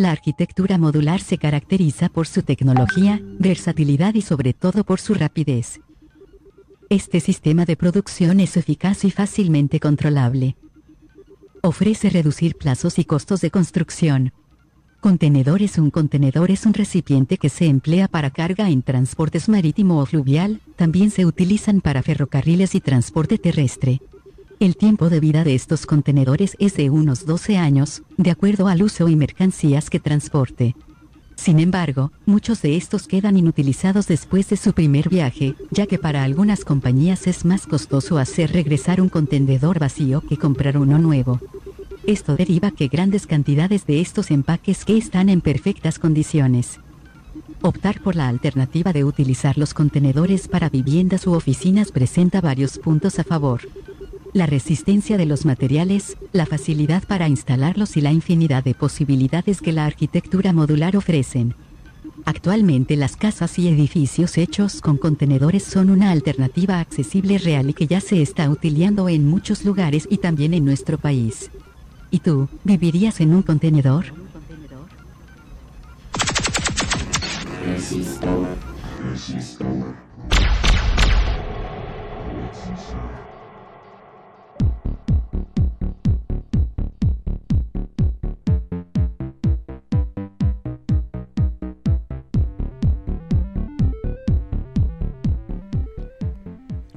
La 0.00 0.12
arquitectura 0.12 0.78
modular 0.78 1.20
se 1.20 1.36
caracteriza 1.36 2.08
por 2.08 2.26
su 2.26 2.42
tecnología, 2.42 3.20
versatilidad 3.38 4.14
y 4.14 4.22
sobre 4.22 4.54
todo 4.54 4.82
por 4.82 4.98
su 4.98 5.12
rapidez. 5.12 5.78
Este 6.88 7.20
sistema 7.20 7.66
de 7.66 7.76
producción 7.76 8.40
es 8.40 8.56
eficaz 8.56 9.04
y 9.04 9.10
fácilmente 9.10 9.78
controlable. 9.78 10.56
Ofrece 11.60 12.08
reducir 12.08 12.56
plazos 12.56 12.98
y 12.98 13.04
costos 13.04 13.42
de 13.42 13.50
construcción. 13.50 14.32
Contenedores 15.00 15.76
Un 15.76 15.90
contenedor 15.90 16.50
es 16.50 16.64
un 16.64 16.72
recipiente 16.72 17.36
que 17.36 17.50
se 17.50 17.66
emplea 17.66 18.08
para 18.08 18.30
carga 18.30 18.70
en 18.70 18.80
transportes 18.80 19.50
marítimo 19.50 20.00
o 20.00 20.06
fluvial, 20.06 20.62
también 20.76 21.10
se 21.10 21.26
utilizan 21.26 21.82
para 21.82 22.02
ferrocarriles 22.02 22.74
y 22.74 22.80
transporte 22.80 23.36
terrestre. 23.36 24.00
El 24.60 24.76
tiempo 24.76 25.08
de 25.08 25.20
vida 25.20 25.42
de 25.42 25.54
estos 25.54 25.86
contenedores 25.86 26.54
es 26.58 26.76
de 26.76 26.90
unos 26.90 27.24
12 27.24 27.56
años, 27.56 28.02
de 28.18 28.30
acuerdo 28.30 28.68
al 28.68 28.82
uso 28.82 29.08
y 29.08 29.16
mercancías 29.16 29.88
que 29.88 30.00
transporte. 30.00 30.76
Sin 31.34 31.58
embargo, 31.60 32.12
muchos 32.26 32.60
de 32.60 32.76
estos 32.76 33.06
quedan 33.06 33.38
inutilizados 33.38 34.06
después 34.06 34.50
de 34.50 34.58
su 34.58 34.74
primer 34.74 35.08
viaje, 35.08 35.54
ya 35.70 35.86
que 35.86 35.96
para 35.96 36.24
algunas 36.24 36.66
compañías 36.66 37.26
es 37.26 37.46
más 37.46 37.66
costoso 37.66 38.18
hacer 38.18 38.52
regresar 38.52 39.00
un 39.00 39.08
contenedor 39.08 39.78
vacío 39.78 40.20
que 40.20 40.36
comprar 40.36 40.76
uno 40.76 40.98
nuevo. 40.98 41.40
Esto 42.06 42.36
deriva 42.36 42.70
que 42.70 42.88
grandes 42.88 43.26
cantidades 43.26 43.86
de 43.86 44.02
estos 44.02 44.30
empaques 44.30 44.84
que 44.84 44.98
están 44.98 45.30
en 45.30 45.40
perfectas 45.40 45.98
condiciones. 45.98 46.80
Optar 47.62 48.02
por 48.02 48.14
la 48.14 48.28
alternativa 48.28 48.92
de 48.92 49.04
utilizar 49.04 49.56
los 49.56 49.72
contenedores 49.72 50.48
para 50.48 50.68
viviendas 50.68 51.26
u 51.26 51.32
oficinas 51.32 51.92
presenta 51.92 52.42
varios 52.42 52.76
puntos 52.76 53.18
a 53.18 53.24
favor 53.24 53.62
la 54.32 54.46
resistencia 54.46 55.16
de 55.16 55.26
los 55.26 55.44
materiales, 55.44 56.16
la 56.32 56.46
facilidad 56.46 57.02
para 57.04 57.28
instalarlos 57.28 57.96
y 57.96 58.00
la 58.00 58.12
infinidad 58.12 58.62
de 58.62 58.74
posibilidades 58.74 59.60
que 59.60 59.72
la 59.72 59.86
arquitectura 59.86 60.52
modular 60.52 60.96
ofrecen. 60.96 61.54
Actualmente 62.24 62.96
las 62.96 63.16
casas 63.16 63.58
y 63.58 63.68
edificios 63.68 64.36
hechos 64.38 64.80
con 64.80 64.98
contenedores 64.98 65.64
son 65.64 65.90
una 65.90 66.10
alternativa 66.10 66.80
accesible 66.80 67.38
real 67.38 67.70
y 67.70 67.74
que 67.74 67.86
ya 67.86 68.00
se 68.00 68.22
está 68.22 68.48
utilizando 68.50 69.08
en 69.08 69.26
muchos 69.26 69.64
lugares 69.64 70.06
y 70.10 70.18
también 70.18 70.54
en 70.54 70.64
nuestro 70.64 70.98
país. 70.98 71.50
¿Y 72.10 72.20
tú, 72.20 72.48
vivirías 72.64 73.20
en 73.20 73.34
un 73.34 73.42
contenedor? 73.42 74.06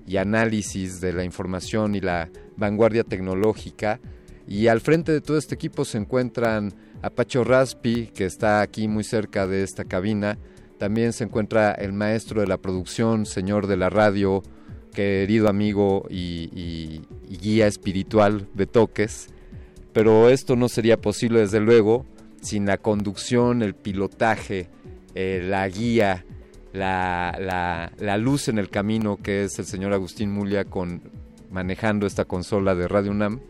y 0.06 0.18
análisis 0.18 1.00
de 1.00 1.14
la 1.14 1.24
información 1.24 1.94
y 1.94 2.02
la 2.02 2.28
vanguardia 2.58 3.02
tecnológica. 3.02 3.98
Y 4.46 4.66
al 4.66 4.82
frente 4.82 5.12
de 5.12 5.22
todo 5.22 5.38
este 5.38 5.54
equipo 5.54 5.86
se 5.86 5.96
encuentran 5.96 6.74
Apacho 7.00 7.42
Raspi, 7.42 8.08
que 8.08 8.26
está 8.26 8.60
aquí 8.60 8.86
muy 8.86 9.02
cerca 9.02 9.46
de 9.46 9.62
esta 9.62 9.86
cabina. 9.86 10.36
También 10.76 11.14
se 11.14 11.24
encuentra 11.24 11.72
el 11.72 11.94
maestro 11.94 12.42
de 12.42 12.48
la 12.48 12.58
producción, 12.58 13.24
señor 13.24 13.66
de 13.66 13.78
la 13.78 13.88
radio, 13.88 14.42
querido 14.96 15.50
amigo 15.50 16.06
y, 16.08 17.02
guía 17.28 17.66
espiritual 17.66 18.48
de 18.54 18.66
toques, 18.66 19.28
pero 19.92 20.30
esto 20.30 20.56
no 20.56 20.70
sería 20.70 21.00
posible 21.00 21.40
desde 21.40 21.60
luego 21.60 22.06
sin 22.40 22.64
la 22.64 22.78
conducción, 22.78 23.62
el 23.62 23.74
pilotaje, 23.74 24.68
eh, 25.14 25.44
la 25.46 25.68
guía, 25.68 26.24
la, 26.72 27.90
luz 28.18 28.48
en 28.48 28.58
el 28.58 28.70
camino 28.70 29.18
que 29.18 29.44
es 29.44 29.58
el 29.58 29.66
señor 29.66 29.92
Agustín 29.92 30.32
Mulia 30.32 30.64
con 30.64 31.02
manejando 31.50 32.06
esta 32.06 32.24
consola 32.24 32.74
de 32.74 32.88
Radio 32.88 33.10
UNAM. 33.10 33.40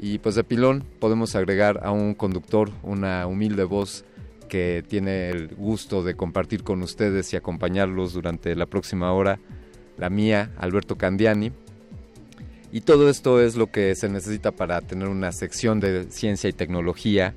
Y 0.00 0.18
pues 0.18 0.34
de 0.34 0.42
pilón 0.42 0.84
podemos 0.98 1.36
agregar 1.36 1.80
a 1.84 1.92
un 1.92 2.14
conductor, 2.14 2.70
una 2.82 3.28
humilde 3.28 3.62
voz 3.62 4.04
que 4.48 4.84
tiene 4.86 5.30
el 5.30 5.54
gusto 5.54 6.02
de 6.02 6.14
compartir 6.14 6.64
con 6.64 6.82
ustedes 6.82 7.32
y 7.32 7.36
acompañarlos 7.36 8.12
durante 8.12 8.54
la 8.56 8.66
próxima 8.66 9.12
hora 9.12 9.38
la 9.98 10.10
mía, 10.10 10.50
Alberto 10.58 10.96
Candiani. 10.96 11.52
Y 12.72 12.80
todo 12.80 13.08
esto 13.08 13.40
es 13.40 13.54
lo 13.54 13.70
que 13.70 13.94
se 13.94 14.08
necesita 14.08 14.50
para 14.50 14.80
tener 14.80 15.08
una 15.08 15.30
sección 15.30 15.78
de 15.78 16.10
ciencia 16.10 16.50
y 16.50 16.52
tecnología 16.52 17.34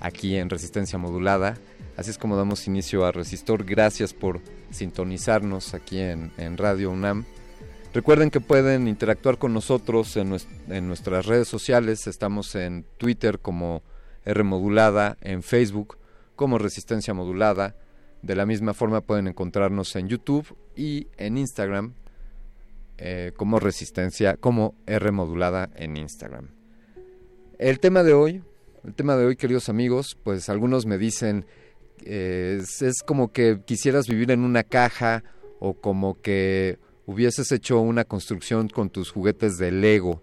aquí 0.00 0.36
en 0.36 0.48
Resistencia 0.48 0.98
Modulada. 0.98 1.58
Así 1.96 2.10
es 2.10 2.18
como 2.18 2.36
damos 2.36 2.66
inicio 2.66 3.04
a 3.04 3.12
Resistor. 3.12 3.64
Gracias 3.64 4.14
por 4.14 4.40
sintonizarnos 4.70 5.74
aquí 5.74 5.98
en, 5.98 6.56
Radio 6.56 6.90
UNAM. 6.90 7.24
Recuerden 7.92 8.30
que 8.30 8.40
pueden 8.40 8.86
interactuar 8.86 9.38
con 9.38 9.52
nosotros 9.52 10.16
en, 10.16 10.36
en, 10.68 10.86
nuestras 10.88 11.26
redes 11.26 11.48
sociales. 11.48 12.06
Estamos 12.06 12.54
en 12.54 12.86
Twitter 12.96 13.40
como 13.40 13.82
R 14.24 14.42
Modulada, 14.42 15.18
en 15.20 15.42
Facebook 15.42 15.98
como 16.36 16.56
Resistencia 16.58 17.12
Modulada. 17.12 17.74
De 18.22 18.36
la 18.36 18.46
misma 18.46 18.74
forma 18.74 19.00
pueden 19.00 19.26
encontrarnos 19.26 19.94
en 19.96 20.08
YouTube 20.08 20.56
y 20.78 21.08
en 21.16 21.36
Instagram 21.36 21.92
eh, 22.98 23.32
como 23.36 23.58
Resistencia, 23.58 24.36
como 24.36 24.74
R 24.86 25.10
Modulada 25.10 25.70
en 25.74 25.96
Instagram. 25.96 26.48
El 27.58 27.80
tema 27.80 28.04
de 28.04 28.14
hoy, 28.14 28.42
el 28.84 28.94
tema 28.94 29.16
de 29.16 29.26
hoy, 29.26 29.36
queridos 29.36 29.68
amigos, 29.68 30.16
pues 30.22 30.48
algunos 30.48 30.86
me 30.86 30.96
dicen 30.96 31.44
eh, 32.04 32.60
es, 32.60 33.02
como 33.04 33.32
que 33.32 33.60
quisieras 33.64 34.06
vivir 34.06 34.30
en 34.30 34.40
una 34.40 34.62
caja 34.62 35.24
o 35.58 35.74
como 35.74 36.20
que 36.20 36.78
hubieses 37.06 37.50
hecho 37.50 37.80
una 37.80 38.04
construcción 38.04 38.68
con 38.68 38.88
tus 38.88 39.10
juguetes 39.10 39.58
de 39.58 39.72
Lego. 39.72 40.22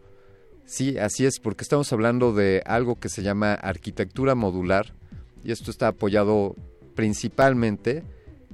Sí, 0.66 0.98
así 0.98 1.26
es, 1.26 1.40
porque 1.40 1.64
estamos 1.64 1.92
hablando 1.92 2.34
de 2.34 2.64
algo 2.66 2.98
que 2.98 3.10
se 3.10 3.24
llama 3.24 3.54
arquitectura 3.54 4.36
modular 4.36 4.96
y 5.44 5.52
esto 5.52 5.70
está 5.70 5.90
apoyado 5.90 6.56
principalmente 6.96 8.04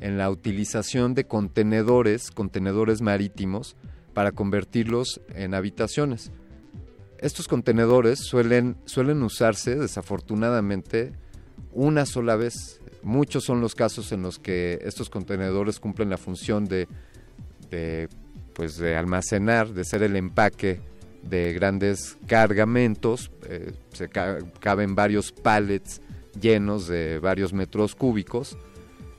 en 0.01 0.17
la 0.17 0.29
utilización 0.29 1.13
de 1.13 1.25
contenedores, 1.25 2.31
contenedores 2.31 3.01
marítimos, 3.01 3.77
para 4.13 4.33
convertirlos 4.33 5.21
en 5.33 5.53
habitaciones. 5.53 6.31
Estos 7.19 7.47
contenedores 7.47 8.19
suelen, 8.19 8.75
suelen 8.85 9.23
usarse 9.23 9.77
desafortunadamente 9.77 11.13
una 11.71 12.05
sola 12.05 12.35
vez 12.35 12.81
Muchos 13.03 13.45
son 13.45 13.61
los 13.61 13.73
casos 13.73 14.11
en 14.11 14.21
los 14.21 14.37
que 14.37 14.79
estos 14.83 15.09
contenedores 15.09 15.79
cumplen 15.79 16.09
la 16.09 16.17
función 16.17 16.65
de, 16.65 16.87
pues 18.53 18.77
de 18.77 18.95
almacenar, 18.95 19.69
de 19.69 19.83
ser 19.85 20.03
el 20.03 20.15
empaque 20.15 20.79
de 21.23 21.51
grandes 21.53 22.17
cargamentos. 22.27 23.31
Eh, 23.47 23.73
se 23.93 24.07
caben 24.07 24.93
varios 24.93 25.31
pallets 25.31 26.01
llenos 26.39 26.87
de 26.87 27.19
varios 27.19 27.53
metros 27.53 27.95
cúbicos 27.95 28.57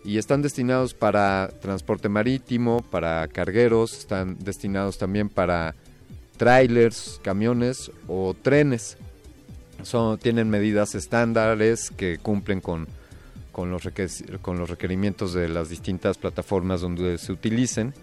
y 0.04 0.18
están 0.18 0.42
destinados 0.42 0.94
para 0.94 1.50
transporte 1.60 2.08
marítimo, 2.08 2.82
para 2.90 3.26
cargueros, 3.28 3.98
están 3.98 4.36
destinados 4.40 4.98
también 4.98 5.28
para 5.28 5.74
trailers, 6.36 7.20
camiones 7.22 7.90
o 8.08 8.34
trenes. 8.34 8.96
Son, 9.82 10.18
tienen 10.18 10.48
medidas 10.50 10.94
estándares 10.94 11.90
que 11.90 12.18
cumplen 12.18 12.60
con 12.60 12.86
con 13.52 13.70
los, 13.70 13.82
con 14.40 14.58
los 14.58 14.68
requerimientos 14.68 15.34
de 15.34 15.48
las 15.48 15.68
distintas 15.68 16.18
plataformas 16.18 16.80
donde 16.80 17.18
se 17.18 17.32
utilicen. 17.32 17.94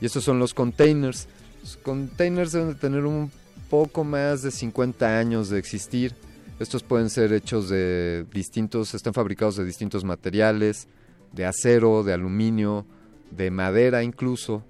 Y 0.00 0.06
estos 0.06 0.24
son 0.24 0.38
los 0.38 0.54
containers. 0.54 1.28
Los 1.60 1.76
containers 1.76 2.52
deben 2.52 2.68
de 2.68 2.74
tener 2.76 3.04
un 3.04 3.30
poco 3.68 4.04
más 4.04 4.42
de 4.42 4.50
50 4.50 5.18
años 5.18 5.50
de 5.50 5.58
existir. 5.58 6.14
Estos 6.58 6.82
pueden 6.82 7.10
ser 7.10 7.32
hechos 7.32 7.68
de 7.68 8.24
distintos, 8.32 8.94
están 8.94 9.12
fabricados 9.12 9.56
de 9.56 9.64
distintos 9.64 10.04
materiales, 10.04 10.86
de 11.32 11.46
acero, 11.46 12.02
de 12.02 12.12
aluminio, 12.12 12.86
de 13.30 13.50
madera 13.50 14.02
incluso, 14.02 14.64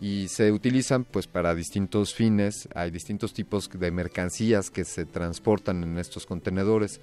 y 0.00 0.26
se 0.28 0.50
utilizan 0.50 1.04
pues 1.04 1.28
para 1.28 1.54
distintos 1.54 2.12
fines. 2.12 2.68
Hay 2.74 2.90
distintos 2.90 3.32
tipos 3.32 3.70
de 3.72 3.90
mercancías 3.92 4.70
que 4.70 4.84
se 4.84 5.04
transportan 5.04 5.84
en 5.84 5.96
estos 5.98 6.26
contenedores. 6.26 7.00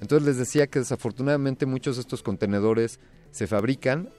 Entonces 0.00 0.26
les 0.26 0.36
decía 0.36 0.66
que 0.66 0.80
desafortunadamente 0.80 1.66
muchos 1.66 1.96
de 1.96 2.02
estos 2.02 2.22
contenedores 2.22 2.98
se 3.30 3.46
fabrican 3.46 4.10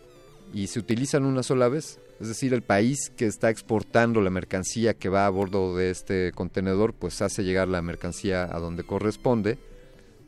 y 0.54 0.68
se 0.68 0.80
utilizan 0.80 1.26
una 1.26 1.44
sola 1.44 1.68
vez. 1.68 2.00
Es 2.22 2.28
decir, 2.28 2.54
el 2.54 2.62
país 2.62 3.12
que 3.18 3.26
está 3.26 3.50
exportando 3.50 4.22
la 4.22 4.30
mercancía 4.30 4.94
que 4.94 5.10
va 5.10 5.26
a 5.26 5.30
bordo 5.30 5.76
de 5.76 5.90
este 5.90 6.32
contenedor, 6.34 6.94
pues 6.94 7.22
hace 7.22 7.44
llegar 7.44 7.68
la 7.68 7.82
mercancía 7.82 8.44
a 8.44 8.60
donde 8.60 8.84
corresponde. 8.84 9.58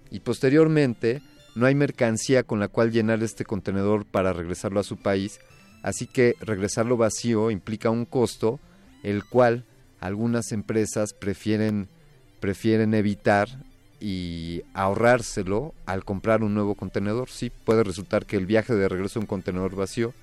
Y 0.09 0.19
posteriormente 0.19 1.21
no 1.55 1.65
hay 1.65 1.75
mercancía 1.75 2.43
con 2.43 2.59
la 2.59 2.67
cual 2.67 2.91
llenar 2.91 3.21
este 3.23 3.45
contenedor 3.45 4.05
para 4.05 4.33
regresarlo 4.33 4.79
a 4.79 4.83
su 4.83 4.97
país. 4.97 5.39
Así 5.81 6.07
que 6.07 6.35
regresarlo 6.39 6.97
vacío 6.97 7.51
implica 7.51 7.89
un 7.89 8.05
costo, 8.05 8.59
el 9.03 9.25
cual 9.25 9.65
algunas 9.99 10.51
empresas 10.51 11.13
prefieren, 11.13 11.87
prefieren 12.39 12.93
evitar 12.93 13.49
y 13.99 14.63
ahorrárselo 14.73 15.73
al 15.85 16.03
comprar 16.03 16.43
un 16.43 16.53
nuevo 16.53 16.75
contenedor. 16.75 17.29
Sí, 17.29 17.49
puede 17.49 17.83
resultar 17.83 18.25
que 18.25 18.37
el 18.37 18.45
viaje 18.45 18.73
de 18.73 18.89
regreso 18.89 19.19
a 19.19 19.21
un 19.21 19.27
contenedor 19.27 19.75
vacío 19.75 20.13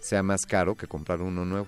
sea 0.00 0.22
más 0.22 0.46
caro 0.46 0.76
que 0.76 0.86
comprar 0.86 1.22
uno 1.22 1.44
nuevo. 1.44 1.66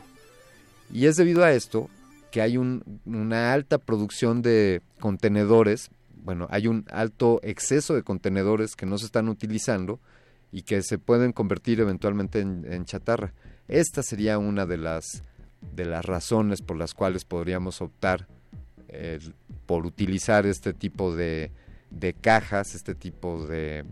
Y 0.93 1.07
es 1.07 1.17
debido 1.17 1.43
a 1.43 1.53
esto 1.53 1.89
que 2.31 2.43
hay 2.43 2.57
una 2.57 3.53
alta 3.53 3.79
producción 3.79 4.43
de 4.43 4.83
contenedores, 5.01 5.91
bueno, 6.27 6.49
hay 6.51 6.67
un 6.67 6.85
alto 6.91 7.39
exceso 7.45 7.95
de 7.95 8.03
contenedores 8.03 8.75
que 8.75 8.85
no 8.85 8.99
se 8.99 9.07
están 9.07 9.29
utilizando 9.29 10.01
y 10.51 10.63
que 10.63 10.83
se 10.83 10.99
pueden 10.99 11.33
convertir 11.33 11.79
eventualmente 11.79 12.41
en, 12.41 12.85
chatarra. 12.85 13.33
Esta 13.69 14.03
sería 14.03 14.37
una 14.37 14.67
de 14.67 14.77
las, 14.77 15.23
de 15.77 15.85
las 15.85 16.05
razones 16.05 16.63
por 16.63 16.77
las 16.77 16.95
cuales 16.95 17.25
podríamos 17.25 17.81
optar 17.81 18.27
por 19.67 19.87
utilizar 19.87 20.47
este 20.47 20.73
tipo 20.73 21.15
de, 21.15 21.53
de 21.91 22.13
cajas, 22.13 22.75
este 22.75 22.97
tipo 22.97 23.47
de, 23.47 23.85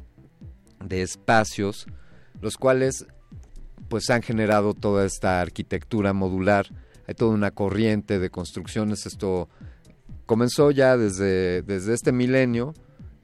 de 0.84 1.02
espacios, 1.02 1.86
los 2.40 2.56
cuales 2.56 3.06
pues 3.88 4.10
han 4.10 4.22
generado 4.22 4.74
toda 4.74 5.06
esta 5.06 5.40
arquitectura 5.40 6.12
modular. 6.12 6.66
Hay 7.06 7.14
toda 7.14 7.32
una 7.32 7.52
corriente 7.52 8.18
de 8.18 8.30
construcciones. 8.30 9.06
Esto 9.06 9.48
comenzó 10.26 10.70
ya 10.70 10.96
desde, 10.96 11.62
desde 11.62 11.94
este 11.94 12.12
milenio. 12.12 12.74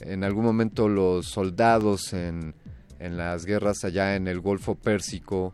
En 0.01 0.25
algún 0.25 0.45
momento 0.45 0.89
los 0.89 1.27
soldados 1.27 2.13
en, 2.13 2.55
en 2.99 3.17
las 3.17 3.45
guerras 3.45 3.85
allá 3.85 4.17
en 4.17 4.29
el 4.29 4.41
Golfo 4.41 4.75
Pérsico 4.75 5.53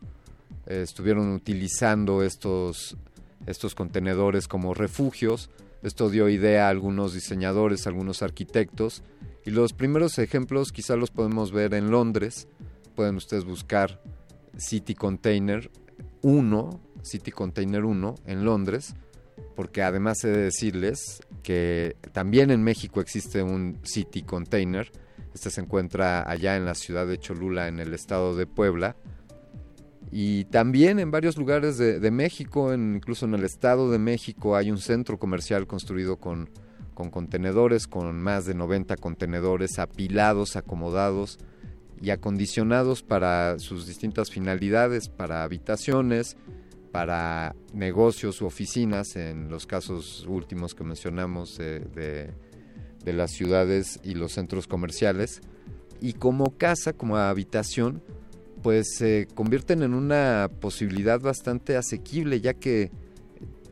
eh, 0.66 0.82
estuvieron 0.82 1.32
utilizando 1.32 2.22
estos, 2.22 2.96
estos 3.46 3.74
contenedores 3.74 4.46
como 4.46 4.72
refugios 4.74 5.50
esto 5.86 6.10
dio 6.10 6.28
idea 6.28 6.66
a 6.66 6.70
algunos 6.70 7.14
diseñadores, 7.14 7.86
a 7.86 7.90
algunos 7.90 8.20
arquitectos. 8.22 9.04
Y 9.44 9.50
los 9.50 9.72
primeros 9.72 10.18
ejemplos 10.18 10.72
quizá 10.72 10.96
los 10.96 11.12
podemos 11.12 11.52
ver 11.52 11.74
en 11.74 11.92
Londres. 11.92 12.48
Pueden 12.96 13.14
ustedes 13.14 13.44
buscar 13.44 14.02
City 14.56 14.96
Container 14.96 15.70
1, 16.22 16.80
City 17.02 17.30
Container 17.30 17.84
1 17.84 18.16
en 18.26 18.44
Londres, 18.44 18.96
porque 19.56 19.82
además 19.82 20.22
he 20.22 20.28
de 20.28 20.42
decirles 20.42 21.20
que 21.42 21.96
también 22.12 22.50
en 22.50 22.62
México 22.62 23.00
existe 23.00 23.42
un 23.42 23.80
City 23.82 24.22
Container. 24.22 24.92
Este 25.34 25.50
se 25.50 25.60
encuentra 25.60 26.28
allá 26.28 26.56
en 26.56 26.64
la 26.64 26.74
ciudad 26.74 27.06
de 27.06 27.18
Cholula, 27.18 27.66
en 27.66 27.80
el 27.80 27.92
estado 27.94 28.36
de 28.36 28.46
Puebla 28.46 28.96
y 30.10 30.44
también 30.46 30.98
en 30.98 31.10
varios 31.10 31.36
lugares 31.36 31.78
de, 31.78 32.10
México, 32.10 32.72
incluso 32.72 33.26
en 33.26 33.34
el 33.34 33.44
Estado 33.44 33.90
de 33.90 33.98
México, 33.98 34.56
hay 34.56 34.70
un 34.70 34.78
centro 34.78 35.18
comercial 35.18 35.66
construido 35.66 36.16
con, 36.16 36.48
con 36.94 37.10
contenedores, 37.10 37.86
con 37.86 38.20
más 38.20 38.46
de 38.46 38.54
90 38.54 38.96
contenedores 38.96 39.78
apilados, 39.78 40.56
acomodados 40.56 41.38
y 42.00 42.10
acondicionados 42.10 43.02
para 43.02 43.58
sus 43.58 43.86
distintas 43.86 44.30
finalidades, 44.30 45.08
para 45.08 45.42
habitaciones, 45.42 46.36
para 46.96 47.54
negocios 47.74 48.40
u 48.40 48.46
oficinas, 48.46 49.16
en 49.16 49.50
los 49.50 49.66
casos 49.66 50.24
últimos 50.26 50.74
que 50.74 50.82
mencionamos 50.82 51.58
de, 51.58 52.30
de 53.04 53.12
las 53.12 53.32
ciudades 53.32 54.00
y 54.02 54.14
los 54.14 54.32
centros 54.32 54.66
comerciales, 54.66 55.42
y 56.00 56.14
como 56.14 56.56
casa, 56.56 56.94
como 56.94 57.18
habitación, 57.18 58.02
pues 58.62 58.96
se 58.96 59.28
convierten 59.34 59.82
en 59.82 59.92
una 59.92 60.48
posibilidad 60.58 61.20
bastante 61.20 61.76
asequible, 61.76 62.40
ya 62.40 62.54
que 62.54 62.90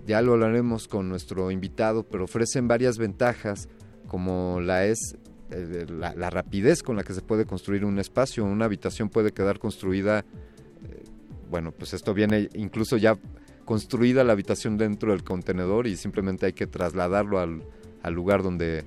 ya 0.07 0.21
lo 0.21 0.35
hablaremos 0.35 0.87
con 0.87 1.09
nuestro 1.09 1.51
invitado, 1.51 2.03
pero 2.03 2.25
ofrecen 2.25 2.69
varias 2.69 2.99
ventajas, 2.99 3.71
como 4.07 4.61
la 4.61 4.85
es 4.85 5.17
eh, 5.51 5.87
la, 5.89 6.29
rapidez 6.29 6.83
con 6.83 6.97
la 6.97 7.05
que 7.05 7.15
se 7.15 7.23
puede 7.23 7.47
construir 7.47 7.87
un 7.87 7.99
espacio. 7.99 8.45
Una 8.45 8.67
habitación 8.67 9.09
puede 9.09 9.33
quedar 9.33 9.59
construida, 9.59 10.19
eh, 10.19 10.25
bueno, 11.55 11.71
pues 11.71 11.95
esto 11.95 12.15
viene 12.15 12.49
incluso 12.55 12.97
ya 12.97 13.17
construida 13.65 14.25
la 14.25 14.33
habitación 14.33 14.77
dentro 14.77 15.13
del 15.13 15.23
contenedor 15.23 15.87
y 15.87 15.95
simplemente 15.95 16.47
hay 16.47 16.53
que 16.53 16.67
trasladarlo 16.67 17.39
al, 17.39 17.63
lugar 18.13 18.43
donde, 18.43 18.83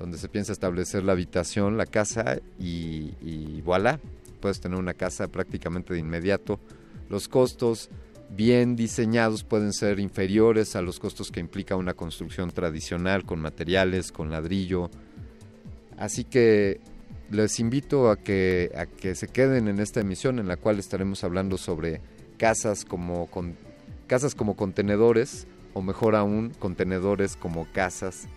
donde 0.00 0.18
se 0.18 0.28
piensa 0.28 0.50
establecer 0.50 1.04
la 1.04 1.12
habitación, 1.12 1.76
la 1.76 1.86
casa 1.86 2.40
y, 2.58 3.14
y 3.22 3.60
voilà, 3.60 4.00
puedes 4.40 4.58
tener 4.58 4.80
una 4.80 4.94
casa 4.94 5.28
prácticamente 5.28 5.94
de 5.94 6.00
inmediato. 6.00 6.58
Los 7.08 7.28
costos 7.28 7.88
bien 8.30 8.74
diseñados 8.74 9.44
pueden 9.44 9.72
ser 9.72 10.00
inferiores 10.00 10.74
a 10.74 10.82
los 10.82 10.98
costos 10.98 11.30
que 11.30 11.38
implica 11.38 11.76
una 11.76 11.94
construcción 11.94 12.50
tradicional 12.50 13.24
con 13.24 13.38
materiales, 13.38 14.10
con 14.10 14.28
ladrillo. 14.28 14.90
Así 15.96 16.24
que 16.24 16.80
les 17.30 17.60
invito 17.60 18.10
a 18.10 18.16
que, 18.16 18.70
a 18.76 18.86
que 18.86 19.14
se 19.14 19.28
queden 19.28 19.68
en 19.68 19.80
esta 19.80 20.00
emisión 20.00 20.38
en 20.38 20.48
la 20.48 20.56
cual 20.56 20.78
estaremos 20.78 21.24
hablando 21.24 21.58
sobre 21.58 22.00
casas 22.38 22.84
como, 22.84 23.26
con, 23.26 23.56
casas 24.06 24.34
como 24.34 24.56
contenedores 24.56 25.46
o 25.74 25.82
mejor 25.82 26.16
aún 26.16 26.52
contenedores 26.58 27.36
como 27.36 27.66
casas. 27.72 28.28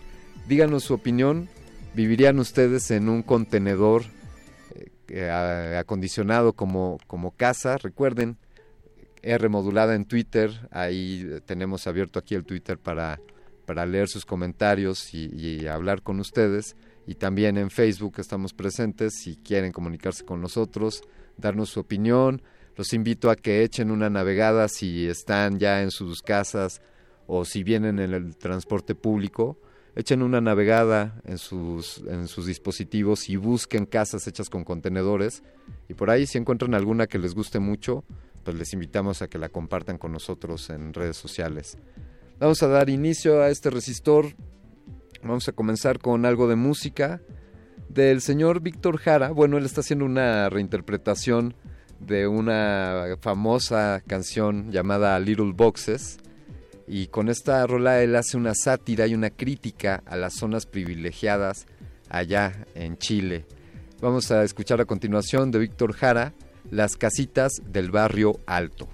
Díganos 0.46 0.84
su 0.84 0.94
opinión, 0.94 1.48
¿vivirían 1.94 2.38
ustedes 2.38 2.90
en 2.90 3.08
un 3.08 3.22
contenedor 3.22 4.02
eh, 5.08 5.76
acondicionado 5.78 6.52
como, 6.52 6.98
como 7.06 7.30
casa? 7.30 7.78
Recuerden, 7.78 8.36
R 9.22 9.48
modulada 9.48 9.94
en 9.94 10.04
Twitter, 10.04 10.68
ahí 10.70 11.40
tenemos 11.46 11.86
abierto 11.86 12.18
aquí 12.18 12.34
el 12.34 12.44
Twitter 12.44 12.76
para, 12.76 13.20
para 13.64 13.86
leer 13.86 14.08
sus 14.08 14.26
comentarios 14.26 15.14
y 15.14 15.66
hablar 15.66 16.02
con 16.02 16.20
ustedes 16.20 16.76
y 17.06 17.14
también 17.14 17.56
en 17.56 17.70
Facebook 17.70 18.14
estamos 18.18 18.52
presentes 18.52 19.14
si 19.22 19.36
quieren 19.36 19.72
comunicarse 19.72 20.24
con 20.24 20.40
nosotros, 20.40 21.02
darnos 21.36 21.70
su 21.70 21.80
opinión. 21.80 22.42
Los 22.76 22.92
invito 22.92 23.30
a 23.30 23.36
que 23.36 23.64
echen 23.64 23.90
una 23.90 24.08
navegada 24.08 24.68
si 24.68 25.06
están 25.06 25.58
ya 25.58 25.82
en 25.82 25.90
sus 25.90 26.22
casas 26.22 26.80
o 27.26 27.44
si 27.44 27.62
vienen 27.62 27.98
en 27.98 28.12
el 28.12 28.36
transporte 28.36 28.94
público. 28.94 29.58
Echen 29.94 30.22
una 30.22 30.40
navegada 30.40 31.20
en 31.24 31.36
sus, 31.36 31.98
en 32.06 32.26
sus 32.28 32.46
dispositivos 32.46 33.28
y 33.28 33.36
busquen 33.36 33.84
casas 33.84 34.26
hechas 34.26 34.48
con 34.48 34.64
contenedores. 34.64 35.42
Y 35.88 35.94
por 35.94 36.08
ahí 36.08 36.26
si 36.26 36.38
encuentran 36.38 36.74
alguna 36.74 37.06
que 37.06 37.18
les 37.18 37.34
guste 37.34 37.58
mucho, 37.58 38.04
pues 38.42 38.56
les 38.56 38.72
invitamos 38.72 39.20
a 39.20 39.28
que 39.28 39.38
la 39.38 39.50
compartan 39.50 39.98
con 39.98 40.12
nosotros 40.12 40.70
en 40.70 40.94
redes 40.94 41.16
sociales. 41.16 41.76
Vamos 42.38 42.62
a 42.62 42.68
dar 42.68 42.88
inicio 42.88 43.42
a 43.42 43.50
este 43.50 43.70
resistor 43.70 44.34
Vamos 45.22 45.46
a 45.46 45.52
comenzar 45.52 46.00
con 46.00 46.26
algo 46.26 46.48
de 46.48 46.56
música 46.56 47.20
del 47.88 48.20
señor 48.20 48.60
Víctor 48.60 48.98
Jara. 48.98 49.30
Bueno, 49.30 49.56
él 49.56 49.64
está 49.64 49.80
haciendo 49.80 50.04
una 50.04 50.50
reinterpretación 50.50 51.54
de 52.00 52.26
una 52.26 53.04
famosa 53.20 54.02
canción 54.04 54.72
llamada 54.72 55.18
Little 55.20 55.52
Boxes. 55.54 56.18
Y 56.88 57.06
con 57.06 57.28
esta 57.28 57.64
rola 57.68 58.02
él 58.02 58.16
hace 58.16 58.36
una 58.36 58.54
sátira 58.54 59.06
y 59.06 59.14
una 59.14 59.30
crítica 59.30 60.02
a 60.06 60.16
las 60.16 60.34
zonas 60.34 60.66
privilegiadas 60.66 61.66
allá 62.08 62.66
en 62.74 62.98
Chile. 62.98 63.46
Vamos 64.00 64.32
a 64.32 64.42
escuchar 64.42 64.80
a 64.80 64.86
continuación 64.86 65.52
de 65.52 65.60
Víctor 65.60 65.92
Jara, 65.92 66.34
Las 66.68 66.96
casitas 66.96 67.52
del 67.64 67.92
barrio 67.92 68.40
alto. 68.46 68.88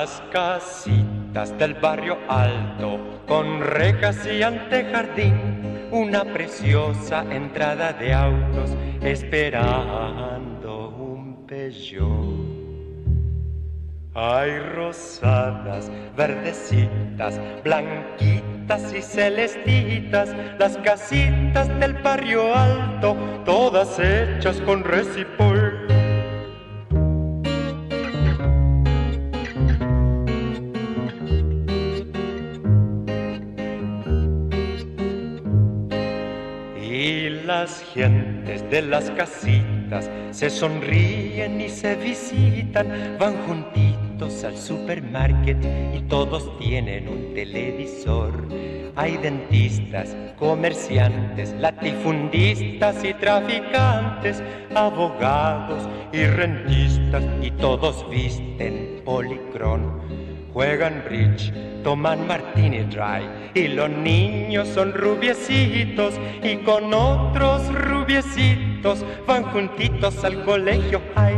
Las 0.00 0.22
casitas 0.30 1.58
del 1.58 1.74
barrio 1.74 2.18
alto, 2.28 3.00
con 3.26 3.60
rejas 3.60 4.24
y 4.28 4.44
antejardín, 4.44 5.88
una 5.90 6.22
preciosa 6.22 7.24
entrada 7.28 7.92
de 7.94 8.14
autos 8.14 8.76
esperando 9.02 10.90
un 10.90 11.44
Peugeot. 11.48 12.46
Hay 14.14 14.56
rosadas, 14.60 15.90
verdecitas, 16.16 17.40
blanquitas 17.64 18.94
y 18.94 19.02
celestitas, 19.02 20.32
las 20.60 20.76
casitas 20.78 21.68
del 21.80 21.94
barrio 21.94 22.54
alto, 22.54 23.16
todas 23.44 23.98
hechas 23.98 24.60
con 24.60 24.84
recipol 24.84 25.57
las 37.60 37.82
gentes 37.92 38.70
de 38.70 38.82
las 38.82 39.10
casitas 39.10 40.08
se 40.30 40.48
sonríen 40.48 41.60
y 41.60 41.68
se 41.68 41.96
visitan, 41.96 43.16
van 43.18 43.34
juntitos 43.48 44.44
al 44.44 44.56
supermarket 44.56 45.58
y 45.92 46.00
todos 46.02 46.56
tienen 46.60 47.08
un 47.08 47.34
televisor. 47.34 48.46
Hay 48.94 49.16
dentistas, 49.16 50.14
comerciantes, 50.38 51.52
latifundistas 51.58 53.02
y 53.02 53.12
traficantes, 53.14 54.40
abogados 54.76 55.82
y 56.12 56.26
rentistas 56.26 57.24
y 57.42 57.50
todos 57.50 58.08
visten 58.08 59.02
policrón 59.04 60.17
juegan 60.58 61.04
bridge, 61.06 61.52
toman 61.84 62.26
martini 62.26 62.82
dry 62.90 63.22
y 63.54 63.68
los 63.68 63.88
niños 63.88 64.66
son 64.66 64.92
rubiecitos 64.92 66.14
y 66.42 66.56
con 66.64 66.92
otros 66.92 67.72
rubiecitos 67.72 69.04
van 69.24 69.44
juntitos 69.44 70.24
al 70.24 70.42
colegio 70.42 71.00
high. 71.14 71.36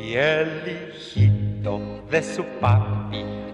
Y 0.00 0.14
el 0.14 0.94
hijito 0.94 1.80
de 2.08 2.22
su 2.22 2.44
papi 2.60 2.89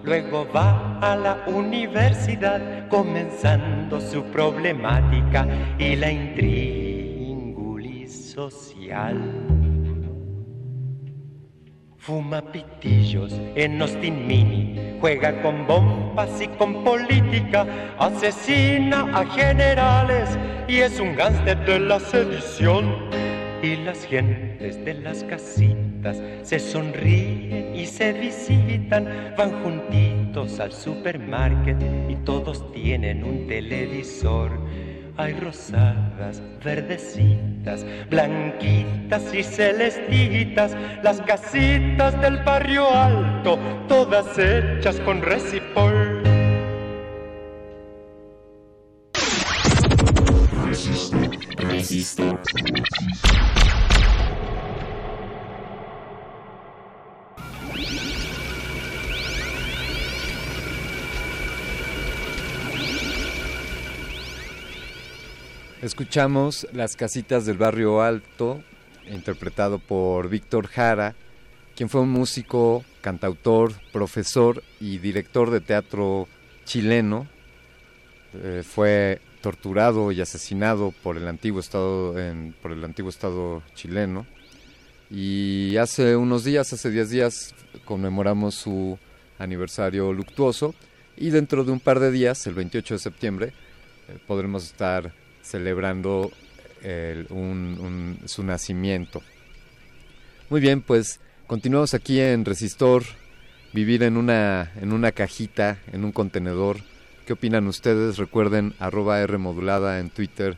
luego 0.07 0.47
va 0.55 0.97
a 1.01 1.15
la 1.17 1.43
universidad 1.47 2.87
comenzando 2.87 3.99
su 3.99 4.23
problemática 4.23 5.45
y 5.77 5.97
la 5.97 6.09
intríngulis 6.09 8.31
social. 8.31 9.21
Fuma 11.97 12.41
pitillos 12.41 13.33
en 13.55 13.81
Austin 13.81 14.25
Mini, 14.25 14.97
juega 15.01 15.41
con 15.41 15.67
bombas 15.67 16.41
y 16.41 16.47
con 16.47 16.85
política, 16.85 17.67
asesina 17.99 19.11
a 19.13 19.25
generales 19.25 20.39
y 20.69 20.77
es 20.77 21.01
un 21.01 21.17
gánster 21.17 21.65
de 21.65 21.81
la 21.81 21.99
sedición. 21.99 23.09
Y 23.61 23.75
las 23.77 24.05
gentes 24.05 24.83
de 24.85 24.93
las 24.93 25.23
casitas 25.23 26.21
se 26.43 26.59
sonríen 26.59 27.75
y 27.75 27.85
se 27.85 28.13
visitan, 28.13 29.33
van 29.37 29.63
juntitos 29.63 30.59
al 30.59 30.71
supermarket 30.71 31.77
y 32.07 32.15
todos 32.17 32.71
tienen 32.71 33.23
un 33.23 33.47
televisor. 33.47 34.51
Hay 35.17 35.33
rosadas, 35.33 36.43
verdecitas, 36.63 37.83
blanquitas 38.11 39.33
y 39.33 39.41
celestitas, 39.41 40.77
las 41.01 41.19
casitas 41.21 42.21
del 42.21 42.37
barrio 42.43 42.87
alto, 42.93 43.57
todas 43.87 44.37
hechas 44.37 44.99
con 44.99 45.23
recipol. 45.23 46.16
Escuchamos 65.81 66.67
Las 66.73 66.95
casitas 66.95 67.47
del 67.47 67.57
barrio 67.57 68.01
alto, 68.01 68.61
interpretado 69.09 69.79
por 69.79 70.29
Víctor 70.29 70.67
Jara, 70.67 71.15
quien 71.75 71.89
fue 71.89 72.01
un 72.01 72.09
músico, 72.09 72.83
cantautor, 73.01 73.73
profesor 73.91 74.63
y 74.79 74.99
director 74.99 75.49
de 75.49 75.61
teatro 75.61 76.27
chileno. 76.65 77.27
Eh, 78.33 78.63
fue 78.63 79.21
torturado 79.47 80.11
y 80.11 80.19
asesinado 80.19 80.93
por 81.03 81.15
el 81.15 81.25
antiguo 81.25 81.61
estado 81.61 82.13
por 82.61 82.73
el 82.73 82.83
antiguo 82.83 83.09
estado 83.09 83.63
chileno. 83.75 84.25
Y 85.09 85.77
hace 85.77 86.17
unos 86.17 86.43
días 86.43 86.73
hace 86.73 86.91
10 86.91 87.09
días 87.09 87.55
conmemoramos 87.85 88.55
su 88.55 88.99
aniversario 89.39 90.11
luctuoso. 90.11 90.75
Y 91.15 91.29
dentro 91.29 91.63
de 91.63 91.71
un 91.71 91.79
par 91.79 92.01
de 92.01 92.11
días 92.11 92.45
el 92.45 92.55
28 92.55 92.95
de 92.95 92.99
septiembre 92.99 93.53
eh, 94.09 94.17
podremos 94.27 94.65
estar 94.65 95.13
celebrando 95.41 96.29
su 98.25 98.43
nacimiento. 98.43 99.21
Muy 100.49 100.59
bien 100.59 100.81
pues 100.81 101.21
continuamos 101.47 101.93
aquí 101.93 102.19
en 102.19 102.43
Resistor 102.43 103.03
vivir 103.71 104.03
en 104.03 104.17
una 104.17 104.73
en 104.81 104.91
una 104.91 105.13
cajita 105.13 105.79
en 105.93 106.03
un 106.03 106.11
contenedor 106.11 106.79
¿Qué 107.27 107.33
opinan 107.33 107.67
ustedes? 107.67 108.15
Recuerden 108.15 108.73
arroba 108.79 109.19
R 109.19 109.37
modulada 109.37 109.99
en 109.99 110.09
Twitter 110.09 110.57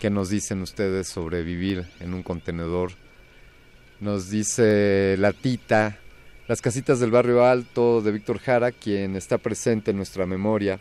¿Qué 0.00 0.10
nos 0.10 0.30
dicen 0.30 0.62
ustedes 0.62 1.06
sobre 1.06 1.44
vivir 1.44 1.86
en 2.00 2.12
un 2.12 2.24
contenedor? 2.24 2.90
Nos 4.00 4.28
dice 4.28 5.14
la 5.16 5.32
tita, 5.32 5.96
Las 6.48 6.60
casitas 6.60 6.98
del 6.98 7.12
barrio 7.12 7.44
alto 7.44 8.00
de 8.02 8.10
Víctor 8.10 8.40
Jara, 8.40 8.72
quien 8.72 9.14
está 9.14 9.38
presente 9.38 9.92
en 9.92 9.96
nuestra 9.96 10.26
memoria. 10.26 10.80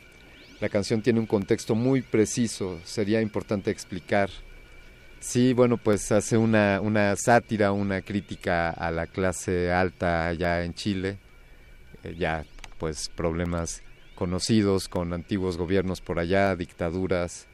La 0.59 0.69
canción 0.69 1.03
tiene 1.03 1.19
un 1.19 1.27
contexto 1.27 1.75
muy 1.75 2.01
preciso, 2.01 2.79
sería 2.83 3.21
importante 3.21 3.69
explicar. 3.69 4.31
Sí, 5.19 5.53
bueno, 5.53 5.77
pues 5.77 6.11
hace 6.11 6.37
una, 6.37 6.81
una 6.81 7.15
sátira, 7.15 7.73
una 7.73 8.01
crítica 8.01 8.71
a 8.71 8.89
la 8.89 9.05
clase 9.05 9.71
alta 9.71 10.29
allá 10.29 10.63
en 10.63 10.73
Chile, 10.73 11.19
eh, 12.03 12.15
ya 12.17 12.43
pues 12.79 13.09
problemas 13.09 13.83
conocidos 14.17 14.89
con 14.89 15.13
antiguos 15.13 15.57
gobiernos 15.57 16.01
por 16.01 16.17
allá, 16.17 16.55
dictaduras, 16.55 17.45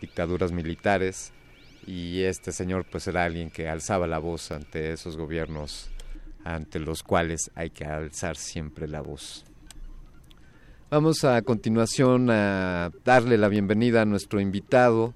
dictaduras 0.00 0.52
militares 0.52 1.32
y 1.84 2.22
este 2.22 2.52
señor 2.52 2.86
pues 2.88 3.08
era 3.08 3.24
alguien 3.24 3.50
que 3.50 3.68
alzaba 3.68 4.06
la 4.06 4.18
voz 4.18 4.52
ante 4.52 4.92
esos 4.92 5.16
gobiernos 5.16 5.90
ante 6.44 6.78
los 6.78 7.02
cuales 7.02 7.50
hay 7.56 7.70
que 7.70 7.84
alzar 7.84 8.36
siempre 8.36 8.86
la 8.86 9.00
voz. 9.00 9.44
Vamos 10.90 11.24
a 11.24 11.42
continuación 11.42 12.30
a 12.30 12.92
darle 13.04 13.36
la 13.36 13.48
bienvenida 13.48 14.02
a 14.02 14.04
nuestro 14.04 14.40
invitado. 14.40 15.14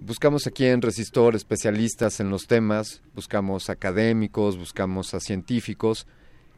Buscamos 0.00 0.48
aquí 0.48 0.64
en 0.64 0.82
Resistor 0.82 1.36
especialistas 1.36 2.18
en 2.18 2.30
los 2.30 2.48
temas, 2.48 3.02
buscamos 3.14 3.70
académicos, 3.70 4.58
buscamos 4.58 5.14
a 5.14 5.20
científicos 5.20 6.08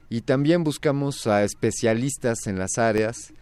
y 0.09 0.23
también 0.23 0.65
buscamos 0.65 1.27
a 1.27 1.45
especialistas 1.45 2.47
en 2.47 2.59
las 2.59 2.79
áreas 2.79 3.35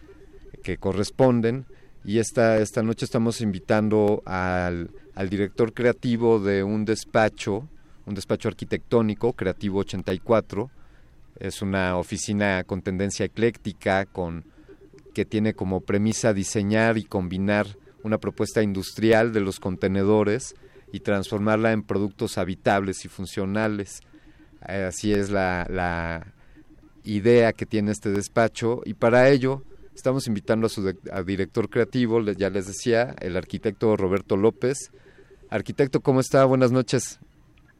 que 0.63 0.77
corresponden 0.77 1.65
y 2.05 2.19
esta, 2.19 2.59
esta 2.59 2.81
noche 2.81 3.05
estamos 3.05 3.41
invitando 3.41 4.23
al, 4.25 4.89
al 5.15 5.29
director 5.29 5.73
creativo 5.73 6.39
de 6.39 6.63
un 6.63 6.85
despacho, 6.85 7.67
un 8.05 8.15
despacho 8.15 8.47
arquitectónico, 8.47 9.33
Creativo 9.33 9.79
84. 9.79 10.71
Es 11.39 11.61
una 11.61 11.97
oficina 11.97 12.63
con 12.63 12.81
tendencia 12.81 13.25
ecléctica, 13.25 14.05
con, 14.05 14.45
que 15.13 15.25
tiene 15.25 15.53
como 15.53 15.81
premisa 15.81 16.33
diseñar 16.33 16.97
y 16.97 17.03
combinar 17.03 17.67
una 18.03 18.17
propuesta 18.17 18.63
industrial 18.63 19.33
de 19.33 19.41
los 19.41 19.59
contenedores 19.59 20.55
y 20.91 21.01
transformarla 21.01 21.73
en 21.73 21.83
productos 21.83 22.37
habitables 22.37 23.03
y 23.05 23.09
funcionales. 23.09 23.99
Así 24.61 25.13
es 25.13 25.29
la, 25.29 25.67
la 25.69 26.33
idea 27.03 27.53
que 27.53 27.65
tiene 27.65 27.91
este 27.91 28.09
despacho 28.09 28.81
y 28.85 28.93
para 28.93 29.29
ello 29.29 29.63
Estamos 29.99 30.27
invitando 30.27 30.67
a 30.67 30.69
su 30.69 30.95
director 31.25 31.69
creativo, 31.69 32.21
ya 32.21 32.49
les 32.49 32.67
decía, 32.67 33.15
el 33.19 33.35
arquitecto 33.35 33.97
Roberto 33.97 34.37
López. 34.37 34.93
Arquitecto, 35.49 35.99
¿cómo 35.99 36.21
está? 36.21 36.45
Buenas 36.45 36.71
noches. 36.71 37.19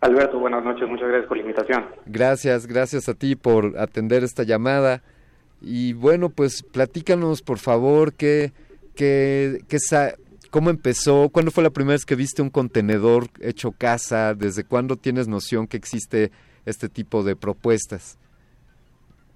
Alberto, 0.01 0.38
buenas 0.38 0.61
noches, 0.65 0.85
muchas 0.89 1.07
gracias 1.07 1.29
por 1.29 1.38
la 1.38 1.43
invitación. 1.43 1.85
Gracias, 2.07 2.67
gracias 2.67 3.07
a 3.07 3.13
ti 3.13 3.38
por 3.38 3.77
atender 3.79 4.25
esta 4.25 4.43
llamada. 4.43 5.01
Y 5.61 5.93
bueno, 5.93 6.27
pues 6.27 6.61
platícanos, 6.61 7.41
por 7.41 7.57
favor, 7.57 8.11
qué, 8.11 8.51
qué, 8.95 9.61
qué 9.69 9.77
cómo 10.49 10.71
empezó, 10.71 11.29
cuándo 11.29 11.51
fue 11.51 11.63
la 11.63 11.69
primera 11.69 11.93
vez 11.93 12.03
que 12.03 12.15
viste 12.15 12.41
un 12.41 12.49
contenedor 12.49 13.27
hecho 13.39 13.71
casa, 13.71 14.33
desde 14.33 14.65
cuándo 14.65 14.97
tienes 14.97 15.29
noción 15.29 15.67
que 15.67 15.77
existe 15.77 16.31
este 16.65 16.89
tipo 16.89 17.23
de 17.23 17.38
propuestas. 17.38 18.18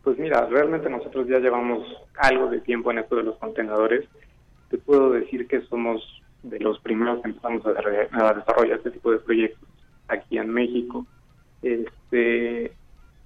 Pues 0.03 0.17
mira, 0.17 0.45
realmente 0.47 0.89
nosotros 0.89 1.27
ya 1.27 1.39
llevamos 1.39 1.87
algo 2.17 2.49
de 2.49 2.59
tiempo 2.59 2.91
en 2.91 2.99
esto 2.99 3.15
de 3.15 3.23
los 3.23 3.37
contenedores. 3.37 4.05
Te 4.69 4.77
puedo 4.77 5.11
decir 5.11 5.47
que 5.47 5.61
somos 5.61 6.21
de 6.43 6.59
los 6.59 6.77
primeros 6.79 7.21
que 7.21 7.29
empezamos 7.29 7.65
a, 7.65 7.69
desarrollar 7.69 8.77
este 8.77 8.91
tipo 8.91 9.11
de 9.11 9.19
proyectos 9.19 9.69
aquí 10.09 10.37
en 10.37 10.49
México. 10.49 11.05
Este, 11.61 12.73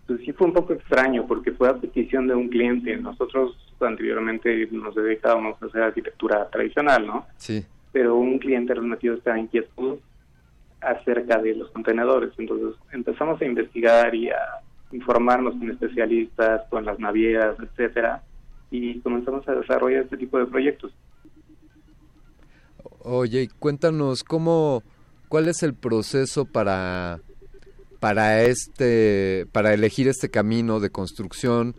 pues 0.05 0.21
sí 0.21 0.31
fue 0.33 0.47
un 0.47 0.53
poco 0.53 0.73
extraño 0.73 1.25
porque 1.25 1.51
fue 1.51 1.67
a 1.67 1.73
petición 1.73 2.27
de 2.27 2.35
un 2.35 2.47
cliente. 2.47 2.95
Nosotros 2.95 3.57
anteriormente 3.79 4.67
nos 4.71 4.93
dedicábamos 4.93 5.61
a 5.61 5.65
hacer 5.65 5.81
arquitectura 5.81 6.47
tradicional, 6.49 7.07
¿no? 7.07 7.25
Sí. 7.37 7.65
Pero 7.91 8.15
un 8.17 8.37
cliente 8.37 8.75
remitió 8.75 9.15
esta 9.15 9.37
inquietud 9.37 9.97
acerca 10.79 11.41
de 11.41 11.55
los 11.55 11.71
contenedores. 11.71 12.31
Entonces 12.37 12.79
empezamos 12.91 13.41
a 13.41 13.45
investigar 13.45 14.13
y 14.13 14.29
a 14.29 14.37
informarnos 14.91 15.55
con 15.55 15.69
especialistas, 15.69 16.67
con 16.69 16.85
las 16.85 16.99
navieras, 16.99 17.57
etcétera, 17.59 18.23
y 18.71 18.99
comenzamos 18.99 19.47
a 19.47 19.53
desarrollar 19.53 20.03
este 20.03 20.17
tipo 20.17 20.37
de 20.37 20.45
proyectos. 20.45 20.93
Oye, 22.99 23.49
cuéntanos 23.59 24.23
cómo, 24.23 24.83
cuál 25.29 25.47
es 25.47 25.63
el 25.63 25.73
proceso 25.73 26.45
para 26.45 27.19
para 27.99 28.43
este, 28.43 29.47
para 29.51 29.73
elegir 29.73 30.07
este 30.07 30.29
camino 30.29 30.79
de 30.79 30.89
construcción. 30.89 31.75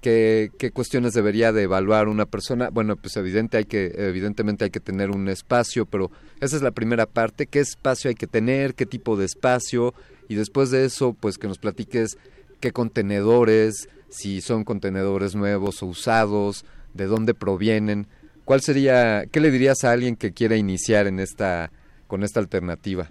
¿Qué, 0.00 0.50
cuestiones 0.74 1.12
debería 1.12 1.52
de 1.52 1.62
evaluar 1.62 2.08
una 2.08 2.26
persona? 2.26 2.70
Bueno, 2.70 2.96
pues 2.96 3.16
evidente 3.16 3.58
hay 3.58 3.66
que, 3.66 3.92
evidentemente 3.96 4.64
hay 4.64 4.70
que 4.70 4.80
tener 4.80 5.10
un 5.10 5.28
espacio, 5.28 5.86
pero 5.86 6.10
esa 6.40 6.56
es 6.56 6.62
la 6.62 6.72
primera 6.72 7.06
parte. 7.06 7.46
¿Qué 7.46 7.60
espacio 7.60 8.08
hay 8.08 8.16
que 8.16 8.26
tener? 8.26 8.74
¿Qué 8.74 8.84
tipo 8.84 9.16
de 9.16 9.26
espacio? 9.26 9.94
Y 10.28 10.34
después 10.34 10.72
de 10.72 10.84
eso, 10.84 11.12
pues 11.12 11.38
que 11.38 11.46
nos 11.46 11.58
platiques 11.58 12.18
qué 12.62 12.72
contenedores, 12.72 13.90
si 14.08 14.40
son 14.40 14.64
contenedores 14.64 15.34
nuevos 15.34 15.82
o 15.82 15.86
usados, 15.86 16.64
de 16.94 17.06
dónde 17.06 17.34
provienen. 17.34 18.06
¿Cuál 18.44 18.60
sería, 18.60 19.24
qué 19.30 19.40
le 19.40 19.50
dirías 19.50 19.84
a 19.84 19.90
alguien 19.90 20.16
que 20.16 20.32
quiera 20.32 20.56
iniciar 20.56 21.06
en 21.06 21.18
esta, 21.18 21.70
con 22.06 22.22
esta 22.22 22.40
alternativa? 22.40 23.08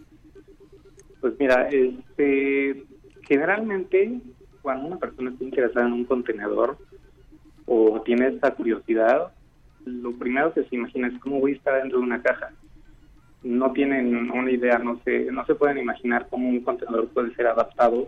Pues 1.20 1.34
mira, 1.38 1.68
este, 1.70 2.86
generalmente 3.24 4.22
cuando 4.62 4.88
una 4.88 4.98
persona 4.98 5.32
está 5.32 5.44
interesada 5.44 5.86
en 5.86 5.94
un 5.94 6.06
contenedor 6.06 6.78
o 7.66 8.02
tiene 8.02 8.28
esta 8.28 8.52
curiosidad, 8.52 9.34
lo 9.86 10.14
primero 10.14 10.54
que 10.54 10.64
se 10.64 10.76
imagina 10.76 11.10
es 11.10 11.20
cómo 11.20 11.40
voy 11.40 11.54
a 11.54 11.56
estar 11.56 11.82
dentro 11.82 12.00
de 12.00 12.06
una 12.06 12.22
caja. 12.22 12.52
No 13.44 13.72
tienen 13.74 14.32
una 14.32 14.52
idea, 14.52 14.78
no 14.78 15.02
se, 15.04 15.32
no 15.32 15.46
se 15.46 15.56
pueden 15.56 15.80
imaginar 15.80 16.28
cómo 16.30 16.48
un 16.48 16.62
contenedor 16.62 17.08
puede 17.10 17.34
ser 17.36 17.48
adaptado 17.48 18.08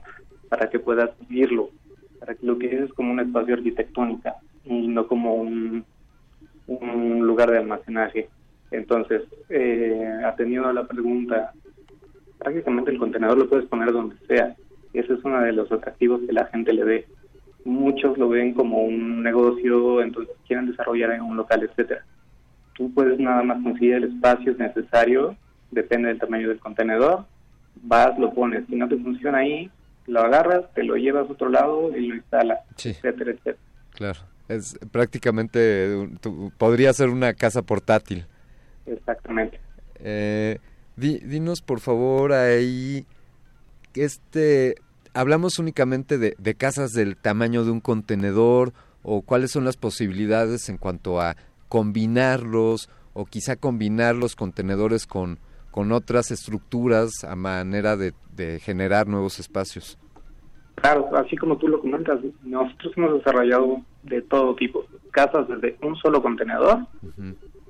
para 0.54 0.70
que 0.70 0.78
puedas 0.78 1.10
vivirlo, 1.28 1.72
para 2.20 2.36
que 2.36 2.46
lo 2.46 2.60
es 2.62 2.94
como 2.94 3.12
un 3.12 3.20
espacio 3.20 3.56
arquitectónico 3.56 4.30
y 4.66 4.88
no 4.88 5.08
como 5.08 5.34
un, 5.34 5.84
un 6.68 7.26
lugar 7.26 7.50
de 7.50 7.58
almacenaje. 7.58 8.30
Entonces, 8.70 9.24
eh, 9.50 10.22
atendiendo 10.24 10.70
a 10.70 10.74
la 10.74 10.86
pregunta, 10.86 11.54
prácticamente 12.38 12.92
el 12.92 13.00
contenedor 13.00 13.40
lo 13.40 13.50
puedes 13.50 13.66
poner 13.66 13.92
donde 13.92 14.16
sea. 14.28 14.56
Ese 14.94 15.14
es 15.14 15.24
uno 15.24 15.42
de 15.42 15.54
los 15.54 15.72
atractivos 15.72 16.22
que 16.22 16.34
la 16.34 16.46
gente 16.46 16.72
le 16.72 16.84
ve. 16.84 17.08
Muchos 17.66 18.16
lo 18.20 18.30
ven 18.30 18.54
como 18.54 18.84
un 18.84 19.24
negocio, 19.24 20.04
entonces 20.04 20.36
quieren 20.46 20.68
desarrollar 20.68 21.14
en 21.14 21.24
un 21.24 21.36
local, 21.36 21.64
etcétera. 21.64 22.06
Tú 22.76 22.94
puedes 22.94 23.18
nada 23.18 23.42
más 23.42 23.64
conseguir 23.64 23.96
el 23.96 24.04
espacio 24.04 24.54
necesario, 24.56 25.36
depende 25.72 26.10
del 26.10 26.20
tamaño 26.20 26.50
del 26.50 26.60
contenedor, 26.60 27.26
vas, 27.82 28.20
lo 28.20 28.32
pones. 28.32 28.68
Si 28.68 28.76
no 28.76 28.88
te 28.88 28.98
funciona 28.98 29.40
ahí, 29.40 29.72
lo 30.08 30.22
agarras, 30.22 30.72
te 30.74 30.84
lo 30.84 30.96
llevas 30.96 31.30
a 31.30 31.32
otro 31.32 31.50
lado 31.50 31.96
y 31.96 32.08
lo 32.08 32.16
instalas, 32.16 32.60
etcétera, 32.76 33.32
etcétera. 33.32 33.58
Claro, 33.92 34.20
es 34.48 34.78
prácticamente, 34.92 36.10
podría 36.58 36.94
ser 36.94 37.10
una 37.10 37.34
casa 37.34 37.62
portátil. 37.62 38.26
Exactamente. 38.86 39.60
Eh, 40.00 40.60
dinos 40.96 41.62
por 41.62 41.80
favor 41.80 42.34
ahí, 42.34 43.06
este, 43.96 44.76
hablamos 45.14 45.60
únicamente 45.60 46.18
de, 46.18 46.36
de 46.38 46.56
casas 46.56 46.92
del 46.92 47.16
tamaño 47.16 47.64
de 47.64 47.72
un 47.72 47.80
contenedor 47.80 48.74
o 49.04 49.22
cuáles 49.22 49.52
son 49.52 49.66
las 49.66 49.78
posibilidades 49.78 50.70
en 50.70 50.78
cuanto 50.78 51.22
a 51.22 51.36
combinarlos 51.70 52.90
o 53.14 53.26
quizá 53.26 53.56
combinar 53.56 54.16
los 54.16 54.36
contenedores 54.36 55.06
con 55.06 55.40
con 55.74 55.92
otras 55.92 56.30
estructuras 56.30 57.24
a 57.24 57.36
manera 57.36 57.98
de, 57.98 58.14
generar 58.60 59.08
nuevos 59.08 59.40
espacios. 59.40 59.98
Claro, 60.76 61.10
así 61.16 61.36
como 61.36 61.58
tú 61.58 61.68
lo 61.68 61.82
comentas, 61.82 62.20
nosotros 62.44 62.94
hemos 62.96 63.14
desarrollado 63.16 63.82
de 64.04 64.22
todo 64.22 64.54
tipo, 64.54 64.86
casas 65.10 65.48
desde 65.48 65.76
un 65.82 65.96
solo 65.96 66.22
contenedor 66.22 66.86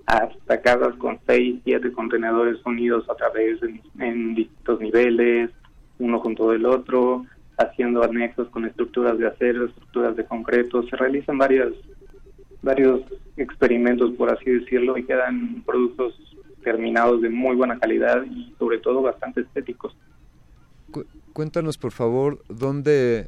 hasta 0.05 0.61
casas 0.61 0.95
con 0.95 1.17
seis, 1.25 1.61
siete 1.63 1.93
contenedores 1.93 2.57
unidos 2.65 3.09
a 3.09 3.15
través 3.15 3.59
en 3.97 4.35
distintos 4.35 4.81
niveles, 4.81 5.51
uno 5.97 6.19
junto 6.19 6.51
del 6.51 6.65
otro, 6.65 7.25
haciendo 7.57 8.03
anexos 8.03 8.49
con 8.49 8.65
estructuras 8.65 9.17
de 9.17 9.27
acero, 9.27 9.65
estructuras 9.65 10.17
de 10.17 10.25
concreto, 10.25 10.83
se 10.83 10.97
realizan 10.97 11.37
varias 11.37 11.71
varios 12.61 13.01
experimentos 13.37 14.11
por 14.13 14.29
así 14.29 14.49
decirlo 14.49 14.97
y 14.97 15.03
quedan 15.03 15.63
productos 15.65 16.32
terminados 16.63 17.21
de 17.21 17.29
muy 17.29 17.55
buena 17.55 17.79
calidad 17.79 18.23
y 18.23 18.53
sobre 18.57 18.79
todo 18.79 19.01
bastante 19.01 19.41
estéticos. 19.41 19.95
cuéntanos 21.33 21.77
por 21.77 21.91
favor 21.91 22.43
dónde, 22.47 23.27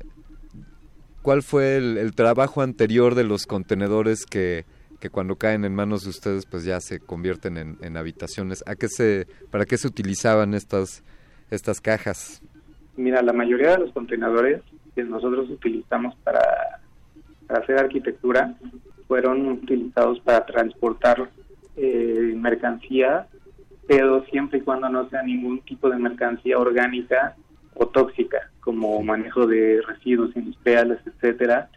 cuál 1.22 1.42
fue 1.42 1.78
el, 1.78 2.14
trabajo 2.16 2.62
anterior 2.62 3.16
de 3.16 3.24
los 3.24 3.46
contenedores 3.46 4.26
que, 4.26 4.66
que 5.00 5.10
cuando 5.10 5.36
caen 5.36 5.66
en 5.66 5.76
manos 5.76 6.04
de 6.04 6.10
ustedes 6.10 6.46
pues 6.46 6.64
ya 6.64 6.80
se 6.80 7.00
convierten 7.00 7.58
en, 7.58 7.78
en 7.82 7.98
habitaciones. 7.98 8.64
¿A 8.68 8.76
qué 8.76 8.88
se, 8.88 9.28
¿Para 9.52 9.66
qué 9.66 9.78
se 9.78 9.88
utilizaban 9.88 10.54
estas, 10.54 11.04
estas 11.52 11.82
cajas? 11.82 12.42
Mira, 12.98 13.22
la 13.22 13.34
mayoría 13.34 13.72
de 13.72 13.80
los 13.80 13.92
contenedores 13.92 14.62
que 14.96 15.04
nosotros 15.04 15.50
utilizamos 15.50 16.16
para, 16.24 16.80
para 17.48 17.60
hacer 17.60 17.78
arquitectura 17.78 18.56
fueron 19.08 19.46
utilizados 19.48 20.20
para 20.22 20.46
transportar 20.46 21.30
eh, 21.78 22.34
mercancía, 22.36 23.28
pero 23.88 24.24
siempre 24.26 24.60
y 24.60 24.62
cuando 24.62 24.90
no 24.90 25.10
sea 25.10 25.24
ningún 25.24 25.62
tipo 25.62 25.90
de 25.90 25.98
mercancía 25.98 26.58
orgánica 26.58 27.36
o 27.76 27.88
tóxica, 27.88 28.50
como 28.62 29.02
manejo 29.04 29.46
de 29.46 29.82
residuos 29.88 30.36
industriales, 30.36 31.00
etcétera, 31.06 31.70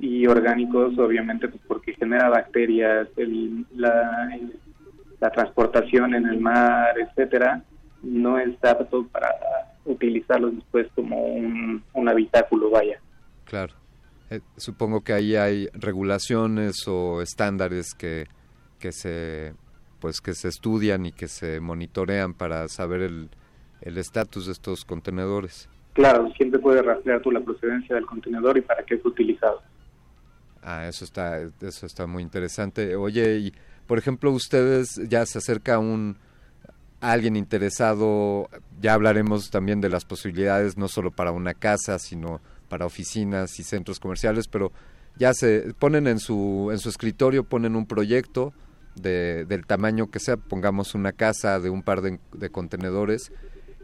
y 0.00 0.26
orgánicos, 0.26 0.98
obviamente, 0.98 1.48
pues 1.48 1.62
porque 1.66 1.94
genera 1.94 2.28
bacterias, 2.28 3.08
la, 3.74 4.30
la 5.20 5.30
transportación 5.30 6.14
en 6.14 6.26
el 6.26 6.40
mar, 6.40 6.94
etcétera, 6.98 7.62
no 8.02 8.38
está 8.38 8.72
apto 8.72 9.06
para 9.08 9.28
utilizarlos 9.84 10.54
después 10.56 10.86
como 10.94 11.22
un, 11.24 11.82
habitáculo, 12.08 12.70
vaya. 12.70 13.00
Claro. 13.44 13.74
Eh, 14.30 14.40
supongo 14.56 15.02
que 15.02 15.12
ahí 15.12 15.36
hay 15.36 15.68
regulaciones 15.72 16.86
o 16.86 17.22
estándares 17.22 17.94
que, 17.94 18.26
que 18.84 18.92
se 18.92 19.54
pues 19.98 20.20
que 20.20 20.34
se 20.34 20.48
estudian 20.48 21.06
y 21.06 21.12
que 21.12 21.26
se 21.26 21.58
monitorean 21.58 22.34
para 22.34 22.68
saber 22.68 23.00
el 23.00 23.96
estatus 23.96 24.44
de 24.44 24.52
estos 24.52 24.84
contenedores. 24.84 25.70
Claro, 25.94 26.30
siempre 26.36 26.60
puedes 26.60 26.84
rastrear 26.84 27.22
tú 27.22 27.30
la 27.30 27.40
procedencia 27.40 27.94
del 27.94 28.04
contenedor 28.04 28.58
y 28.58 28.60
para 28.60 28.84
qué 28.84 28.96
es 28.96 29.06
utilizado. 29.06 29.62
Ah, 30.62 30.86
eso 30.86 31.06
está, 31.06 31.40
eso 31.40 31.86
está 31.86 32.06
muy 32.06 32.22
interesante. 32.22 32.94
Oye, 32.94 33.38
y 33.38 33.54
por 33.86 33.96
ejemplo, 33.96 34.30
ustedes 34.32 35.00
ya 35.08 35.24
se 35.24 35.38
acerca 35.38 35.78
un 35.78 36.18
alguien 37.00 37.36
interesado, 37.36 38.50
ya 38.82 38.92
hablaremos 38.92 39.50
también 39.50 39.80
de 39.80 39.88
las 39.88 40.04
posibilidades 40.04 40.76
no 40.76 40.88
solo 40.88 41.10
para 41.10 41.32
una 41.32 41.54
casa, 41.54 41.98
sino 41.98 42.42
para 42.68 42.84
oficinas 42.84 43.58
y 43.58 43.62
centros 43.62 43.98
comerciales, 43.98 44.46
pero 44.46 44.72
ya 45.16 45.32
se 45.32 45.72
ponen 45.78 46.06
en 46.06 46.18
su 46.18 46.68
en 46.70 46.78
su 46.78 46.90
escritorio 46.90 47.44
ponen 47.44 47.76
un 47.76 47.86
proyecto 47.86 48.52
de, 48.94 49.44
del 49.46 49.66
tamaño 49.66 50.10
que 50.10 50.20
sea, 50.20 50.36
pongamos 50.36 50.94
una 50.94 51.12
casa 51.12 51.60
de 51.60 51.70
un 51.70 51.82
par 51.82 52.00
de, 52.02 52.18
contenedores 52.50 53.32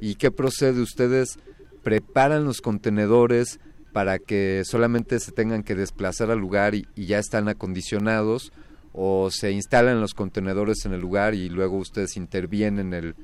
y 0.00 0.14
qué 0.14 0.30
procede 0.30 0.80
ustedes 0.80 1.38
preparan 1.82 2.44
los 2.44 2.60
contenedores 2.60 3.60
para 3.92 4.18
que 4.18 4.62
solamente 4.64 5.18
se 5.18 5.32
tengan 5.32 5.62
que 5.62 5.74
desplazar 5.74 6.30
al 6.30 6.38
lugar 6.38 6.74
y, 6.74 6.86
ya 6.96 7.18
están 7.18 7.48
acondicionados 7.48 8.52
o 8.92 9.30
se 9.30 9.52
instalan 9.52 10.00
los 10.00 10.14
contenedores 10.14 10.84
en 10.84 10.92
el 10.92 11.00
lugar 11.00 11.34
y 11.34 11.48
luego 11.48 11.76
ustedes 11.78 12.16
intervienen 12.16 12.92
el, 12.92 13.14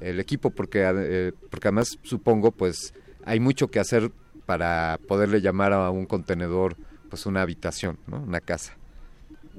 el 0.00 0.18
equipo 0.18 0.50
porque 0.50 0.82
eh, 0.84 1.32
porque 1.50 1.68
además 1.68 1.98
supongo 2.02 2.52
pues 2.52 2.94
hay 3.24 3.38
mucho 3.38 3.68
que 3.68 3.80
hacer 3.80 4.10
para 4.46 4.98
poderle 5.06 5.40
llamar 5.40 5.72
a 5.72 5.90
un 5.90 6.06
contenedor 6.06 6.76
pues 7.10 7.26
una 7.26 7.42
habitación 7.42 7.98
no 8.06 8.20
una 8.20 8.40
casa. 8.40 8.76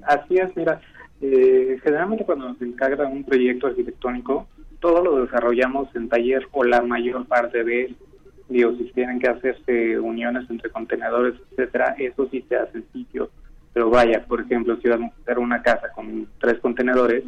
Así 0.04 0.38
es 0.38 0.56
mira 0.56 0.82
eh, 1.22 1.80
generalmente 1.84 2.26
cuando 2.26 2.50
nos 2.50 2.62
encarga 2.62 3.08
un 3.08 3.24
proyecto 3.24 3.68
arquitectónico 3.68 4.48
todo 4.80 5.04
lo 5.04 5.24
desarrollamos 5.24 5.96
en 5.96 6.10
taller 6.10 6.48
o 6.52 6.64
la 6.64 6.82
mayor 6.82 7.26
parte 7.28 7.64
de 7.64 7.86
él 7.86 7.98
digo, 8.52 8.76
si 8.76 8.84
tienen 8.92 9.20
que 9.20 9.30
hacerse 9.30 9.98
uniones 10.00 10.50
entre 10.50 10.70
contenedores, 10.70 11.36
etcétera, 11.52 11.96
eso 11.98 12.28
sí 12.30 12.46
se 12.48 12.58
hace 12.58 12.80
en 12.80 12.92
sitio. 12.92 13.30
Pero 13.74 13.90
vaya, 13.90 14.26
por 14.26 14.42
ejemplo, 14.42 14.78
si 14.82 14.90
vamos 14.90 15.14
a 15.14 15.22
hacer 15.22 15.40
una 15.40 15.62
casa 15.62 15.90
con 15.96 16.28
tres 16.40 16.60
contenedores, 16.60 17.24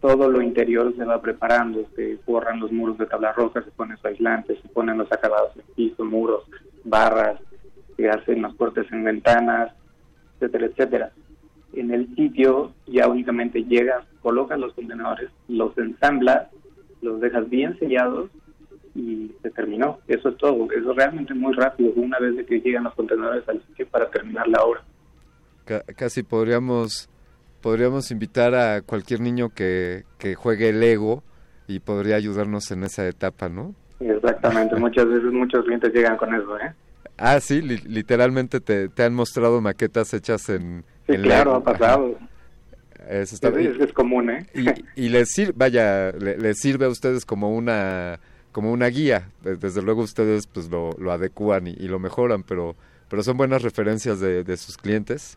todo 0.00 0.30
lo 0.30 0.40
interior 0.40 0.94
se 0.96 1.04
va 1.04 1.20
preparando, 1.20 1.84
se 1.96 2.18
borran 2.24 2.60
los 2.60 2.70
muros 2.70 2.96
de 2.98 3.06
tabla 3.06 3.32
roja, 3.32 3.62
se 3.62 3.72
ponen 3.72 3.96
su 3.96 4.06
aislante, 4.06 4.56
se 4.62 4.68
ponen 4.68 4.98
los 4.98 5.10
acabados 5.10 5.50
en 5.56 5.64
piso, 5.74 6.04
muros, 6.04 6.44
barras, 6.84 7.40
se 7.96 8.08
hacen 8.08 8.42
los 8.42 8.54
cortes 8.54 8.86
en 8.92 9.02
ventanas, 9.02 9.72
etcétera, 10.34 10.66
etcétera. 10.66 11.12
En 11.76 11.92
el 11.92 12.14
sitio 12.16 12.72
ya 12.86 13.06
únicamente 13.08 13.62
llegas, 13.64 14.04
colocas 14.22 14.58
los 14.58 14.72
contenedores, 14.74 15.30
los 15.48 15.76
ensamblas, 15.78 16.48
los 17.02 17.20
dejas 17.20 17.48
bien 17.48 17.78
sellados 17.78 18.30
y 18.94 19.30
se 19.42 19.50
terminó. 19.50 19.98
Eso 20.08 20.30
es 20.30 20.36
todo. 20.38 20.66
Eso 20.72 20.90
es 20.90 20.96
realmente 20.96 21.34
muy 21.34 21.54
rápido, 21.54 21.92
una 21.96 22.18
vez 22.18 22.36
de 22.36 22.46
que 22.46 22.60
llegan 22.60 22.84
los 22.84 22.94
contenedores 22.94 23.48
al 23.48 23.62
sitio 23.66 23.86
para 23.88 24.10
terminar 24.10 24.48
la 24.48 24.62
obra. 24.62 24.82
casi 25.96 26.22
podríamos 26.22 27.10
podríamos 27.60 28.10
invitar 28.12 28.54
a 28.54 28.82
cualquier 28.82 29.20
niño 29.20 29.48
que, 29.48 30.04
que 30.18 30.36
juegue 30.36 30.72
Lego 30.72 31.24
y 31.66 31.80
podría 31.80 32.14
ayudarnos 32.14 32.70
en 32.70 32.84
esa 32.84 33.08
etapa, 33.08 33.48
¿no? 33.48 33.74
Exactamente, 33.98 34.76
muchas 34.78 35.08
veces 35.08 35.32
muchos 35.32 35.64
clientes 35.64 35.92
llegan 35.92 36.16
con 36.16 36.32
eso, 36.32 36.58
¿eh? 36.58 36.72
Ah, 37.18 37.40
sí, 37.40 37.62
li 37.62 38.04
te, 38.04 38.88
te, 38.88 39.02
han 39.02 39.14
mostrado 39.14 39.60
maquetas 39.60 40.12
hechas 40.14 40.48
en... 40.50 40.84
Sí, 41.06 41.16
claro, 41.18 41.54
ha 41.54 41.62
pasado. 41.62 42.18
Eso 43.08 43.36
es, 43.36 43.92
común, 43.92 44.30
¿eh? 44.30 44.46
Y, 44.52 45.04
y 45.04 45.08
les, 45.10 45.30
sirve, 45.30 45.52
vaya, 45.54 46.10
les 46.10 46.58
sirve 46.58 46.86
a 46.86 46.88
ustedes 46.88 47.24
como 47.24 47.54
una 47.54 48.18
como 48.56 48.72
una 48.72 48.86
guía. 48.86 49.28
Desde 49.42 49.82
luego 49.82 50.00
ustedes 50.00 50.46
pues 50.46 50.70
lo, 50.70 50.92
lo 50.98 51.12
adecúan 51.12 51.66
y, 51.66 51.74
lo 51.88 51.98
mejoran, 51.98 52.42
pero, 52.42 52.74
pero 53.10 53.22
son 53.22 53.36
buenas 53.36 53.60
referencias 53.60 54.18
de, 54.18 54.44
de, 54.44 54.56
sus 54.56 54.78
clientes. 54.78 55.36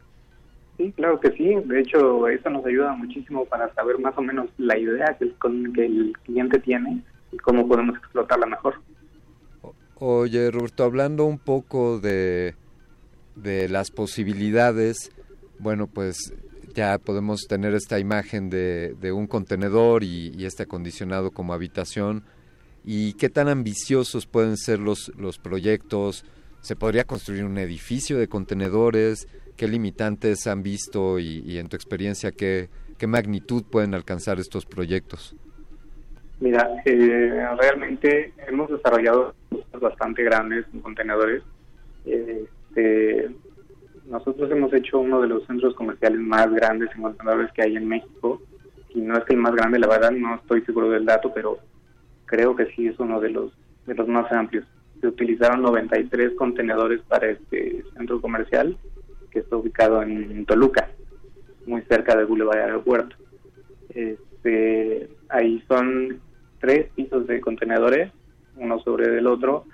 Sí, 0.78 0.94
claro 0.96 1.20
que 1.20 1.30
sí. 1.34 1.54
De 1.66 1.82
hecho, 1.82 2.30
eso 2.30 2.50
nos 2.50 2.66
ayuda 2.66 2.96
muchísimo 2.96 3.44
para 3.44 3.74
saber 3.74 4.00
más 4.00 4.18
o 4.18 4.22
menos 4.22 4.48
la 4.58 4.78
idea 4.78 5.18
que 5.20 5.26
el, 5.26 5.74
que 5.74 5.86
el 5.86 6.14
cliente 6.24 6.60
tiene 6.60 7.04
y 7.34 7.38
cómo 7.40 7.68
podemos 7.68 7.98
explotarla 7.98 8.46
mejor. 8.46 8.76
Oye, 9.96 10.50
Roberto, 10.50 10.86
hablando 10.86 11.26
un 11.26 11.40
poco 11.40 12.00
de, 12.00 12.56
de 13.36 13.68
las 13.68 13.92
posibilidades, 13.92 15.12
bueno, 15.60 15.88
pues 15.88 16.34
ya 16.74 16.98
podemos 16.98 17.48
tener 17.48 17.74
esta 17.74 18.00
imagen 18.00 18.50
de, 18.50 19.12
un 19.14 19.28
contenedor 19.28 20.04
y, 20.04 20.46
este 20.46 20.64
acondicionado 20.64 21.32
como 21.32 21.54
habitación 21.54 22.24
y 22.86 23.14
qué 23.14 23.30
tan 23.30 23.50
ambiciosos 23.50 24.26
pueden 24.26 24.58
ser 24.58 24.80
los, 24.80 25.12
los 25.18 25.38
proyectos. 25.38 26.26
¿Se 26.62 26.76
podría 26.76 27.04
construir 27.04 27.44
un 27.46 27.58
edificio 27.58 28.18
de 28.18 28.28
contenedores? 28.28 29.28
¿Qué 29.58 29.68
limitantes 29.68 30.48
han 30.48 30.64
visto 30.64 31.20
y, 31.20 31.58
en 31.58 31.68
tu 31.68 31.76
experiencia 31.76 32.32
qué, 32.32 32.70
qué 32.98 33.08
magnitud 33.08 33.64
pueden 33.70 33.94
alcanzar 33.94 34.40
estos 34.40 34.66
proyectos? 34.66 35.36
Mira, 36.40 36.70
eh, 36.86 37.46
realmente 37.60 38.34
hemos 38.48 38.70
desarrollado 38.70 39.36
bastante 39.80 40.24
grandes 40.24 40.66
en 40.74 40.80
contenedores. 40.80 41.44
Este, 42.06 43.30
nosotros 44.10 44.50
hemos 44.52 44.74
hecho 44.74 45.00
uno 45.00 45.22
de 45.22 45.28
los 45.28 45.46
centros 45.46 45.76
comerciales 45.76 46.20
más 46.20 46.52
grandes 46.52 46.90
en 46.96 47.04
contenedores 47.04 47.52
que 47.54 47.62
hay 47.62 47.76
en 47.76 47.88
México. 47.88 48.42
Y 48.90 49.02
no 49.02 49.16
es 49.16 49.24
que 49.26 49.34
el 49.34 49.40
más 49.40 49.54
grande, 49.54 49.78
la 49.78 49.88
verdad, 49.88 50.12
no 50.12 50.36
estoy 50.36 50.62
seguro 50.64 50.90
del 50.90 51.06
dato, 51.06 51.32
pero 51.34 51.60
creo 52.26 52.56
que 52.56 52.66
sí 52.76 52.88
es 52.88 53.00
uno 53.00 53.20
de 53.20 53.30
los 53.30 53.54
de 53.86 53.96
los 53.96 54.08
más 54.08 54.32
amplios. 54.32 54.66
Se 55.00 55.08
utilizaron 55.08 55.62
93 55.62 56.34
contenedores 56.36 57.02
para 57.02 57.30
este 57.30 57.84
centro 57.96 58.20
comercial 58.20 58.78
que 59.32 59.40
está 59.40 59.56
ubicado 59.56 60.02
en 60.02 60.46
Toluca, 60.46 60.90
muy 61.66 61.82
cerca 61.84 62.16
del 62.16 62.26
Boulevard 62.26 62.60
Aeropuerto. 62.60 63.16
Este, 63.90 65.10
ahí 65.30 65.64
son 65.68 66.20
tres 66.60 66.90
pisos 66.96 67.28
de 67.28 67.42
contenedores, 67.42 68.12
uno 68.58 68.80
sobre 68.80 69.18
el 69.18 69.28
otro, 69.28 69.66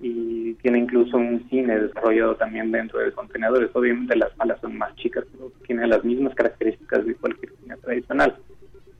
y 0.00 0.54
tiene 0.54 0.78
incluso 0.78 1.16
un 1.16 1.48
cine 1.48 1.78
desarrollado 1.78 2.36
también 2.36 2.70
dentro 2.70 2.98
de 3.00 3.12
contenedores. 3.12 3.70
Obviamente 3.74 4.16
las 4.16 4.32
salas 4.36 4.60
son 4.60 4.76
más 4.76 4.94
chicas, 4.96 5.24
pero 5.32 5.52
tienen 5.66 5.90
las 5.90 6.04
mismas 6.04 6.34
características 6.34 7.06
de 7.06 7.14
cualquier 7.14 7.52
cine 7.60 7.76
tradicional. 7.76 8.36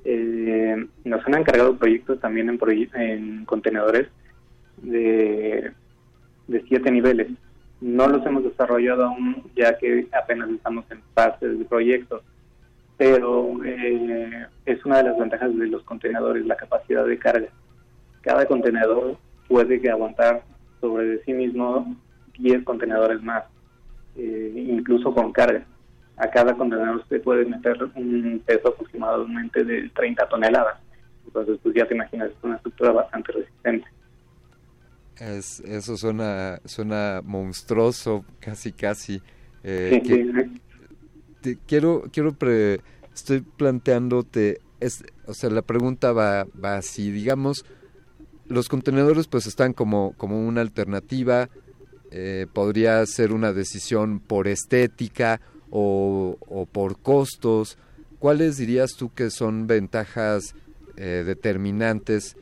Eh, 0.05 0.87
nos 1.05 1.27
han 1.27 1.35
encargado 1.35 1.77
proyectos 1.77 2.21
también 2.21 2.49
en, 2.49 2.59
en 2.95 3.45
contenedores 3.45 4.09
de, 4.83 5.73
de 6.47 6.63
siete 6.69 6.91
niveles. 6.91 7.29
No 7.81 8.07
los 8.09 8.25
hemos 8.25 8.45
desarrollado 8.45 9.05
aún, 9.05 9.43
ya 9.57 9.77
que 9.77 10.07
apenas 10.13 10.51
estamos 10.51 10.85
en 10.91 11.01
fase 11.15 11.49
de 11.49 11.65
proyectos, 11.65 12.23
pero 12.97 13.63
eh, 13.65 14.47
es 14.65 14.85
una 14.85 14.99
de 14.99 15.05
las 15.05 15.19
ventajas 15.19 15.57
de 15.57 15.67
los 15.67 15.83
contenedores, 15.83 16.47
la 16.47 16.57
capacidad 16.57 17.05
de 17.05 17.19
carga. 17.19 17.49
Cada 18.23 18.47
contenedor 18.47 19.19
puede 19.49 19.91
aguantar 19.91 20.43
sobre 20.85 21.25
sí 21.25 21.33
mismo 21.33 21.97
10 22.39 22.63
contenedores 22.65 23.23
más, 23.23 23.45
eh, 24.17 24.53
incluso 24.55 25.15
con 25.15 25.33
carga 25.33 25.65
a 26.17 26.31
cada 26.31 26.55
contenedor 26.55 27.05
se 27.09 27.19
puede 27.21 27.45
meter 27.45 27.77
un 27.95 28.43
peso 28.45 28.69
aproximadamente 28.69 29.65
de 29.65 29.89
30 29.91 30.29
toneladas. 30.29 30.79
Entonces, 31.27 31.59
pues 31.63 31.75
ya 31.75 31.87
te 31.87 31.95
imaginas, 31.95 32.31
es 32.31 32.37
una 32.43 32.57
estructura 32.57 32.93
bastante 32.93 33.33
resistente. 33.33 33.89
Es, 35.17 35.61
eso 35.61 35.97
suena, 35.97 36.61
suena 36.65 37.21
monstruoso, 37.25 38.25
casi, 38.41 38.73
casi. 38.73 39.23
Eh, 39.63 40.03
sí, 40.05 40.61
te 41.41 41.59
quiero, 41.67 42.05
quiero 42.13 42.37
estoy 43.13 43.41
planteándote, 43.41 44.61
es, 44.81 45.03
o 45.27 45.35
sea, 45.35 45.51
la 45.51 45.63
pregunta 45.63 46.13
va, 46.13 46.47
va 46.63 46.77
así, 46.77 47.11
digamos, 47.11 47.65
los 48.49 48.69
contenedores 48.69 49.27
pues 49.27 49.47
están 49.47 49.73
como, 49.73 50.15
como 50.17 50.47
una 50.47 50.61
alternativa, 50.61 51.49
eh, 52.11 52.47
podría 52.53 53.05
ser 53.07 53.33
una 53.33 53.53
decisión 53.53 54.21
por 54.21 54.47
estética 54.49 55.41
o, 55.71 56.69
por 56.71 57.01
costos. 57.01 57.79
¿Cuáles 58.19 58.57
dirías 58.57 58.93
tú 58.97 59.13
que 59.13 59.31
son 59.31 59.67
ventajas 59.67 60.55
eh, 60.97 61.25
determinantes 61.27 62.37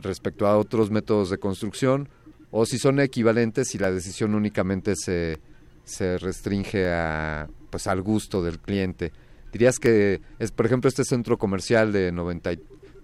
respecto 0.00 0.46
a 0.46 0.56
otros 0.56 0.90
métodos 0.90 1.28
de 1.30 1.38
construcción? 1.38 2.08
O 2.50 2.64
si 2.66 2.78
son 2.78 3.00
equivalentes 3.00 3.74
y 3.74 3.78
la 3.78 3.90
decisión 3.90 4.34
únicamente 4.34 4.94
se, 4.96 5.38
se 5.84 6.18
restringe 6.18 6.90
a, 6.90 7.48
pues, 7.70 7.86
al 7.86 8.02
gusto 8.02 8.42
del 8.42 8.58
cliente. 8.58 9.12
Dirías 9.52 9.78
que, 9.78 10.20
es, 10.38 10.50
por 10.52 10.66
ejemplo, 10.66 10.88
este 10.88 11.04
centro 11.04 11.36
comercial 11.36 11.92
de, 11.92 12.12
90, 12.12 12.52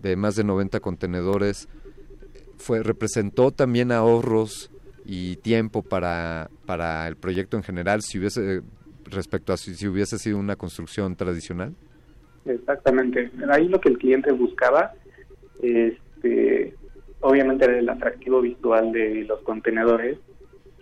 de 0.01 0.17
más 0.17 0.37
de 0.37 0.45
90 0.45 0.81
contenedores 0.81 1.69
fue, 2.59 2.83
representó 2.83 3.51
también 3.51 3.93
ahorros 3.93 4.71
y 5.05 5.37
tiempo 5.37 5.83
para, 5.83 6.51
para 6.67 7.09
el 7.09 7.17
proyecto 7.17 7.57
en 7.57 7.63
general 7.63 8.03
si 8.03 8.19
hubiese 8.19 8.63
respecto 9.11 9.53
a 9.53 9.57
si, 9.57 9.87
hubiese 9.87 10.19
sido 10.19 10.39
una 10.39 10.57
construcción 10.57 11.17
tradicional? 11.17 11.75
Exactamente. 12.45 13.31
Ahí 13.51 13.69
lo 13.69 13.81
que 13.81 13.89
el 13.89 13.99
cliente 13.99 14.33
buscaba, 14.33 14.93
este, 15.63 16.75
obviamente 17.21 17.65
era 17.65 17.79
el 17.79 17.89
atractivo 17.89 18.41
visual 18.41 18.93
de 18.93 19.25
los 19.25 19.41
contenedores. 19.43 20.19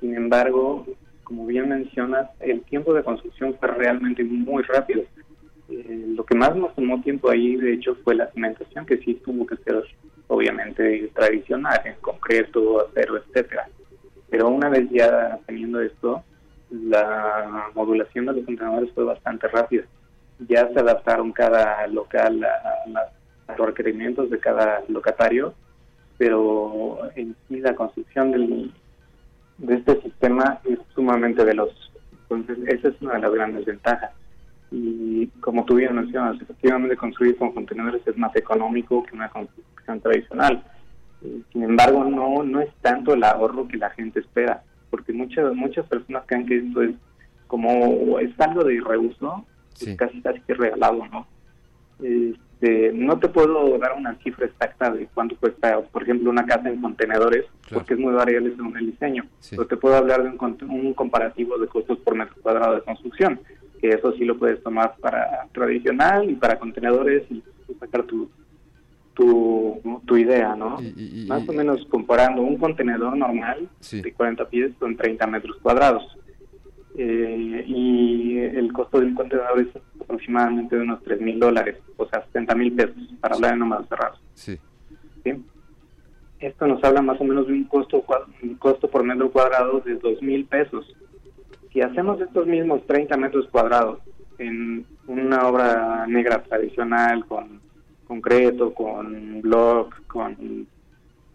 Sin 0.00 0.14
embargo, 0.14 0.86
como 1.24 1.46
bien 1.46 1.68
mencionas, 1.68 2.28
el 2.40 2.62
tiempo 2.62 2.94
de 2.94 3.02
construcción 3.02 3.56
fue 3.58 3.68
realmente 3.68 4.22
muy 4.22 4.62
rápido. 4.64 5.02
Eh, 5.68 6.04
lo 6.14 6.24
que 6.24 6.36
más 6.36 6.54
nos 6.54 6.74
tomó 6.74 7.00
tiempo 7.02 7.30
ahí, 7.30 7.56
de 7.56 7.74
hecho, 7.74 7.96
fue 8.04 8.14
la 8.14 8.30
cimentación, 8.32 8.86
que 8.86 8.98
sí 8.98 9.20
tuvo 9.24 9.46
que 9.46 9.56
ser 9.56 9.82
obviamente 10.28 11.10
tradicional, 11.14 11.80
en 11.84 11.94
concreto, 12.00 12.86
acero, 12.86 13.16
etcétera. 13.18 13.68
Pero 14.28 14.48
una 14.48 14.68
vez 14.68 14.88
ya 14.90 15.38
teniendo 15.46 15.80
esto, 15.80 16.24
la 16.70 17.70
modulación 17.74 18.26
de 18.26 18.32
los 18.34 18.44
contenedores 18.44 18.92
fue 18.92 19.04
bastante 19.04 19.48
rápida. 19.48 19.84
Ya 20.48 20.68
se 20.72 20.80
adaptaron 20.80 21.32
cada 21.32 21.86
local 21.86 22.44
a, 22.44 23.54
los 23.56 23.66
requerimientos 23.68 24.28
de 24.28 24.40
cada 24.40 24.82
locatario, 24.88 25.54
pero 26.18 26.98
en 27.14 27.36
sí 27.48 27.60
la 27.60 27.76
construcción 27.76 28.32
del, 28.32 28.72
de 29.58 29.74
este 29.74 30.02
sistema 30.02 30.60
es 30.64 30.78
sumamente 30.94 31.44
veloz. 31.44 31.72
Entonces, 32.28 32.58
esa 32.66 32.88
es 32.88 33.00
una 33.00 33.14
de 33.14 33.20
las 33.20 33.32
grandes 33.32 33.64
ventajas. 33.64 34.10
Y 34.70 35.28
como 35.40 35.64
tú 35.64 35.76
bien 35.76 35.94
mencionas, 35.94 36.40
efectivamente 36.40 36.96
construir 36.96 37.36
con 37.36 37.52
contenedores 37.52 38.02
es 38.06 38.16
más 38.16 38.34
económico 38.34 39.02
que 39.04 39.14
una 39.14 39.28
construcción 39.28 40.00
tradicional. 40.00 40.64
Sin 41.52 41.62
embargo, 41.62 42.04
no 42.04 42.42
no 42.42 42.60
es 42.60 42.70
tanto 42.82 43.14
el 43.14 43.24
ahorro 43.24 43.68
que 43.68 43.76
la 43.76 43.90
gente 43.90 44.20
espera, 44.20 44.62
porque 44.90 45.12
muchas 45.12 45.54
muchas 45.54 45.86
personas 45.86 46.24
creen 46.26 46.46
que 46.46 46.58
esto 46.58 46.82
es 46.82 46.94
como 47.46 48.18
es 48.18 48.38
algo 48.40 48.64
de 48.64 48.80
reuso, 48.80 49.44
casi 49.96 50.20
casi 50.20 50.40
que 50.40 50.54
regalado, 50.54 51.06
¿no? 51.06 51.26
Este, 52.02 52.92
no 52.92 53.18
te 53.18 53.28
puedo 53.28 53.78
dar 53.78 53.94
una 53.96 54.16
cifra 54.16 54.46
exacta 54.46 54.90
de 54.90 55.08
cuánto 55.14 55.36
cuesta, 55.36 55.80
por 55.80 56.02
ejemplo, 56.02 56.30
una 56.30 56.44
casa 56.44 56.68
en 56.68 56.80
contenedores, 56.82 57.44
porque 57.72 57.94
es 57.94 58.00
muy 58.00 58.12
variable 58.12 58.54
según 58.56 58.76
el 58.76 58.90
diseño, 58.90 59.26
pero 59.50 59.66
te 59.66 59.76
puedo 59.76 59.96
hablar 59.96 60.22
de 60.22 60.30
un, 60.30 60.70
un 60.70 60.94
comparativo 60.94 61.56
de 61.58 61.68
costos 61.68 61.98
por 61.98 62.14
metro 62.14 62.34
cuadrado 62.42 62.74
de 62.74 62.82
construcción 62.82 63.40
que 63.80 63.90
eso 63.90 64.12
sí 64.12 64.24
lo 64.24 64.38
puedes 64.38 64.62
tomar 64.62 64.96
para 64.96 65.46
tradicional 65.52 66.30
y 66.30 66.34
para 66.34 66.58
contenedores 66.58 67.24
y, 67.30 67.42
sacar 67.80 68.04
tu, 68.04 68.30
tu, 69.14 70.16
idea, 70.16 70.54
¿no? 70.54 70.78
Más 71.26 71.48
o 71.48 71.52
menos 71.52 71.84
comparando 71.90 72.42
un 72.42 72.56
contenedor 72.56 73.16
normal 73.16 73.68
de 73.90 74.12
40 74.12 74.48
pies 74.48 74.72
con 74.78 74.96
30 74.96 75.26
metros 75.26 75.56
cuadrados. 75.62 76.16
Eh, 76.98 77.64
y 77.66 78.38
el 78.38 78.72
costo 78.72 79.00
de 79.00 79.06
un 79.06 79.14
contenedor 79.14 79.60
es 79.60 79.68
aproximadamente 80.00 80.76
de 80.76 80.82
unos 80.82 81.02
3 81.02 81.20
mil 81.20 81.38
dólares, 81.38 81.76
o 81.96 82.08
sea, 82.08 82.24
70 82.26 82.54
mil 82.54 82.72
pesos, 82.72 82.96
para 83.20 83.34
hablar 83.34 83.52
de 83.52 83.58
números 83.58 83.86
cerrados. 83.88 84.20
Sí. 84.34 84.58
Esto 86.38 86.66
nos 86.66 86.82
habla 86.84 87.02
más 87.02 87.20
o 87.20 87.24
menos 87.24 87.46
de 87.46 87.52
un 87.52 87.64
costo, 87.64 88.04
un 88.42 88.54
costo 88.54 88.88
por 88.88 89.02
metro 89.04 89.30
cuadrado 89.30 89.80
de 89.80 89.96
2 89.96 90.22
mil 90.22 90.46
pesos 90.46 90.86
si 91.76 91.82
hacemos 91.82 92.18
estos 92.22 92.46
mismos 92.46 92.86
30 92.86 93.18
metros 93.18 93.46
cuadrados 93.48 93.98
en 94.38 94.86
una 95.06 95.46
obra 95.46 96.06
negra 96.06 96.42
tradicional 96.42 97.26
con 97.26 97.60
concreto, 98.08 98.72
con 98.72 99.42
block, 99.42 100.06
con 100.06 100.66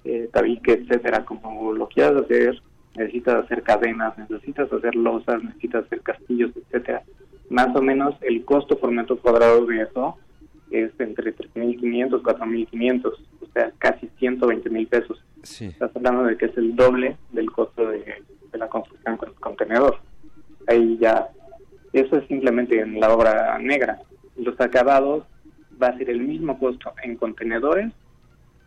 eh, 0.03 0.29
tabique, 0.33 0.71
etcétera, 0.71 1.23
como 1.25 1.73
lo 1.73 1.87
quieras 1.87 2.23
hacer, 2.23 2.59
necesitas 2.95 3.45
hacer 3.45 3.61
cadenas, 3.61 4.17
necesitas 4.17 4.73
hacer 4.73 4.95
losas, 4.95 5.43
necesitas 5.43 5.85
hacer 5.85 6.01
castillos, 6.01 6.49
etcétera. 6.55 7.03
Más 7.51 7.75
o 7.75 7.81
menos 7.83 8.15
el 8.21 8.43
costo 8.43 8.79
por 8.79 8.89
metro 8.89 9.17
cuadrado 9.17 9.63
de 9.67 9.83
eso 9.83 10.17
es 10.71 10.91
entre 10.97 11.35
3.500 11.35 12.19
4.500, 12.19 13.05
o 13.05 13.45
sea, 13.53 13.71
casi 13.77 14.09
120 14.17 14.71
mil 14.71 14.87
pesos. 14.87 15.23
Estás 15.43 15.95
hablando 15.95 16.23
de 16.23 16.35
que 16.35 16.47
es 16.47 16.57
el 16.57 16.75
doble 16.75 17.17
del 17.29 17.51
costo 17.51 17.87
de, 17.87 18.23
de 18.51 18.57
la 18.57 18.69
construcción 18.69 19.17
con 19.17 19.29
el 19.29 19.35
contenedor 19.35 19.99
ahí 20.67 20.97
ya, 20.99 21.29
eso 21.93 22.17
es 22.17 22.27
simplemente 22.27 22.79
en 22.79 22.99
la 22.99 23.13
obra 23.13 23.57
negra. 23.59 23.99
Los 24.35 24.59
acabados 24.59 25.25
va 25.81 25.87
a 25.87 25.97
ser 25.97 26.09
el 26.09 26.21
mismo 26.21 26.57
costo 26.59 26.93
en 27.03 27.15
contenedores 27.15 27.91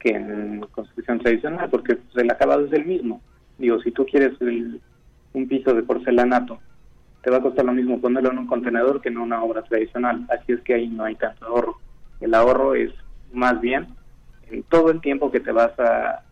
que 0.00 0.10
en 0.10 0.60
construcción 0.72 1.18
tradicional, 1.20 1.70
porque 1.70 1.96
pues, 1.96 2.16
el 2.16 2.30
acabado 2.30 2.66
es 2.66 2.72
el 2.72 2.84
mismo. 2.84 3.20
Digo, 3.58 3.80
si 3.80 3.90
tú 3.90 4.04
quieres 4.04 4.32
un 4.40 5.48
piso 5.48 5.74
de 5.74 5.82
porcelanato, 5.82 6.58
te 7.22 7.30
va 7.30 7.38
a 7.38 7.42
costar 7.42 7.64
lo 7.64 7.72
mismo 7.72 8.00
ponerlo 8.00 8.30
en 8.30 8.38
un 8.38 8.46
contenedor 8.46 9.00
que 9.00 9.08
en 9.08 9.16
una 9.16 9.42
obra 9.42 9.62
tradicional. 9.62 10.26
Así 10.28 10.52
es 10.52 10.60
que 10.60 10.74
ahí 10.74 10.88
no 10.88 11.04
hay 11.04 11.14
tanto 11.14 11.46
ahorro. 11.46 11.78
El 12.20 12.34
ahorro 12.34 12.74
es 12.74 12.92
más 13.32 13.60
bien 13.60 13.88
en 14.50 14.62
todo 14.64 14.90
el 14.90 15.00
tiempo 15.00 15.30
que 15.30 15.40
te 15.40 15.52
vas 15.52 15.78
a 15.78 16.22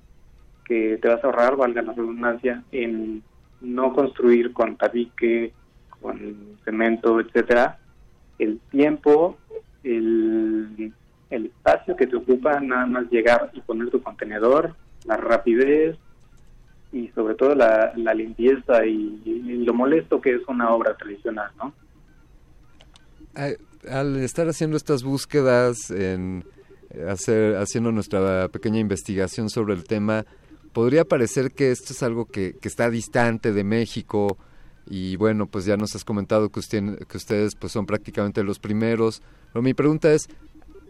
que 0.64 0.98
te 1.01 1.09
vas 1.09 1.22
a 1.22 1.27
ahorrar, 1.27 1.57
valga 1.57 1.83
la 1.83 1.92
redundancia, 1.92 2.62
en 2.70 3.22
no 3.62 3.92
construir 3.92 4.53
con 4.53 4.77
tabique, 4.77 5.53
con 6.01 6.59
cemento, 6.64 7.20
etcétera, 7.20 7.79
el 8.38 8.59
tiempo, 8.70 9.38
el, 9.85 10.92
el 11.31 11.46
espacio 11.46 11.96
que 11.96 12.07
te 12.07 12.16
ocupa 12.16 12.61
nada 12.61 12.87
más 12.87 13.11
llegar 13.11 13.51
y 13.55 13.61
poner 13.61 13.90
tu 13.90 14.03
contenedor, 14.03 14.75
la 15.05 15.16
rapidez 15.16 15.96
y 16.92 17.09
sobre 17.09 17.35
todo 17.35 17.55
la, 17.55 17.92
la 17.96 18.14
limpieza 18.14 18.85
y, 18.85 19.62
lo 19.64 19.75
molesto 19.75 20.20
que 20.20 20.35
es 20.35 20.42
una 20.48 20.70
obra 20.75 20.96
tradicional, 20.96 21.51
¿no? 21.57 21.72
Al 23.88 24.16
estar 24.16 24.48
haciendo 24.48 24.77
estas 24.77 25.03
búsquedas, 25.03 25.90
en 25.90 26.44
hacer, 27.09 27.57
haciendo 27.57 27.92
nuestra 27.92 28.48
pequeña 28.48 28.81
investigación 28.81 29.48
sobre 29.48 29.75
el 29.75 29.85
tema, 29.85 30.25
podría 30.73 31.05
parecer 31.05 31.53
que 31.53 31.71
esto 31.71 31.93
es 31.93 32.03
algo 32.03 32.27
que, 32.27 32.55
que 32.61 32.69
está 32.69 32.91
distante 32.91 33.53
de 33.53 33.65
México, 33.65 34.39
y 34.87 35.17
bueno, 35.17 35.47
pues 35.47 35.65
ya 35.65 35.77
nos 35.77 35.95
has 35.95 36.05
comentado 36.05 36.51
que, 36.51 36.61
usted, 36.61 36.99
que 37.07 37.17
ustedes 37.17 37.55
pues 37.55 37.73
son 37.73 37.87
prácticamente 37.87 38.43
los 38.43 38.59
primeros. 38.59 39.23
Pero 39.53 39.63
mi 39.63 39.75
pregunta 39.75 40.13
es, 40.13 40.29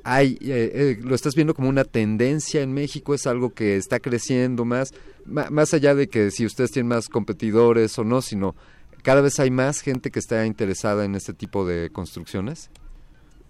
hay, 0.04 0.38
eh, 0.40 0.70
eh, 0.74 0.98
¿lo 1.02 1.14
estás 1.14 1.34
viendo 1.34 1.54
como 1.54 1.68
una 1.68 1.84
tendencia 1.84 2.62
en 2.62 2.72
México? 2.72 3.14
¿Es 3.14 3.26
algo 3.26 3.50
que 3.50 3.76
está 3.76 4.00
creciendo 4.00 4.64
más? 4.64 4.92
más 5.24 5.72
allá 5.72 5.94
de 5.94 6.08
que 6.08 6.32
si 6.32 6.44
ustedes 6.44 6.72
tienen 6.72 6.88
más 6.88 7.08
competidores 7.08 7.96
o 7.98 8.04
no, 8.04 8.22
sino 8.22 8.56
cada 9.04 9.20
vez 9.20 9.38
hay 9.38 9.52
más 9.52 9.80
gente 9.80 10.10
que 10.10 10.18
está 10.18 10.46
interesada 10.46 11.04
en 11.04 11.14
este 11.14 11.32
tipo 11.32 11.64
de 11.64 11.90
construcciones. 11.90 12.70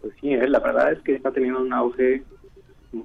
Pues 0.03 0.12
sí, 0.21 0.35
eh, 0.35 0.49
la 0.49 0.61
verdad 0.61 0.92
es 0.92 1.01
que 1.01 1.14
está 1.14 1.31
teniendo 1.31 1.62
un 1.62 1.73
auge 1.73 2.23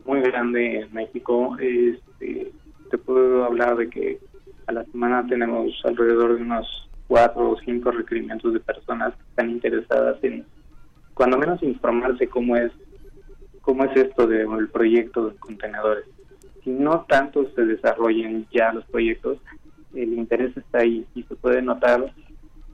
muy 0.06 0.20
grande 0.22 0.82
en 0.82 0.94
México. 0.94 1.56
Este, 1.60 2.52
te 2.89 2.97
puedo 2.97 3.45
hablar 3.45 3.78
de 3.78 3.89
que 3.89 4.19
a 4.67 4.71
la 4.71 4.84
semana 4.86 5.26
tenemos 5.28 5.73
alrededor 5.86 6.36
de 6.36 6.41
unos 6.41 6.89
cuatro 7.08 7.52
o 7.52 7.60
cinco 7.60 7.91
requerimientos 7.91 8.54
de 8.54 8.60
personas 8.60 9.15
que 9.15 9.23
están 9.30 9.50
interesadas 9.50 10.17
en, 10.23 10.45
cuando 11.13 11.38
menos, 11.38 11.63
informarse 11.63 12.28
cómo 12.28 12.56
es 12.56 12.71
cómo 13.62 13.84
es 13.84 13.97
esto 13.97 14.26
del 14.26 14.69
proyecto 14.69 15.30
de 15.30 15.36
contenedores. 15.36 16.06
Si 16.63 16.69
no 16.69 17.06
tanto 17.10 17.50
se 17.54 17.65
desarrollen 17.65 18.47
ya 18.50 18.71
los 18.71 18.86
proyectos, 18.86 19.39
el 19.93 20.13
interés 20.13 20.56
está 20.56 20.80
ahí 20.80 21.06
y 21.15 21.23
se 21.23 21.36
puede 21.36 21.62
notar 21.62 22.13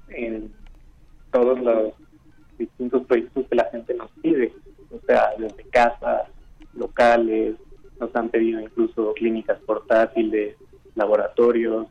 en 0.09 0.53
todos 1.31 1.59
los 1.59 1.93
distintos 2.59 3.07
proyectos 3.07 3.47
que 3.49 3.55
la 3.55 3.69
gente 3.71 3.95
nos 3.95 4.11
pide, 4.21 4.53
o 4.91 4.99
sea, 5.07 5.29
desde 5.39 5.63
casas, 5.71 6.27
locales, 6.75 7.55
nos 8.03 8.15
han 8.15 8.29
pedido 8.29 8.59
incluso 8.59 9.13
clínicas 9.13 9.57
portátiles, 9.65 10.55
laboratorios, 10.95 11.87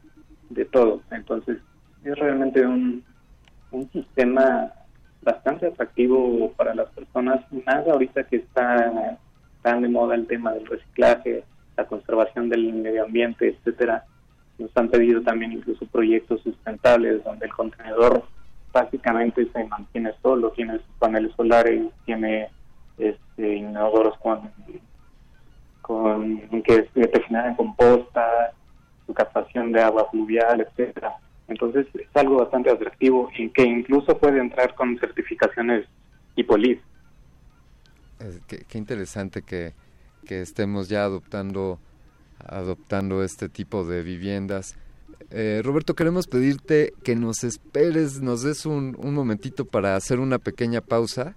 de 0.51 0.65
todo. 0.67 1.01
Entonces, 1.11 1.59
es 2.05 2.19
realmente 2.19 2.67
un, 2.67 3.05
sistema 3.91 4.71
bastante 5.23 5.67
atractivo 5.67 6.53
para 6.59 6.75
las 6.75 6.91
personas, 6.91 7.41
más 7.65 7.89
ahorita 7.89 8.25
que 8.25 8.37
está 8.37 9.19
tan 9.63 9.81
de 9.81 9.89
moda 9.89 10.15
el 10.15 10.27
tema 10.27 10.53
del 10.53 10.67
reciclaje, 10.67 11.45
la 11.77 11.87
conservación 11.87 12.51
del 12.51 12.71
medio 12.75 13.05
ambiente, 13.05 13.49
etcétera. 13.49 14.05
Nos 14.59 14.71
han 14.77 14.91
pedido 14.91 15.23
también 15.23 15.53
incluso 15.53 15.87
proyectos 15.87 16.43
sustentables 16.43 17.25
donde 17.25 17.47
el 17.47 17.53
contenedor 17.53 18.25
básicamente 18.73 19.49
se 19.51 19.65
mantiene 19.65 20.13
solo, 20.21 20.51
tiene 20.51 20.81
paneles 20.99 21.33
solares, 21.35 21.87
tiene 22.05 22.51
este, 22.99 23.57
inodoros 23.57 24.19
con, 24.19 24.51
con 25.83 26.41
que, 26.63 26.83
te 26.83 27.23
generan 27.23 27.57
composta, 27.57 28.53
su 29.07 29.13
captación 29.13 29.73
de 29.73 29.83
agua 29.83 30.09
fluvial, 30.11 30.61
etcétera. 30.61 31.15
Entonces 31.49 31.87
es 31.95 32.09
algo 32.15 32.37
bastante 32.37 32.71
atractivo 32.71 33.31
y 33.37 33.51
que 33.51 33.63
incluso 33.63 34.17
puede 34.17 34.41
entrar 34.41 34.75
con 34.75 34.99
certificaciones 34.99 35.87
HIPOLIS. 36.37 36.79
qué, 38.47 38.65
qué, 38.67 38.79
interesante 38.79 39.43
que, 39.43 39.75
que 40.25 40.41
estemos 40.41 40.89
ya 40.89 41.05
adoptando 41.05 41.79
adoptando 42.47 43.23
este 43.23 43.49
tipo 43.49 43.85
de 43.85 44.03
viviendas. 44.03 44.77
Eh, 45.31 45.61
Roberto, 45.65 45.95
queremos 45.95 46.27
pedirte 46.27 46.93
que 47.05 47.15
nos 47.17 47.45
esperes, 47.45 48.21
nos 48.21 48.43
des 48.43 48.67
un, 48.67 48.97
un 48.99 49.15
momentito 49.15 49.65
para 49.65 49.97
hacer 49.97 50.21
una 50.21 50.39
pequeña 50.39 50.81
pausa 50.81 51.35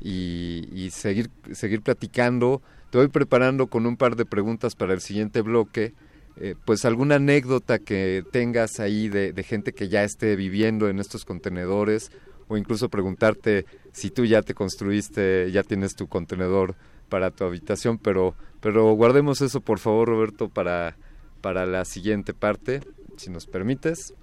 y, 0.00 0.88
seguir, 0.92 1.30
seguir 1.52 1.82
platicando. 1.82 2.62
Te 2.90 2.98
voy 2.98 3.08
preparando 3.08 3.66
con 3.66 3.86
un 3.86 3.96
par 3.96 4.16
de 4.16 4.24
preguntas 4.24 4.74
para 4.74 4.94
el 4.94 5.00
siguiente 5.00 5.42
bloque. 5.42 5.92
Eh, 6.40 6.54
pues 6.64 6.84
alguna 6.84 7.16
anécdota 7.16 7.80
que 7.80 8.24
tengas 8.30 8.78
ahí 8.78 9.08
de, 9.08 9.34
gente 9.42 9.72
que 9.72 9.88
ya 9.88 10.04
esté 10.04 10.36
viviendo 10.36 10.88
en 10.88 11.00
estos 11.00 11.24
contenedores 11.24 12.12
o 12.46 12.56
incluso 12.56 12.88
preguntarte 12.88 13.66
si 13.92 14.10
tú 14.10 14.24
ya 14.24 14.42
te 14.42 14.54
construiste, 14.54 15.50
ya 15.50 15.64
tienes 15.64 15.96
tu 15.96 16.06
contenedor 16.06 16.76
para 17.08 17.32
tu 17.32 17.44
habitación, 17.44 17.98
pero, 17.98 18.36
pero 18.60 18.92
guardemos 18.92 19.40
eso 19.40 19.60
por 19.60 19.80
favor 19.80 20.08
Roberto 20.08 20.48
para, 20.48 20.96
para 21.40 21.66
la 21.66 21.84
siguiente 21.84 22.34
parte, 22.34 22.82
si 23.16 23.30
nos 23.30 23.46
permites. 23.46 24.14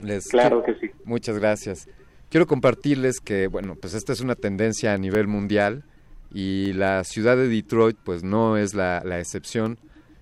Les 0.00 0.28
claro 0.28 0.62
que 0.62 0.74
sí. 0.76 0.90
Muchas 1.04 1.38
gracias. 1.38 1.88
Quiero 2.30 2.46
compartirles 2.46 3.20
que, 3.20 3.48
bueno, 3.48 3.74
pues 3.74 3.94
esta 3.94 4.12
es 4.12 4.20
una 4.20 4.36
tendencia 4.36 4.92
a 4.92 4.98
nivel 4.98 5.26
mundial 5.26 5.84
y 6.34 6.72
la 6.72 7.04
ciudad 7.04 7.36
de 7.36 7.48
Detroit 7.48 7.96
pues 8.04 8.22
no 8.22 8.56
es 8.56 8.74
la, 8.74 8.98
excepción. 9.18 9.78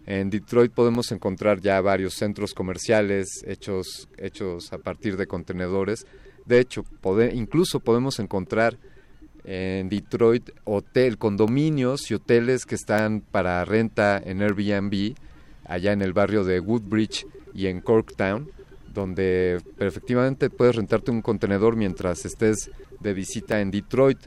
En 0.06 0.30
Detroit 0.30 0.72
podemos 0.72 1.10
encontrar 1.10 1.60
ya 1.60 1.80
varios 1.80 2.14
centros 2.14 2.54
comerciales 2.54 3.42
hechos, 3.46 4.08
hechos 4.18 4.72
a 4.72 4.78
partir 4.78 5.16
de 5.16 5.26
contenedores. 5.26 6.06
De 6.44 6.60
hecho, 6.60 6.84
incluso 7.32 7.80
podemos 7.80 8.18
encontrar 8.18 8.78
en 9.44 9.88
Detroit 9.88 10.50
hotel, 10.64 11.18
condominios 11.18 12.10
y 12.10 12.14
hoteles 12.14 12.66
que 12.66 12.74
están 12.74 13.20
para 13.22 13.64
renta 13.64 14.20
en 14.22 14.42
Airbnb, 14.42 15.14
allá 15.64 15.92
en 15.92 16.02
el 16.02 16.12
barrio 16.12 16.44
de 16.44 16.60
Woodbridge 16.60 17.26
y 17.54 17.66
en 17.66 17.80
Corktown 17.80 18.50
donde 18.92 19.60
efectivamente 19.78 20.50
puedes 20.50 20.76
rentarte 20.76 21.10
un 21.10 21.22
contenedor 21.22 21.76
mientras 21.76 22.24
estés 22.24 22.70
de 23.00 23.14
visita 23.14 23.60
en 23.60 23.70
Detroit. 23.70 24.18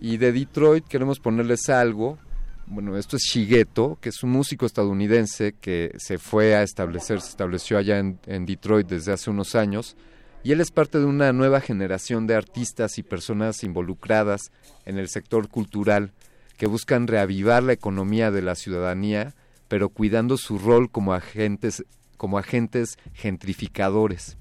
Y 0.00 0.16
de 0.16 0.32
Detroit 0.32 0.86
queremos 0.86 1.20
ponerles 1.20 1.68
algo. 1.68 2.18
Bueno, 2.66 2.96
esto 2.96 3.16
es 3.16 3.22
Shigeto, 3.22 3.98
que 4.00 4.08
es 4.08 4.22
un 4.22 4.30
músico 4.30 4.64
estadounidense 4.64 5.54
que 5.60 5.92
se 5.98 6.18
fue 6.18 6.54
a 6.54 6.62
establecer, 6.62 7.20
se 7.20 7.28
estableció 7.28 7.76
allá 7.76 7.98
en, 7.98 8.18
en 8.26 8.46
Detroit 8.46 8.88
desde 8.88 9.12
hace 9.12 9.28
unos 9.28 9.54
años. 9.54 9.96
Y 10.42 10.52
él 10.52 10.60
es 10.60 10.70
parte 10.70 10.98
de 10.98 11.04
una 11.04 11.32
nueva 11.32 11.60
generación 11.60 12.26
de 12.26 12.34
artistas 12.34 12.96
y 12.96 13.02
personas 13.02 13.62
involucradas 13.62 14.52
en 14.86 14.98
el 14.98 15.08
sector 15.08 15.48
cultural 15.48 16.12
que 16.56 16.66
buscan 16.66 17.06
reavivar 17.06 17.62
la 17.62 17.74
economía 17.74 18.30
de 18.30 18.42
la 18.42 18.54
ciudadanía, 18.54 19.34
pero 19.68 19.90
cuidando 19.90 20.38
su 20.38 20.58
rol 20.58 20.90
como 20.90 21.12
agentes 21.12 21.84
como 22.16 22.36
agentes 22.36 22.98
gentrificadores. 23.14 24.36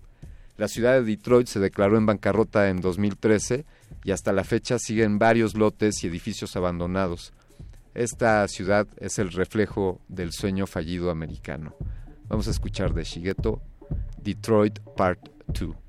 La 0.58 0.68
ciudad 0.68 0.96
de 0.96 1.04
Detroit 1.04 1.48
se 1.48 1.62
declaró 1.62 1.98
en 1.98 2.06
bancarrota 2.06 2.68
en 2.68 2.82
2013 2.82 3.66
y 4.04 4.12
hasta 4.12 4.34
la 4.34 4.44
fecha 4.44 4.80
siguen 4.80 5.20
varios 5.20 5.56
lotes 5.56 6.04
y 6.04 6.08
edificios 6.08 6.56
abandonados. 6.56 7.34
Esta 7.94 8.48
ciudad 8.48 8.88
es 8.98 9.20
el 9.20 9.32
reflejo 9.32 10.00
del 10.08 10.32
sueño 10.32 10.68
fallido 10.68 11.10
americano. 11.10 11.76
Vamos 12.28 12.48
a 12.48 12.52
escuchar 12.52 12.94
de 12.94 13.04
Shigeto 13.04 13.62
Detroit 14.22 14.80
Part 14.96 15.30
2. 15.48 15.89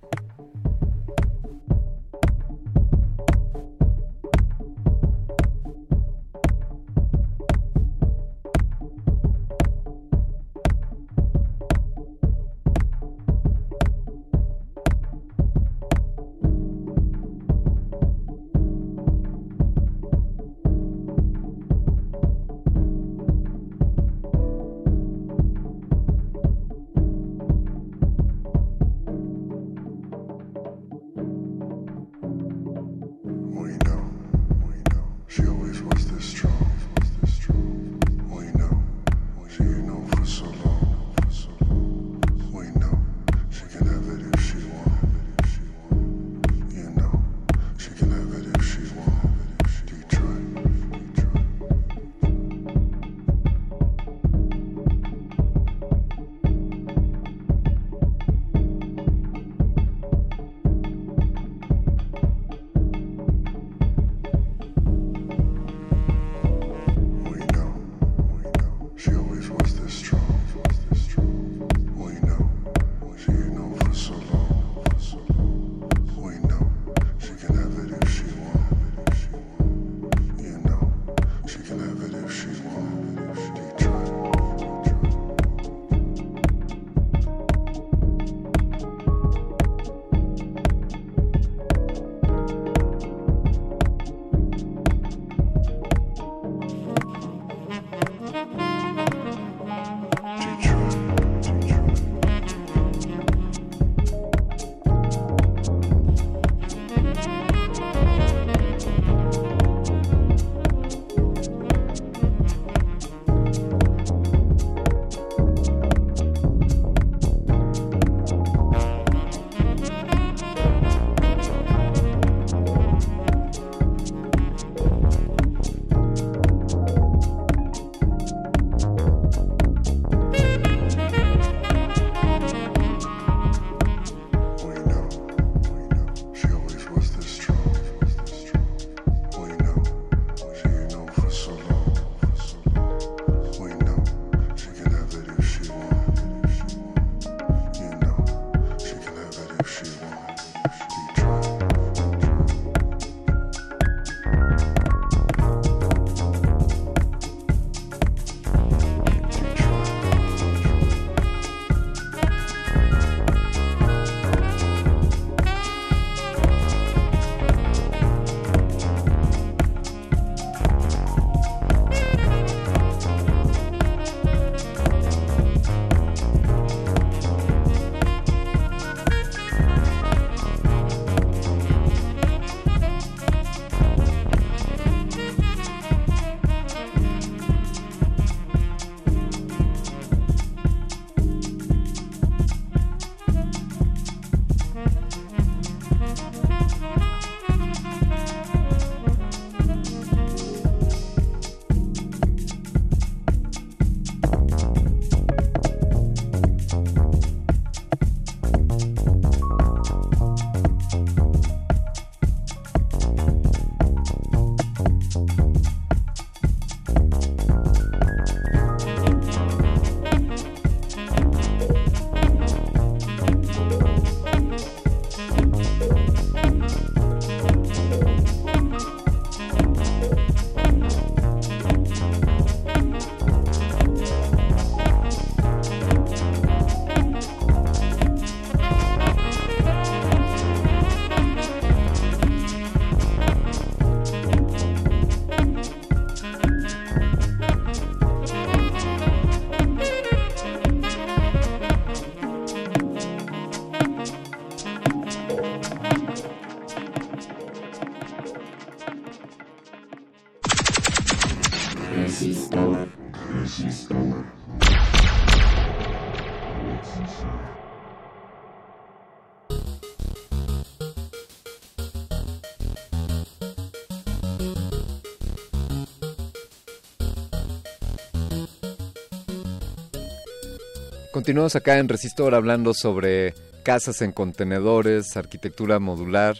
Continuamos 281.20 281.54
acá 281.54 281.76
en 281.76 281.86
Resistor 281.86 282.34
hablando 282.34 282.72
sobre 282.72 283.34
casas 283.62 284.00
en 284.00 284.10
contenedores, 284.10 285.18
arquitectura 285.18 285.78
modular. 285.78 286.38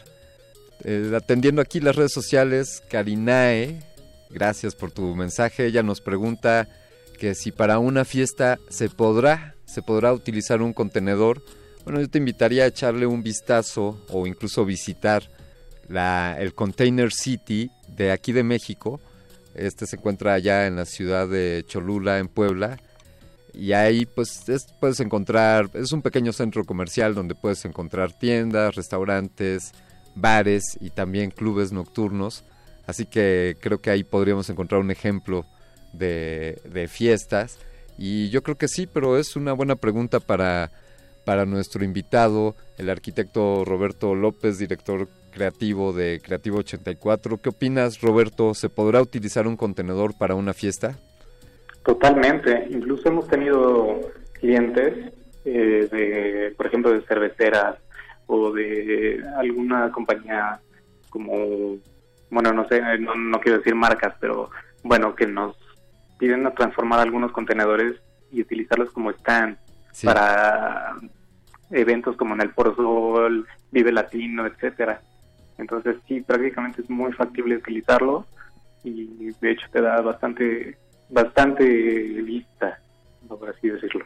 Eh, 0.85 1.13
atendiendo 1.15 1.61
aquí 1.61 1.81
las 1.81 1.97
redes 1.97 2.15
sociales, 2.15 2.83
Karinae, 2.89 3.79
gracias 4.31 4.75
por 4.75 4.91
tu 4.91 5.15
mensaje. 5.15 5.67
Ella 5.67 5.83
nos 5.83 6.01
pregunta 6.01 6.67
que 7.19 7.35
si 7.35 7.53
para 7.53 7.79
una 7.79 8.07
fiesta 8.07 8.59
se 8.71 8.89
podrá, 8.89 9.55
se 9.67 9.83
podrá 9.83 10.15
utilizar 10.15 10.63
un 10.63 10.73
contenedor. 10.73 11.43
Bueno, 11.85 12.01
yo 12.01 12.09
te 12.09 12.17
invitaría 12.17 12.65
a 12.65 12.69
echarle 12.69 13.05
un 13.05 13.23
vistazo 13.23 14.03
o 14.09 14.27
incluso 14.27 14.65
visitar 14.65 15.25
el 15.91 16.55
Container 16.55 17.13
City 17.13 17.71
de 17.87 18.13
aquí 18.13 18.33
de 18.33 18.45
México. 18.45 18.99
Este 19.55 19.87
se 19.87 19.97
encuentra 19.97 20.33
allá 20.33 20.67
en 20.67 20.77
la 20.77 20.87
ciudad 20.87 21.29
de 21.29 21.67
Cholula, 21.69 22.19
en 22.19 22.29
Puebla 22.29 22.81
y 23.61 23.75
ahí 23.75 24.07
pues 24.07 24.43
puedes 24.81 25.01
encontrar, 25.01 25.69
es 25.75 25.93
un 25.93 26.01
pequeño 26.01 26.33
centro 26.33 26.65
comercial 26.65 27.15
donde 27.15 27.35
puedes 27.35 27.63
encontrar 27.67 28.11
tiendas, 28.11 28.75
restaurantes, 28.75 29.73
bares 30.15 30.79
y 30.81 30.89
también 30.89 31.31
clubes 31.31 31.71
nocturnos. 31.71 32.43
Así 32.87 33.05
que 33.05 33.59
creo 33.61 33.79
que 33.83 33.91
ahí 33.91 34.03
podríamos 34.03 34.49
encontrar 34.49 34.81
un 34.81 34.91
ejemplo 34.91 35.45
de, 35.93 36.59
de 36.73 36.89
fiestas. 36.89 37.59
Y 37.99 38.31
yo 38.31 38.43
creo 38.43 38.57
que 38.57 38.67
sí, 38.67 38.87
pero 38.87 39.19
es 39.19 39.37
una 39.37 39.53
buena 39.53 39.77
pregunta 39.77 40.21
para, 40.21 40.71
para 41.27 41.45
nuestro 41.45 41.85
invitado, 41.85 42.57
el 42.79 42.89
arquitecto 42.89 43.67
Roberto 43.67 44.15
López, 44.15 44.57
director 44.57 45.07
creativo 45.33 45.93
de 45.93 46.23
Creativo 46.25 46.61
84. 46.61 47.37
¿Qué 47.37 47.51
opinas, 47.51 48.01
Roberto? 48.01 48.55
¿Se 48.55 48.71
podrá 48.71 49.03
utilizar 49.03 49.47
un 49.47 49.59
contenedor 49.59 50.17
para 50.17 50.35
una 50.35 50.55
fiesta? 50.55 50.99
Totalmente. 51.85 52.67
Incluso 52.71 53.09
hemos 53.09 53.27
tenido 53.29 54.01
clientes, 54.35 55.13
eh, 55.45 55.89
de, 55.91 56.55
por 56.57 56.67
ejemplo, 56.67 56.93
de 56.93 57.03
cerveceras 57.03 57.77
o 58.27 58.53
de 58.53 59.23
alguna 59.37 59.91
compañía 59.91 60.61
como, 61.09 61.79
bueno, 62.31 62.53
no 62.53 62.69
sé, 62.69 62.81
no, 62.99 63.41
quiero 63.41 63.59
decir 63.59 63.75
marcas, 63.75 64.15
pero 64.21 64.51
bueno, 64.85 65.15
que 65.15 65.27
nos 65.27 65.57
piden 66.19 66.47
a 66.47 66.55
transformar 66.55 67.01
algunos 67.01 67.33
contenedores 67.33 67.97
y 68.31 68.43
utilizarlos 68.43 68.91
como 68.91 69.11
stand 69.11 69.57
para 70.05 70.95
eventos 71.71 72.17
como 72.17 72.35
en 72.35 72.43
el 72.43 72.53
Foro 72.53 72.75
Sol, 72.77 73.47
Vive 73.73 73.91
Latino, 73.91 74.47
etcétera. 74.47 75.01
Entonces 75.59 75.97
sí, 76.07 76.21
prácticamente 76.21 76.83
es 76.83 76.91
muy 76.91 77.13
factible 77.13 77.57
utilizarlo 77.57 78.27
y 78.85 79.33
de 79.41 79.51
hecho 79.51 79.67
te 79.73 79.81
da 79.81 80.01
bastante 80.01 80.79
bastante 81.11 81.65
vista, 81.65 82.81
por 83.29 83.49
así 83.51 83.69
decirlo. 83.69 84.05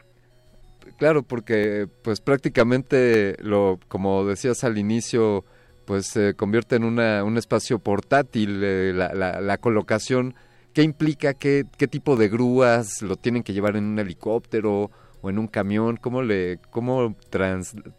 Claro, 0.97 1.23
porque 1.23 1.87
pues 2.03 2.21
prácticamente 2.21 3.35
lo, 3.41 3.79
como 3.87 4.25
decías 4.25 4.63
al 4.63 4.77
inicio, 4.77 5.43
pues 5.85 6.07
se 6.07 6.35
convierte 6.35 6.75
en 6.75 6.83
una, 6.83 7.23
un 7.23 7.37
espacio 7.37 7.79
portátil, 7.79 8.61
eh, 8.63 8.93
la, 8.93 9.57
colocación, 9.57 10.35
¿qué 10.73 10.83
implica? 10.83 11.33
¿Qué, 11.33 11.65
¿Qué 11.77 11.87
tipo 11.87 12.15
de 12.15 12.29
grúas 12.29 13.01
lo 13.01 13.17
tienen 13.17 13.43
que 13.43 13.53
llevar 13.53 13.75
en 13.75 13.85
un 13.85 13.99
helicóptero 13.99 14.89
o 15.21 15.29
en 15.29 15.37
un 15.37 15.47
camión? 15.47 15.97
¿Cómo, 15.97 16.21
le, 16.21 16.59
cómo 16.69 17.15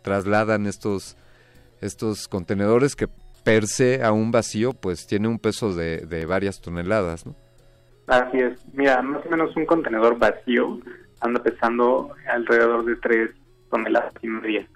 trasladan 0.03 0.67
estos, 0.67 1.17
estos 1.81 2.29
contenedores 2.29 2.97
que 2.97 3.09
per 3.45 3.67
se 3.67 4.03
a 4.03 4.11
un 4.11 4.33
vacío 4.33 4.73
pues 4.73 5.07
tiene 5.07 5.29
un 5.29 5.39
peso 5.39 5.75
de, 5.75 5.99
de 5.99 6.25
varias 6.25 6.61
toneladas, 6.61 7.27
¿no? 7.27 7.37
Así 8.07 8.39
es. 8.39 8.59
Mira, 8.73 9.03
más 9.03 9.25
o 9.27 9.31
menos 9.31 9.57
un 9.57 9.67
contenedor 9.67 10.19
vacío 10.19 10.79
anda 11.21 11.43
pesando 11.43 12.15
alrededor 12.29 12.85
de 12.85 12.97
3 12.97 13.31
toneladas 13.71 14.13
y 14.23 14.29
media. 14.29 14.67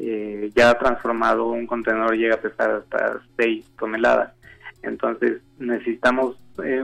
Eh, 0.00 0.50
ya 0.54 0.78
transformado 0.78 1.48
un 1.48 1.66
contenedor 1.66 2.14
llega 2.16 2.36
a 2.36 2.40
pesar 2.40 2.70
hasta 2.70 3.20
6 3.36 3.64
toneladas. 3.78 4.32
Entonces 4.82 5.40
necesitamos 5.58 6.36
eh, 6.62 6.82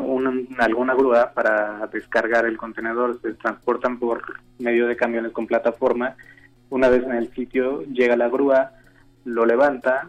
alguna 0.58 0.94
grúa 0.94 1.32
para 1.32 1.86
descargar 1.92 2.46
el 2.46 2.56
contenedor. 2.56 3.20
Se 3.20 3.34
transportan 3.34 3.98
por 3.98 4.22
medio 4.58 4.86
de 4.86 4.96
camiones 4.96 5.32
con 5.32 5.46
plataforma. 5.46 6.16
Una 6.70 6.88
vez 6.88 7.04
en 7.04 7.12
el 7.12 7.32
sitio 7.34 7.82
llega 7.82 8.16
la 8.16 8.28
grúa, 8.28 8.72
lo 9.24 9.44
levanta, 9.46 10.08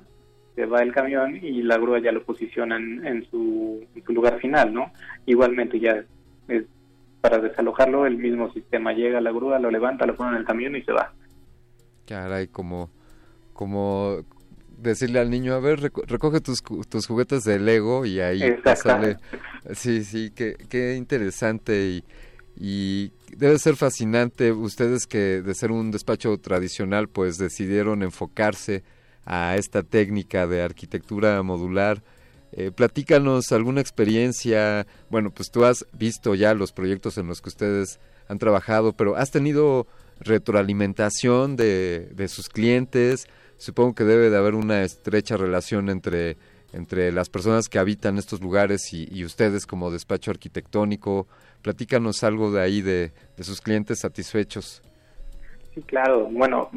se 0.56 0.66
va 0.66 0.82
el 0.82 0.94
camión 0.94 1.36
y 1.36 1.62
la 1.62 1.78
grúa 1.78 2.00
ya 2.00 2.12
lo 2.12 2.24
posiciona 2.24 2.78
en, 2.78 3.26
su, 3.30 3.86
lugar 4.08 4.40
final, 4.40 4.74
¿no? 4.74 4.92
Igualmente 5.26 5.80
ya 5.80 6.04
es, 6.48 6.64
para 7.22 7.40
desalojarlo 7.40 8.06
el 8.06 8.18
mismo 8.18 8.52
sistema 8.54 8.94
llega 8.94 9.20
la 9.20 9.32
grúa, 9.32 9.60
lo 9.60 9.70
levanta, 9.70 10.06
lo 10.06 10.16
pone 10.16 10.32
en 10.32 10.38
el 10.38 10.46
camión 10.46 10.76
y 10.76 10.82
se 10.84 10.92
va. 10.92 11.12
Caray, 12.08 12.48
como 12.48 12.90
como 13.54 14.18
decirle 14.78 15.20
al 15.20 15.30
niño, 15.30 15.54
a 15.54 15.60
ver, 15.60 15.92
recoge 16.08 16.42
tus, 16.42 16.62
tus 16.62 17.08
juguetes 17.08 17.44
de 17.44 17.58
Lego 17.58 18.06
y 18.06 18.20
ahí 18.20 18.42
sale. 18.76 19.18
Sí, 19.74 20.04
sí, 20.04 20.32
qué, 20.36 20.56
qué 20.70 20.96
interesante 20.96 21.88
y, 21.88 22.04
y 22.58 23.12
debe 23.36 23.58
ser 23.58 23.76
fascinante 23.76 24.52
ustedes 24.52 25.08
que 25.08 25.42
de 25.42 25.56
ser 25.56 25.72
un 25.72 25.92
despacho 25.92 26.38
tradicional 26.38 27.08
pues 27.08 27.38
decidieron 27.38 28.04
enfocarse 28.04 28.84
a 29.26 29.58
esta 29.58 29.84
técnica 29.84 30.48
de 30.48 30.62
arquitectura 30.62 31.42
modular. 31.44 32.04
Eh, 32.52 32.72
platícanos 32.72 33.52
alguna 33.52 33.82
experiencia, 33.82 34.88
bueno, 35.10 35.32
pues 35.32 35.52
tú 35.52 35.66
has 35.66 35.86
visto 35.92 36.36
ya 36.36 36.54
los 36.54 36.72
proyectos 36.72 37.18
en 37.18 37.28
los 37.28 37.42
que 37.42 37.50
ustedes 37.50 38.00
han 38.30 38.40
trabajado, 38.40 38.94
pero 38.94 39.18
has 39.18 39.32
tenido 39.32 39.88
retroalimentación 40.20 41.58
de, 41.58 42.10
de 42.14 42.28
sus 42.30 42.48
clientes, 42.48 43.28
supongo 43.58 43.96
que 43.96 44.06
debe 44.06 44.30
de 44.30 44.38
haber 44.38 44.56
una 44.56 44.84
estrecha 44.84 45.36
relación 45.36 45.90
entre, 45.90 46.38
entre 46.72 47.12
las 47.12 47.30
personas 47.30 47.68
que 47.68 47.80
habitan 47.80 48.18
estos 48.18 48.40
lugares 48.42 48.94
y, 48.94 49.08
y 49.12 49.26
ustedes 49.26 49.66
como 49.66 49.92
despacho 49.92 50.32
arquitectónico. 50.32 51.28
Platícanos 51.62 52.24
algo 52.24 52.52
de 52.52 52.62
ahí 52.62 52.82
de, 52.82 53.12
de 53.36 53.44
sus 53.44 53.60
clientes 53.60 54.00
satisfechos. 54.00 54.82
Sí, 55.74 55.82
claro. 55.82 56.30
Bueno, 56.32 56.70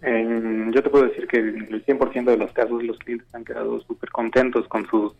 yo 0.00 0.82
te 0.82 0.90
puedo 0.90 1.06
decir 1.06 1.26
que 1.26 1.38
en 1.38 1.74
el 1.74 1.84
100% 1.84 2.24
de 2.24 2.36
los 2.36 2.52
casos 2.52 2.82
los 2.82 2.98
clientes 2.98 3.34
han 3.34 3.44
quedado 3.44 3.80
súper 3.80 4.10
contentos 4.10 4.68
con 4.68 4.86
sus 4.86 5.14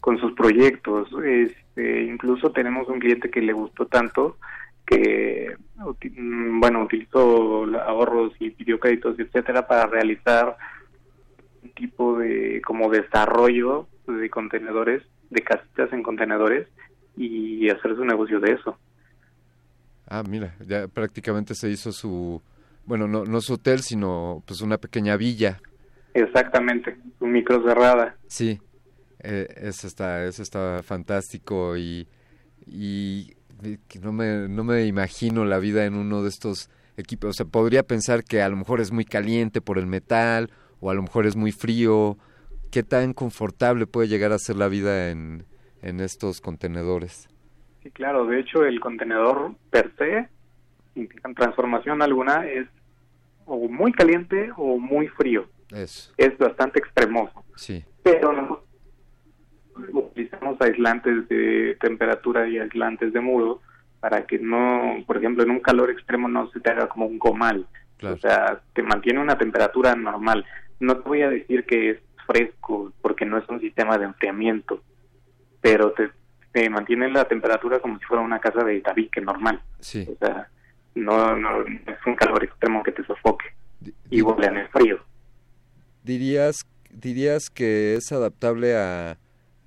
con 0.00 0.18
sus 0.18 0.34
proyectos. 0.34 1.08
Este, 1.24 2.04
incluso 2.04 2.52
tenemos 2.52 2.88
un 2.88 3.00
cliente 3.00 3.30
que 3.30 3.40
le 3.40 3.52
gustó 3.52 3.86
tanto 3.86 4.36
que 4.86 5.56
mm, 5.76 6.60
bueno 6.60 6.84
utilizó 6.84 7.64
ahorros 7.80 8.32
y 8.38 8.50
pidió 8.50 8.78
créditos 8.78 9.18
etcétera 9.18 9.66
para 9.66 9.86
realizar 9.86 10.56
un 11.62 11.70
tipo 11.70 12.18
de 12.18 12.62
como 12.64 12.88
desarrollo 12.88 13.88
de 14.06 14.30
contenedores 14.30 15.02
de 15.30 15.42
casitas 15.42 15.92
en 15.92 16.04
contenedores 16.04 16.68
y 17.16 17.68
hacer 17.68 17.96
su 17.96 18.04
negocio 18.04 18.38
de 18.38 18.52
eso 18.52 18.78
ah 20.08 20.22
mira 20.28 20.54
ya 20.64 20.86
prácticamente 20.86 21.54
se 21.56 21.68
hizo 21.68 21.90
su 21.90 22.40
bueno, 22.86 23.06
no, 23.08 23.24
no 23.24 23.40
su 23.40 23.54
hotel, 23.54 23.80
sino 23.80 24.42
pues 24.46 24.60
una 24.60 24.78
pequeña 24.78 25.16
villa. 25.16 25.60
Exactamente, 26.14 26.96
un 27.20 27.32
micro 27.32 27.62
cerrada. 27.62 28.16
Sí, 28.26 28.58
eh, 29.22 29.46
eso 29.56 29.86
está, 29.86 30.24
eso 30.24 30.42
está 30.42 30.82
fantástico 30.82 31.76
y, 31.76 32.08
y 32.66 33.34
no 34.00 34.12
me, 34.12 34.48
no 34.48 34.64
me 34.64 34.86
imagino 34.86 35.44
la 35.44 35.58
vida 35.58 35.84
en 35.84 35.94
uno 35.94 36.22
de 36.22 36.28
estos 36.28 36.70
equipos. 36.96 37.30
O 37.30 37.32
sea, 37.32 37.46
podría 37.46 37.82
pensar 37.82 38.24
que 38.24 38.40
a 38.40 38.48
lo 38.48 38.56
mejor 38.56 38.80
es 38.80 38.92
muy 38.92 39.04
caliente 39.04 39.60
por 39.60 39.78
el 39.78 39.86
metal 39.86 40.50
o 40.80 40.90
a 40.90 40.94
lo 40.94 41.02
mejor 41.02 41.26
es 41.26 41.36
muy 41.36 41.52
frío. 41.52 42.16
¿Qué 42.70 42.82
tan 42.82 43.12
confortable 43.12 43.86
puede 43.86 44.08
llegar 44.08 44.32
a 44.32 44.38
ser 44.38 44.56
la 44.56 44.68
vida 44.68 45.10
en, 45.10 45.44
en 45.82 46.00
estos 46.00 46.40
contenedores? 46.40 47.28
Sí, 47.82 47.90
claro. 47.90 48.26
De 48.26 48.40
hecho, 48.40 48.64
el 48.64 48.80
contenedor 48.80 49.54
per 49.70 49.92
se 49.98 50.28
en 50.94 51.34
transformación 51.34 52.00
alguna 52.00 52.46
es 52.46 52.66
o 53.46 53.68
muy 53.68 53.92
caliente 53.92 54.50
o 54.56 54.78
muy 54.78 55.08
frío. 55.08 55.48
Es 55.70 56.38
bastante 56.38 56.78
extremoso. 56.78 57.44
Sí. 57.56 57.84
Pero 58.02 58.64
utilizamos 59.92 60.60
aislantes 60.60 61.28
de 61.28 61.76
temperatura 61.80 62.48
y 62.48 62.58
aislantes 62.58 63.12
de 63.12 63.20
muro 63.20 63.60
para 64.00 64.26
que 64.26 64.38
no, 64.38 65.02
por 65.06 65.16
ejemplo, 65.16 65.42
en 65.42 65.50
un 65.50 65.60
calor 65.60 65.90
extremo 65.90 66.28
no 66.28 66.50
se 66.50 66.60
te 66.60 66.70
haga 66.70 66.88
como 66.88 67.06
un 67.06 67.18
comal. 67.18 67.66
O 68.02 68.16
sea, 68.18 68.60
te 68.74 68.82
mantiene 68.82 69.20
una 69.20 69.38
temperatura 69.38 69.94
normal. 69.94 70.44
No 70.80 70.98
te 70.98 71.08
voy 71.08 71.22
a 71.22 71.30
decir 71.30 71.64
que 71.64 71.90
es 71.90 71.98
fresco 72.26 72.92
porque 73.00 73.24
no 73.24 73.38
es 73.38 73.48
un 73.48 73.60
sistema 73.60 73.96
de 73.98 74.04
enfriamiento, 74.04 74.82
pero 75.60 75.92
te, 75.92 76.10
te 76.52 76.68
mantiene 76.68 77.10
la 77.10 77.24
temperatura 77.24 77.80
como 77.80 77.98
si 77.98 78.04
fuera 78.04 78.22
una 78.22 78.38
casa 78.38 78.64
de 78.64 78.80
tabique 78.80 79.20
normal. 79.20 79.60
Sí. 79.80 80.06
O 80.12 80.16
sea, 80.18 80.48
no, 80.96 81.36
no, 81.36 81.62
es 81.62 82.06
un 82.06 82.16
calor 82.16 82.42
extremo 82.42 82.82
que 82.82 82.92
te 82.92 83.04
sofoque. 83.04 83.46
Igual 84.10 84.44
en 84.44 84.56
el 84.56 84.68
frío. 84.68 84.98
¿Dirías, 86.02 86.56
dirías 86.90 87.50
que 87.50 87.94
es 87.94 88.10
adaptable 88.10 88.76
a, 88.76 89.18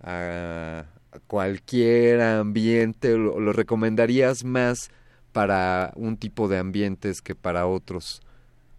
a 0.01 0.83
cualquier 1.27 2.21
ambiente? 2.21 3.17
¿Lo, 3.17 3.39
¿Lo 3.39 3.53
recomendarías 3.53 4.43
más 4.43 4.91
para 5.31 5.93
un 5.95 6.17
tipo 6.17 6.47
de 6.47 6.57
ambientes 6.57 7.21
que 7.21 7.35
para 7.35 7.65
otros? 7.65 8.21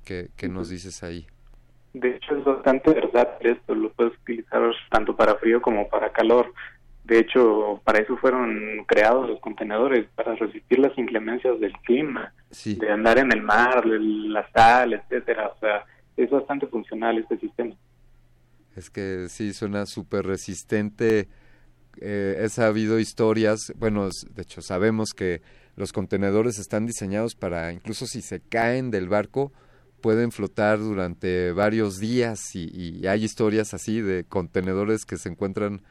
que, 0.04 0.28
que 0.36 0.48
nos 0.48 0.68
dices 0.68 1.02
ahí? 1.02 1.26
De 1.92 2.16
hecho, 2.16 2.36
es 2.36 2.44
bastante 2.44 2.92
versátil 2.92 3.50
esto. 3.50 3.74
Lo 3.74 3.92
puedes 3.92 4.14
utilizar 4.18 4.62
tanto 4.90 5.16
para 5.16 5.36
frío 5.36 5.60
como 5.60 5.88
para 5.88 6.10
calor. 6.12 6.52
De 7.04 7.18
hecho, 7.18 7.80
para 7.84 7.98
eso 7.98 8.16
fueron 8.18 8.84
creados 8.86 9.28
los 9.28 9.40
contenedores, 9.40 10.06
para 10.14 10.34
resistir 10.34 10.78
las 10.78 10.96
inclemencias 10.96 11.58
del 11.58 11.72
clima, 11.84 12.32
de 12.64 12.90
andar 12.90 13.18
en 13.18 13.32
el 13.32 13.42
mar, 13.42 13.84
la 13.86 14.48
sal, 14.52 14.92
etcétera. 14.92 15.48
O 15.48 15.58
sea, 15.58 15.84
es 16.16 16.30
bastante 16.30 16.66
funcional 16.66 17.18
este 17.18 17.38
sistema. 17.38 17.74
Es 18.76 18.90
que 18.90 19.26
sí, 19.28 19.52
suena 19.52 19.86
súper 19.86 20.26
resistente. 20.26 21.28
Eh, 22.00 22.36
he 22.40 22.48
sabido 22.48 23.00
historias, 23.00 23.72
bueno, 23.76 24.08
de 24.30 24.42
hecho 24.42 24.62
sabemos 24.62 25.10
que 25.12 25.42
los 25.76 25.92
contenedores 25.92 26.58
están 26.58 26.86
diseñados 26.86 27.34
para, 27.34 27.72
incluso 27.72 28.06
si 28.06 28.22
se 28.22 28.40
caen 28.40 28.90
del 28.90 29.08
barco, 29.08 29.52
pueden 30.00 30.30
flotar 30.30 30.78
durante 30.78 31.52
varios 31.52 31.98
días 31.98 32.54
y, 32.54 32.70
y, 32.72 33.06
hay 33.06 33.24
historias 33.24 33.74
así 33.74 34.00
de 34.00 34.24
contenedores 34.24 35.04
que 35.04 35.16
se 35.16 35.28
encuentran 35.28 35.82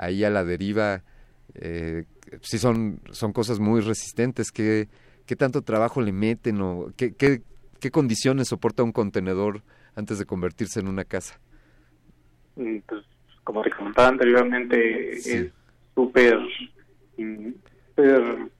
ahí 0.00 0.24
a 0.24 0.30
la 0.30 0.44
deriva. 0.44 1.02
Eh, 1.54 2.04
sí 2.40 2.58
son, 2.58 3.00
son 3.10 3.32
cosas 3.32 3.60
muy 3.60 3.80
resistentes. 3.80 4.50
¿Qué, 4.50 4.88
¿Qué 5.26 5.36
tanto 5.36 5.62
trabajo 5.62 6.00
le 6.00 6.12
meten 6.12 6.60
o 6.62 6.88
qué, 6.96 7.14
qué, 7.14 7.42
qué 7.78 7.90
condiciones 7.90 8.48
soporta 8.48 8.82
un 8.82 8.92
contenedor 8.92 9.62
antes 9.94 10.18
de 10.18 10.24
convertirse 10.24 10.80
en 10.80 10.88
una 10.88 11.04
casa? 11.04 11.38
Mm, 12.56 12.78
pues, 12.86 13.04
como 13.44 13.62
te 13.62 13.70
comentaba 13.70 14.08
anteriormente, 14.08 15.10
es 15.12 15.52
súper 15.94 16.38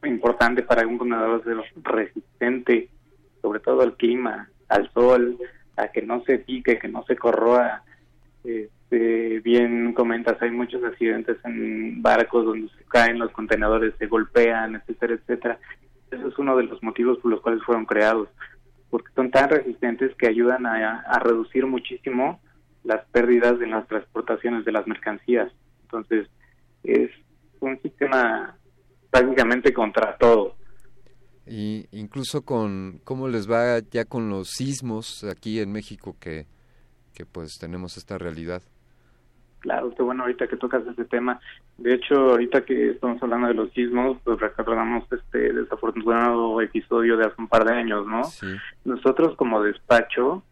importante 0.05 0.63
para 0.63 0.87
un 0.87 0.99
contenedor 0.99 1.43
ser 1.45 1.57
resistente, 1.83 2.89
sobre 3.41 3.61
todo 3.61 3.81
al 3.81 3.97
clima, 3.97 4.51
al 4.69 4.93
sol, 4.93 5.39
a 5.77 5.89
que 5.89 6.03
no 6.03 6.23
se 6.25 6.39
pique, 6.39 6.79
que 6.79 6.89
no 6.89 7.03
se 7.05 7.17
corroa. 7.17 7.83
Este, 8.91 9.39
bien 9.41 9.93
comentas, 9.93 10.43
hay 10.43 10.51
muchos 10.51 10.83
accidentes 10.83 11.37
en 11.45 12.03
barcos 12.03 12.45
donde 12.45 12.69
se 12.71 12.85
caen 12.89 13.21
los 13.21 13.31
contenedores, 13.31 13.95
se 14.01 14.09
golpean, 14.09 14.75
etcétera, 14.75 15.15
etcétera. 15.15 15.61
Eso 16.11 16.27
es 16.27 16.39
uno 16.39 16.57
de 16.57 16.65
los 16.65 16.83
motivos 16.83 17.19
por 17.19 17.31
los 17.31 17.41
cuales 17.41 17.63
fueron 17.63 17.87
creados, 17.87 18.29
porque 18.91 19.13
son 19.15 19.31
tan 19.31 19.49
resistentes 19.49 20.13
que 20.17 20.27
ayudan 20.27 20.67
a, 20.67 21.19
reducir 21.21 21.67
muchísimo 21.67 22.41
las 22.83 23.05
pérdidas 23.13 23.61
en 23.61 23.71
las 23.71 23.87
transportaciones 23.87 24.65
de 24.65 24.73
las 24.73 24.89
mercancías. 24.89 25.53
Entonces, 25.83 26.29
es 26.83 27.11
un 27.61 27.81
sistema 27.83 28.57
prácticamente 29.09 29.73
contra 29.73 30.17
todo. 30.17 30.57
Y 31.47 31.87
incluso 31.93 32.43
con 32.43 33.01
cómo 33.05 33.29
les 33.29 33.49
va 33.49 33.79
ya 33.79 34.05
con 34.05 34.31
los 34.31 34.49
sismos 34.51 35.23
aquí 35.23 35.61
en 35.61 35.71
México 35.71 36.17
que, 36.19 36.47
que 37.15 37.25
pues 37.25 37.57
tenemos 37.61 37.97
esta 37.97 38.19
realidad. 38.19 38.63
Claro, 39.61 39.95
qué 39.95 40.03
bueno 40.03 40.23
ahorita 40.23 40.47
que 40.47 40.57
tocas 40.57 40.87
ese 40.87 41.05
tema. 41.05 41.39
De 41.77 41.95
hecho, 41.95 42.31
ahorita 42.31 42.65
que 42.65 42.91
estamos 42.91 43.23
hablando 43.23 43.49
de 43.49 43.55
los 43.55 43.71
sismos, 43.73 44.17
pues 44.25 44.41
recordamos 44.41 45.05
este 45.13 45.53
desafortunado 45.53 46.61
episodio 46.63 47.19
de 47.19 47.27
hace 47.27 47.35
un 47.39 47.49
par 47.49 47.65
de 47.67 47.75
años, 47.75 48.07
¿no? 48.07 48.23
Nosotros 48.85 49.37
como 49.37 49.63
despacho 49.63 50.43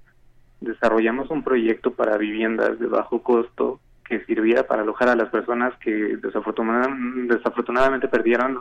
desarrollamos 0.61 1.31
un 1.31 1.43
proyecto 1.43 1.93
para 1.93 2.19
viviendas 2.19 2.79
de 2.79 2.87
bajo 2.87 3.23
costo 3.23 3.81
que 4.05 4.25
sirviera 4.25 4.67
para 4.67 4.83
alojar 4.83 5.09
a 5.09 5.17
las 5.17 5.31
personas 5.31 5.75
que 5.79 6.19
desafortunadamente, 6.19 7.37
desafortunadamente 7.37 8.09
perdieron 8.09 8.61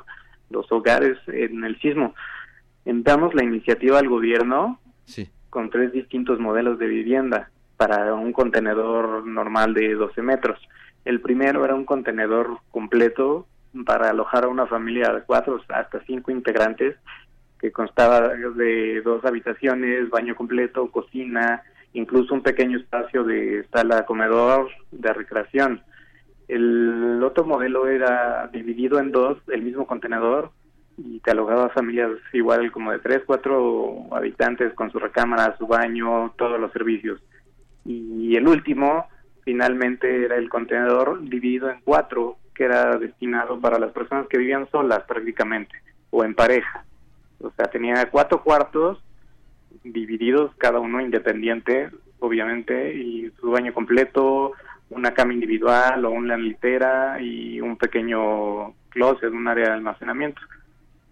los 0.50 0.72
hogares 0.72 1.18
en 1.28 1.64
el 1.66 1.78
sismo. 1.82 2.16
Enviamos 2.86 3.34
la 3.34 3.44
iniciativa 3.44 4.00
al 4.00 4.08
gobierno 4.08 4.80
con 5.50 5.70
tres 5.70 5.92
distintos 5.92 6.40
modelos 6.40 6.80
de 6.80 6.88
vivienda 6.88 7.50
para 7.78 8.14
un 8.14 8.34
contenedor 8.34 9.26
normal 9.26 9.74
de 9.74 9.94
12 9.94 10.22
metros. 10.22 10.60
El 11.06 11.22
primero 11.22 11.64
era 11.64 11.76
un 11.76 11.86
contenedor 11.86 12.60
completo 12.72 13.48
para 13.86 14.10
alojar 14.10 14.46
a 14.46 14.50
una 14.50 14.66
familia 14.66 15.14
de 15.14 15.22
cuatro 15.22 15.60
hasta 15.70 16.04
cinco 16.06 16.32
integrantes 16.32 16.96
que 17.60 17.72
constaba 17.72 18.30
de 18.30 19.02
dos 19.02 19.24
habitaciones, 19.26 20.10
baño 20.10 20.36
completo, 20.36 20.92
cocina, 20.92 21.64
incluso 21.94 22.34
un 22.34 22.42
pequeño 22.42 22.78
espacio 22.78 23.24
de 23.24 23.66
sala 23.72 24.06
comedor 24.06 24.70
de 24.92 25.14
recreación. 25.14 25.82
El 26.48 27.22
otro 27.24 27.46
modelo 27.46 27.88
era 27.88 28.48
dividido 28.54 29.00
en 29.00 29.12
dos, 29.12 29.38
el 29.48 29.64
mismo 29.64 29.88
contenedor, 29.88 30.52
y 30.98 31.20
te 31.20 31.32
alojaba 31.32 31.70
familias 31.70 32.12
igual 32.34 32.72
como 32.72 32.92
de 32.92 33.00
tres, 33.00 33.22
cuatro 33.26 34.08
habitantes 34.12 34.74
con 34.74 34.92
su 34.92 35.00
recámara, 35.00 35.56
su 35.58 35.68
baño, 35.68 36.34
todos 36.38 36.60
los 36.60 36.72
servicios. 36.72 37.22
Y 37.88 38.36
el 38.36 38.48
último, 38.48 39.08
finalmente, 39.44 40.26
era 40.26 40.36
el 40.36 40.50
contenedor 40.50 41.22
dividido 41.24 41.70
en 41.70 41.80
cuatro, 41.84 42.38
que 42.54 42.66
era 42.66 42.98
destinado 42.98 43.60
para 43.60 43.80
las 43.80 43.92
personas 43.92 44.28
que 44.28 44.38
vivían 44.38 44.70
solas 44.70 45.04
prácticamente, 45.08 45.74
o 46.10 46.24
en 46.24 46.36
pareja. 46.36 46.84
O 47.40 47.50
sea, 47.52 47.68
tenía 47.68 48.10
cuatro 48.10 48.44
cuartos 48.44 49.02
divididos, 49.84 50.52
cada 50.58 50.80
uno 50.80 51.00
independiente, 51.00 51.90
obviamente, 52.20 52.94
y 52.94 53.32
su 53.40 53.52
baño 53.52 53.74
completo, 53.74 54.52
una 54.90 55.14
cama 55.14 55.34
individual 55.34 56.04
o 56.06 56.12
una 56.12 56.36
litera 56.36 57.22
y 57.22 57.62
un 57.62 57.78
pequeño 57.78 58.74
closet, 58.90 59.32
un 59.32 59.48
área 59.48 59.68
de 59.68 59.74
almacenamiento. 59.74 60.42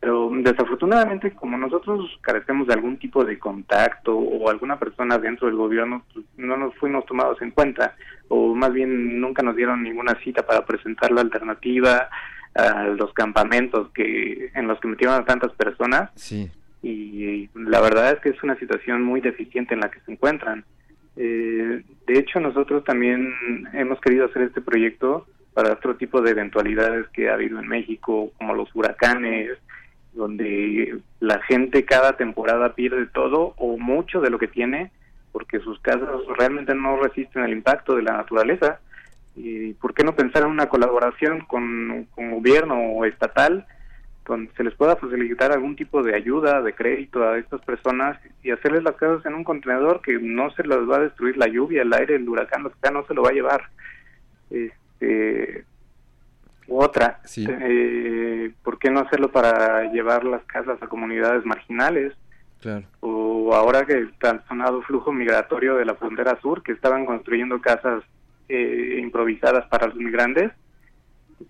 Pero 0.05 0.29
desafortunadamente, 0.31 1.31
como 1.31 1.57
nosotros 1.57 2.19
carecemos 2.21 2.67
de 2.67 2.75
algún 2.75 2.97
tipo 2.97 3.25
de 3.25 3.39
contacto 3.39 4.15
o 4.15 4.51
alguna 4.51 4.77
persona 4.77 5.17
dentro 5.17 5.47
del 5.47 5.55
gobierno, 5.55 6.03
pues, 6.13 6.23
no 6.37 6.55
nos 6.57 6.75
fuimos 6.75 7.07
tomados 7.07 7.41
en 7.41 7.49
cuenta, 7.49 7.95
o 8.27 8.53
más 8.53 8.71
bien 8.71 9.19
nunca 9.19 9.41
nos 9.41 9.55
dieron 9.55 9.81
ninguna 9.81 10.13
cita 10.23 10.45
para 10.45 10.63
presentar 10.63 11.11
la 11.11 11.21
alternativa 11.21 12.07
a 12.53 12.83
los 12.83 13.13
campamentos 13.13 13.89
que 13.95 14.51
en 14.53 14.67
los 14.67 14.79
que 14.79 14.89
metieron 14.89 15.15
a 15.15 15.25
tantas 15.25 15.51
personas. 15.53 16.11
Sí. 16.13 16.51
Y 16.83 17.49
la 17.55 17.81
verdad 17.81 18.11
es 18.11 18.19
que 18.19 18.29
es 18.29 18.43
una 18.43 18.59
situación 18.59 19.01
muy 19.01 19.21
deficiente 19.21 19.73
en 19.73 19.79
la 19.79 19.89
que 19.89 20.01
se 20.01 20.11
encuentran. 20.11 20.65
Eh, 21.15 21.81
de 22.05 22.19
hecho, 22.19 22.39
nosotros 22.39 22.83
también 22.83 23.33
hemos 23.73 23.99
querido 24.01 24.25
hacer 24.25 24.43
este 24.43 24.61
proyecto 24.61 25.25
para 25.55 25.73
otro 25.73 25.95
tipo 25.95 26.21
de 26.21 26.29
eventualidades 26.29 27.07
que 27.07 27.27
ha 27.27 27.33
habido 27.33 27.57
en 27.57 27.67
México, 27.67 28.31
como 28.37 28.53
los 28.53 28.69
huracanes, 28.75 29.57
donde 30.15 30.99
la 31.19 31.39
gente 31.43 31.85
cada 31.85 32.17
temporada 32.17 32.73
pierde 32.73 33.05
todo 33.07 33.53
o 33.57 33.77
mucho 33.77 34.21
de 34.21 34.29
lo 34.29 34.39
que 34.39 34.47
tiene, 34.47 34.91
porque 35.31 35.59
sus 35.59 35.79
casas 35.79 36.09
realmente 36.37 36.73
no 36.73 36.97
resisten 36.97 37.43
el 37.43 37.51
impacto 37.51 37.95
de 37.95 38.03
la 38.03 38.13
naturaleza. 38.13 38.79
¿Y 39.35 39.73
por 39.73 39.93
qué 39.93 40.03
no 40.03 40.15
pensar 40.15 40.43
en 40.43 40.49
una 40.49 40.69
colaboración 40.69 41.41
con, 41.41 42.07
con 42.15 42.31
gobierno 42.31 42.79
o 42.79 43.05
estatal 43.05 43.65
donde 44.25 44.51
se 44.53 44.63
les 44.63 44.73
pueda 44.73 44.95
facilitar 44.95 45.51
algún 45.51 45.75
tipo 45.75 46.01
de 46.01 46.15
ayuda, 46.15 46.61
de 46.61 46.73
crédito 46.73 47.23
a 47.23 47.37
estas 47.37 47.61
personas 47.61 48.19
y 48.43 48.51
hacerles 48.51 48.83
las 48.83 48.95
casas 48.95 49.25
en 49.25 49.35
un 49.35 49.43
contenedor 49.43 50.01
que 50.01 50.17
no 50.19 50.49
se 50.51 50.63
les 50.63 50.79
va 50.89 50.97
a 50.97 51.01
destruir 51.01 51.37
la 51.37 51.47
lluvia, 51.47 51.83
el 51.83 51.93
aire, 51.93 52.15
el 52.15 52.27
huracán, 52.27 52.63
lo 52.63 52.71
que 52.71 52.79
sea, 52.81 52.91
no 52.91 53.05
se 53.05 53.13
lo 53.13 53.21
va 53.21 53.29
a 53.29 53.33
llevar. 53.33 53.69
Este, 54.49 55.63
otra, 56.67 57.19
eh, 57.35 58.51
¿por 58.63 58.79
qué 58.79 58.89
no 58.89 59.01
hacerlo 59.01 59.31
para 59.31 59.91
llevar 59.91 60.23
las 60.23 60.43
casas 60.45 60.81
a 60.81 60.87
comunidades 60.87 61.45
marginales? 61.45 62.13
O 63.01 63.53
ahora 63.53 63.85
que 63.85 63.99
está 63.99 64.43
sonado 64.47 64.81
flujo 64.81 65.13
migratorio 65.13 65.75
de 65.75 65.85
la 65.85 65.93
frontera 65.95 66.39
sur, 66.41 66.63
que 66.63 66.71
estaban 66.71 67.05
construyendo 67.05 67.61
casas 67.61 68.03
eh, 68.49 68.97
improvisadas 68.99 69.67
para 69.67 69.87
los 69.87 69.97
migrantes, 69.97 70.51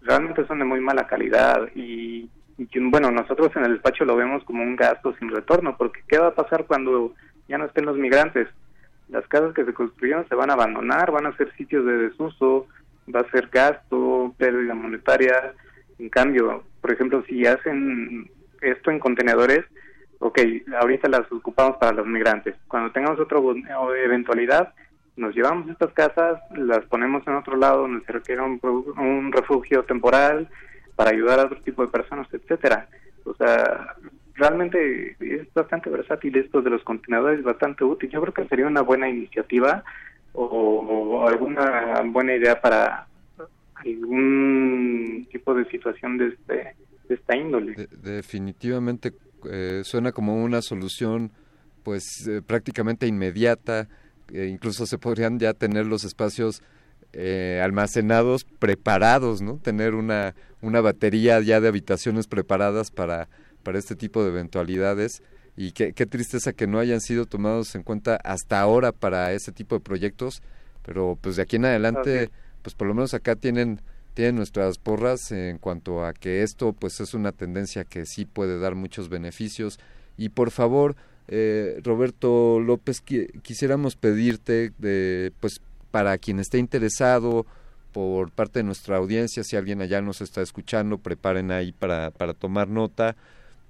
realmente 0.01 0.45
son 0.45 0.59
de 0.59 0.65
muy 0.65 0.81
mala 0.81 1.07
calidad 1.07 1.69
y 1.73 2.29
y 2.57 2.67
que, 2.67 2.79
bueno, 2.79 3.11
nosotros 3.11 3.51
en 3.55 3.65
el 3.65 3.73
despacho 3.73 4.05
lo 4.05 4.15
vemos 4.15 4.43
como 4.45 4.63
un 4.63 4.75
gasto 4.75 5.13
sin 5.17 5.29
retorno, 5.29 5.75
porque 5.77 6.01
¿qué 6.07 6.17
va 6.17 6.27
a 6.27 6.35
pasar 6.35 6.65
cuando 6.65 7.13
ya 7.47 7.57
no 7.57 7.65
estén 7.65 7.85
los 7.85 7.97
migrantes? 7.97 8.47
Las 9.09 9.27
casas 9.27 9.53
que 9.53 9.65
se 9.65 9.73
construyeron 9.73 10.27
se 10.27 10.35
van 10.35 10.49
a 10.49 10.53
abandonar, 10.53 11.11
van 11.11 11.25
a 11.25 11.35
ser 11.37 11.53
sitios 11.55 11.85
de 11.85 11.97
desuso, 11.97 12.67
va 13.13 13.21
a 13.21 13.31
ser 13.31 13.49
gasto, 13.51 14.33
pérdida 14.37 14.73
monetaria. 14.73 15.53
En 15.99 16.09
cambio, 16.09 16.63
por 16.81 16.91
ejemplo, 16.91 17.23
si 17.27 17.45
hacen 17.45 18.29
esto 18.61 18.91
en 18.91 18.99
contenedores, 18.99 19.65
ok, 20.19 20.39
ahorita 20.79 21.09
las 21.09 21.31
ocupamos 21.31 21.77
para 21.77 21.93
los 21.93 22.07
migrantes. 22.07 22.55
Cuando 22.67 22.91
tengamos 22.91 23.19
otra 23.19 23.39
eventualidad, 24.03 24.73
nos 25.15 25.33
llevamos 25.33 25.69
estas 25.69 25.93
casas, 25.93 26.39
las 26.55 26.85
ponemos 26.85 27.25
en 27.27 27.35
otro 27.35 27.55
lado 27.55 27.81
donde 27.83 28.05
se 28.05 28.11
requiere 28.11 28.41
un, 28.41 28.59
un 28.97 29.31
refugio 29.31 29.83
temporal, 29.83 30.49
para 30.95 31.11
ayudar 31.11 31.39
a 31.39 31.45
otro 31.45 31.59
tipo 31.61 31.85
de 31.85 31.91
personas, 31.91 32.27
etcétera. 32.33 32.87
O 33.25 33.33
sea, 33.35 33.95
realmente 34.35 35.15
es 35.19 35.53
bastante 35.53 35.89
versátil 35.89 36.37
esto 36.37 36.61
de 36.61 36.69
los 36.69 36.83
contenedores, 36.83 37.43
bastante 37.43 37.83
útil. 37.83 38.09
Yo 38.09 38.21
creo 38.21 38.33
que 38.33 38.47
sería 38.47 38.67
una 38.67 38.81
buena 38.81 39.09
iniciativa 39.09 39.83
o, 40.35 41.27
alguna 41.27 42.01
buena 42.11 42.35
idea 42.35 42.59
para 42.59 43.07
algún 43.75 45.27
tipo 45.31 45.53
de 45.53 45.65
situación 45.65 46.17
de, 46.17 46.27
este, 46.29 46.75
de 47.07 47.15
esta 47.15 47.35
índole. 47.35 47.87
definitivamente 48.01 49.13
eh, 49.51 49.81
suena 49.83 50.11
como 50.11 50.43
una 50.43 50.61
solución 50.61 51.31
pues 51.83 52.27
eh, 52.27 52.41
prácticamente 52.41 53.05
inmediata, 53.05 53.87
eh, 54.33 54.47
incluso 54.47 54.85
se 54.87 54.97
podrían 54.97 55.37
ya 55.39 55.53
tener 55.53 55.85
los 55.85 56.03
espacios 56.03 56.61
almacenados 57.63 58.43
preparados, 58.43 59.41
¿no? 59.41 59.57
Tener 59.57 59.95
una, 59.95 60.35
una 60.61 60.81
batería 60.81 61.39
ya 61.39 61.61
de 61.61 61.69
habitaciones 61.69 62.27
preparadas 62.27 62.91
para, 62.91 63.29
para 63.63 63.79
este 63.79 63.95
tipo 63.95 64.21
de 64.21 64.31
eventualidades 64.31 65.23
y 65.57 65.71
qué, 65.71 65.93
qué 65.93 66.05
tristeza 66.05 66.53
que 66.53 66.67
no 66.67 66.79
hayan 66.79 67.01
sido 67.01 67.25
tomados 67.25 67.75
en 67.75 67.83
cuenta 67.83 68.17
hasta 68.17 68.59
ahora 68.59 68.91
para 68.91 69.31
ese 69.33 69.51
tipo 69.51 69.75
de 69.75 69.81
proyectos, 69.81 70.41
pero 70.83 71.17
pues 71.19 71.37
de 71.37 71.43
aquí 71.43 71.55
en 71.55 71.65
adelante, 71.65 72.29
pues 72.61 72.75
por 72.75 72.87
lo 72.87 72.93
menos 72.93 73.13
acá 73.13 73.35
tienen 73.35 73.81
tienen 74.15 74.37
nuestras 74.37 74.77
porras 74.77 75.31
en 75.31 75.57
cuanto 75.57 76.05
a 76.05 76.13
que 76.13 76.41
esto 76.41 76.71
pues 76.73 77.01
es 77.01 77.13
una 77.13 77.33
tendencia 77.33 77.83
que 77.83 78.05
sí 78.05 78.25
puede 78.25 78.57
dar 78.59 78.73
muchos 78.73 79.09
beneficios. 79.09 79.77
Y 80.17 80.29
por 80.29 80.51
favor 80.51 80.95
eh, 81.27 81.81
Roberto 81.83 82.59
López 82.59 83.01
quisiéramos 83.01 83.95
pedirte 83.95 84.71
de, 84.77 85.33
pues 85.41 85.61
para 85.91 86.17
quien 86.17 86.39
esté 86.39 86.59
interesado 86.59 87.45
por 87.91 88.31
parte 88.31 88.59
de 88.59 88.63
nuestra 88.63 88.97
audiencia 88.97 89.43
si 89.43 89.55
alguien 89.55 89.81
allá 89.81 90.01
nos 90.01 90.21
está 90.21 90.41
escuchando 90.41 90.97
preparen 90.97 91.51
ahí 91.51 91.71
para, 91.71 92.11
para 92.11 92.33
tomar 92.33 92.69
nota 92.69 93.15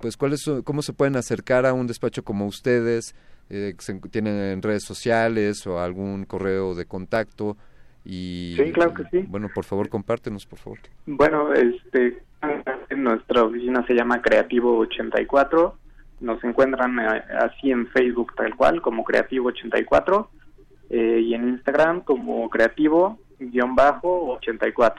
pues 0.06 0.18
cuáles 0.18 0.46
cómo 0.64 0.84
se 0.84 0.94
pueden 0.94 1.16
acercar 1.16 1.66
a 1.66 1.74
un 1.74 1.88
despacho 1.88 2.24
como 2.24 2.46
ustedes 2.46 3.16
eh, 3.50 3.74
tienen 4.12 4.62
redes 4.62 4.84
sociales 4.84 5.66
o 5.66 5.80
algún 5.80 6.26
correo 6.26 6.76
de 6.76 6.86
contacto 6.86 7.58
y, 8.04 8.54
sí, 8.56 8.72
claro 8.72 8.94
que 8.94 9.06
sí. 9.06 9.26
Bueno, 9.28 9.50
por 9.52 9.64
favor, 9.64 9.90
compártenos, 9.90 10.46
por 10.46 10.60
favor. 10.60 10.78
Bueno, 11.08 11.52
este, 11.54 12.22
nuestra 12.96 13.46
oficina 13.46 13.84
se 13.88 13.96
llama 13.96 14.22
Creativo 14.22 14.78
84. 14.78 15.76
Nos 16.20 16.44
encuentran 16.44 17.00
eh, 17.00 17.24
así 17.40 17.72
en 17.72 17.88
Facebook 17.88 18.36
tal 18.36 18.56
cual, 18.56 18.84
como 18.84 19.04
Creativo 19.04 19.48
84, 19.48 20.30
eh, 20.92 21.20
y 21.20 21.34
en 21.34 21.50
Instagram 21.50 22.02
como 22.02 22.48
Creativo-84. 22.48 24.94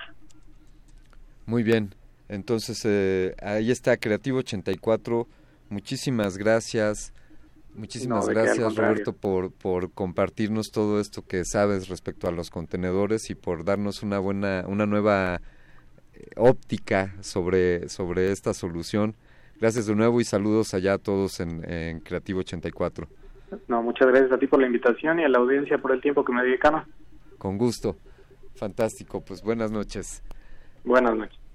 Muy 1.47 1.63
bien, 1.63 1.95
entonces 2.29 2.83
eh, 2.85 3.35
ahí 3.43 3.71
está 3.71 3.97
Creativo 3.97 4.39
84. 4.39 5.27
Muchísimas 5.69 6.39
gracias. 6.39 7.13
Muchísimas 7.75 8.27
gracias 8.29 8.75
Roberto 8.75 9.13
por, 9.13 9.53
por 9.53 9.91
compartirnos 9.93 10.71
todo 10.71 10.99
esto 10.99 11.27
que 11.27 11.45
sabes 11.45 11.89
respecto 11.89 12.27
a 12.27 12.33
los 12.33 12.49
contenedores 12.49 13.29
y 13.29 13.35
por 13.35 13.65
darnos 13.65 14.03
una 14.03 14.19
buena, 14.19 14.65
una 14.67 14.87
nueva 14.87 15.43
eh, 16.15 16.31
óptica 16.37 17.15
sobre, 17.21 17.89
sobre 17.89 18.33
esta 18.33 18.55
solución. 18.55 19.15
Gracias 19.61 19.87
de 19.87 19.95
nuevo 19.95 20.21
y 20.21 20.25
saludos 20.25 20.73
allá 20.75 20.95
a 20.95 20.99
todos 20.99 21.41
en, 21.41 21.71
en 21.71 22.01
Creativo 22.01 22.41
84. 22.41 23.09
No, 23.69 23.83
muchas 23.83 24.09
gracias 24.09 24.33
a 24.33 24.39
ti 24.39 24.47
por 24.47 24.61
la 24.61 24.67
invitación 24.67 25.21
y 25.21 25.25
a 25.25 25.29
la 25.29 25.39
audiencia 25.39 25.79
por 25.79 25.93
el 25.93 26.01
tiempo 26.01 26.25
que 26.25 26.33
me 26.33 26.43
dedicaron. 26.43 26.85
Con 27.39 27.59
gusto. 27.59 27.97
Fantástico. 28.57 29.21
Pues 29.21 29.43
buenas 29.43 29.71
noches. 29.71 30.23
Buenas 30.85 31.17
noches. 31.17 31.46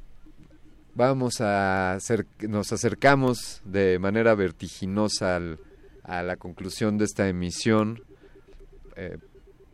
Vamos 0.94 1.42
a 1.42 1.94
hacer, 1.94 2.26
nos 2.48 2.72
acercamos 2.74 3.62
de 3.66 3.98
manera 4.00 4.36
vertiginosa 4.36 5.38
al 5.38 5.60
a 6.04 6.24
la 6.24 6.38
conclusión 6.38 6.98
de 6.98 7.06
esta 7.06 7.28
emisión. 7.28 8.04
Eh, 8.96 9.18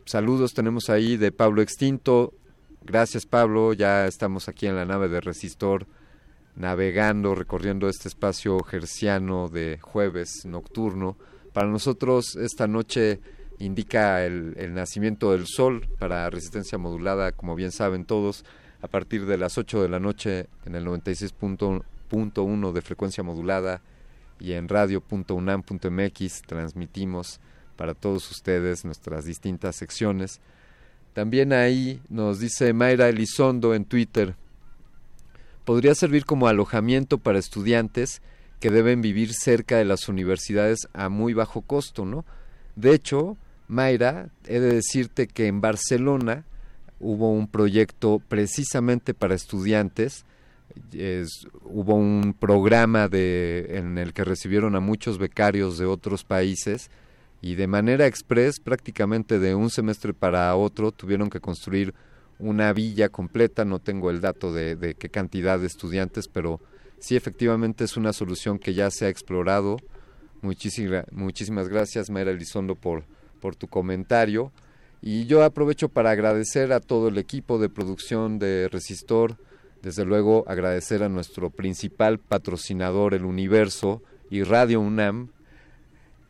saludos 0.04 0.54
tenemos 0.54 0.88
ahí 0.88 1.16
de 1.16 1.32
Pablo 1.32 1.62
Extinto. 1.62 2.34
Gracias 2.82 3.26
Pablo, 3.26 3.72
ya 3.72 4.06
estamos 4.06 4.48
aquí 4.48 4.66
en 4.66 4.76
la 4.76 4.84
nave 4.84 5.08
de 5.08 5.20
Resistor 5.20 5.86
navegando, 6.54 7.34
recorriendo 7.34 7.88
este 7.88 8.08
espacio 8.08 8.58
gerciano 8.60 9.48
de 9.48 9.78
jueves 9.80 10.44
nocturno. 10.44 11.16
Para 11.52 11.68
nosotros 11.68 12.36
esta 12.36 12.66
noche 12.66 13.20
indica 13.58 14.24
el, 14.24 14.54
el, 14.56 14.74
nacimiento 14.74 15.32
del 15.32 15.46
sol 15.46 15.88
para 15.98 16.30
resistencia 16.30 16.78
modulada, 16.78 17.32
como 17.32 17.54
bien 17.54 17.72
saben 17.72 18.04
todos, 18.04 18.44
a 18.80 18.88
partir 18.88 19.26
de 19.26 19.36
las 19.38 19.58
8 19.58 19.82
de 19.82 19.88
la 19.88 20.00
noche 20.00 20.46
en 20.64 20.74
el 20.74 20.86
96.1 20.86 22.72
de 22.72 22.82
frecuencia 22.82 23.24
modulada 23.24 23.80
y 24.40 24.52
en 24.52 24.68
radio.unam.mx 24.68 26.42
transmitimos 26.42 27.40
para 27.76 27.94
todos 27.94 28.30
ustedes 28.30 28.84
nuestras 28.84 29.24
distintas 29.24 29.76
secciones. 29.76 30.40
También 31.12 31.52
ahí 31.52 32.00
nos 32.08 32.38
dice 32.40 32.72
Mayra 32.72 33.08
Elizondo 33.08 33.74
en 33.74 33.84
Twitter, 33.84 34.36
podría 35.64 35.94
servir 35.94 36.24
como 36.24 36.48
alojamiento 36.48 37.18
para 37.18 37.38
estudiantes 37.38 38.22
que 38.60 38.70
deben 38.70 39.02
vivir 39.02 39.34
cerca 39.34 39.76
de 39.76 39.84
las 39.84 40.08
universidades 40.08 40.88
a 40.92 41.08
muy 41.08 41.34
bajo 41.34 41.62
costo, 41.62 42.04
¿no? 42.04 42.24
De 42.74 42.94
hecho, 42.94 43.36
Mayra, 43.68 44.30
he 44.46 44.60
de 44.60 44.74
decirte 44.74 45.26
que 45.26 45.46
en 45.46 45.60
Barcelona 45.60 46.44
hubo 47.00 47.30
un 47.30 47.48
proyecto 47.48 48.20
precisamente 48.28 49.14
para 49.14 49.34
estudiantes 49.34 50.24
hubo 51.64 51.94
un 51.94 52.34
programa 52.38 53.08
de, 53.08 53.66
en 53.70 53.98
el 53.98 54.12
que 54.12 54.24
recibieron 54.24 54.76
a 54.76 54.80
muchos 54.80 55.18
becarios 55.18 55.78
de 55.78 55.86
otros 55.86 56.24
países 56.24 56.90
y 57.40 57.54
de 57.54 57.66
manera 57.66 58.06
express, 58.06 58.60
prácticamente 58.60 59.38
de 59.38 59.54
un 59.54 59.70
semestre 59.70 60.12
para 60.12 60.54
otro, 60.56 60.92
tuvieron 60.92 61.30
que 61.30 61.40
construir 61.40 61.94
una 62.38 62.72
villa 62.72 63.08
completa, 63.08 63.64
no 63.64 63.78
tengo 63.78 64.10
el 64.10 64.20
dato 64.20 64.52
de, 64.52 64.76
de 64.76 64.94
qué 64.94 65.08
cantidad 65.08 65.58
de 65.58 65.66
estudiantes, 65.66 66.28
pero 66.28 66.60
sí 66.98 67.16
efectivamente 67.16 67.84
es 67.84 67.96
una 67.96 68.12
solución 68.12 68.58
que 68.58 68.74
ya 68.74 68.90
se 68.90 69.06
ha 69.06 69.08
explorado. 69.08 69.76
Muchísimas, 70.42 71.04
muchísimas 71.12 71.68
gracias, 71.68 72.10
Mayra 72.10 72.30
Elizondo, 72.30 72.74
por, 72.74 73.04
por 73.40 73.56
tu 73.56 73.68
comentario. 73.68 74.52
Y 75.00 75.26
yo 75.26 75.44
aprovecho 75.44 75.88
para 75.88 76.10
agradecer 76.10 76.72
a 76.72 76.80
todo 76.80 77.08
el 77.08 77.18
equipo 77.18 77.58
de 77.58 77.68
producción 77.68 78.38
de 78.38 78.68
Resistor, 78.68 79.36
desde 79.82 80.04
luego 80.04 80.44
agradecer 80.48 81.02
a 81.02 81.08
nuestro 81.08 81.50
principal 81.50 82.18
patrocinador, 82.18 83.14
el 83.14 83.24
Universo 83.24 84.02
y 84.28 84.42
Radio 84.42 84.80
UNAM. 84.80 85.28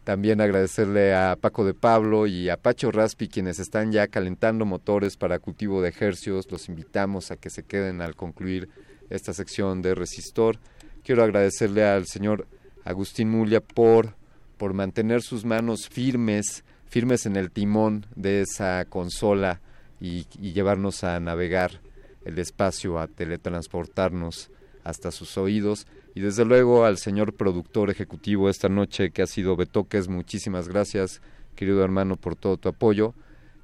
También 0.04 0.40
agradecerle 0.40 1.14
a 1.14 1.36
Paco 1.40 1.64
de 1.64 1.74
Pablo 1.74 2.26
y 2.26 2.48
a 2.48 2.56
Pacho 2.56 2.90
Raspi, 2.90 3.28
quienes 3.28 3.58
están 3.58 3.92
ya 3.92 4.06
calentando 4.06 4.64
motores 4.64 5.16
para 5.16 5.38
cultivo 5.38 5.82
de 5.82 5.90
ejercios. 5.90 6.50
Los 6.50 6.68
invitamos 6.68 7.30
a 7.30 7.36
que 7.36 7.50
se 7.50 7.62
queden 7.62 8.00
al 8.00 8.14
concluir 8.14 8.68
esta 9.10 9.32
sección 9.32 9.82
de 9.82 9.94
Resistor. 9.94 10.58
Quiero 11.04 11.22
agradecerle 11.22 11.84
al 11.84 12.06
señor 12.06 12.46
Agustín 12.84 13.30
Mulia 13.30 13.60
por, 13.60 14.14
por 14.56 14.72
mantener 14.74 15.22
sus 15.22 15.44
manos 15.44 15.88
firmes, 15.88 16.64
firmes 16.88 17.26
en 17.26 17.36
el 17.36 17.50
timón 17.50 18.06
de 18.16 18.42
esa 18.42 18.84
consola 18.86 19.60
y, 20.00 20.24
llevarnos 20.40 21.04
a 21.04 21.18
navegar 21.20 21.80
el 22.24 22.38
espacio 22.38 22.98
a 22.98 23.06
teletransportarnos 23.06 24.50
hasta 24.84 25.10
sus 25.10 25.36
oídos 25.38 25.86
y 26.14 26.20
desde 26.20 26.44
luego 26.44 26.84
al 26.84 26.98
señor 26.98 27.34
productor 27.34 27.90
ejecutivo 27.90 28.48
esta 28.48 28.68
noche 28.68 29.10
que 29.10 29.22
ha 29.22 29.26
sido 29.26 29.56
Betoques, 29.56 30.08
muchísimas 30.08 30.68
gracias 30.68 31.20
querido 31.54 31.84
hermano 31.84 32.16
por 32.16 32.36
todo 32.36 32.56
tu 32.56 32.68
apoyo 32.68 33.14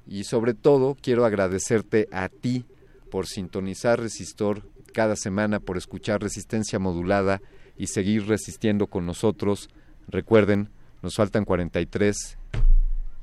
y 0.07 0.25
sobre 0.25 0.53
todo 0.53 0.95
quiero 1.01 1.25
agradecerte 1.25 2.07
a 2.11 2.29
ti 2.29 2.65
por 3.09 3.27
sintonizar 3.27 3.99
Resistor 3.99 4.63
cada 4.93 5.15
semana, 5.15 5.59
por 5.59 5.77
escuchar 5.77 6.21
Resistencia 6.21 6.79
Modulada 6.79 7.41
y 7.77 7.87
seguir 7.87 8.27
resistiendo 8.27 8.87
con 8.87 9.05
nosotros. 9.05 9.69
Recuerden, 10.07 10.69
nos 11.01 11.15
faltan 11.15 11.45
43 11.45 12.37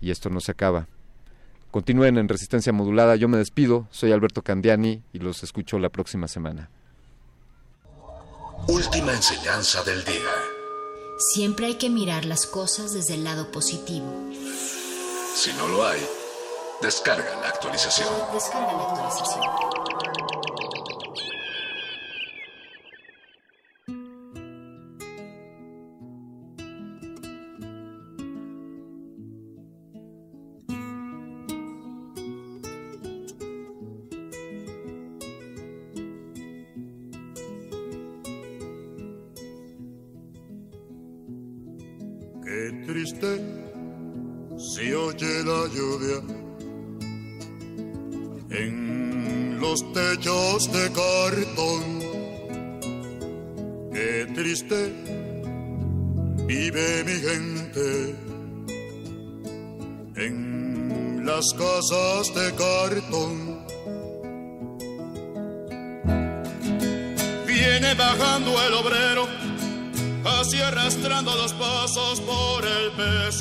y 0.02 0.10
esto 0.10 0.28
no 0.28 0.40
se 0.40 0.52
acaba. 0.52 0.88
Continúen 1.70 2.18
en 2.18 2.28
Resistencia 2.28 2.72
Modulada. 2.72 3.16
Yo 3.16 3.28
me 3.28 3.38
despido. 3.38 3.86
Soy 3.90 4.12
Alberto 4.12 4.42
Candiani 4.42 5.02
y 5.14 5.18
los 5.20 5.42
escucho 5.42 5.78
la 5.78 5.88
próxima 5.88 6.28
semana. 6.28 6.68
Última 8.68 9.12
enseñanza 9.12 9.82
del 9.82 10.04
día. 10.04 10.30
Siempre 11.32 11.66
hay 11.66 11.74
que 11.76 11.88
mirar 11.88 12.26
las 12.26 12.46
cosas 12.46 12.92
desde 12.92 13.14
el 13.14 13.24
lado 13.24 13.50
positivo. 13.50 14.06
Si 15.34 15.52
no 15.54 15.68
lo 15.68 15.86
hay, 15.86 16.00
descarga 16.82 17.40
la 17.40 17.48
actualización. 17.48 18.08
Descarga 18.34 18.72
la 18.72 18.82
actualización. 18.82 19.81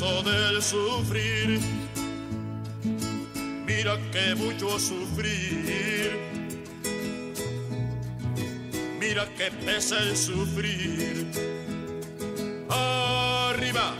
Peso 0.02 0.22
del 0.22 0.62
sufrir. 0.62 1.60
Mira 3.66 3.96
que 4.10 4.34
mucho 4.34 4.78
sufrir. 4.78 6.10
Mira 8.98 9.26
que 9.36 9.50
pesa 9.64 9.98
el 9.98 10.16
sufrir. 10.16 11.26
Arriba, 12.68 13.94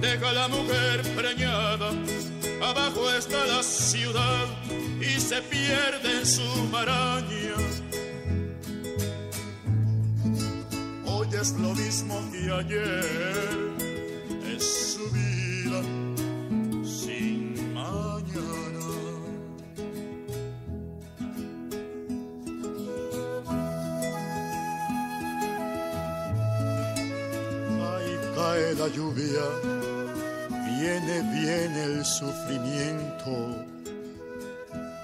deja 0.00 0.32
la 0.32 0.48
mujer 0.48 1.02
preñada. 1.16 1.90
Abajo 2.62 3.10
está 3.10 3.44
la 3.46 3.62
ciudad 3.62 4.46
y 5.00 5.20
se 5.20 5.42
pierde 5.42 6.18
en 6.20 6.26
su 6.26 6.48
maraña. 6.70 7.56
Hoy 11.06 11.28
es 11.40 11.52
lo 11.52 11.74
mismo 11.74 12.20
que 12.30 12.52
ayer, 12.52 13.71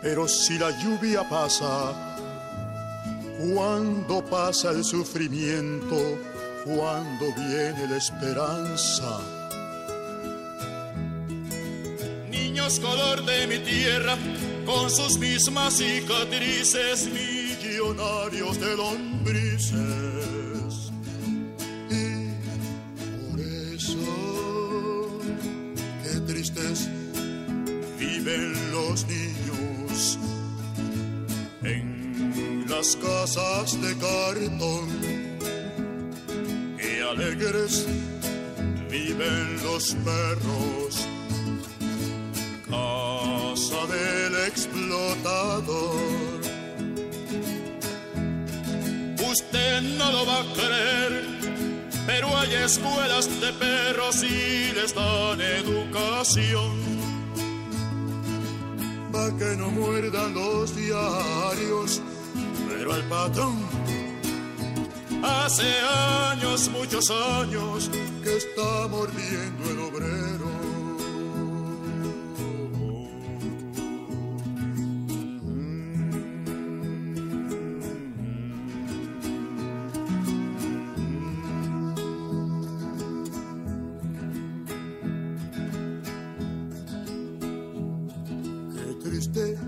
Pero 0.02 0.28
si 0.28 0.58
la 0.58 0.70
lluvia 0.82 1.28
pasa, 1.28 1.92
cuando 3.38 4.24
pasa 4.24 4.70
el 4.70 4.84
sufrimiento, 4.84 6.18
cuando 6.64 7.32
viene 7.34 7.86
la 7.88 7.96
esperanza. 7.96 9.20
Niños 12.30 12.78
color 12.78 13.24
de 13.24 13.46
mi 13.46 13.58
tierra, 13.58 14.16
con 14.66 14.90
sus 14.90 15.18
mismas 15.18 15.74
cicatrices, 15.74 17.08
millonarios 17.10 18.60
de 18.60 18.76
lombrices. 18.76 19.72
Y 21.90 22.34
por 23.30 23.40
eso, 23.74 25.20
qué 26.02 26.20
tristes 26.20 26.88
viven 27.98 28.72
los 28.72 29.06
niños 29.06 29.27
las 32.78 32.94
casas 32.96 33.80
de 33.82 33.92
cartón. 33.96 34.86
Qué 36.78 37.02
alegres 37.02 37.86
viven 38.88 39.46
los 39.64 39.96
perros, 40.06 40.92
casa 42.70 43.80
del 43.94 44.34
explotador. 44.46 46.40
Usted 49.32 49.82
no 49.98 50.12
lo 50.12 50.26
va 50.26 50.38
a 50.42 50.52
creer, 50.58 51.12
pero 52.06 52.26
hay 52.38 52.54
escuelas 52.54 53.26
de 53.40 53.52
perros 53.54 54.22
y 54.22 54.72
les 54.72 54.94
dan 54.94 55.40
educación 55.40 56.88
pa' 59.12 59.36
que 59.36 59.56
no 59.56 59.68
muerdan 59.70 60.32
los 60.34 60.76
diarios, 60.76 62.00
al 62.92 63.04
patrón 63.04 63.56
hace 65.22 65.64
años, 66.30 66.70
muchos 66.70 67.10
años, 67.10 67.90
que 68.22 68.36
está 68.36 68.88
mordiendo 68.88 69.70
el 69.70 69.78
obrero. 69.80 70.48
Qué 88.72 89.08
triste 89.08 89.58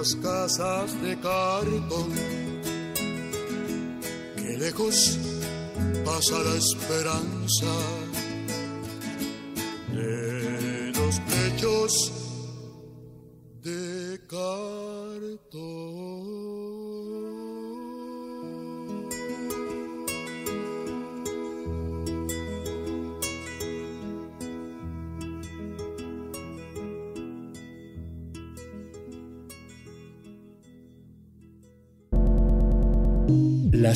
las 0.00 0.14
casas 0.14 1.02
de 1.02 1.14
cartón. 1.20 2.10
Qué 4.34 4.56
lejos 4.56 5.18
pasa 6.06 6.38
la 6.38 6.54
esperanza 6.56 7.72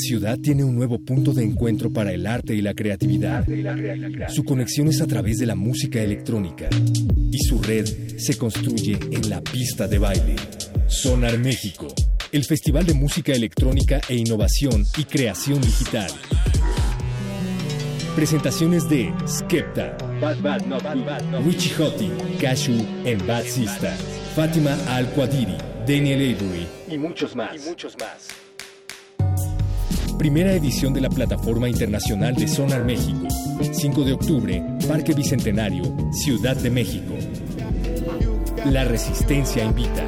ciudad 0.05 0.39
tiene 0.39 0.65
un 0.65 0.75
nuevo 0.75 0.99
punto 0.99 1.33
de 1.33 1.43
encuentro 1.43 1.91
para 1.91 2.13
el 2.13 2.27
arte 2.27 2.55
y 2.55 2.61
la 2.61 2.75
creatividad. 2.75 3.47
Su 4.29 4.45
conexión 4.45 4.89
es 4.89 5.01
a 5.01 5.07
través 5.07 5.39
de 5.39 5.47
la 5.47 5.55
música 5.55 6.03
electrónica 6.03 6.69
y 7.31 7.39
su 7.39 7.61
red 7.63 7.87
se 8.19 8.37
construye 8.37 8.99
en 9.11 9.31
la 9.31 9.41
pista 9.41 9.89
de 9.89 9.99
baile. 9.99 10.37
Sonar 10.87 11.39
México, 11.39 11.89
el 12.33 12.45
festival 12.45 12.85
de 12.85 12.93
música 12.93 13.33
electrónica 13.33 14.01
e 14.09 14.17
innovación 14.17 14.85
y 14.99 15.05
creación 15.05 15.61
digital. 15.63 16.11
Presentaciones 18.15 18.89
de 18.89 19.13
Skepta, 19.27 19.97
Richie 21.45 21.75
Hottie, 21.75 22.13
Cashu 22.41 22.75
en 23.05 23.27
Bad 23.27 23.45
Sista, 23.45 23.97
Fátima 24.37 24.77
Al-Quadiri, 24.89 25.57
Daniel 25.87 26.37
Avery 26.37 26.67
y 26.89 26.99
muchos 26.99 27.35
más. 27.35 28.44
Primera 30.25 30.55
edición 30.55 30.95
de 30.95 31.03
la 31.03 31.11
Plataforma 31.11 31.69
Internacional 31.69 32.35
de 32.35 32.49
Sonar 32.49 32.83
México. 32.83 33.29
5 33.61 34.05
de 34.05 34.15
octubre, 34.15 34.65
Parque 34.89 35.13
Bicentenario, 35.13 35.85
Ciudad 36.13 36.57
de 36.57 36.71
México. 36.71 37.13
La 38.65 38.85
Resistencia 38.85 39.63
invita. 39.63 40.03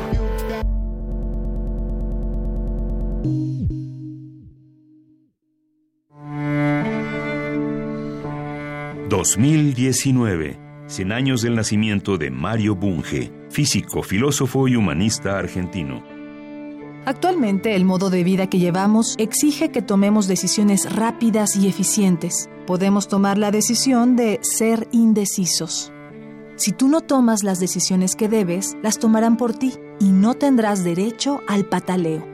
...2019... 9.10 10.56
100 10.86 11.12
años 11.12 11.42
del 11.42 11.56
nacimiento 11.56 12.16
de 12.16 12.30
Mario 12.30 12.74
Bunge... 12.74 13.30
...físico, 13.50 14.02
filósofo 14.02 14.66
y 14.66 14.76
humanista 14.76 15.38
argentino. 15.38 16.15
Actualmente 17.08 17.76
el 17.76 17.84
modo 17.84 18.10
de 18.10 18.24
vida 18.24 18.48
que 18.48 18.58
llevamos 18.58 19.14
exige 19.18 19.70
que 19.70 19.80
tomemos 19.80 20.26
decisiones 20.26 20.92
rápidas 20.92 21.54
y 21.54 21.68
eficientes. 21.68 22.50
Podemos 22.66 23.06
tomar 23.06 23.38
la 23.38 23.52
decisión 23.52 24.16
de 24.16 24.40
ser 24.42 24.88
indecisos. 24.90 25.92
Si 26.56 26.72
tú 26.72 26.88
no 26.88 27.02
tomas 27.02 27.44
las 27.44 27.60
decisiones 27.60 28.16
que 28.16 28.28
debes, 28.28 28.76
las 28.82 28.98
tomarán 28.98 29.36
por 29.36 29.56
ti 29.56 29.74
y 30.00 30.10
no 30.10 30.34
tendrás 30.34 30.82
derecho 30.82 31.42
al 31.46 31.66
pataleo. 31.66 32.26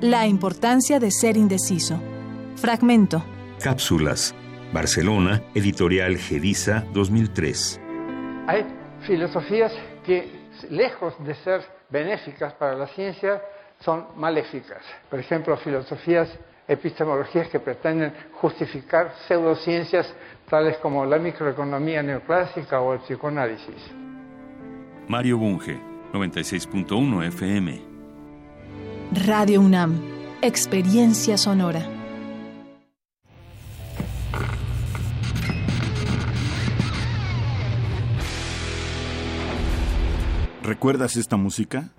La 0.00 0.26
importancia 0.26 0.98
de 0.98 1.10
ser 1.10 1.36
indeciso. 1.36 2.00
Fragmento. 2.56 3.22
Cápsulas. 3.62 4.34
Barcelona, 4.72 5.42
editorial 5.54 6.16
Gedisa 6.16 6.86
2003. 6.94 7.78
Hay 8.46 8.64
filosofías 9.06 9.72
que, 10.06 10.26
lejos 10.70 11.12
de 11.22 11.34
ser 11.44 11.60
benéficas 11.90 12.54
para 12.54 12.76
la 12.76 12.86
ciencia, 12.94 13.42
son 13.80 14.06
maléficas. 14.16 14.82
Por 15.08 15.18
ejemplo, 15.18 15.56
filosofías, 15.56 16.28
epistemologías 16.68 17.48
que 17.48 17.60
pretenden 17.60 18.12
justificar 18.34 19.12
pseudociencias 19.26 20.12
tales 20.48 20.76
como 20.78 21.04
la 21.04 21.18
microeconomía 21.18 22.02
neoclásica 22.02 22.80
o 22.80 22.92
el 22.94 23.00
psicoanálisis. 23.00 23.92
Mario 25.08 25.38
Bunge, 25.38 25.80
96.1 26.12 27.26
FM. 27.28 27.82
Radio 29.26 29.60
UNAM, 29.60 30.00
Experiencia 30.42 31.36
Sonora. 31.36 31.80
¿Recuerdas 40.62 41.16
esta 41.16 41.36
música? 41.36 41.90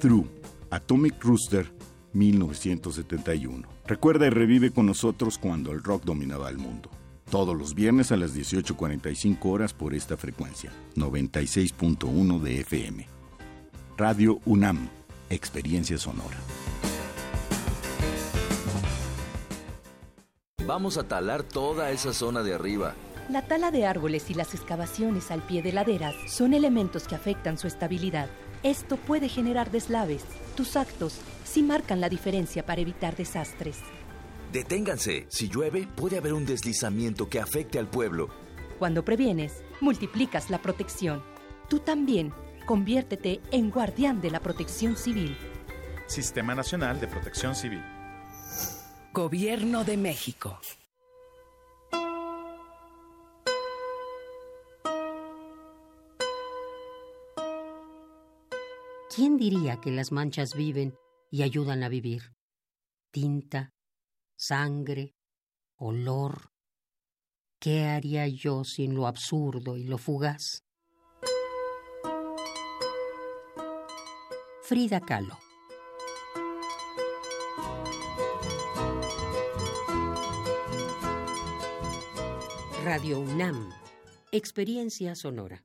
Breakthrough, 0.00 0.24
Atomic 0.70 1.22
Rooster, 1.22 1.70
1971. 2.14 3.68
Recuerda 3.86 4.26
y 4.26 4.30
revive 4.30 4.70
con 4.70 4.86
nosotros 4.86 5.36
cuando 5.36 5.72
el 5.72 5.82
rock 5.82 6.04
dominaba 6.04 6.48
el 6.48 6.56
mundo. 6.56 6.88
Todos 7.30 7.54
los 7.54 7.74
viernes 7.74 8.10
a 8.10 8.16
las 8.16 8.34
18.45 8.34 9.36
horas 9.42 9.74
por 9.74 9.92
esta 9.92 10.16
frecuencia, 10.16 10.72
96.1 10.96 12.40
de 12.40 12.60
FM. 12.60 13.08
Radio 13.98 14.40
UNAM, 14.46 14.88
Experiencia 15.28 15.98
Sonora. 15.98 16.38
Vamos 20.66 20.96
a 20.96 21.06
talar 21.06 21.42
toda 21.42 21.90
esa 21.90 22.14
zona 22.14 22.42
de 22.42 22.54
arriba. 22.54 22.94
La 23.28 23.42
tala 23.42 23.70
de 23.70 23.84
árboles 23.84 24.30
y 24.30 24.34
las 24.34 24.54
excavaciones 24.54 25.30
al 25.30 25.42
pie 25.42 25.62
de 25.62 25.72
laderas 25.74 26.14
son 26.26 26.54
elementos 26.54 27.06
que 27.06 27.16
afectan 27.16 27.58
su 27.58 27.66
estabilidad. 27.66 28.30
Esto 28.62 28.96
puede 28.96 29.28
generar 29.28 29.70
deslaves. 29.70 30.22
Tus 30.54 30.76
actos 30.76 31.18
sí 31.44 31.62
marcan 31.62 32.00
la 32.00 32.10
diferencia 32.10 32.66
para 32.66 32.82
evitar 32.82 33.16
desastres. 33.16 33.78
Deténganse. 34.52 35.26
Si 35.30 35.48
llueve, 35.48 35.88
puede 35.96 36.18
haber 36.18 36.34
un 36.34 36.44
deslizamiento 36.44 37.28
que 37.28 37.40
afecte 37.40 37.78
al 37.78 37.88
pueblo. 37.88 38.28
Cuando 38.78 39.04
previenes, 39.04 39.62
multiplicas 39.80 40.50
la 40.50 40.60
protección. 40.60 41.22
Tú 41.68 41.78
también, 41.78 42.34
conviértete 42.66 43.40
en 43.50 43.70
guardián 43.70 44.20
de 44.20 44.30
la 44.30 44.40
protección 44.40 44.96
civil. 44.96 45.36
Sistema 46.06 46.54
Nacional 46.54 47.00
de 47.00 47.06
Protección 47.06 47.54
Civil. 47.54 47.82
Gobierno 49.12 49.84
de 49.84 49.96
México. 49.96 50.58
¿Quién 59.12 59.38
diría 59.38 59.80
que 59.80 59.90
las 59.90 60.12
manchas 60.12 60.54
viven 60.54 60.94
y 61.32 61.42
ayudan 61.42 61.82
a 61.82 61.88
vivir? 61.88 62.36
Tinta, 63.10 63.74
sangre, 64.36 65.16
olor. 65.74 66.52
¿Qué 67.58 67.86
haría 67.86 68.28
yo 68.28 68.62
sin 68.62 68.94
lo 68.94 69.08
absurdo 69.08 69.76
y 69.76 69.82
lo 69.82 69.98
fugaz? 69.98 70.62
Frida 74.62 75.00
Kahlo. 75.00 75.36
Radio 82.84 83.18
UNAM. 83.18 83.70
Experiencia 84.30 85.16
sonora. 85.16 85.64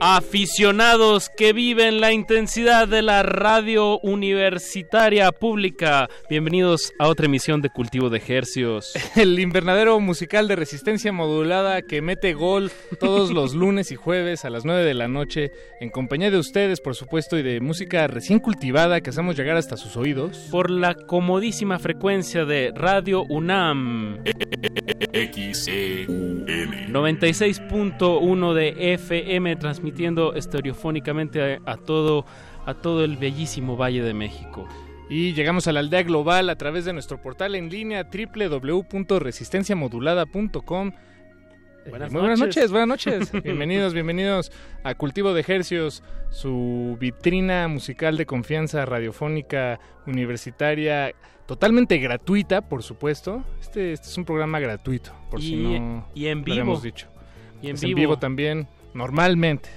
Aficionados 0.00 1.28
que 1.28 1.52
viven 1.52 2.00
la 2.00 2.12
intensidad 2.12 2.86
de 2.86 3.02
la 3.02 3.24
radio 3.24 3.98
universitaria 3.98 5.32
pública, 5.32 6.08
bienvenidos 6.30 6.92
a 7.00 7.08
otra 7.08 7.26
emisión 7.26 7.62
de 7.62 7.70
Cultivo 7.70 8.08
de 8.08 8.18
Ejercios. 8.18 8.92
El 9.16 9.40
invernadero 9.40 9.98
musical 9.98 10.46
de 10.46 10.54
resistencia 10.54 11.12
modulada 11.12 11.82
que 11.82 12.00
mete 12.00 12.34
gol 12.34 12.70
todos 13.00 13.32
los 13.32 13.56
lunes 13.56 13.90
y 13.90 13.96
jueves 13.96 14.44
a 14.44 14.50
las 14.50 14.64
9 14.64 14.84
de 14.84 14.94
la 14.94 15.08
noche, 15.08 15.50
en 15.80 15.90
compañía 15.90 16.30
de 16.30 16.38
ustedes, 16.38 16.80
por 16.80 16.94
supuesto, 16.94 17.36
y 17.36 17.42
de 17.42 17.60
música 17.60 18.06
recién 18.06 18.38
cultivada 18.38 19.00
que 19.00 19.10
hacemos 19.10 19.36
llegar 19.36 19.56
hasta 19.56 19.76
sus 19.76 19.96
oídos. 19.96 20.46
Por 20.52 20.70
la 20.70 20.94
comodísima 20.94 21.80
frecuencia 21.80 22.44
de 22.44 22.70
Radio 22.72 23.24
UNAM. 23.28 24.22
XEUN 25.12 26.46
96.1 26.46 28.54
de 28.54 28.94
FM 28.94 29.56
transmitiendo 29.56 29.87
estereofónicamente 30.34 31.60
a, 31.64 31.72
a, 31.72 31.76
todo 31.76 32.24
a 32.66 32.74
todo 32.74 33.04
el 33.04 33.16
bellísimo 33.16 33.76
Valle 33.76 34.02
de 34.02 34.14
México. 34.14 34.66
Y 35.10 35.32
llegamos 35.32 35.66
a 35.66 35.72
la 35.72 35.80
aldea 35.80 36.02
global 36.02 36.50
a 36.50 36.56
través 36.56 36.84
de 36.84 36.92
nuestro 36.92 37.22
portal 37.22 37.54
en 37.54 37.70
línea 37.70 38.04
www.resistenciamodulada.com. 38.04 40.92
Buenas 41.88 42.12
Muy 42.12 42.20
buenas 42.20 42.38
noches. 42.40 42.70
buenas 42.70 42.88
noches. 42.88 43.32
bienvenidos, 43.42 43.94
bienvenidos 43.94 44.52
a 44.84 44.94
Cultivo 44.94 45.32
de 45.32 45.40
Ejercios, 45.40 46.02
su 46.28 46.98
vitrina 47.00 47.66
musical 47.68 48.18
de 48.18 48.26
confianza 48.26 48.84
radiofónica 48.84 49.80
universitaria, 50.06 51.14
totalmente 51.46 51.96
gratuita, 51.96 52.60
por 52.68 52.82
supuesto. 52.82 53.42
Este, 53.62 53.94
este 53.94 54.08
es 54.08 54.18
un 54.18 54.26
programa 54.26 54.60
gratuito, 54.60 55.12
por 55.30 55.40
y, 55.40 55.44
si 55.44 55.56
no 55.56 56.06
y 56.14 56.26
en 56.26 56.40
lo 56.40 56.44
vivo. 56.44 56.52
habíamos 56.60 56.82
dicho. 56.82 57.08
Y 57.62 57.68
en 57.68 57.76
Es 57.76 57.82
vivo. 57.82 58.18
también, 58.18 58.68
normalmente. 58.92 59.70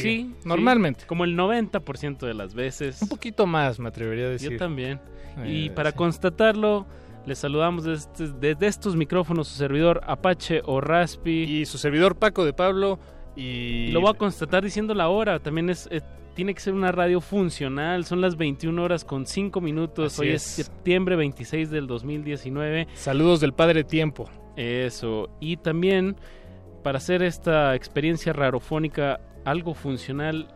Digo, 0.00 0.30
Sí, 0.32 0.34
normalmente. 0.44 1.00
sí, 1.00 1.06
como 1.06 1.24
el 1.24 1.36
90% 1.36 2.26
de 2.26 2.34
las 2.34 2.54
veces. 2.54 3.00
Un 3.02 3.08
poquito 3.08 3.46
más, 3.46 3.78
me 3.78 3.88
atrevería 3.88 4.26
a 4.26 4.30
decir. 4.30 4.52
Yo 4.52 4.58
también. 4.58 5.00
Eh, 5.38 5.50
y 5.50 5.70
para 5.70 5.90
sí. 5.90 5.96
constatarlo, 5.96 6.86
les 7.26 7.38
saludamos 7.38 7.84
desde, 7.84 8.32
desde 8.38 8.66
estos 8.66 8.96
micrófonos 8.96 9.48
su 9.48 9.56
servidor 9.56 10.00
Apache 10.06 10.62
o 10.64 10.80
Raspi. 10.80 11.44
Y 11.44 11.66
su 11.66 11.78
servidor 11.78 12.16
Paco 12.16 12.44
de 12.44 12.52
Pablo. 12.52 12.98
Y 13.36 13.88
lo 13.92 14.00
voy 14.00 14.10
a 14.10 14.14
constatar 14.18 14.62
diciendo 14.62 14.94
la 14.94 15.08
hora. 15.08 15.38
También 15.40 15.70
es, 15.70 15.88
eh, 15.90 16.02
tiene 16.34 16.54
que 16.54 16.60
ser 16.60 16.72
una 16.74 16.92
radio 16.92 17.20
funcional. 17.20 18.04
Son 18.04 18.20
las 18.20 18.36
21 18.36 18.80
horas 18.82 19.04
con 19.04 19.26
5 19.26 19.60
minutos. 19.60 20.12
Así 20.14 20.22
Hoy 20.22 20.28
es. 20.30 20.46
es 20.58 20.66
septiembre 20.66 21.16
26 21.16 21.70
del 21.70 21.86
2019. 21.86 22.86
Saludos 22.94 23.40
del 23.40 23.52
Padre 23.52 23.82
Tiempo. 23.84 24.30
Eso. 24.56 25.30
Y 25.40 25.56
también 25.56 26.14
para 26.84 26.98
hacer 26.98 27.22
esta 27.22 27.74
experiencia 27.74 28.32
rarofónica 28.32 29.18
algo 29.44 29.74
funcional, 29.74 30.48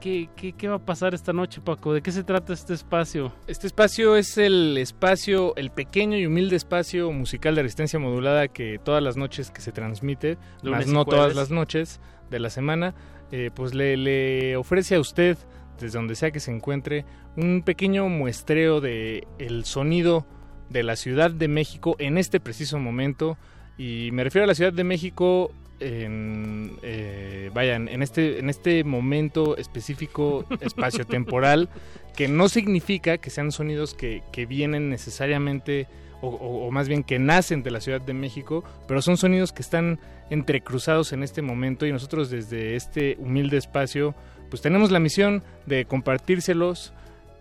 ¿qué, 0.00 0.28
qué, 0.36 0.52
qué 0.52 0.68
va 0.68 0.76
a 0.76 0.84
pasar 0.84 1.14
esta 1.14 1.32
noche, 1.32 1.60
Paco? 1.60 1.92
¿De 1.92 2.02
qué 2.02 2.12
se 2.12 2.24
trata 2.24 2.52
este 2.52 2.74
espacio? 2.74 3.32
Este 3.46 3.66
espacio 3.66 4.16
es 4.16 4.38
el 4.38 4.76
espacio, 4.78 5.54
el 5.56 5.70
pequeño 5.70 6.16
y 6.16 6.26
humilde 6.26 6.56
espacio 6.56 7.10
musical 7.12 7.54
de 7.54 7.62
resistencia 7.62 7.98
modulada 7.98 8.48
que 8.48 8.78
todas 8.82 9.02
las 9.02 9.16
noches 9.16 9.50
que 9.50 9.60
se 9.60 9.72
transmite, 9.72 10.38
más 10.62 10.86
no 10.86 11.04
jueves. 11.04 11.20
todas 11.20 11.36
las 11.36 11.50
noches 11.50 12.00
de 12.30 12.38
la 12.40 12.50
semana, 12.50 12.94
eh, 13.32 13.50
pues 13.54 13.74
le, 13.74 13.96
le 13.96 14.56
ofrece 14.56 14.94
a 14.94 15.00
usted, 15.00 15.36
desde 15.80 15.98
donde 15.98 16.14
sea 16.14 16.30
que 16.30 16.40
se 16.40 16.52
encuentre, 16.52 17.04
un 17.36 17.62
pequeño 17.62 18.08
muestreo 18.08 18.80
de 18.80 19.26
el 19.38 19.64
sonido 19.64 20.26
de 20.70 20.82
la 20.82 20.96
Ciudad 20.96 21.30
de 21.30 21.48
México 21.48 21.96
en 21.98 22.18
este 22.18 22.40
preciso 22.40 22.78
momento. 22.78 23.36
Y 23.76 24.10
me 24.12 24.24
refiero 24.24 24.44
a 24.44 24.46
la 24.48 24.54
Ciudad 24.54 24.72
de 24.72 24.84
México 24.84 25.52
en, 25.80 26.78
eh, 26.82 27.50
vaya, 27.54 27.76
en 27.76 28.02
este, 28.02 28.38
en 28.38 28.50
este 28.50 28.84
momento 28.84 29.56
específico 29.56 30.44
espacio-temporal, 30.60 31.68
que 32.16 32.28
no 32.28 32.48
significa 32.48 33.18
que 33.18 33.30
sean 33.30 33.52
sonidos 33.52 33.94
que, 33.94 34.22
que 34.32 34.46
vienen 34.46 34.90
necesariamente, 34.90 35.86
o, 36.20 36.28
o- 36.28 36.66
o 36.66 36.70
más 36.70 36.88
bien 36.88 37.04
que 37.04 37.18
nacen 37.18 37.62
de 37.62 37.70
la 37.70 37.80
Ciudad 37.80 38.00
de 38.00 38.12
México, 38.14 38.64
pero 38.88 39.02
son 39.02 39.16
sonidos 39.16 39.52
que 39.52 39.62
están 39.62 40.00
entrecruzados 40.30 41.12
en 41.12 41.22
este 41.22 41.42
momento 41.42 41.86
y 41.86 41.92
nosotros 41.92 42.28
desde 42.30 42.74
este 42.76 43.16
humilde 43.20 43.56
espacio, 43.56 44.14
pues 44.50 44.60
tenemos 44.62 44.90
la 44.90 44.98
misión 44.98 45.42
de 45.66 45.84
compartírselos. 45.84 46.92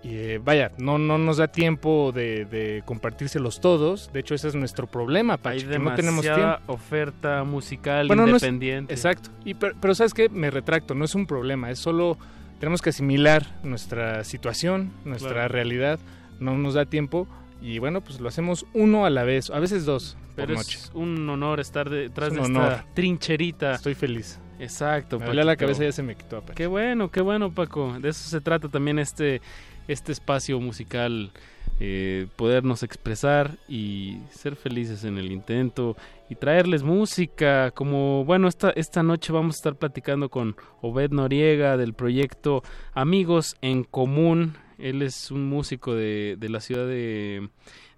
Y 0.07 0.15
eh, 0.15 0.39
vaya, 0.43 0.71
no, 0.77 0.97
no 0.97 1.17
nos 1.17 1.37
da 1.37 1.47
tiempo 1.49 2.11
de, 2.13 2.45
de 2.45 2.81
compartírselos 2.85 3.59
todos. 3.59 4.09
De 4.13 4.21
hecho, 4.21 4.35
ese 4.35 4.47
es 4.47 4.55
nuestro 4.55 4.87
problema, 4.87 5.33
Hay 5.33 5.39
Pachi, 5.39 5.65
que 5.65 5.79
no 5.79 5.93
tenemos 5.95 6.21
tiempo. 6.23 6.57
oferta 6.67 7.43
musical 7.43 8.07
Bueno, 8.07 8.25
no 8.25 8.37
es- 8.37 8.43
independiente. 8.43 8.93
exacto. 8.93 9.29
Y 9.43 9.55
pero, 9.55 9.75
pero 9.81 9.93
sabes 9.95 10.13
qué, 10.13 10.29
me 10.29 10.49
retracto, 10.49 10.93
no 10.95 11.03
es 11.03 11.13
un 11.15 11.25
problema, 11.27 11.69
es 11.71 11.79
solo 11.79 12.17
tenemos 12.59 12.81
que 12.81 12.91
asimilar 12.91 13.45
nuestra 13.63 14.23
situación, 14.23 14.91
nuestra 15.03 15.31
Claro. 15.33 15.49
realidad, 15.49 15.99
no 16.39 16.57
nos 16.57 16.73
da 16.75 16.85
tiempo 16.85 17.27
y 17.61 17.79
bueno, 17.79 18.01
pues 18.01 18.19
lo 18.19 18.29
hacemos 18.29 18.65
uno 18.73 19.05
a 19.05 19.09
la 19.09 19.23
vez, 19.23 19.49
a 19.49 19.59
veces 19.59 19.83
dos 19.85 20.15
Pero 20.35 20.53
por 20.53 20.61
es 20.61 20.67
noche. 20.67 20.79
un 20.93 21.27
honor 21.29 21.59
estar 21.59 21.89
detrás 21.89 22.29
Es 22.29 22.33
de 22.35 22.39
un 22.41 22.45
esta 22.47 22.59
honor. 22.59 22.83
trincherita. 22.93 23.73
Estoy 23.75 23.95
feliz. 23.95 24.39
Exacto. 24.59 25.19
Me 25.19 25.33
la 25.33 25.55
cabeza 25.55 25.83
ya 25.83 25.91
se 25.91 26.01
me 26.01 26.15
quitó. 26.15 26.41
Pachi. 26.41 26.53
Qué 26.55 26.65
bueno, 26.67 27.11
qué 27.11 27.21
bueno, 27.21 27.51
Paco. 27.51 27.95
De 27.99 28.09
eso 28.09 28.27
se 28.27 28.41
trata 28.41 28.69
también 28.69 28.97
este, 28.97 29.39
este 29.87 30.11
espacio 30.11 30.59
musical, 30.59 31.31
eh, 31.79 32.27
podernos 32.35 32.83
expresar 32.83 33.57
y 33.67 34.17
ser 34.31 34.55
felices 34.55 35.03
en 35.03 35.17
el 35.17 35.31
intento 35.31 35.95
y 36.29 36.35
traerles 36.35 36.83
música. 36.83 37.71
Como, 37.71 38.25
bueno, 38.25 38.47
esta, 38.47 38.71
esta 38.71 39.03
noche 39.03 39.31
vamos 39.31 39.55
a 39.55 39.57
estar 39.57 39.75
platicando 39.75 40.29
con 40.29 40.55
Obed 40.81 41.11
Noriega 41.11 41.77
del 41.77 41.93
proyecto 41.93 42.63
Amigos 42.93 43.55
en 43.61 43.83
Común. 43.83 44.57
Él 44.77 45.01
es 45.01 45.31
un 45.31 45.47
músico 45.47 45.93
de, 45.95 46.35
de 46.37 46.49
la 46.49 46.59
ciudad 46.59 46.85
de, 46.87 47.49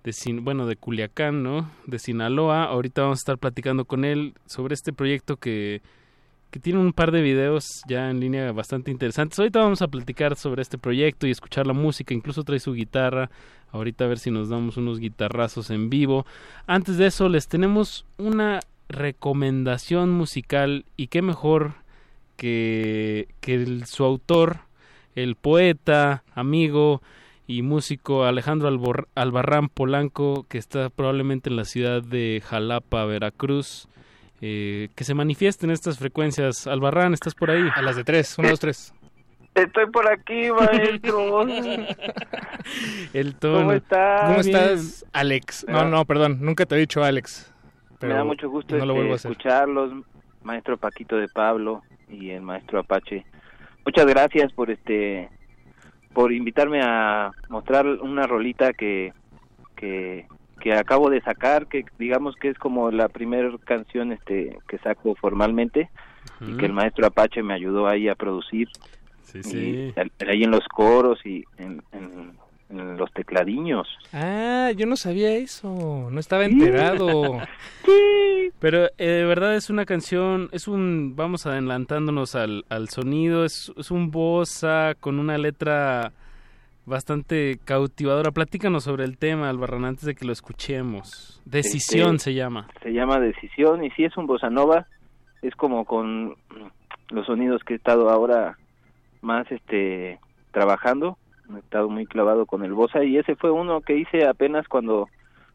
de 0.04 0.40
bueno, 0.42 0.66
de 0.66 0.76
Culiacán, 0.76 1.44
¿no? 1.44 1.72
De 1.86 2.00
Sinaloa. 2.00 2.66
Ahorita 2.66 3.02
vamos 3.02 3.20
a 3.20 3.22
estar 3.22 3.38
platicando 3.38 3.86
con 3.86 4.06
él 4.06 4.34
sobre 4.46 4.74
este 4.74 4.94
proyecto 4.94 5.38
que 5.38 5.82
que 6.52 6.60
tiene 6.60 6.80
un 6.80 6.93
par 6.93 7.12
de 7.12 7.22
videos 7.22 7.84
ya 7.88 8.10
en 8.10 8.20
línea 8.20 8.52
bastante 8.52 8.91
interesantes. 8.91 9.38
Ahorita 9.38 9.60
vamos 9.60 9.82
a 9.82 9.88
platicar 9.88 10.36
sobre 10.36 10.62
este 10.62 10.78
proyecto 10.78 11.28
y 11.28 11.32
escuchar 11.32 11.68
la 11.68 11.74
música, 11.74 12.14
incluso 12.14 12.43
trae 12.43 12.60
su 12.60 12.74
guitarra. 12.74 13.30
Ahorita 13.72 14.06
a 14.06 14.08
ver 14.08 14.18
si 14.18 14.32
nos 14.32 14.50
damos 14.50 14.78
unos 14.78 15.00
guitarrazos 15.00 15.70
en 15.70 15.89
vivo. 15.89 16.26
Antes 16.66 16.97
de 16.97 17.06
eso 17.08 17.30
les 17.30 17.47
tenemos 17.47 18.06
una 18.18 18.62
recomendación 18.89 20.10
musical 20.10 20.86
y 20.97 21.08
qué 21.08 21.22
mejor 21.22 21.74
que, 22.38 23.28
que 23.41 23.56
el- 23.56 23.86
su 23.86 24.04
autor, 24.06 24.62
el 25.16 25.36
poeta, 25.36 26.24
amigo 26.34 27.02
y 27.45 27.62
músico 27.64 28.24
Alejandro 28.24 28.70
Albarrán 29.16 29.70
Polanco, 29.70 30.45
que 30.47 30.58
está 30.58 30.89
probablemente 30.89 31.50
en 31.50 31.58
la 31.58 31.66
ciudad 31.66 32.02
de 32.02 32.41
Jalapa, 32.45 33.04
Veracruz. 33.06 33.89
Eh, 34.42 34.90
que 34.96 35.04
se 35.04 35.14
manifiesten 35.14 35.72
estas 35.72 36.00
frecuencias. 36.00 36.68
Albarrán, 36.68 37.14
¿estás 37.14 37.36
por 37.36 37.52
ahí? 37.52 37.68
A 37.76 37.82
las 37.82 37.96
de 37.96 38.04
tres, 38.04 38.38
uno, 38.38 38.50
dos, 38.50 38.60
tres. 38.60 38.94
Estoy 39.56 39.88
por 39.88 40.10
aquí, 40.10 40.52
maestro. 40.52 41.48
El 43.14 43.36
tono. 43.36 43.58
¿Cómo 43.58 43.72
estás? 43.74 44.22
¿Cómo 44.22 44.40
estás, 44.40 45.06
Alex? 45.12 45.66
No, 45.68 45.86
no, 45.86 46.06
perdón, 46.06 46.38
nunca 46.42 46.66
te 46.66 46.76
he 46.76 46.80
dicho 46.80 47.04
Alex. 47.04 47.54
Pero 48.00 48.14
Me 48.14 48.18
da 48.18 48.24
mucho 48.24 48.50
gusto 48.50 48.78
no 48.78 49.14
este, 49.14 49.28
escucharlos, 49.30 49.92
maestro 50.44 50.78
Paquito 50.78 51.18
de 51.18 51.28
Pablo 51.28 51.84
y 52.08 52.30
el 52.30 52.42
maestro 52.42 52.80
Apache. 52.80 53.26
Muchas 53.86 54.06
gracias 54.06 54.54
por 54.54 54.72
este 54.72 55.30
por 56.14 56.32
invitarme 56.32 56.82
a 56.82 57.32
mostrar 57.50 57.86
una 57.86 58.26
rolita 58.26 58.74
que 58.74 59.14
que 59.76 60.28
que 60.60 60.74
acabo 60.74 61.10
de 61.10 61.22
sacar, 61.22 61.68
que 61.68 61.86
digamos 61.97 62.36
que 62.36 62.49
es 62.49 62.57
como 62.57 62.91
la 62.91 63.07
primera 63.10 63.49
canción 63.66 64.12
este 64.12 64.57
que 64.68 64.78
saco 64.80 65.16
formalmente 65.16 65.89
y 66.41 66.55
que 66.57 66.66
el 66.68 66.74
maestro 66.74 67.05
Apache 67.07 67.41
me 67.43 67.53
ayudó 67.53 67.88
ahí 67.88 68.07
a 68.07 68.16
producir. 68.16 68.68
Sí, 69.24 69.43
sí. 69.43 69.93
ahí 70.28 70.43
en 70.43 70.51
los 70.51 70.68
coros 70.68 71.20
y 71.26 71.43
en, 71.57 71.82
en- 71.91 72.38
en 72.70 72.97
los 72.97 73.12
tecladiños. 73.14 73.88
Ah, 74.14 74.72
yo 74.78 74.86
no 74.86 74.95
sabía 74.95 75.32
eso, 75.36 76.10
no 76.12 76.20
estaba 76.20 76.45
enterado. 76.45 77.39
Pero 78.60 78.86
eh, 78.97 79.05
de 79.07 79.26
verdad 79.26 79.55
es 79.55 79.70
una 79.70 79.86
canción, 79.86 80.49
es 80.51 80.68
un, 80.68 81.16
vamos 81.16 81.45
adelantándonos 81.45 82.36
al, 82.36 82.66
al 82.70 82.89
sonido, 82.89 83.45
es, 83.45 83.72
es 83.78 83.89
un 83.89 84.12
bossa 84.12 84.95
con 84.99 85.18
una 85.20 85.38
letra 85.38 86.12
bastante 86.90 87.60
cautivadora. 87.64 88.32
Platícanos 88.32 88.84
sobre 88.84 89.06
el 89.06 89.18
tema, 89.18 89.50
Albarrán, 89.50 89.86
antes 89.86 90.06
de 90.06 90.16
que 90.16 90.26
lo 90.26 90.34
escuchemos. 90.34 91.42
Decisión 91.46 92.16
Este, 92.16 92.32
se 92.32 92.34
llama. 92.34 92.68
Se 92.84 92.92
llama 92.92 93.20
Decisión 93.20 93.84
y 93.86 93.92
sí 93.92 94.04
es 94.04 94.18
un 94.18 94.28
bossa 94.28 94.50
nova, 94.50 94.88
es 95.42 95.56
como 95.56 95.86
con 95.86 96.36
los 97.10 97.26
sonidos 97.26 97.64
que 97.64 97.74
he 97.74 97.78
estado 97.78 98.10
ahora 98.10 98.58
más 99.22 99.50
este 99.52 100.20
trabajando, 100.52 101.18
he 101.56 101.60
estado 101.60 101.90
muy 101.90 102.06
clavado 102.06 102.46
con 102.46 102.64
el 102.66 102.74
bossa 102.74 103.04
y 103.04 103.18
ese 103.18 103.36
fue 103.36 103.52
uno 103.52 103.82
que 103.82 103.98
hice 103.98 104.28
apenas 104.28 104.68
cuando 104.68 105.08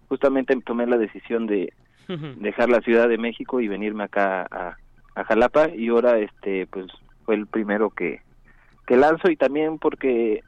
justamente 0.08 0.56
tomé 0.64 0.86
la 0.86 0.96
decisión 0.96 1.46
de 1.46 1.72
dejar 2.36 2.68
la 2.70 2.80
Ciudad 2.80 3.08
de 3.08 3.18
México 3.18 3.60
y 3.60 3.68
venirme 3.68 4.04
acá 4.04 4.46
a, 4.50 4.76
a 5.14 5.24
Jalapa 5.24 5.68
y 5.68 5.88
ahora 5.88 6.18
este 6.18 6.66
pues 6.66 6.86
fue 7.24 7.34
el 7.34 7.46
primero 7.46 7.90
que 7.90 8.20
que 8.86 8.96
lanzo 8.96 9.30
y 9.30 9.36
también 9.36 9.78
porque 9.78 10.42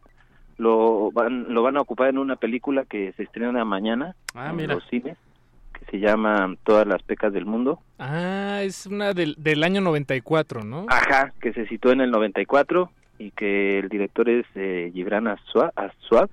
lo 0.58 1.10
van 1.12 1.52
lo 1.52 1.62
van 1.62 1.76
a 1.76 1.80
ocupar 1.82 2.08
en 2.08 2.18
una 2.18 2.36
película 2.36 2.84
que 2.84 3.12
se 3.16 3.24
estrena 3.24 3.64
mañana 3.64 4.14
Ah, 4.34 4.50
en 4.50 4.56
mira. 4.56 4.74
los 4.74 4.84
cines 4.88 5.16
que 5.78 5.84
se 5.90 5.98
llama 5.98 6.54
Todas 6.64 6.86
las 6.86 7.02
pecas 7.02 7.32
del 7.32 7.44
mundo. 7.46 7.80
Ah, 7.98 8.60
es 8.62 8.86
una 8.86 9.12
del, 9.12 9.34
del 9.38 9.62
año 9.62 9.80
94, 9.82 10.64
¿no? 10.64 10.86
Ajá, 10.88 11.32
que 11.40 11.52
se 11.52 11.66
situó 11.66 11.92
en 11.92 12.00
el 12.00 12.10
94 12.10 12.90
y 13.18 13.30
que 13.32 13.78
el 13.80 13.88
director 13.90 14.28
es 14.28 14.46
eh, 14.54 14.90
Gibran 14.94 15.26
Aswad, 15.28 16.28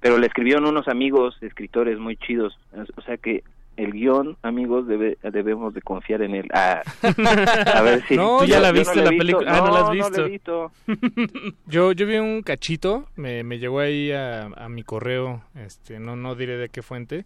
pero 0.00 0.18
le 0.18 0.26
escribieron 0.26 0.66
unos 0.66 0.86
amigos 0.88 1.36
escritores 1.42 1.98
muy 1.98 2.16
chidos, 2.16 2.56
o 2.96 3.02
sea 3.02 3.16
que 3.16 3.42
el 3.82 3.92
guion, 3.92 4.36
amigos, 4.42 4.86
debe, 4.86 5.18
debemos 5.22 5.74
de 5.74 5.82
confiar 5.82 6.22
en 6.22 6.34
él. 6.34 6.48
Ah, 6.54 6.82
a 7.74 7.82
ver 7.82 8.02
si 8.06 8.16
No, 8.16 8.38
¿Tú 8.40 8.46
ya 8.46 8.56
yo- 8.56 8.62
la 8.62 8.72
viste 8.72 8.96
no 8.96 9.02
la 9.10 9.10
película? 9.10 9.50
Ah, 9.52 9.60
no 9.60 9.72
la 9.72 9.78
has 9.80 9.84
No, 9.86 9.90
visto. 9.92 10.26
he 10.26 10.28
visto. 10.28 10.72
Yo, 11.66 11.92
yo 11.92 12.06
vi 12.06 12.16
un 12.16 12.42
cachito, 12.42 13.06
me, 13.16 13.42
me 13.44 13.58
llegó 13.58 13.80
ahí 13.80 14.12
a, 14.12 14.44
a 14.46 14.68
mi 14.68 14.82
correo, 14.82 15.42
este, 15.54 15.98
no, 15.98 16.16
no 16.16 16.34
diré 16.34 16.56
de 16.56 16.68
qué 16.68 16.82
fuente. 16.82 17.24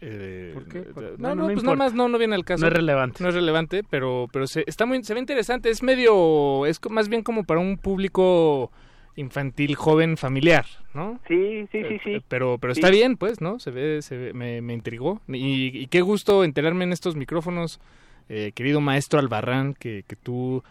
eh, 0.00 0.50
¿Por 0.54 0.66
qué? 0.68 0.80
¿Por- 0.80 1.02
No, 1.20 1.28
no, 1.28 1.34
no, 1.34 1.34
no 1.34 1.42
pues 1.44 1.58
importa. 1.58 1.76
nada 1.76 1.76
más 1.76 1.94
no, 1.94 2.08
no 2.08 2.18
viene 2.18 2.34
al 2.34 2.44
caso. 2.44 2.60
No 2.62 2.66
es 2.68 2.72
relevante. 2.72 3.22
No 3.22 3.28
es 3.28 3.34
relevante, 3.34 3.82
pero, 3.88 4.26
pero 4.32 4.46
se, 4.46 4.64
está 4.66 4.86
muy, 4.86 5.02
se 5.04 5.14
ve 5.14 5.20
interesante. 5.20 5.70
Es 5.70 5.82
medio, 5.82 6.66
es 6.66 6.80
más 6.90 7.08
bien 7.08 7.22
como 7.22 7.44
para 7.44 7.60
un 7.60 7.76
público 7.78 8.70
infantil, 9.16 9.74
joven, 9.74 10.16
familiar, 10.16 10.64
¿no? 10.94 11.20
Sí, 11.28 11.66
sí, 11.70 11.82
sí, 11.88 11.98
sí. 12.04 12.22
Pero, 12.28 12.58
pero 12.58 12.74
Sí. 12.74 12.80
está 12.80 12.90
bien, 12.90 13.16
pues, 13.16 13.40
¿no? 13.40 13.58
Se 13.58 13.70
ve, 13.70 14.00
se 14.02 14.16
ve- 14.16 14.32
me, 14.32 14.60
me 14.62 14.72
intrigó. 14.72 15.20
Y, 15.28 15.70
y 15.78 15.86
qué 15.88 16.00
gusto 16.00 16.44
enterarme 16.44 16.84
en 16.84 16.92
estos 16.92 17.14
micrófonos, 17.16 17.80
eh, 18.28 18.52
querido 18.54 18.80
maestro 18.80 19.18
Albarrán, 19.20 19.74
que, 19.74 20.04
que 20.06 20.16
tú 20.16 20.62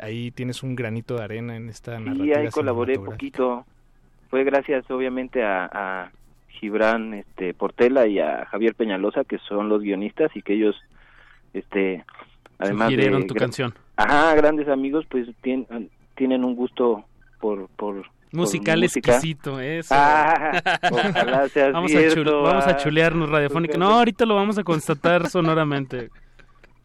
ahí 0.00 0.30
tienes 0.30 0.62
un 0.62 0.76
granito 0.76 1.16
de 1.16 1.24
arena 1.24 1.56
en 1.56 1.68
esta 1.68 1.98
Sí, 1.98 2.04
narrativa 2.04 2.38
ahí 2.38 2.48
colaboré 2.50 2.98
poquito. 2.98 3.66
Fue 4.30 4.44
gracias, 4.44 4.88
obviamente, 4.90 5.42
a, 5.42 5.68
a 5.72 6.12
Gibran 6.50 7.14
este, 7.14 7.54
Portela 7.54 8.06
y 8.06 8.20
a 8.20 8.44
Javier 8.46 8.74
Peñalosa, 8.74 9.24
que 9.24 9.38
son 9.38 9.68
los 9.68 9.82
guionistas 9.82 10.30
y 10.36 10.42
que 10.42 10.52
ellos, 10.54 10.76
este, 11.54 12.04
además 12.58 12.88
Sugirieron 12.90 13.22
de 13.22 13.26
tu 13.26 13.34
canción. 13.34 13.74
Ajá, 13.96 14.34
grandes 14.36 14.68
amigos, 14.68 15.04
pues 15.08 15.26
tien- 15.42 15.88
tienen 16.14 16.44
un 16.44 16.54
gusto 16.54 17.04
por 17.38 17.68
por 17.68 18.06
Musical 18.32 18.80
música. 18.80 19.12
exquisito, 19.12 19.58
eso. 19.60 19.94
Ah, 19.96 20.60
ojalá 20.90 21.48
sea 21.48 21.70
vamos, 21.72 21.92
a 21.94 21.98
vamos 22.24 22.66
a 22.66 22.70
ah. 22.70 22.76
chulearnos 22.76 23.30
radiofónica. 23.30 23.78
No, 23.78 23.86
ahorita 23.86 24.26
lo 24.26 24.34
vamos 24.34 24.58
a 24.58 24.64
constatar 24.64 25.30
sonoramente. 25.30 26.10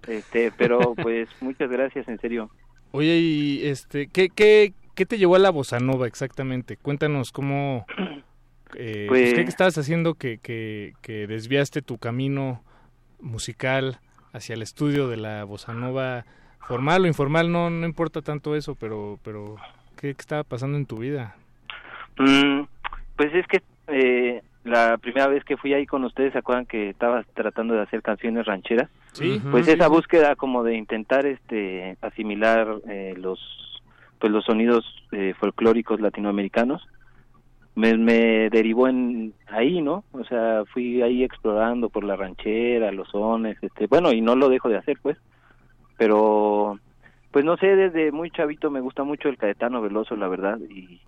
Este, 0.08 0.52
pero 0.58 0.96
pues 0.96 1.30
muchas 1.42 1.70
gracias, 1.70 2.08
en 2.08 2.20
serio. 2.20 2.50
Oye, 2.92 3.18
y 3.18 3.68
este, 3.68 4.08
¿qué, 4.08 4.30
qué, 4.30 4.74
¿Qué 4.96 5.06
te 5.06 5.18
llevó 5.18 5.36
a 5.36 5.40
la 5.40 5.50
bossa 5.50 5.80
nova 5.80 6.08
exactamente? 6.08 6.78
Cuéntanos 6.78 7.32
cómo... 7.32 7.86
Eh, 8.76 9.06
pues, 9.08 9.36
¿Qué 9.36 9.42
estabas 9.42 9.78
haciendo 9.78 10.16
que, 10.16 10.40
que, 10.40 10.94
que 11.04 11.28
desviaste 11.28 11.84
tu 11.84 12.00
camino 12.00 12.64
musical 13.20 14.00
hacia 14.32 14.56
el 14.56 14.64
estudio 14.64 15.08
de 15.08 15.18
la 15.18 15.44
bossa 15.44 15.76
nova 15.76 16.26
formal 16.60 17.04
o 17.04 17.06
informal? 17.06 17.52
No, 17.52 17.70
no 17.70 17.86
importa 17.86 18.24
tanto 18.24 18.56
eso, 18.56 18.74
pero, 18.74 19.20
pero 19.22 19.58
¿qué, 20.04 20.10
estaba 20.10 20.44
pasando 20.44 20.78
en 20.78 20.86
tu 20.86 20.98
vida? 20.98 21.36
Mm, 22.18 22.64
pues 23.16 23.34
es 23.34 23.48
que 23.48 23.62
eh, 23.88 24.42
la 24.66 24.98
primera 24.98 25.28
vez 25.28 25.46
que 25.46 25.56
fui 25.56 25.74
ahí 25.74 25.86
con 25.86 26.04
ustedes, 26.04 26.34
¿se 26.34 26.40
acuerdan 26.40 26.66
que 26.66 26.90
estaba 26.90 27.24
tratando 27.34 27.74
de 27.74 27.82
hacer 27.82 28.02
canciones 28.02 28.46
rancheras? 28.46 28.90
Sí. 29.14 29.42
Pues 29.50 29.68
esa 29.68 29.88
búsqueda 29.88 30.36
como 30.36 30.64
de 30.64 30.76
intentar 30.76 31.26
este 31.26 31.98
asimilar 32.02 32.68
eh, 32.90 33.14
los 33.18 33.40
pues 34.20 34.32
los 34.32 34.46
sonidos 34.46 34.86
eh, 35.12 35.34
folclóricos 35.38 36.00
latinoamericanos 36.00 36.86
me, 37.76 37.98
me 37.98 38.50
derivó 38.50 38.88
en 38.88 39.34
ahí, 39.48 39.82
¿no? 39.82 40.04
O 40.12 40.24
sea, 40.26 40.64
fui 40.74 41.02
ahí 41.02 41.24
explorando 41.24 41.90
por 41.90 42.04
la 42.04 42.16
ranchera, 42.16 42.92
los 42.92 43.10
sones, 43.10 43.58
este, 43.62 43.88
bueno, 43.88 44.12
y 44.12 44.22
no 44.22 44.36
lo 44.36 44.50
dejo 44.50 44.70
de 44.70 44.78
hacer, 44.78 44.98
pues, 45.02 45.18
pero 45.98 46.80
pues 47.34 47.44
no 47.44 47.58
sé, 47.58 47.76
desde 47.76 48.14
muy 48.14 48.32
chavito 48.32 48.72
me 48.72 48.80
gusta 48.80 49.04
mucho 49.04 49.28
el 49.28 49.38
Caetano 49.38 49.82
Veloso, 49.82 50.16
la 50.16 50.30
verdad, 50.30 50.60
y, 50.70 51.02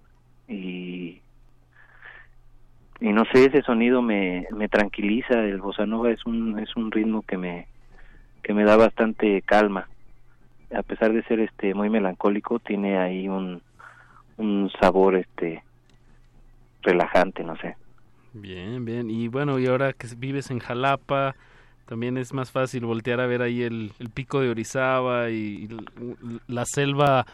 y 2.99 3.13
no 3.13 3.23
sé 3.25 3.45
ese 3.45 3.61
sonido 3.61 4.01
me, 4.01 4.47
me 4.51 4.67
tranquiliza 4.67 5.39
el 5.39 5.61
bossa 5.61 5.85
nova 5.85 6.11
es 6.11 6.25
un 6.25 6.59
es 6.59 6.75
un 6.75 6.91
ritmo 6.91 7.21
que 7.21 7.37
me 7.37 7.67
que 8.43 8.53
me 8.53 8.63
da 8.63 8.75
bastante 8.77 9.41
calma. 9.41 9.87
A 10.75 10.83
pesar 10.83 11.13
de 11.13 11.23
ser 11.23 11.39
este 11.39 11.73
muy 11.73 11.89
melancólico 11.89 12.59
tiene 12.59 12.97
ahí 12.97 13.27
un 13.27 13.61
un 14.37 14.71
sabor 14.79 15.15
este 15.15 15.63
relajante 16.81 17.43
no 17.43 17.55
sé. 17.57 17.75
Bien 18.33 18.83
bien 18.83 19.09
y 19.09 19.27
bueno 19.27 19.59
y 19.59 19.67
ahora 19.67 19.93
que 19.93 20.07
vives 20.17 20.51
en 20.51 20.59
Jalapa 20.59 21.35
también 21.85 22.17
es 22.17 22.33
más 22.33 22.51
fácil 22.51 22.85
voltear 22.85 23.19
a 23.19 23.27
ver 23.27 23.41
ahí 23.41 23.61
el, 23.61 23.91
el 23.99 24.09
pico 24.09 24.41
de 24.41 24.49
Orizaba 24.49 25.29
y, 25.29 25.67
la 26.47 26.65
selva 26.65 27.25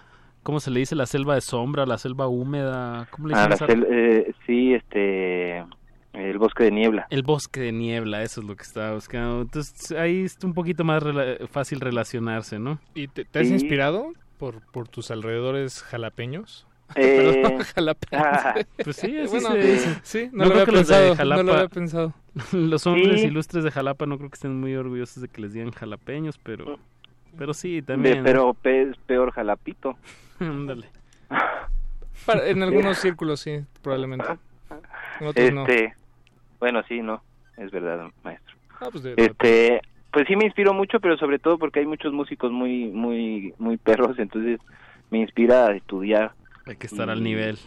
¿Cómo 0.44 0.60
se 0.60 0.72
le 0.72 0.80
dice 0.80 0.96
la 0.96 1.06
selva 1.06 1.36
de 1.36 1.42
sombra, 1.42 1.86
la 1.86 2.00
selva 2.00 2.28
húmeda? 2.28 3.08
¿Cómo 3.12 3.28
le 3.28 3.36
ah, 3.36 3.48
eh, 3.68 4.34
sí, 4.48 4.74
este, 4.74 5.64
el 6.14 6.38
bosque 6.40 6.66
de 6.66 6.72
niebla. 6.72 7.08
El 7.10 7.24
bosque 7.24 7.62
de 7.62 7.72
niebla, 7.72 8.24
eso 8.24 8.42
es 8.42 8.48
lo 8.48 8.56
que 8.56 8.64
estaba 8.64 8.94
buscando. 8.94 9.42
Entonces 9.42 9.92
ahí 9.92 10.24
es 10.24 10.38
un 10.44 10.54
poquito 10.54 10.84
más 10.84 11.04
fácil 11.52 11.80
relacionarse, 11.80 12.60
¿no? 12.60 12.80
¿Y 12.96 13.08
te, 13.08 13.26
has 13.40 13.48
inspirado 13.48 14.12
por, 14.38 14.62
por 14.72 14.88
tus 14.88 15.12
alrededores 15.12 15.82
jalapeños? 15.84 16.68
Eh, 16.98 17.42
ah. 18.12 18.56
pues 18.84 18.98
sí, 18.98 19.18
así 19.18 19.30
bueno, 19.30 19.50
Sí, 20.04 20.30
no, 20.34 20.44
lo, 20.44 20.52
había 20.52 20.66
pensado, 20.66 21.16
Jalapa, 21.16 21.42
no 21.42 21.48
lo 21.48 21.54
había 21.54 21.70
pensado. 21.70 22.14
Los 22.54 22.88
hombres 22.88 23.24
ilustres 23.24 23.64
de 23.64 23.72
Jalapa 23.72 24.06
no 24.06 24.18
creo 24.18 24.30
que 24.30 24.36
estén 24.36 24.60
muy 24.60 24.76
orgullosos 24.76 25.22
de 25.22 25.28
que 25.28 25.42
les 25.42 25.54
digan 25.54 25.72
jalapeños, 25.72 26.38
pero 26.38 26.80
pero 27.38 27.54
sí, 27.54 27.82
también. 27.82 28.24
pero 28.24 28.56
es 28.64 28.98
peor 29.06 29.32
jalapito. 29.32 29.98
Ándale. 30.40 30.88
en 32.46 32.64
algunos 32.64 32.98
círculos 32.98 33.40
sí, 33.40 33.60
probablemente. 33.82 34.26
En 35.20 35.28
otros 35.28 35.46
este, 35.46 35.52
no. 35.52 35.66
Bueno, 36.60 36.84
sí, 36.88 37.02
no, 37.02 37.22
es 37.58 37.72
verdad, 37.72 38.12
maestro. 38.24 38.56
Ah, 38.80 38.90
pues 38.92 39.06
este, 39.06 39.82
pues 40.12 40.28
sí 40.28 40.36
me 40.36 40.46
inspiró 40.46 40.74
mucho, 40.74 41.00
pero 41.00 41.18
sobre 41.18 41.40
todo 41.40 41.58
porque 41.58 41.80
hay 41.80 41.86
muchos 41.86 42.14
músicos 42.14 42.52
muy, 42.52 42.88
muy, 42.88 43.54
muy 43.58 43.78
perros, 43.78 44.18
entonces 44.20 44.60
me 45.10 45.20
inspira 45.20 45.68
a 45.68 45.76
estudiar. 45.76 46.34
Hay 46.66 46.76
que 46.76 46.88
estar 46.88 47.10
al 47.10 47.24
nivel. 47.24 47.58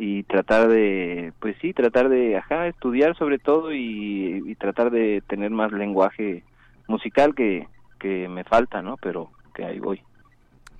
Y 0.00 0.22
tratar 0.22 0.68
de, 0.68 1.32
pues 1.40 1.56
sí, 1.60 1.72
tratar 1.72 2.08
de, 2.08 2.36
ajá, 2.36 2.68
estudiar 2.68 3.16
sobre 3.18 3.38
todo 3.38 3.74
y, 3.74 4.44
y 4.46 4.54
tratar 4.54 4.92
de 4.92 5.22
tener 5.26 5.50
más 5.50 5.72
lenguaje 5.72 6.44
musical 6.86 7.34
que, 7.34 7.66
que 7.98 8.28
me 8.28 8.44
falta, 8.44 8.80
¿no? 8.80 8.96
Pero 8.96 9.30
que 9.54 9.64
ahí 9.64 9.80
voy. 9.80 10.00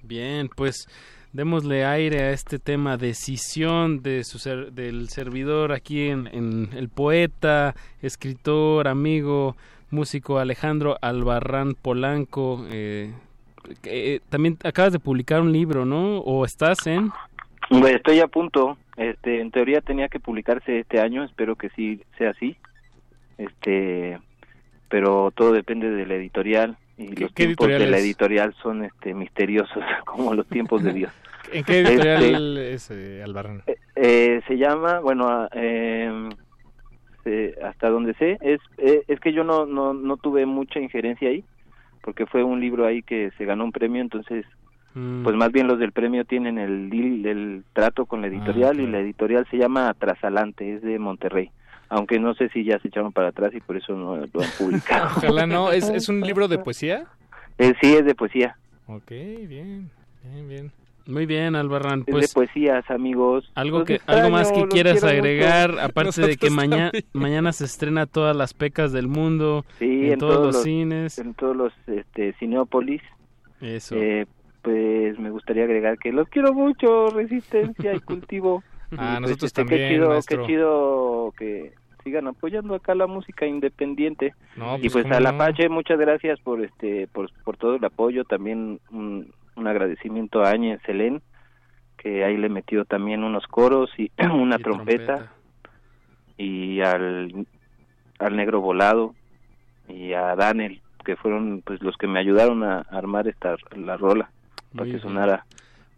Bien, 0.03 0.49
pues 0.55 0.87
démosle 1.33 1.85
aire 1.85 2.21
a 2.23 2.31
este 2.31 2.59
tema 2.59 2.97
decisión 2.97 4.03
de 4.03 4.25
su 4.25 4.39
ser, 4.39 4.73
del 4.73 5.09
servidor 5.09 5.73
aquí 5.73 6.09
en, 6.09 6.29
en, 6.29 6.71
el 6.75 6.89
poeta, 6.89 7.75
escritor, 8.01 8.89
amigo, 8.89 9.57
músico 9.91 10.39
Alejandro 10.39 10.97
Albarrán 11.03 11.75
Polanco. 11.75 12.65
Eh, 12.71 13.13
eh, 13.85 14.21
también 14.29 14.59
acabas 14.65 14.93
de 14.93 14.99
publicar 14.99 15.43
un 15.43 15.53
libro, 15.53 15.85
¿no? 15.85 16.19
¿O 16.19 16.45
estás 16.45 16.87
en? 16.87 17.11
Estoy 17.71 18.21
a 18.21 18.27
punto. 18.29 18.79
Este, 18.99 19.41
en 19.41 19.53
teoría 19.53 19.81
tenía 19.81 20.09
que 20.09 20.21
publicarse 20.21 20.81
este 20.81 21.01
año. 21.01 21.25
Espero 21.25 21.57
que 21.57 21.71
sí 21.71 22.03
sea 22.19 22.31
así. 22.31 22.57
Este, 23.39 24.19
pero 24.89 25.31
todo 25.31 25.53
depende 25.53 25.91
de 25.91 26.05
la 26.05 26.15
editorial 26.15 26.77
y 26.97 27.15
los 27.15 27.33
tiempos 27.33 27.69
de 27.69 27.87
la 27.87 27.99
editorial 27.99 28.55
son 28.61 28.85
este 28.85 29.15
misteriosos 29.15 29.85
como 30.05 30.35
los 30.35 30.47
tiempos 30.49 30.83
de 30.83 30.93
Dios. 30.93 31.13
¿En 31.53 31.65
qué 31.65 31.81
editorial 31.81 32.59
es 32.59 32.91
eh, 32.91 33.23
Albarrán? 33.23 33.63
Eh, 33.67 33.77
eh, 33.95 34.43
se 34.47 34.59
llama, 34.59 34.99
bueno, 34.99 35.49
em, 35.53 36.31
hasta 37.63 37.91
donde 37.91 38.15
sé, 38.15 38.39
es 38.41 38.61
es 38.79 39.21
que 39.21 39.33
yo 39.33 39.45
no, 39.45 39.67
no 39.67 39.93
no 39.93 40.17
tuve 40.17 40.47
mucha 40.47 40.81
injerencia 40.81 41.29
ahí, 41.29 41.45
porque 42.03 42.27
fue 42.27 42.43
un 42.43 42.59
libro 42.59 42.87
ahí 42.87 43.03
que 43.03 43.31
se 43.37 43.45
ganó 43.45 43.65
un 43.65 43.73
premio, 43.73 44.01
entonces 44.01 44.47
mm. 44.99 45.23
pues 45.23 45.37
más 45.37 45.53
bien 45.53 45.67
los 45.67 45.79
del 45.79 45.93
premio 45.93 46.25
tienen 46.25 46.59
el 46.59 46.91
deal, 46.91 47.27
el 47.27 47.65
trato 47.73 48.07
con 48.07 48.21
la 48.21 48.27
ah, 48.27 48.31
editorial 48.31 48.81
y 48.81 48.87
la 48.87 49.01
editorial 49.01 49.47
se 49.51 49.59
llama 49.59 49.95
Trasalante, 49.95 50.75
es 50.75 50.83
de 50.83 50.99
Monterrey 50.99 51.51
aunque 51.91 52.19
no 52.19 52.35
sé 52.35 52.49
si 52.51 52.65
ya 52.65 52.79
se 52.81 52.89
echaron 52.89 53.13
para 53.13 53.29
atrás 53.29 53.53
y 53.55 53.61
por 53.61 53.77
eso 53.77 53.95
no 53.95 54.17
lo 54.17 54.23
han 54.23 54.51
publicado. 54.59 55.09
Ojalá 55.17 55.47
no, 55.47 55.73
¿Es, 55.73 55.89
¿es 55.89 56.09
un 56.09 56.21
libro 56.21 56.49
de 56.49 56.59
poesía? 56.59 57.07
Eh, 57.57 57.75
sí, 57.81 57.95
es 57.95 58.05
de 58.05 58.15
poesía. 58.15 58.57
Ok, 58.87 59.11
bien, 59.11 59.91
bien, 60.23 60.49
bien. 60.49 60.73
Muy 61.07 61.25
bien, 61.25 61.57
Albarrán. 61.57 62.05
Pues, 62.05 62.27
es 62.27 62.31
de 62.31 62.35
poesías, 62.35 62.91
amigos. 62.91 63.51
Algo 63.55 63.85
que 63.85 64.01
algo 64.07 64.29
más 64.29 64.53
que 64.53 64.69
quieras 64.69 65.03
agregar, 65.03 65.79
aparte 65.81 66.21
de 66.21 66.37
que 66.37 66.51
mañana 66.51 66.93
mañana 67.15 67.53
se 67.53 67.65
estrena 67.65 68.05
todas 68.05 68.37
las 68.37 68.53
pecas 68.53 68.93
del 68.93 69.09
mundo, 69.09 69.65
sí, 69.79 70.11
en, 70.11 70.19
todos, 70.19 70.55
los 70.55 70.63
cines, 70.63 71.19
en 71.19 71.33
todos 71.33 71.57
los 71.57 71.73
este 71.87 72.35
Cineópolis. 72.35 73.01
Eso. 73.63 73.97
Eh, 73.97 74.27
pues 74.69 75.19
me 75.19 75.31
gustaría 75.31 75.65
agregar 75.65 75.99
que 75.99 76.13
los 76.13 76.29
quiero 76.29 76.53
mucho, 76.53 77.09
Resistencia 77.09 77.95
y 77.95 78.01
Cultivo. 78.01 78.63
Ah, 78.91 79.19
pues, 79.19 79.21
nosotros 79.21 79.49
este, 79.49 79.61
también, 79.61 79.81
qué 79.83 79.95
chido, 79.95 80.09
maestro. 80.09 80.41
qué 80.41 80.47
chido 80.47 81.35
que 81.37 81.75
sigan 82.03 82.27
apoyando 82.27 82.75
acá 82.75 82.95
la 82.95 83.07
música 83.07 83.45
independiente. 83.45 84.33
No, 84.57 84.79
y 84.79 84.89
pues, 84.89 84.93
pues 84.95 85.03
cómo 85.05 85.17
a 85.17 85.21
la 85.21 85.33
no. 85.33 85.37
Pache, 85.37 85.69
muchas 85.69 85.99
gracias 85.99 86.41
por 86.41 86.65
este 86.65 87.07
por, 87.09 87.31
por 87.45 87.59
todo 87.59 87.75
el 87.75 87.85
apoyo, 87.85 88.25
también 88.25 88.81
un, 88.91 89.31
un 89.57 89.67
agradecimiento 89.67 90.43
a 90.43 90.53
Áñez 90.53 90.81
Selén, 90.87 91.21
que 91.99 92.25
ahí 92.25 92.39
le 92.39 92.49
metió 92.49 92.87
también 92.87 93.23
unos 93.25 93.47
coros 93.47 93.91
y 93.99 94.11
una 94.33 94.57
Y 94.57 94.63
trompeta, 94.63 95.33
y 96.39 96.81
al 96.81 97.47
al 98.19 98.37
negro 98.37 98.63
volado 98.63 99.15
y 99.87 100.15
a 100.15 100.35
Daniel 100.35 100.81
que 101.05 101.17
fueron 101.17 101.61
pues 101.63 101.83
los 101.83 101.95
que 101.99 102.07
me 102.07 102.21
ayudaron 102.21 102.65
a 102.65 102.87
armar 102.91 103.29
esta 103.29 103.55
la 103.77 103.99
rola 103.99 104.31
para 104.73 104.85
Muy 104.85 104.93
que 104.93 105.01
sonara 105.01 105.45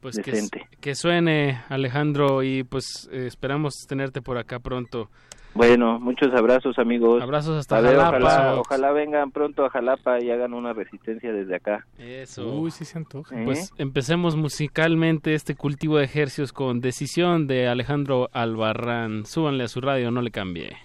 Pues 0.01 0.17
que, 0.19 0.31
decente. 0.31 0.67
que 0.81 0.95
suene, 0.95 1.61
Alejandro, 1.69 2.43
y 2.43 2.65
pues 2.65 3.09
eh, 3.13 3.27
esperamos 3.27 3.75
tenerte 3.89 4.23
por 4.23 4.39
acá 4.39 4.59
pronto. 4.59 5.09
Bueno, 5.53 5.99
muchos 5.99 6.33
abrazos 6.33 6.79
amigos. 6.79 7.21
Abrazos 7.21 7.59
hasta 7.59 7.81
ver, 7.81 7.97
Jalapa. 7.97 8.17
Ojalá, 8.19 8.55
ojalá 8.61 8.93
vengan 8.93 9.33
pronto 9.33 9.65
a 9.65 9.71
Jalapa 9.71 10.23
y 10.23 10.31
hagan 10.31 10.55
una 10.55 10.73
resistencia 10.73 11.33
desde 11.33 11.57
acá. 11.57 11.85
Eso. 11.99 12.47
Uy, 12.55 12.71
sí 12.71 12.85
se 12.85 12.99
antoja. 12.99 13.35
¿Eh? 13.39 13.45
Pues 13.45 13.73
empecemos 13.77 14.37
musicalmente 14.37 15.35
este 15.35 15.57
cultivo 15.57 15.99
de 15.99 16.05
ejercicios 16.05 16.53
con 16.53 16.81
Decisión 16.81 17.49
de 17.49 17.67
Alejandro 17.67 18.29
Albarrán. 18.33 19.27
Súbanle 19.27 19.65
a 19.65 19.69
su 19.69 19.81
radio, 19.81 20.13
no 20.13 20.23
le 20.23 20.31
cambie. 20.31 20.77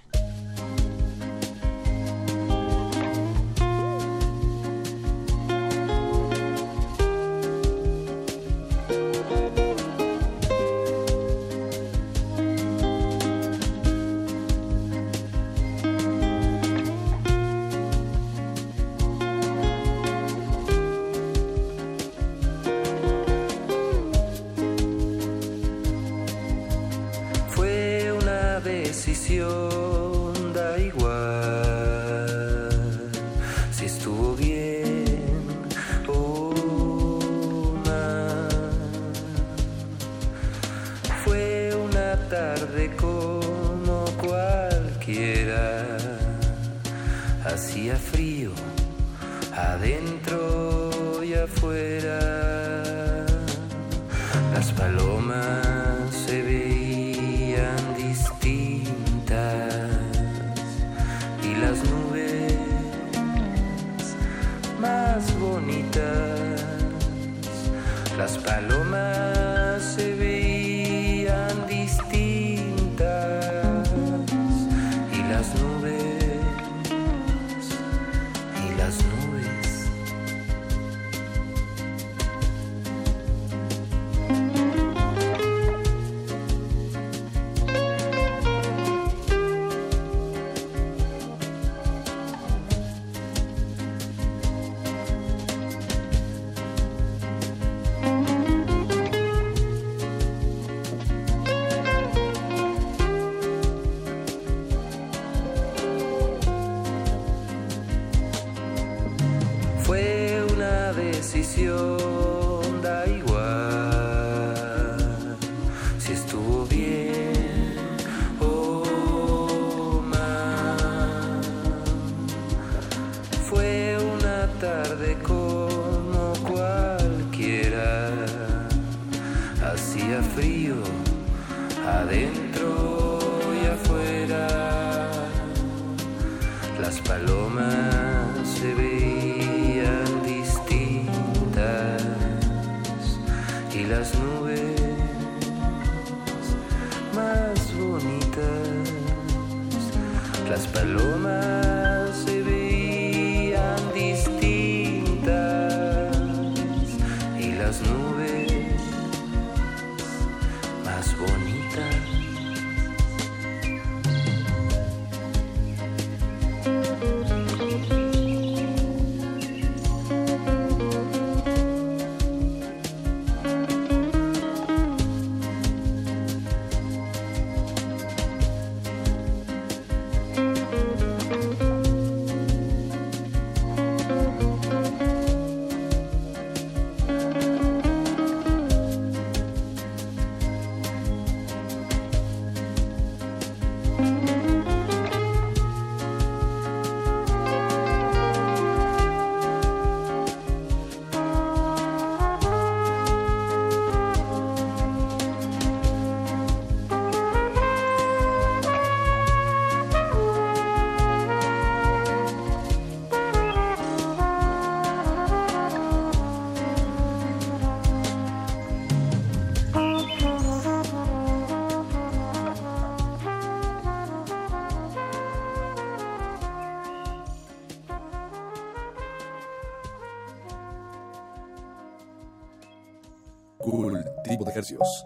Ejercicios. 234.55 235.05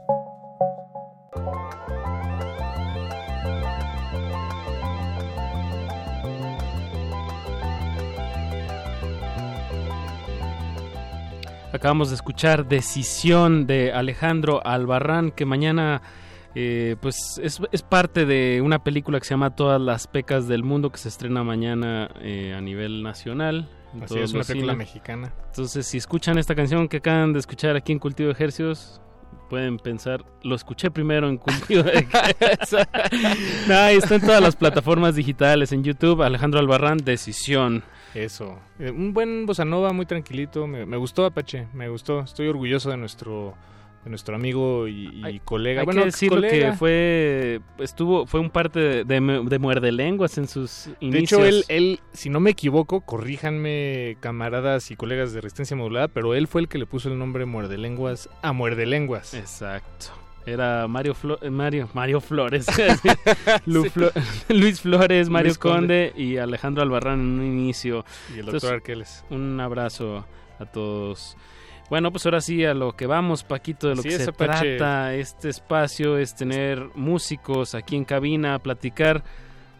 Acabamos 11.73 12.09
de 12.09 12.15
escuchar 12.15 12.67
Decisión 12.67 13.65
de 13.65 13.91
Alejandro 13.91 14.61
Albarrán, 14.63 15.31
que 15.31 15.45
mañana 15.45 16.03
eh, 16.53 16.95
pues 17.01 17.39
es, 17.41 17.59
es 17.71 17.81
parte 17.81 18.27
de 18.27 18.61
una 18.61 18.83
película 18.83 19.19
que 19.19 19.25
se 19.25 19.31
llama 19.31 19.55
Todas 19.55 19.81
las 19.81 20.05
pecas 20.05 20.47
del 20.47 20.63
mundo, 20.63 20.91
que 20.91 20.99
se 20.99 21.09
estrena 21.09 21.43
mañana 21.43 22.11
eh, 22.21 22.53
a 22.55 22.61
nivel 22.61 23.01
nacional. 23.01 23.67
Así 23.99 24.19
es, 24.19 24.31
una 24.31 24.43
película 24.43 24.75
mexicana. 24.75 25.33
Entonces, 25.47 25.87
si 25.87 25.97
escuchan 25.97 26.37
esta 26.37 26.53
canción 26.53 26.87
que 26.87 26.97
acaban 26.97 27.33
de 27.33 27.39
escuchar 27.39 27.75
aquí 27.75 27.91
en 27.91 27.97
Cultivo 27.97 28.27
de 28.27 28.33
Ejercicios, 28.33 29.01
pueden 29.49 29.77
pensar, 29.77 30.23
lo 30.43 30.55
escuché 30.55 30.91
primero 30.91 31.27
en 31.27 31.37
Cultivo 31.37 31.83
de 31.83 32.07
no, 33.67 33.73
está 33.87 34.15
en 34.15 34.21
todas 34.21 34.41
las 34.41 34.55
plataformas 34.55 35.15
digitales, 35.15 35.71
en 35.71 35.83
YouTube, 35.83 36.21
Alejandro 36.21 36.59
Albarrán, 36.59 36.97
Decisión. 36.97 37.83
Eso. 38.13 38.59
Eh, 38.79 38.91
un 38.91 39.13
buen 39.13 39.45
bossa 39.45 39.65
muy 39.65 40.05
tranquilito. 40.05 40.65
Me, 40.67 40.85
me 40.85 40.97
gustó 40.97 41.25
Apache, 41.25 41.67
me 41.73 41.89
gustó. 41.89 42.21
Estoy 42.21 42.47
orgulloso 42.47 42.89
de 42.89 42.97
nuestro 42.97 43.55
de 44.03 44.09
nuestro 44.09 44.35
amigo 44.35 44.87
y, 44.87 45.09
y 45.27 45.39
colega. 45.39 45.81
Hay 45.81 45.85
bueno, 45.85 46.01
que 46.01 46.05
decirlo 46.05 46.37
colega. 46.37 46.71
que 46.71 46.77
fue 46.77 47.59
estuvo 47.79 48.25
fue 48.25 48.39
un 48.39 48.49
parte 48.49 48.79
de, 48.79 49.03
de, 49.03 49.41
de 49.45 49.59
muerde 49.59 49.91
lenguas 49.91 50.37
en 50.37 50.47
sus 50.47 50.85
De 51.01 51.05
inicios. 51.05 51.41
hecho, 51.41 51.45
él, 51.45 51.63
él, 51.67 51.99
si 52.13 52.29
no 52.29 52.39
me 52.39 52.51
equivoco, 52.51 53.01
corríjanme 53.01 54.17
camaradas 54.21 54.91
y 54.91 54.95
colegas 54.95 55.33
de 55.33 55.41
Resistencia 55.41 55.75
Modulada, 55.75 56.07
pero 56.07 56.33
él 56.33 56.47
fue 56.47 56.61
el 56.61 56.67
que 56.69 56.77
le 56.77 56.85
puso 56.85 57.09
el 57.09 57.17
nombre 57.19 57.45
Muerde 57.45 57.77
Lenguas 57.77 58.29
a 58.41 58.53
Muerde 58.53 58.85
Lenguas. 58.85 59.33
Exacto. 59.33 60.07
Era 60.45 60.87
Mario 60.87 61.13
Flo- 61.13 61.37
eh, 61.41 61.49
Mario 61.49 61.89
Mario 61.93 62.21
Flores, 62.21 62.65
Lu 63.65 63.83
Flo- 63.85 64.11
Luis 64.47 64.81
Flores, 64.81 65.29
Mario 65.29 65.49
Luis 65.49 65.57
Conde. 65.57 66.11
Conde. 66.11 66.23
y 66.23 66.37
Alejandro 66.37 66.81
Albarrán 66.81 67.19
en 67.19 67.39
un 67.39 67.45
inicio. 67.45 68.05
Y 68.35 68.39
el 68.39 68.45
doctor 68.45 68.75
Arqueles. 68.75 69.25
Un 69.29 69.59
abrazo 69.59 70.25
a 70.57 70.65
todos. 70.65 71.35
Bueno, 71.89 72.11
pues 72.11 72.25
ahora 72.25 72.41
sí 72.41 72.63
a 72.65 72.73
lo 72.73 72.95
que 72.95 73.07
vamos, 73.07 73.43
Paquito, 73.43 73.89
de 73.89 73.95
lo 73.95 74.03
que 74.03 74.11
se 74.11 74.29
Apache. 74.29 74.77
trata 74.77 75.15
este 75.15 75.49
espacio 75.49 76.17
es 76.17 76.35
tener 76.35 76.89
músicos 76.95 77.73
aquí 77.73 77.95
en 77.95 78.05
cabina, 78.05 78.59
platicar 78.59 79.23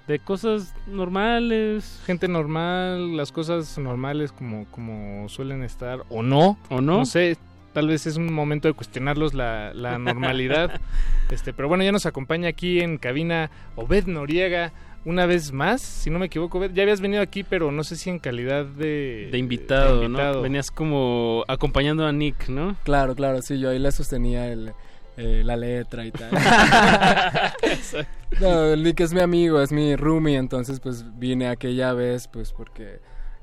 de 0.08 0.18
cosas 0.18 0.74
normales. 0.88 2.02
Gente 2.06 2.28
normal, 2.28 3.16
las 3.16 3.32
cosas 3.32 3.78
normales 3.78 4.32
como, 4.32 4.66
como 4.72 5.30
suelen 5.30 5.64
estar, 5.64 6.04
o 6.10 6.24
no. 6.24 6.58
¿O 6.70 6.82
no? 6.82 7.00
No 7.00 7.06
sé, 7.06 7.38
tal 7.74 7.88
vez 7.88 8.08
es 8.08 8.18
un 8.18 8.34
momento 8.34 8.68
de 8.68 8.74
cuestionarlos 8.74 9.34
la, 9.34 9.74
la 9.74 9.98
normalidad. 9.98 10.82
este, 11.32 11.54
pero 11.54 11.68
bueno, 11.68 11.84
ya 11.84 11.92
nos 11.92 12.06
acompaña 12.06 12.50
aquí 12.50 12.80
en 12.80 12.98
cabina 12.98 13.50
Obed 13.76 14.08
Noriega. 14.08 14.72
Una 15.06 15.26
vez 15.26 15.54
más, 15.54 15.82
si 15.82 16.10
no 16.10 16.20
me 16.20 16.26
equivoco, 16.26 16.58
Obed, 16.58 16.74
ya 16.74 16.84
habías 16.84 17.00
venido 17.00 17.22
aquí, 17.22 17.44
pero 17.44 17.72
no 17.72 17.86
sé 17.86 17.96
si 17.96 18.10
en 18.10 18.20
calidad 18.20 18.66
de, 18.66 19.30
De 19.32 19.38
invitado, 19.38 20.00
de 20.00 20.06
invitado. 20.06 20.36
¿no? 20.36 20.42
Venías 20.42 20.72
como 20.72 21.46
acompañando 21.48 22.06
a 22.06 22.12
Nick, 22.12 22.50
¿no? 22.50 22.76
Claro, 22.84 23.16
claro, 23.16 23.42
sí, 23.42 23.60
yo 23.60 23.70
ahí 23.70 23.80
le 23.80 23.92
sostenía 23.94 24.52
el, 24.52 24.74
eh, 25.16 25.42
la 25.46 25.56
letra 25.56 26.06
y 26.06 26.12
tal. 26.12 26.32
no, 28.42 28.76
Nick 28.76 29.00
es 29.00 29.14
mi 29.14 29.22
amigo, 29.22 29.62
es 29.62 29.72
mi 29.72 29.96
roomie, 29.96 30.36
entonces 30.36 30.80
pues 30.80 31.06
vine 31.18 31.48
aquella 31.48 31.94
vez 31.94 32.28
pues 32.28 32.52
porque... 32.52 33.00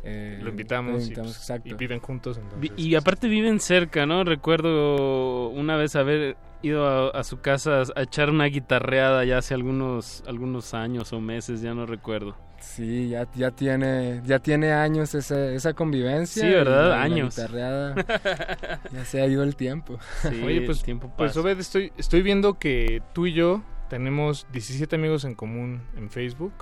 eh, 0.08 0.38
Lo 0.42 0.50
invitamos, 0.50 1.06
lo 1.06 1.12
y, 1.12 1.14
pues, 1.14 1.36
exacto. 1.36 1.68
y 1.68 1.74
viven 1.74 2.00
juntos. 2.00 2.38
entonces, 2.38 2.70
Y 2.76 2.94
aparte 2.94 3.28
viven 3.28 3.58
cerca, 3.60 4.06
¿no? 4.06 4.22
Recuerdo 4.24 5.48
una 5.50 5.76
vez 5.76 5.96
haber 5.96 6.36
ido 6.62 6.86
a, 6.86 7.10
a 7.10 7.24
su 7.24 7.40
casa 7.40 7.82
a 7.94 8.02
echar 8.02 8.30
una 8.30 8.46
guitarreada 8.46 9.24
ya 9.24 9.38
hace 9.38 9.54
algunos 9.54 10.22
algunos 10.26 10.74
años 10.74 11.12
o 11.12 11.20
meses, 11.20 11.60
ya 11.60 11.74
no 11.74 11.86
recuerdo. 11.86 12.36
Sí, 12.58 13.10
ya, 13.10 13.28
ya 13.34 13.50
tiene 13.50 14.22
ya 14.24 14.38
tiene 14.38 14.72
años 14.72 15.14
esa, 15.14 15.50
esa 15.50 15.74
convivencia. 15.74 16.42
Sí, 16.42 16.48
¿verdad? 16.48 16.84
la- 16.84 16.96
la 16.96 17.02
Años. 17.02 17.36
guitarreada, 17.36 17.94
ya 18.92 19.04
se 19.04 19.20
ha 19.20 19.26
ido 19.26 19.42
el 19.42 19.54
tiempo. 19.56 19.98
Oye, 20.44 20.62
pues, 20.62 20.82
pues 21.16 21.36
Obed, 21.36 21.58
estoy, 21.60 21.92
estoy 21.98 22.22
viendo 22.22 22.54
que 22.58 23.02
tú 23.12 23.26
y 23.26 23.34
yo 23.34 23.62
tenemos 23.90 24.46
17 24.52 24.96
amigos 24.96 25.24
en 25.24 25.34
común 25.34 25.82
en 25.96 26.10
Facebook, 26.10 26.54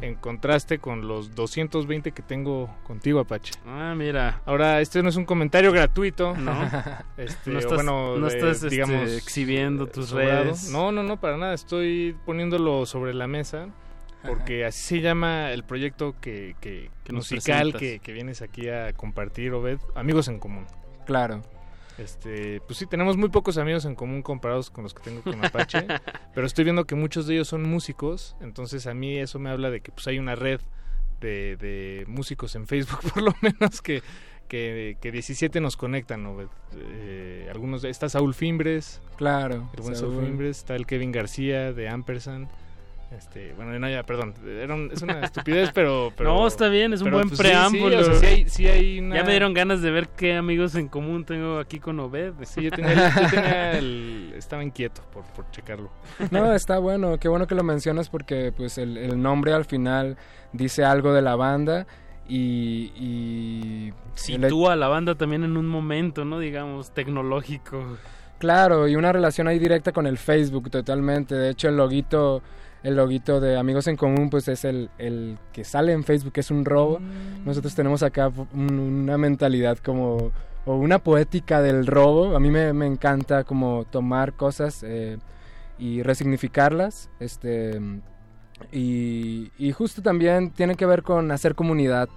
en 0.00 0.14
contraste 0.16 0.78
con 0.78 1.06
los 1.06 1.34
220 1.34 2.12
que 2.12 2.22
tengo 2.22 2.74
contigo, 2.84 3.20
Apache. 3.20 3.52
Ah, 3.66 3.94
mira. 3.96 4.40
Ahora, 4.46 4.80
este 4.80 5.02
no 5.02 5.08
es 5.10 5.16
un 5.16 5.24
comentario 5.24 5.70
gratuito, 5.72 6.36
No. 6.36 6.52
Este, 7.16 7.50
No 7.50 7.56
o 7.56 7.60
estás- 7.60 7.74
bueno, 7.74 8.16
no 8.16 8.26
de- 8.28 8.34
estás, 8.36 8.56
este, 8.56 8.68
digamos, 8.70 9.10
exhibiendo 9.12 9.86
tus 9.86 10.06
sobrado. 10.08 10.44
redes. 10.44 10.70
No, 10.70 10.90
no, 10.92 11.02
no, 11.02 11.20
para 11.20 11.36
nada. 11.36 11.54
Estoy 11.54 12.16
poniéndolo 12.24 12.86
sobre 12.86 13.14
la 13.14 13.26
mesa 13.26 13.68
porque 14.26 14.64
así 14.64 14.82
se 14.96 15.00
llama 15.00 15.50
el 15.50 15.64
proyecto 15.64 16.14
que, 16.20 16.54
que, 16.60 16.90
Que 17.04 17.12
musical 17.12 17.74
que, 17.76 17.98
que 17.98 18.12
vienes 18.12 18.40
aquí 18.40 18.68
a 18.68 18.92
compartir, 18.92 19.52
Obed. 19.52 19.78
Amigos 19.96 20.28
en 20.28 20.38
común. 20.38 20.66
Claro. 21.06 21.42
Este, 21.98 22.60
pues 22.62 22.78
sí, 22.78 22.86
tenemos 22.86 23.16
muy 23.16 23.28
pocos 23.28 23.58
amigos 23.58 23.84
en 23.84 23.94
común 23.94 24.22
comparados 24.22 24.70
con 24.70 24.84
los 24.84 24.94
que 24.94 25.02
tengo 25.02 25.22
con 25.22 25.44
Apache, 25.44 25.86
pero 26.34 26.46
estoy 26.46 26.64
viendo 26.64 26.86
que 26.86 26.94
muchos 26.94 27.26
de 27.26 27.34
ellos 27.34 27.48
son 27.48 27.68
músicos, 27.68 28.36
entonces 28.40 28.86
a 28.86 28.94
mí 28.94 29.18
eso 29.18 29.38
me 29.38 29.50
habla 29.50 29.70
de 29.70 29.80
que 29.80 29.92
pues 29.92 30.06
hay 30.06 30.18
una 30.18 30.34
red 30.34 30.60
de, 31.20 31.56
de 31.56 32.04
músicos 32.08 32.54
en 32.54 32.66
Facebook, 32.66 33.00
por 33.14 33.22
lo 33.22 33.34
menos 33.40 33.82
que, 33.82 34.02
que, 34.48 34.96
que 35.00 35.12
17 35.12 35.60
nos 35.60 35.76
conectan, 35.76 36.22
¿no? 36.22 36.36
Eh, 36.74 37.48
algunos 37.50 37.82
de, 37.82 37.90
está 37.90 38.08
Saúl 38.08 38.34
Fimbres, 38.34 39.00
Claro, 39.16 39.70
el 39.74 39.82
buen 39.82 39.94
Saúl 39.94 40.14
Saúl. 40.14 40.26
Fimbres, 40.26 40.58
está 40.58 40.76
el 40.76 40.86
Kevin 40.86 41.12
García 41.12 41.72
de 41.72 41.88
Ampersand. 41.88 42.48
Este, 43.16 43.52
bueno, 43.54 43.78
no, 43.78 43.88
ya, 43.90 44.04
perdón, 44.04 44.32
era 44.46 44.74
un- 44.74 44.90
es 44.92 45.02
una 45.02 45.20
estupidez, 45.20 45.70
pero, 45.74 46.12
pero... 46.16 46.32
no, 46.34 46.46
está 46.46 46.68
bien, 46.68 46.92
es 46.94 47.00
un 47.00 47.06
pero, 47.06 47.16
buen 47.18 47.28
pues, 47.28 47.38
sí, 47.38 47.44
sí, 47.44 47.50
preámbulo. 47.50 47.98
o 48.00 48.04
sea, 48.04 48.14
sí 48.14 48.26
hay, 48.26 48.48
sí 48.48 48.66
hay 48.68 48.98
una- 49.00 49.16
Ya 49.16 49.24
me 49.24 49.30
dieron 49.32 49.52
ganas 49.52 49.82
de 49.82 49.90
ver 49.90 50.08
qué 50.08 50.34
amigos 50.34 50.74
en 50.76 50.88
común 50.88 51.24
tengo 51.24 51.58
aquí 51.58 51.78
con 51.78 52.00
Obed. 52.00 52.32
Sí, 52.44 52.62
yo 52.62 52.70
tenía, 52.70 52.92
el- 52.92 53.22
yo 53.22 53.30
tenía 53.30 53.72
el- 53.78 54.32
estaba 54.36 54.64
inquieto 54.64 55.02
por, 55.12 55.24
por 55.24 55.50
checarlo. 55.50 55.90
No, 56.30 56.54
está 56.54 56.78
bueno, 56.78 57.18
qué 57.18 57.28
bueno 57.28 57.46
que 57.46 57.54
lo 57.54 57.62
mencionas 57.64 58.08
porque 58.08 58.52
pues 58.56 58.78
el, 58.78 58.96
el 58.96 59.20
nombre 59.20 59.52
al 59.52 59.64
final 59.66 60.16
dice 60.52 60.84
algo 60.84 61.12
de 61.12 61.20
la 61.22 61.36
banda 61.36 61.86
y... 62.28 62.92
y 62.96 63.88
el- 63.88 63.94
Sitúa 64.14 64.72
a 64.74 64.76
la 64.76 64.88
banda 64.88 65.14
también 65.16 65.44
en 65.44 65.56
un 65.56 65.66
momento, 65.66 66.24
¿no? 66.24 66.38
Digamos, 66.38 66.92
tecnológico. 66.92 67.98
Claro, 68.38 68.88
y 68.88 68.96
una 68.96 69.12
relación 69.12 69.48
ahí 69.48 69.58
directa 69.58 69.92
con 69.92 70.06
el 70.06 70.18
Facebook 70.18 70.70
totalmente. 70.70 71.34
De 71.34 71.50
hecho, 71.50 71.68
el 71.68 71.76
loguito, 71.76 72.42
el 72.82 72.96
loguito 72.96 73.40
de 73.40 73.56
Amigos 73.56 73.86
en 73.86 73.96
Común, 73.96 74.28
pues 74.30 74.48
es 74.48 74.64
el, 74.64 74.90
el 74.98 75.38
que 75.52 75.64
sale 75.64 75.92
en 75.92 76.04
Facebook, 76.04 76.32
es 76.36 76.50
un 76.50 76.64
robo. 76.64 76.98
Nosotros 77.44 77.74
tenemos 77.74 78.02
acá 78.02 78.30
un- 78.52 78.78
una 78.78 79.18
mentalidad 79.18 79.78
como, 79.78 80.32
o 80.66 80.76
una 80.76 80.98
poética 80.98 81.62
del 81.62 81.86
robo. 81.86 82.34
A 82.36 82.40
mí 82.40 82.50
me, 82.50 82.72
me 82.72 82.86
encanta 82.86 83.44
como 83.44 83.84
tomar 83.90 84.32
cosas 84.34 84.82
eh, 84.86 85.18
y 85.78 86.02
resignificarlas. 86.02 87.08
Este, 87.20 87.80
y, 88.70 89.50
y 89.58 89.72
justo 89.72 90.02
también 90.02 90.50
tiene 90.50 90.74
que 90.76 90.86
ver 90.86 91.02
con 91.02 91.30
hacer 91.30 91.54
comunidad, 91.54 92.08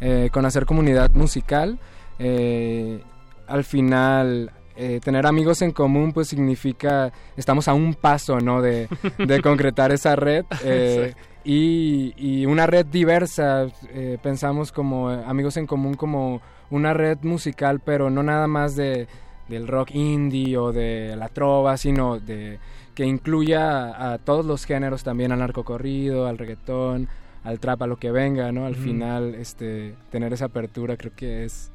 eh, 0.00 0.28
con 0.32 0.44
hacer 0.46 0.66
comunidad 0.66 1.10
musical. 1.12 1.78
Eh, 2.18 3.02
al 3.46 3.64
final, 3.64 4.50
eh, 4.76 5.00
tener 5.02 5.26
amigos 5.26 5.62
en 5.62 5.72
común 5.72 6.12
pues 6.12 6.28
significa, 6.28 7.12
estamos 7.36 7.68
a 7.68 7.74
un 7.74 7.94
paso, 7.94 8.40
¿no? 8.40 8.60
De, 8.60 8.88
de 9.18 9.40
concretar 9.42 9.92
esa 9.92 10.16
red. 10.16 10.44
eh, 10.64 11.14
y, 11.44 12.14
y 12.16 12.46
una 12.46 12.66
red 12.66 12.86
diversa, 12.86 13.66
eh, 13.90 14.18
pensamos 14.22 14.72
como 14.72 15.10
amigos 15.10 15.56
en 15.58 15.66
común 15.66 15.94
como 15.94 16.40
una 16.70 16.94
red 16.94 17.18
musical, 17.22 17.80
pero 17.84 18.08
no 18.08 18.22
nada 18.22 18.46
más 18.46 18.76
de, 18.76 19.06
del 19.48 19.68
rock 19.68 19.90
indie 19.94 20.56
o 20.56 20.72
de 20.72 21.14
la 21.16 21.28
trova, 21.28 21.76
sino 21.76 22.18
de 22.18 22.58
que 22.94 23.04
incluya 23.04 23.90
a, 23.90 24.14
a 24.14 24.18
todos 24.18 24.46
los 24.46 24.64
géneros 24.64 25.02
también, 25.04 25.32
al 25.32 25.40
narcocorrido, 25.40 26.26
al 26.26 26.38
reggaetón, 26.38 27.08
al 27.42 27.60
trap, 27.60 27.82
a 27.82 27.86
lo 27.86 27.96
que 27.96 28.10
venga, 28.10 28.50
¿no? 28.52 28.64
Al 28.64 28.74
final, 28.74 29.34
este, 29.34 29.94
tener 30.10 30.32
esa 30.32 30.46
apertura 30.46 30.96
creo 30.96 31.12
que 31.14 31.44
es, 31.44 31.70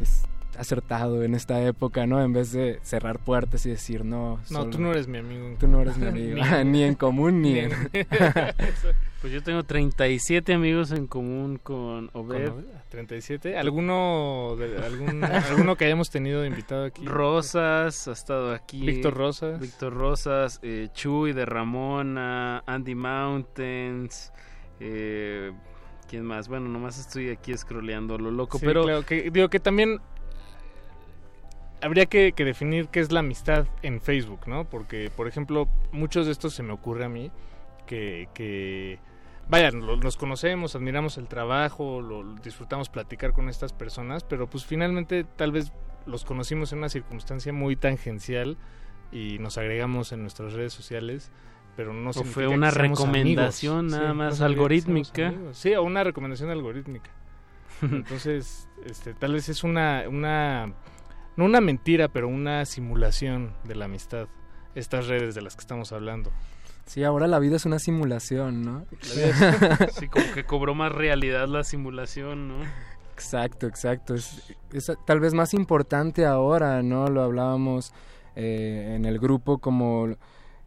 es 0.00 0.22
acertado 0.58 1.22
en 1.22 1.34
esta 1.34 1.62
época, 1.62 2.06
¿no? 2.06 2.22
En 2.22 2.32
vez 2.32 2.52
de 2.52 2.78
cerrar 2.82 3.18
puertas 3.18 3.64
y 3.66 3.70
decir, 3.70 4.04
no. 4.04 4.40
No, 4.50 4.66
tú 4.68 4.80
no 4.80 4.90
eres 4.90 5.08
mi 5.08 5.18
amigo. 5.18 5.54
Tú 5.58 5.68
no 5.68 5.80
eres 5.80 5.96
mi 5.98 6.06
amigo. 6.08 6.36
Ni- 6.36 6.64
ni 6.70 6.82
en 6.84 6.94
común 6.94 7.40
ni, 7.42 7.52
ni 7.52 7.58
en... 7.60 7.72
en- 7.92 8.06
Pues 9.20 9.32
yo 9.32 9.42
tengo 9.42 9.64
37 9.64 10.54
amigos 10.54 10.92
en 10.92 11.06
común 11.08 11.58
con 11.60 12.08
Obed. 12.12 12.48
Con 12.50 12.58
Obed, 12.58 12.64
37. 12.88 13.56
¿Alguno, 13.58 14.54
de- 14.58 14.76
algún, 14.84 15.24
alguno 15.24 15.76
que 15.76 15.86
hayamos 15.86 16.10
tenido 16.10 16.44
invitado 16.44 16.84
aquí? 16.84 17.04
Rosas 17.04 18.06
ha 18.08 18.12
estado 18.12 18.52
aquí. 18.54 18.80
Víctor 18.86 19.14
Rosas. 19.14 19.58
Víctor 19.60 19.94
Rosas, 19.94 20.60
eh, 20.62 20.88
Chuy 20.94 21.32
de 21.32 21.46
Ramona, 21.46 22.62
Andy 22.66 22.94
Mountains. 22.94 24.32
Eh, 24.80 25.52
¿Quién 26.08 26.24
más? 26.24 26.48
Bueno, 26.48 26.68
nomás 26.68 26.98
estoy 26.98 27.28
aquí 27.30 27.54
scrolleando 27.56 28.16
lo 28.18 28.30
loco, 28.30 28.58
Sí, 28.58 28.64
pero 28.66 28.84
claro, 28.84 29.02
que, 29.04 29.30
digo 29.30 29.48
que 29.50 29.60
también 29.60 30.00
habría 31.82 32.06
que, 32.06 32.32
que 32.32 32.44
definir 32.44 32.88
qué 32.88 33.00
es 33.00 33.12
la 33.12 33.20
amistad 33.20 33.66
en 33.82 34.00
Facebook, 34.00 34.40
¿no? 34.46 34.64
Porque, 34.64 35.10
por 35.14 35.28
ejemplo, 35.28 35.68
muchos 35.92 36.26
de 36.26 36.32
estos 36.32 36.54
se 36.54 36.62
me 36.62 36.72
ocurre 36.72 37.04
a 37.04 37.08
mí 37.08 37.30
que, 37.86 38.28
que 38.34 38.98
vaya, 39.48 39.70
lo- 39.70 39.96
nos 39.96 40.16
conocemos, 40.16 40.74
admiramos 40.74 41.16
el 41.18 41.26
trabajo, 41.28 42.00
lo, 42.00 42.34
disfrutamos 42.36 42.88
platicar 42.88 43.32
con 43.32 43.48
estas 43.48 43.72
personas, 43.72 44.24
pero 44.24 44.48
pues 44.48 44.64
finalmente 44.64 45.24
tal 45.24 45.52
vez 45.52 45.72
los 46.06 46.24
conocimos 46.24 46.72
en 46.72 46.78
una 46.78 46.88
circunstancia 46.88 47.52
muy 47.52 47.76
tangencial 47.76 48.56
y 49.12 49.38
nos 49.38 49.56
agregamos 49.58 50.12
en 50.12 50.22
nuestras 50.22 50.52
redes 50.54 50.72
sociales. 50.72 51.30
Pero 51.76 51.92
no 51.94 52.10
O 52.10 52.12
significa 52.12 52.34
fue 52.34 52.48
una 52.48 52.72
recomendación 52.72 53.78
amigos. 53.78 53.92
nada 54.00 54.10
Sí, 54.10 54.16
más 54.16 54.40
algorítmica. 54.40 55.32
Sí, 55.52 55.74
o 55.74 55.82
una 55.84 56.02
recomendación 56.02 56.50
algorítmica. 56.50 57.10
Entonces, 57.82 58.68
este, 58.84 59.14
tal 59.14 59.34
vez 59.34 59.48
es 59.48 59.62
una, 59.62 60.02
una, 60.08 60.72
no 61.38 61.44
una 61.44 61.60
mentira, 61.60 62.08
pero 62.08 62.26
una 62.26 62.64
simulación 62.64 63.54
de 63.62 63.76
la 63.76 63.84
amistad. 63.84 64.26
Estas 64.74 65.06
redes 65.06 65.36
de 65.36 65.40
las 65.40 65.54
que 65.54 65.60
estamos 65.60 65.92
hablando. 65.92 66.32
Sí, 66.84 67.04
ahora 67.04 67.28
la 67.28 67.38
vida 67.38 67.54
es 67.56 67.64
una 67.64 67.78
simulación, 67.78 68.62
¿no? 68.62 68.86
sí, 69.92 70.08
como 70.08 70.32
que 70.34 70.44
cobró 70.44 70.74
más 70.74 70.90
realidad 70.90 71.46
la 71.46 71.62
simulación, 71.62 72.48
¿no? 72.48 72.54
Exacto, 73.14 73.68
exacto. 73.68 74.14
Es, 74.14 74.52
es 74.72 74.90
tal 75.06 75.20
vez 75.20 75.32
más 75.32 75.54
importante 75.54 76.26
ahora, 76.26 76.82
¿no? 76.82 77.06
Lo 77.06 77.22
hablábamos 77.22 77.92
eh, 78.34 78.94
en 78.96 79.04
el 79.04 79.20
grupo 79.20 79.58
como 79.58 80.08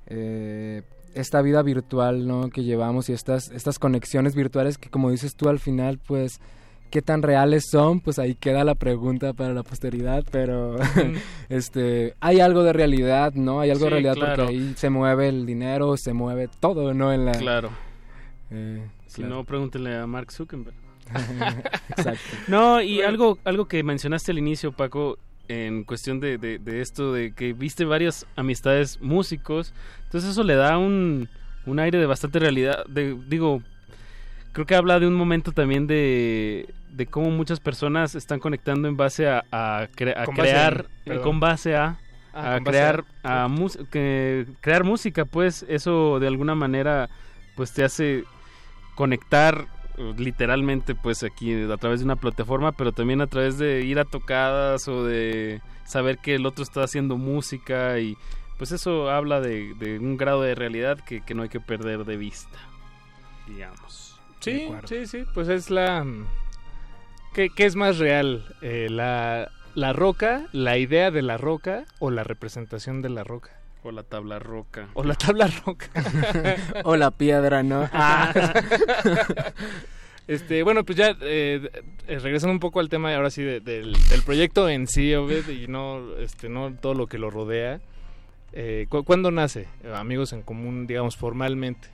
eh, 0.08 0.84
esta 1.14 1.42
vida 1.42 1.64
virtual, 1.64 2.26
¿no? 2.26 2.50
Que 2.50 2.64
llevamos 2.64 3.10
y 3.10 3.14
estas, 3.14 3.52
estas 3.52 3.78
conexiones 3.78 4.36
virtuales 4.36 4.78
que 4.78 4.90
como 4.90 5.12
dices 5.12 5.36
tú 5.36 5.50
al 5.50 5.60
final, 5.60 6.00
pues, 6.00 6.40
¿qué 6.92 7.02
tan 7.02 7.24
reales 7.24 7.64
son? 7.72 8.02
Pues 8.02 8.20
ahí 8.20 8.36
queda 8.36 8.64
la 8.64 8.76
pregunta 8.76 9.34
para 9.34 9.54
la 9.54 9.64
posteridad, 9.64 10.24
pero 10.30 10.76
este, 11.50 12.14
hay 12.20 12.40
algo 12.42 12.64
de 12.64 12.74
realidad, 12.74 13.34
¿no? 13.34 13.62
Hay 13.62 13.72
algo 13.72 13.86
de 13.86 13.92
realidad 13.92 14.14
claro. 14.16 14.46
porque 14.46 14.52
ahí 14.52 14.74
se 14.76 14.90
mueve 14.92 15.30
el 15.30 15.46
dinero, 15.46 15.98
se 15.98 16.14
mueve 16.14 16.50
todo, 16.60 16.94
¿no? 16.94 17.12
En 17.12 17.26
la, 17.26 17.32
Claro. 17.32 17.72
Eh, 18.52 18.86
Si 19.08 19.22
claro. 19.22 19.36
no, 19.36 19.44
pregúntenle 19.46 19.96
a 19.96 20.06
Mark 20.06 20.32
Zuckerberg. 20.32 20.76
Exacto. 21.90 22.20
No, 22.48 22.82
y 22.82 23.02
algo, 23.02 23.40
algo 23.46 23.66
que 23.66 23.82
mencionaste 23.84 24.32
al 24.32 24.38
inicio, 24.38 24.74
Paco, 24.74 25.18
en 25.48 25.84
cuestión 25.86 26.20
de, 26.20 26.38
de, 26.38 26.60
de 26.60 26.82
esto, 26.82 27.14
de 27.14 27.34
que 27.34 27.54
viste 27.54 27.86
varias 27.86 28.26
amistades 28.36 29.02
músicos, 29.02 29.74
entonces 30.04 30.32
eso 30.32 30.44
le 30.44 30.56
da 30.56 30.78
un, 30.78 31.30
un 31.66 31.80
aire 31.80 31.98
de 31.98 32.06
bastante 32.06 32.40
realidad. 32.40 32.86
De, 32.86 33.18
digo, 33.28 33.62
creo 34.52 34.66
que 34.66 34.76
habla 34.76 35.00
de 35.00 35.08
un 35.08 35.14
momento 35.16 35.52
también 35.52 35.88
de, 35.88 36.74
de 36.92 37.06
cómo 37.06 37.30
muchas 37.32 37.60
personas 37.60 38.16
están 38.16 38.40
conectando 38.40 38.88
en 38.88 38.98
base 38.98 39.28
a, 39.28 39.44
a, 39.52 39.88
cre- 39.96 40.16
a 40.18 40.26
Con 40.26 40.36
base 40.36 40.50
crear, 40.50 40.86
en, 41.06 41.14
eh, 41.14 41.20
con 41.22 41.40
base 41.40 41.76
a, 41.76 41.98
Ah, 42.34 42.52
a 42.52 42.56
con 42.56 42.64
base 42.66 42.78
crear, 42.78 43.04
a, 43.24 43.44
a 43.44 43.48
mus- 43.48 43.78
que, 43.92 44.46
crear 44.62 44.84
música, 44.84 45.26
pues 45.26 45.66
eso 45.68 46.20
de 46.20 46.28
alguna 46.28 46.56
manera 46.56 47.10
pues 47.56 47.74
te 47.74 47.84
hace 47.84 48.24
conectar 48.96 49.66
eh, 49.98 50.14
literalmente 50.18 50.96
pues 50.96 51.24
aquí 51.24 51.54
a 51.64 51.78
través 51.78 52.00
de 52.00 52.06
una 52.06 52.16
plataforma 52.16 52.72
pero 52.72 52.92
también 52.94 53.22
a 53.22 53.28
través 53.28 53.58
de 53.58 53.84
ir 53.84 54.00
a 54.00 54.06
tocadas 54.06 54.88
o 54.88 55.04
de 55.04 55.62
saber 55.86 56.18
que 56.20 56.36
el 56.36 56.46
otro 56.46 56.64
está 56.64 56.84
haciendo 56.84 57.18
música 57.18 58.00
y 58.00 58.16
pues 58.58 58.72
eso 58.72 59.10
habla 59.10 59.42
de, 59.42 59.74
de 59.76 60.00
un 60.00 60.16
grado 60.18 60.42
de 60.44 60.56
realidad 60.56 61.00
que, 61.00 61.22
que 61.22 61.34
no 61.34 61.44
hay 61.44 61.50
que 61.50 61.60
perder 61.60 62.06
de 62.06 62.16
vista, 62.16 62.58
digamos. 63.48 64.20
Sí, 64.40 64.68
sí, 64.86 65.06
sí, 65.06 65.24
pues 65.34 65.48
es 65.50 65.70
la... 65.70 66.06
¿Qué, 67.34 67.50
qué 67.50 67.66
es 67.66 67.76
más 67.76 67.98
real? 67.98 68.44
Eh, 68.62 68.88
la, 68.90 69.50
¿La 69.76 69.94
roca, 69.94 70.48
la 70.52 70.78
idea 70.78 71.12
de 71.12 71.22
la 71.22 71.38
roca 71.38 71.86
o 72.00 72.12
la 72.12 72.24
representación 72.24 73.02
de 73.02 73.10
la 73.10 73.24
roca? 73.24 73.52
O 73.84 73.92
la 73.92 74.04
tabla 74.04 74.38
roca. 74.38 74.90
O 74.94 75.04
la 75.04 75.16
tabla 75.16 75.50
roca. 75.66 75.88
o 76.84 76.96
la 76.98 77.12
piedra, 77.12 77.64
¿no? 77.64 77.90
Ah. 77.94 78.34
Este, 80.28 80.64
bueno, 80.64 80.86
pues 80.86 80.98
ya 80.98 81.18
eh, 81.22 81.70
eh, 82.08 82.20
regresando 82.20 82.54
un 82.54 82.60
poco 82.60 82.80
al 82.80 82.88
tema 82.88 83.14
ahora 83.14 83.30
sí 83.32 83.42
de- 83.44 83.60
del, 83.60 83.92
del 84.08 84.22
proyecto 84.22 84.70
en 84.70 84.88
sí, 84.88 85.14
Obed, 85.14 85.50
y 85.50 85.68
no, 85.68 86.16
este, 86.20 86.48
no 86.48 86.72
todo 86.74 86.94
lo 86.94 87.08
que 87.08 87.18
lo 87.18 87.30
rodea. 87.32 87.82
Eh, 88.54 88.86
¿cu- 88.88 89.04
¿Cuándo 89.04 89.30
nace 89.32 89.68
eh, 89.84 89.92
Amigos 89.94 90.32
en 90.32 90.42
Común, 90.44 90.88
digamos, 90.88 91.18
formalmente? 91.18 91.90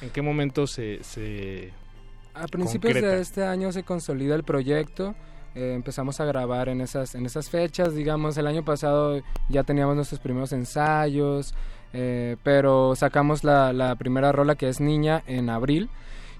¿En 0.00 0.10
qué 0.10 0.22
momento 0.22 0.68
se, 0.68 1.02
se 1.02 1.72
A 2.34 2.46
principios 2.46 2.94
concreta? 2.94 3.16
de 3.16 3.20
este 3.22 3.44
año 3.44 3.72
se 3.72 3.82
consolida 3.82 4.34
el 4.34 4.42
proyecto. 4.44 5.14
eh, 5.54 5.72
empezamos 5.74 6.18
a 6.20 6.24
grabar 6.24 6.68
en 6.70 6.80
esas, 6.80 7.14
en 7.14 7.26
esas 7.26 7.50
fechas, 7.50 7.94
digamos, 7.94 8.36
el 8.38 8.46
año 8.46 8.64
pasado 8.64 9.20
ya 9.48 9.64
teníamos 9.64 9.96
nuestros 9.96 10.18
primeros 10.20 10.52
ensayos, 10.52 11.54
eh, 11.92 12.36
pero 12.42 12.94
sacamos 12.96 13.44
la, 13.44 13.72
la 13.74 13.94
primera 13.96 14.32
rola 14.32 14.54
que 14.54 14.68
es 14.70 14.80
Niña 14.80 15.22
en 15.26 15.50
abril, 15.50 15.90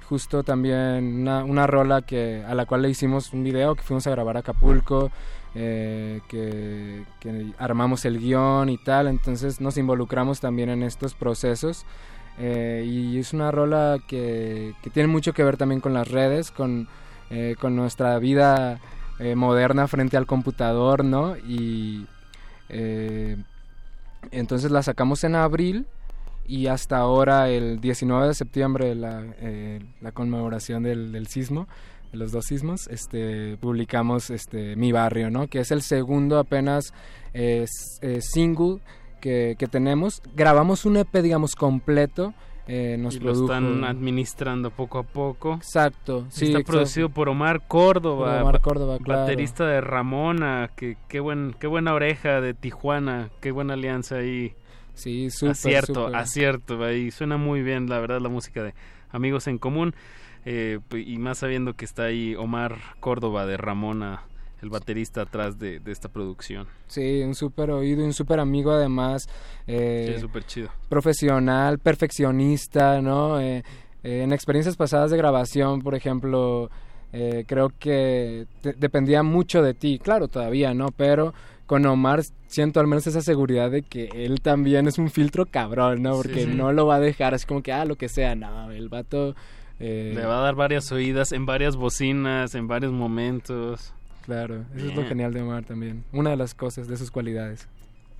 justo 0.08 0.42
también 0.44 1.20
una, 1.20 1.44
una 1.44 1.66
rola 1.66 2.00
que, 2.02 2.42
a 2.46 2.54
la 2.54 2.64
cual 2.64 2.82
le 2.82 2.88
hicimos 2.90 3.34
un 3.34 3.44
video 3.44 3.74
que 3.74 3.82
fuimos 3.82 4.06
a 4.06 4.10
grabar 4.10 4.36
a 4.38 4.40
Acapulco, 4.40 5.10
eh, 5.54 6.20
que, 6.28 7.04
que 7.20 7.52
armamos 7.58 8.06
el 8.06 8.18
guion 8.18 8.70
y 8.70 8.78
tal, 8.78 9.08
entonces 9.08 9.60
nos 9.60 9.76
involucramos 9.76 10.40
también 10.40 10.70
en 10.70 10.82
estos 10.82 11.12
procesos. 11.12 11.84
Eh, 12.38 12.84
y 12.86 13.18
es 13.18 13.32
una 13.32 13.50
rola 13.50 13.98
que, 14.06 14.74
que 14.82 14.90
tiene 14.90 15.06
mucho 15.06 15.32
que 15.32 15.44
ver 15.44 15.56
también 15.56 15.80
con 15.80 15.92
las 15.92 16.08
redes, 16.08 16.50
con, 16.50 16.88
eh, 17.30 17.56
con 17.60 17.76
nuestra 17.76 18.18
vida 18.18 18.80
eh, 19.18 19.36
moderna 19.36 19.86
frente 19.86 20.16
al 20.16 20.26
computador, 20.26 21.04
¿no? 21.04 21.36
Y 21.36 22.06
eh, 22.68 23.36
entonces 24.32 24.72
la 24.72 24.82
sacamos 24.82 25.22
en 25.22 25.36
abril 25.36 25.86
y 26.44 26.66
hasta 26.66 26.96
ahora, 26.96 27.48
el 27.48 27.80
19 27.80 28.28
de 28.28 28.34
septiembre, 28.34 28.94
la, 28.96 29.22
eh, 29.38 29.80
la 30.00 30.10
conmemoración 30.10 30.82
del, 30.82 31.12
del 31.12 31.28
sismo, 31.28 31.68
de 32.10 32.18
los 32.18 32.32
dos 32.32 32.46
sismos, 32.46 32.88
este, 32.88 33.56
publicamos 33.58 34.30
este, 34.30 34.74
Mi 34.74 34.90
Barrio, 34.90 35.30
¿no? 35.30 35.46
Que 35.46 35.60
es 35.60 35.70
el 35.70 35.82
segundo 35.82 36.40
apenas 36.40 36.92
single 38.18 38.80
que, 39.22 39.56
que 39.58 39.66
tenemos. 39.68 40.20
Grabamos 40.36 40.84
un 40.84 40.98
EP, 40.98 41.22
digamos, 41.22 41.54
completo. 41.56 42.34
eh, 42.68 42.96
nos 42.98 43.16
y 43.16 43.20
lo 43.20 43.32
están 43.32 43.82
administrando 43.84 44.70
poco 44.70 44.98
a 44.98 45.02
poco. 45.02 45.54
Exacto, 45.54 46.26
sí, 46.28 46.44
Está 46.46 46.58
exacto. 46.58 46.72
producido 46.72 47.08
por 47.08 47.28
Omar 47.30 47.66
Córdoba, 47.66 48.40
Omar 48.42 48.54
ba- 48.54 48.58
Córdoba, 48.60 48.98
claro. 49.02 49.22
baterista 49.22 49.66
de 49.66 49.80
Ramona, 49.80 50.70
que 50.76 50.96
qué 51.08 51.18
buen 51.20 51.54
qué 51.58 51.66
buena 51.66 51.94
oreja 51.94 52.40
de 52.42 52.52
Tijuana, 52.54 53.30
qué 53.40 53.50
buena 53.50 53.72
alianza 53.74 54.16
ahí. 54.16 54.54
Sí, 54.94 55.30
súper, 55.30 55.52
acierto, 55.52 56.06
acierto, 56.08 56.84
ahí 56.84 57.10
suena 57.10 57.36
muy 57.38 57.62
bien, 57.62 57.88
la 57.88 57.98
verdad, 57.98 58.20
la 58.20 58.28
música 58.28 58.62
de 58.62 58.74
Amigos 59.10 59.46
en 59.46 59.56
Común 59.58 59.94
eh, 60.44 60.78
y 60.94 61.16
más 61.18 61.38
sabiendo 61.38 61.72
que 61.74 61.84
está 61.86 62.04
ahí 62.04 62.34
Omar 62.36 62.76
Córdoba 63.00 63.46
de 63.46 63.56
Ramona, 63.56 64.22
el 64.62 64.70
baterista 64.70 65.22
atrás 65.22 65.58
de, 65.58 65.80
de 65.80 65.92
esta 65.92 66.08
producción. 66.08 66.66
Sí, 66.86 67.20
un 67.22 67.34
súper 67.34 67.70
oído 67.72 68.02
y 68.02 68.04
un 68.06 68.12
súper 68.12 68.38
amigo 68.40 68.70
además. 68.70 69.28
eh, 69.66 70.12
Sí, 70.14 70.20
súper 70.20 70.44
chido. 70.44 70.68
Profesional, 70.88 71.78
perfeccionista, 71.78 73.00
¿no? 73.00 73.40
Eh, 73.40 73.64
eh, 74.04 74.22
en 74.22 74.32
experiencias 74.32 74.76
pasadas 74.76 75.10
de 75.10 75.16
grabación, 75.16 75.80
por 75.82 75.94
ejemplo, 75.94 76.70
eh, 77.12 77.44
creo 77.46 77.70
que 77.78 78.46
te- 78.62 78.72
dependía 78.74 79.22
mucho 79.22 79.62
de 79.62 79.74
ti, 79.74 79.98
claro, 79.98 80.28
todavía, 80.28 80.74
¿no? 80.74 80.88
Pero 80.96 81.34
con 81.66 81.84
Omar 81.86 82.22
siento 82.46 82.80
al 82.80 82.86
menos 82.86 83.06
esa 83.06 83.20
seguridad 83.20 83.70
de 83.70 83.82
que 83.82 84.10
él 84.14 84.40
también 84.42 84.86
es 84.86 84.98
un 84.98 85.10
filtro 85.10 85.46
cabrón, 85.46 86.02
¿no? 86.02 86.14
Porque 86.16 86.44
Sí, 86.44 86.50
sí. 86.50 86.54
no 86.56 86.72
lo 86.72 86.86
va 86.86 86.96
a 86.96 87.00
dejar 87.00 87.34
así 87.34 87.46
como 87.46 87.62
que, 87.62 87.72
ah, 87.72 87.84
lo 87.84 87.96
que 87.96 88.08
sea, 88.08 88.34
no, 88.34 88.70
el 88.70 88.88
vato... 88.88 89.34
eh, 89.80 90.12
Le 90.14 90.24
va 90.26 90.38
a 90.38 90.42
dar 90.42 90.54
varias 90.54 90.90
oídas 90.92 91.32
en 91.32 91.46
varias 91.46 91.76
bocinas, 91.76 92.54
en 92.54 92.68
varios 92.68 92.92
momentos. 92.92 93.94
Claro, 94.22 94.64
eso 94.74 94.86
es 94.86 94.92
lo 94.94 95.00
Bien. 95.02 95.08
genial 95.08 95.32
de 95.32 95.42
Omar 95.42 95.64
también. 95.64 96.04
Una 96.12 96.30
de 96.30 96.36
las 96.36 96.54
cosas, 96.54 96.88
de 96.88 96.96
sus 96.96 97.10
cualidades. 97.10 97.68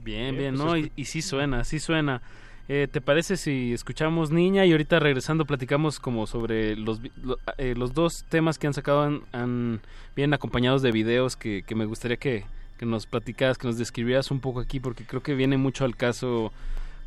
Bien, 0.05 0.35
Eh, 0.35 0.39
bien, 0.39 0.55
pues 0.57 0.67
¿no? 0.67 0.75
es- 0.75 0.87
Y, 0.97 1.03
y 1.03 1.05
sí 1.07 1.23
suena, 1.23 1.65
sí 1.65 1.79
suena. 1.79 2.23
Eh, 2.69 2.89
¿Te 2.91 3.01
parece 3.01 3.37
si 3.37 3.73
escuchamos 3.73 4.31
Niña 4.31 4.65
y 4.65 4.73
ahorita 4.73 4.99
regresando 5.01 5.45
platicamos 5.45 5.99
como 6.01 6.27
sobre 6.27 6.77
los, 6.77 7.01
lo- 7.23 7.39
eh, 7.59 7.75
los 7.77 7.93
dos 7.93 8.25
temas 8.29 8.59
que 8.59 8.67
han 8.67 8.75
sacado, 8.75 9.03
han, 9.03 9.23
han- 9.33 9.81
vienen 10.17 10.35
acompañados 10.35 10.81
de 10.83 10.93
videos 10.93 11.37
que, 11.37 11.63
que 11.67 11.75
me 11.75 11.85
gustaría 11.87 12.17
que, 12.17 12.45
que 12.79 12.87
nos 12.87 13.07
platicaras, 13.07 13.59
que 13.59 13.67
nos 13.67 13.79
describieras 13.79 14.31
un 14.31 14.41
poco 14.41 14.61
aquí, 14.61 14.81
porque 14.81 15.05
creo 15.05 15.23
que 15.23 15.35
viene 15.35 15.57
mucho 15.57 15.85
al 15.85 15.97
caso, 15.97 16.53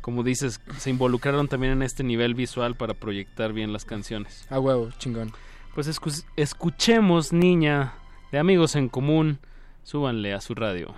como 0.02 0.22
dices, 0.22 0.60
se 0.78 0.90
involucraron 0.90 1.48
también 1.48 1.72
en 1.72 1.82
este 1.82 2.04
nivel 2.04 2.34
visual 2.34 2.76
para 2.76 2.94
proyectar 2.94 3.52
bien 3.52 3.72
las 3.72 3.84
canciones. 3.84 4.46
A 4.50 4.60
huevo, 4.60 4.90
chingón. 4.98 5.32
Pues 5.74 5.88
escu- 5.88 6.24
escuchemos 6.36 7.32
Niña 7.32 7.92
de 8.32 8.38
Amigos 8.38 8.76
en 8.76 8.88
Común, 8.88 9.38
súbanle 9.82 10.32
a 10.32 10.40
su 10.40 10.54
radio. 10.54 10.94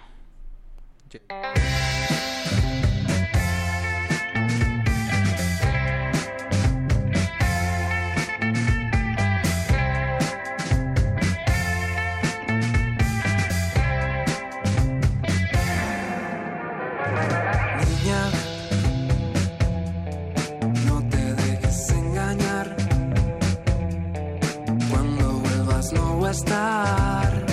No 25.93 26.29
estar. 26.29 27.47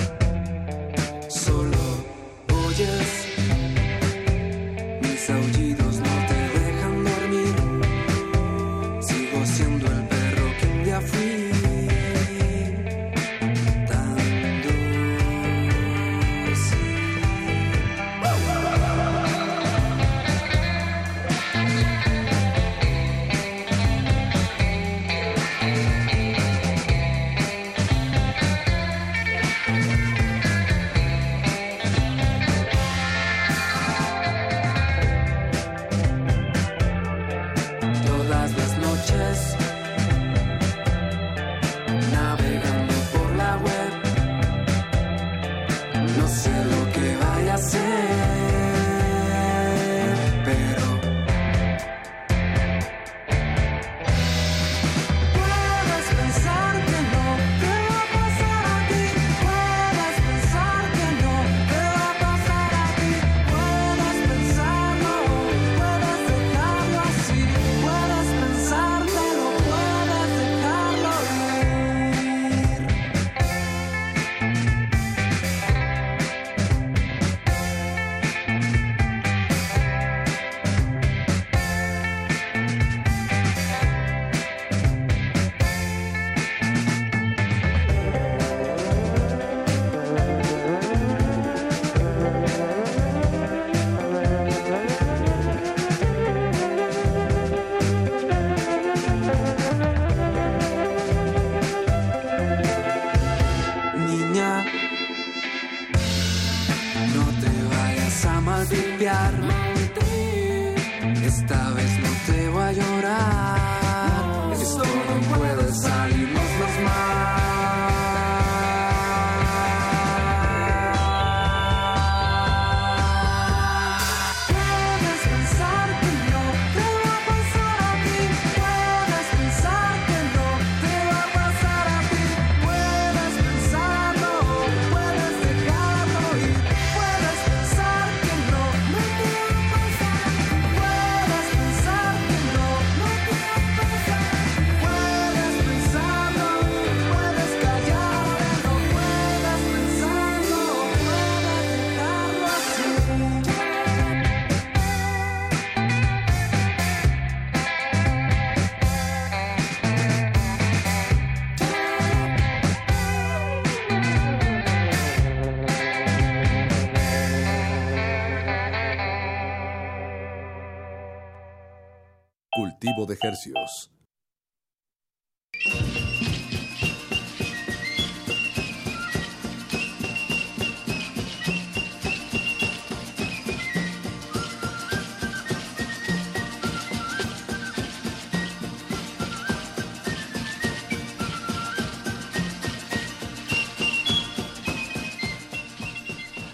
Solo 1.28 1.78
oyes 2.68 3.05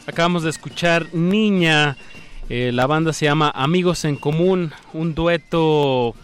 Acabamos 0.07 0.43
de 0.43 0.49
escuchar 0.49 1.07
Niña. 1.13 1.95
eh, 2.49 2.71
la 2.73 2.85
banda 2.85 3.13
se 3.13 3.25
llama 3.25 3.49
Amigos 3.55 4.03
en 4.03 4.17
Común, 4.17 4.73
un 4.93 5.15
dueto 5.15 6.15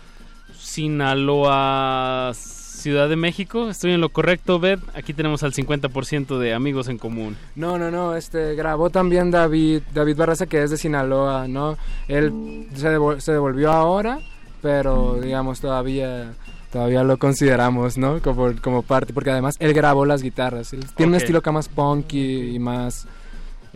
Sinaloa 0.78 2.32
Ciudad 2.36 3.10
de 3.10 3.16
México. 3.16 3.70
Estoy 3.70 3.94
en 3.94 4.02
lo 4.02 4.10
correcto, 4.10 4.60
Bed. 4.60 4.80
Aquí 4.94 5.14
tenemos 5.14 5.42
al 5.44 5.52
50% 5.54 6.38
de 6.38 6.54
Amigos 6.54 6.88
en 6.88 6.98
Común. 6.98 7.36
No, 7.56 7.78
no, 7.78 7.90
no, 7.92 8.16
este 8.16 8.54
grabó 8.56 8.90
también 8.90 9.32
David, 9.32 9.82
David 9.94 10.16
Barraza 10.16 10.46
que 10.46 10.62
es 10.64 10.70
de 10.70 10.78
Sinaloa, 10.78 11.48
¿no? 11.48 11.78
Él 12.08 12.68
se, 12.76 12.90
devol- 12.96 13.20
se 13.20 13.32
devolvió 13.34 13.72
ahora, 13.72 14.20
pero 14.62 15.20
digamos 15.22 15.60
todavía 15.60 16.34
todavía 16.72 17.04
lo 17.04 17.18
consideramos, 17.18 17.98
¿no? 17.98 18.22
Como, 18.22 18.52
como 18.62 18.84
parte, 18.84 19.14
porque 19.14 19.32
además 19.32 19.56
él 19.60 19.74
grabó 19.74 20.06
las 20.06 20.22
guitarras. 20.22 20.74
Él 20.74 20.86
tiene 20.96 21.12
un 21.12 21.16
estilo 21.16 21.40
acá 21.40 21.52
más 21.52 21.68
punky 21.70 22.52
y 22.56 22.60
más 22.60 23.08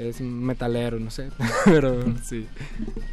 es 0.10 0.20
un 0.20 0.44
metalero, 0.44 1.00
no 1.00 1.12
sé, 1.12 1.30
pero 1.66 2.04
sí. 2.24 2.48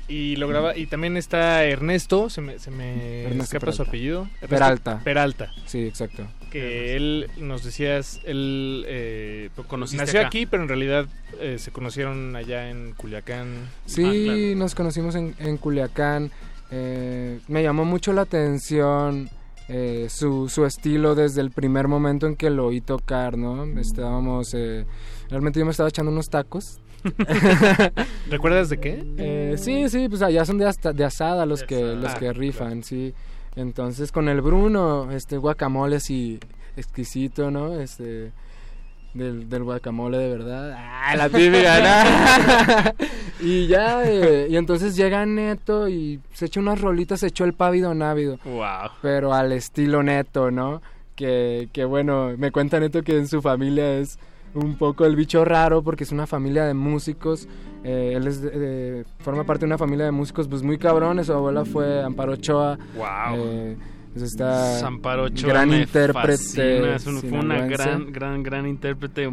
Y 0.08 0.36
lo 0.36 0.48
graba 0.48 0.76
y 0.76 0.86
también 0.86 1.16
está 1.16 1.64
Ernesto, 1.64 2.30
se 2.30 2.40
me, 2.40 2.58
se 2.58 2.70
me 2.70 3.24
Ernesto 3.24 3.56
escapa 3.56 3.72
su 3.72 3.82
apellido. 3.82 4.22
Ernesto 4.40 4.48
Peralta. 4.48 5.00
Peralta. 5.04 5.52
Sí, 5.66 5.86
exacto. 5.86 6.26
Que 6.50 6.96
él 6.96 7.30
nos 7.38 7.62
decías, 7.64 8.20
él 8.24 8.84
eh, 8.88 9.50
conociste 9.66 10.02
nació 10.02 10.20
acá. 10.20 10.28
aquí, 10.28 10.46
pero 10.46 10.62
en 10.62 10.68
realidad 10.68 11.06
eh, 11.40 11.56
se 11.58 11.70
conocieron 11.70 12.34
allá 12.36 12.70
en 12.70 12.92
Culiacán. 12.94 13.68
Sí, 13.86 14.54
nos 14.56 14.74
conocimos 14.74 15.14
en, 15.14 15.34
en 15.38 15.58
Culiacán. 15.58 16.30
Eh, 16.70 17.40
me 17.48 17.62
llamó 17.62 17.84
mucho 17.84 18.12
la 18.12 18.22
atención 18.22 19.28
eh, 19.68 20.06
su, 20.10 20.48
su 20.48 20.64
estilo 20.64 21.14
desde 21.14 21.42
el 21.42 21.50
primer 21.50 21.88
momento 21.88 22.26
en 22.26 22.36
que 22.36 22.48
lo 22.48 22.66
oí 22.66 22.80
tocar, 22.80 23.36
¿no? 23.36 23.64
Estábamos... 23.78 24.54
eh, 24.54 24.86
realmente 25.30 25.58
yo 25.58 25.64
me 25.64 25.70
estaba 25.70 25.88
echando 25.88 26.10
unos 26.12 26.28
tacos. 26.30 26.80
¿Recuerdas 28.30 28.68
de 28.68 28.78
qué? 28.78 29.04
Eh, 29.18 29.54
sí, 29.58 29.88
sí, 29.88 30.08
pues 30.08 30.22
allá 30.22 30.44
son 30.44 30.58
de, 30.58 30.66
hasta, 30.66 30.92
de 30.92 31.04
asada 31.04 31.46
los 31.46 31.62
que, 31.62 31.76
asada. 31.76 31.94
los 31.94 32.12
Ah, 32.12 32.18
que 32.18 32.32
rifan, 32.32 32.82
sí. 32.82 33.14
Entonces 33.56 34.12
con 34.12 34.28
el 34.28 34.40
Bruno, 34.40 35.10
este 35.12 35.36
guacamole 35.36 35.96
así 35.96 36.38
exquisito, 36.76 37.50
¿no? 37.50 37.78
Este... 37.80 38.32
Del, 39.14 39.48
del 39.48 39.64
guacamole 39.64 40.18
de 40.18 40.28
verdad. 40.28 40.74
¡Ah, 40.76 41.16
la 41.16 41.28
típica! 41.30 41.80
¿no? 41.80 42.92
y 43.40 43.66
ya, 43.66 44.02
eh, 44.04 44.48
y 44.50 44.56
entonces 44.56 44.94
llega 44.96 45.24
Neto 45.24 45.88
y 45.88 46.20
se 46.34 46.44
echa 46.44 46.60
unas 46.60 46.80
rolitas, 46.80 47.20
se 47.20 47.28
echó 47.28 47.44
el 47.44 47.54
pávido 47.54 47.94
návido. 47.94 48.38
Wow. 48.44 48.90
Pero 49.00 49.32
al 49.32 49.52
estilo 49.52 50.02
Neto, 50.02 50.50
¿no? 50.50 50.82
Que, 51.16 51.68
que 51.72 51.84
bueno, 51.86 52.34
me 52.36 52.52
cuenta 52.52 52.78
Neto 52.78 53.02
que 53.02 53.16
en 53.16 53.26
su 53.26 53.40
familia 53.40 53.94
es 53.98 54.18
un 54.58 54.76
poco 54.76 55.04
el 55.06 55.16
bicho 55.16 55.44
raro 55.44 55.82
porque 55.82 56.04
es 56.04 56.12
una 56.12 56.26
familia 56.26 56.64
de 56.64 56.74
músicos. 56.74 57.48
Eh, 57.84 58.12
él 58.16 58.26
es 58.26 58.42
de- 58.42 58.50
de- 58.50 59.04
forma 59.18 59.44
parte 59.44 59.60
de 59.60 59.66
una 59.66 59.78
familia 59.78 60.04
de 60.04 60.10
músicos 60.12 60.48
pues 60.48 60.62
muy 60.62 60.78
cabrones. 60.78 61.26
Su 61.26 61.32
abuela 61.32 61.64
fue 61.64 62.02
Amparo 62.02 62.32
Ochoa. 62.32 62.78
Wow. 62.96 63.36
Eh, 63.38 63.76
pues 64.12 64.24
está 64.32 64.78
Zamparo 64.80 65.24
Ochoa 65.24 65.48
gran 65.50 65.68
me 65.68 65.82
intérprete. 65.82 66.28
fascina, 66.38 66.96
es 66.96 67.06
un- 67.06 67.20
fue 67.20 67.38
una 67.38 67.66
gran, 67.66 68.10
gran, 68.12 68.42
gran 68.42 68.66
intérprete, 68.66 69.30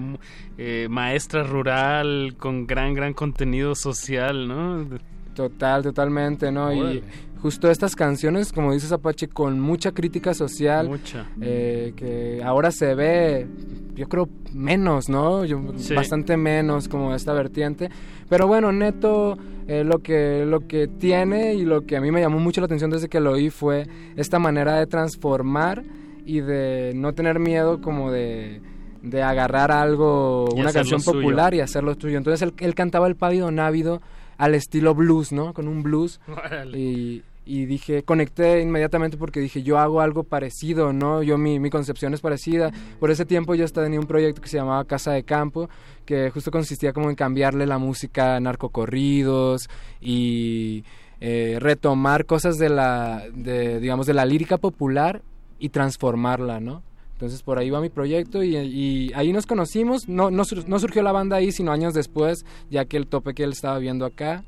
eh, 0.57 0.87
maestra 0.89 1.43
rural 1.43 2.35
con 2.37 2.67
gran, 2.67 2.93
gran 2.93 3.13
contenido 3.13 3.73
social, 3.73 4.47
¿no? 4.47 4.85
Total, 5.33 5.81
totalmente, 5.83 6.51
¿no? 6.51 6.67
Órale. 6.67 6.95
Y 6.95 7.03
justo 7.45 7.69
estas 7.69 7.95
canciones, 7.95 8.51
como 8.51 8.73
dices 8.73 8.91
Apache, 8.91 9.27
con 9.27 9.59
mucha 9.59 9.91
crítica 9.91 10.33
social, 10.33 10.89
Mucha. 10.89 11.27
eh, 11.41 11.93
que 11.95 12.41
ahora 12.43 12.71
se 12.71 12.95
ve, 12.95 13.45
yo 13.93 14.09
creo, 14.09 14.27
menos, 14.51 15.09
¿no? 15.09 15.45
Yo- 15.45 15.61
Sí. 15.77 15.93
Bastante 15.93 16.37
menos 16.37 16.87
como 16.87 17.13
esta 17.13 17.33
vertiente. 17.33 17.91
Pero 18.29 18.47
bueno, 18.47 18.71
Neto, 18.71 19.37
eh, 19.67 19.83
lo, 19.83 19.99
que, 19.99 20.43
lo 20.47 20.61
que 20.67 20.87
tiene 20.87 21.53
y 21.53 21.65
lo 21.65 21.85
que 21.85 21.97
a 21.97 22.01
mí 22.01 22.09
me 22.11 22.19
llamó 22.19 22.39
mucho 22.39 22.61
la 22.61 22.65
atención 22.65 22.89
desde 22.89 23.09
que 23.09 23.19
lo 23.19 23.33
oí 23.33 23.51
fue 23.51 23.85
esta 24.15 24.39
manera 24.39 24.77
de 24.79 24.87
transformar 24.87 25.83
y 26.25 26.39
de 26.39 26.93
no 26.95 27.13
tener 27.13 27.37
miedo 27.39 27.79
como 27.79 28.11
de 28.11 28.59
de 29.03 29.21
agarrar 29.21 29.71
algo, 29.71 30.45
Y 30.55 30.61
una 30.61 30.73
canción 30.73 30.99
suyo. 30.99 31.19
popular 31.19 31.53
y 31.53 31.59
hacerlo 31.59 31.93
tuyo. 31.95 32.17
Entonces 32.17 32.41
él, 32.41 32.55
él 32.57 32.73
cantaba 32.73 33.05
el 33.05 33.15
pávido 33.15 33.51
návido 33.51 34.01
al 34.39 34.55
estilo 34.55 34.95
blues, 34.95 35.31
¿no? 35.31 35.53
Con 35.53 35.67
un 35.67 35.83
blues. 35.83 36.19
Órale. 36.27 36.75
Y, 36.79 37.23
y 37.45 37.65
dije, 37.65 38.03
conecté 38.03 38.61
inmediatamente 38.61 39.17
porque 39.17 39.39
dije, 39.39 39.61
yo 39.61 39.77
hago 39.77 40.01
algo 40.01 40.23
parecido, 40.23 40.91
¿no? 40.93 41.21
Yo, 41.21 41.37
mi, 41.37 41.59
mi 41.59 41.69
concepción 41.69 42.13
es 42.13 42.21
parecida. 42.21 42.71
Por 42.99 43.11
ese 43.11 43.25
tiempo 43.25 43.53
yo 43.53 43.63
estaba 43.63 43.85
tenía 43.85 43.99
un 43.99 44.07
proyecto 44.07 44.41
que 44.41 44.49
se 44.49 44.57
llamaba 44.57 44.83
Casa 44.85 45.11
de 45.11 45.23
Campo, 45.23 45.69
que 46.05 46.31
justo 46.31 46.49
consistía 46.49 46.91
como 46.91 47.09
en 47.09 47.15
cambiarle 47.15 47.67
la 47.67 47.77
música 47.77 48.35
a 48.35 48.39
narcocorridos 48.39 49.69
y 50.01 50.83
eh, 51.21 51.57
retomar 51.59 52.25
cosas 52.25 52.57
de 52.57 52.69
la, 52.69 53.23
digamos, 53.33 54.07
de 54.07 54.13
la 54.13 54.25
lírica 54.25 54.57
popular 54.57 55.21
y 55.59 55.69
transformarla, 55.69 56.59
¿no? 56.59 56.83
Entonces 57.13 57.43
por 57.43 57.57
ahí 57.59 57.69
va 57.69 57.79
mi 57.79 57.89
proyecto 57.89 58.43
y, 58.43 59.11
ahí 59.15 59.31
nos 59.31 59.45
conocimos. 59.45 60.09
No, 60.09 60.31
no, 60.31 60.43
no 60.67 60.79
surgió 60.79 61.01
la 61.01 61.13
banda 61.13 61.37
ahí, 61.37 61.51
sino 61.51 61.71
años 61.71 61.93
después, 61.93 62.45
ya 62.69 62.85
que 62.85 62.97
el 62.97 63.07
tope 63.07 63.33
que 63.33 63.43
él 63.43 63.51
estaba 63.51 63.79
viendo 63.79 64.05
acá. 64.05 64.43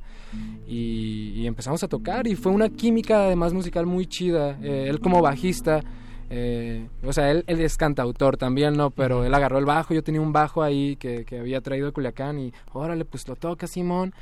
Y, 0.67 1.31
y 1.35 1.47
empezamos 1.47 1.83
a 1.83 1.87
tocar 1.87 2.27
y 2.27 2.35
fue 2.35 2.51
una 2.51 2.69
química 2.69 3.25
además 3.25 3.53
musical 3.53 3.85
muy 3.85 4.05
chida. 4.05 4.57
Eh, 4.61 4.87
él 4.89 4.99
como 4.99 5.21
bajista, 5.21 5.81
eh, 6.29 6.87
o 7.03 7.13
sea, 7.13 7.31
él, 7.31 7.43
él 7.47 7.61
es 7.61 7.77
cantautor 7.77 8.35
también, 8.37 8.73
¿no? 8.75 8.89
Pero 8.91 9.23
él 9.23 9.33
agarró 9.33 9.57
el 9.59 9.65
bajo, 9.65 9.93
yo 9.93 10.03
tenía 10.03 10.19
un 10.21 10.33
bajo 10.33 10.61
ahí 10.63 10.95
que, 10.97 11.23
que 11.25 11.39
había 11.39 11.61
traído 11.61 11.85
de 11.87 11.93
Culiacán 11.93 12.39
y 12.39 12.53
órale, 12.73 13.05
pues 13.05 13.27
lo 13.27 13.35
toca 13.35 13.67
Simón. 13.67 14.13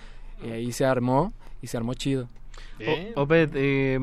Y 0.45 0.51
ahí 0.51 0.71
se 0.71 0.85
armó 0.85 1.33
y 1.61 1.67
se 1.67 1.77
armó 1.77 1.93
chido. 1.93 2.27
O- 3.15 3.21
Obed, 3.23 3.51
eh, 3.55 3.97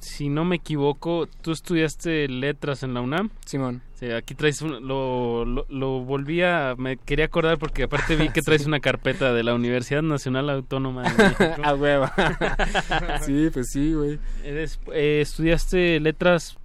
si 0.00 0.28
no 0.28 0.44
me 0.44 0.56
equivoco, 0.56 1.26
tú 1.42 1.52
estudiaste 1.52 2.28
letras 2.28 2.82
en 2.82 2.92
la 2.92 3.00
UNAM. 3.00 3.30
Simón. 3.46 3.82
Sí, 3.98 4.10
aquí 4.10 4.34
traes 4.34 4.60
un- 4.60 4.86
lo, 4.86 5.44
lo, 5.46 5.64
lo 5.70 6.00
volví 6.00 6.42
a, 6.42 6.74
me 6.76 6.98
quería 6.98 7.24
acordar 7.24 7.56
porque 7.58 7.84
aparte 7.84 8.14
vi 8.16 8.28
que 8.28 8.42
traes 8.42 8.66
una 8.66 8.78
carpeta 8.80 9.32
de 9.32 9.42
la 9.42 9.54
Universidad 9.54 10.02
Nacional 10.02 10.50
Autónoma 10.50 11.02
de 11.02 11.08
México. 11.24 11.44
A 11.62 11.74
hueva. 11.74 12.12
sí, 13.24 13.48
pues 13.52 13.68
sí, 13.70 13.94
güey. 13.94 14.18
Eres, 14.44 14.78
eh, 14.92 15.20
estudiaste 15.22 15.98
letras 16.00 16.58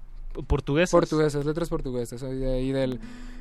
portuguesas. 0.48 0.92
Portuguesas, 0.92 1.46
letras 1.46 1.70
portuguesas. 1.70 2.20
Soy 2.20 2.38
de 2.38 2.52
ahí 2.54 2.72
de 2.74 3.00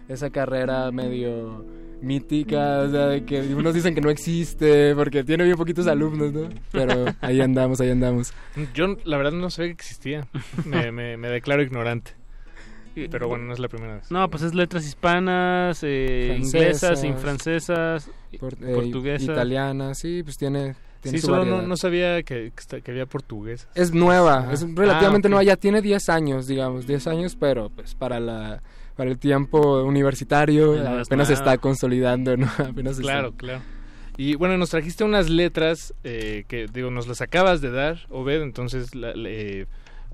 esa 0.09 0.31
carrera 0.31 0.91
medio 0.93 1.65
mítica, 2.01 2.81
o 2.81 2.91
sea, 2.91 3.07
de 3.09 3.25
que 3.25 3.41
unos 3.55 3.75
dicen 3.75 3.95
que 3.95 4.01
no 4.01 4.09
existe 4.11 4.95
porque 4.95 5.23
tiene 5.25 5.45
bien 5.45 5.57
poquitos 5.57 5.87
alumnos, 5.87 6.33
¿no? 6.33 6.49
Pero 6.73 7.07
ahí 7.21 7.41
andamos, 7.41 7.81
ahí 7.81 7.91
andamos. 7.91 8.33
Yo 8.73 8.97
la 9.05 9.17
verdad 9.17 9.33
no 9.33 9.51
sabía 9.51 9.69
que 9.75 9.83
existía. 9.83 10.27
Me, 10.65 10.91
me, 10.93 11.17
me 11.17 11.29
declaro 11.29 11.63
ignorante. 11.63 12.13
Pero 12.95 13.29
bueno, 13.29 13.45
no 13.45 13.53
es 13.53 13.59
la 13.59 13.69
primera 13.69 13.95
vez. 13.97 14.11
No, 14.11 14.29
pues 14.31 14.43
es 14.43 14.55
letras 14.55 14.85
hispanas, 14.87 15.81
eh, 15.83 16.33
Francesas, 16.37 17.05
inglesas, 17.05 17.23
francesas, 17.23 18.11
Por- 18.39 18.55
eh, 18.55 18.75
portuguesas. 18.75 19.23
italiana, 19.29 19.95
sí, 19.95 20.23
pues 20.23 20.37
tiene, 20.37 20.75
tiene 21.01 21.19
Sí, 21.19 21.23
su 21.23 21.29
solo 21.29 21.45
no, 21.45 21.63
no 21.63 21.77
sabía 21.77 22.23
que, 22.23 22.53
que 22.85 22.91
había 22.91 23.07
portugués. 23.07 23.69
Es 23.75 23.93
nueva, 23.95 24.47
Ah. 24.49 24.53
es 24.53 24.63
relativamente 24.75 25.29
Ah, 25.29 25.31
nueva, 25.31 25.45
ya 25.45 25.57
tiene 25.57 25.81
10 25.83 26.09
años, 26.09 26.47
digamos, 26.47 26.87
10 26.87 27.07
años, 27.07 27.37
pero 27.39 27.71
pues 27.71 27.95
para 27.95 28.21
la 28.21 28.63
para 28.97 29.09
el 29.11 29.19
tiempo 29.19 29.83
universitario 29.85 30.75
No 30.77 31.01
apenas 31.01 31.29
se 31.29 31.33
nada. 31.33 31.53
está 31.53 31.59
consolidando, 31.59 32.37
¿no? 32.37 32.47
Apenas 32.59 32.99
Claro, 33.01 33.29
está- 33.29 33.39
claro. 33.39 33.63
Y 34.19 34.35
bueno, 34.35 34.59
nos 34.59 34.69
trajiste 34.69 35.05
unas 35.05 35.31
letras 35.31 35.95
eh, 36.05 36.45
que, 36.49 36.67
digo, 36.71 36.91
nos 36.91 37.09
las 37.09 37.23
acabas 37.23 37.63
de 37.63 37.71
dar, 37.71 38.01
Obed, 38.11 38.43
entonces 38.43 38.95
la- 38.95 39.15
le- 39.15 39.67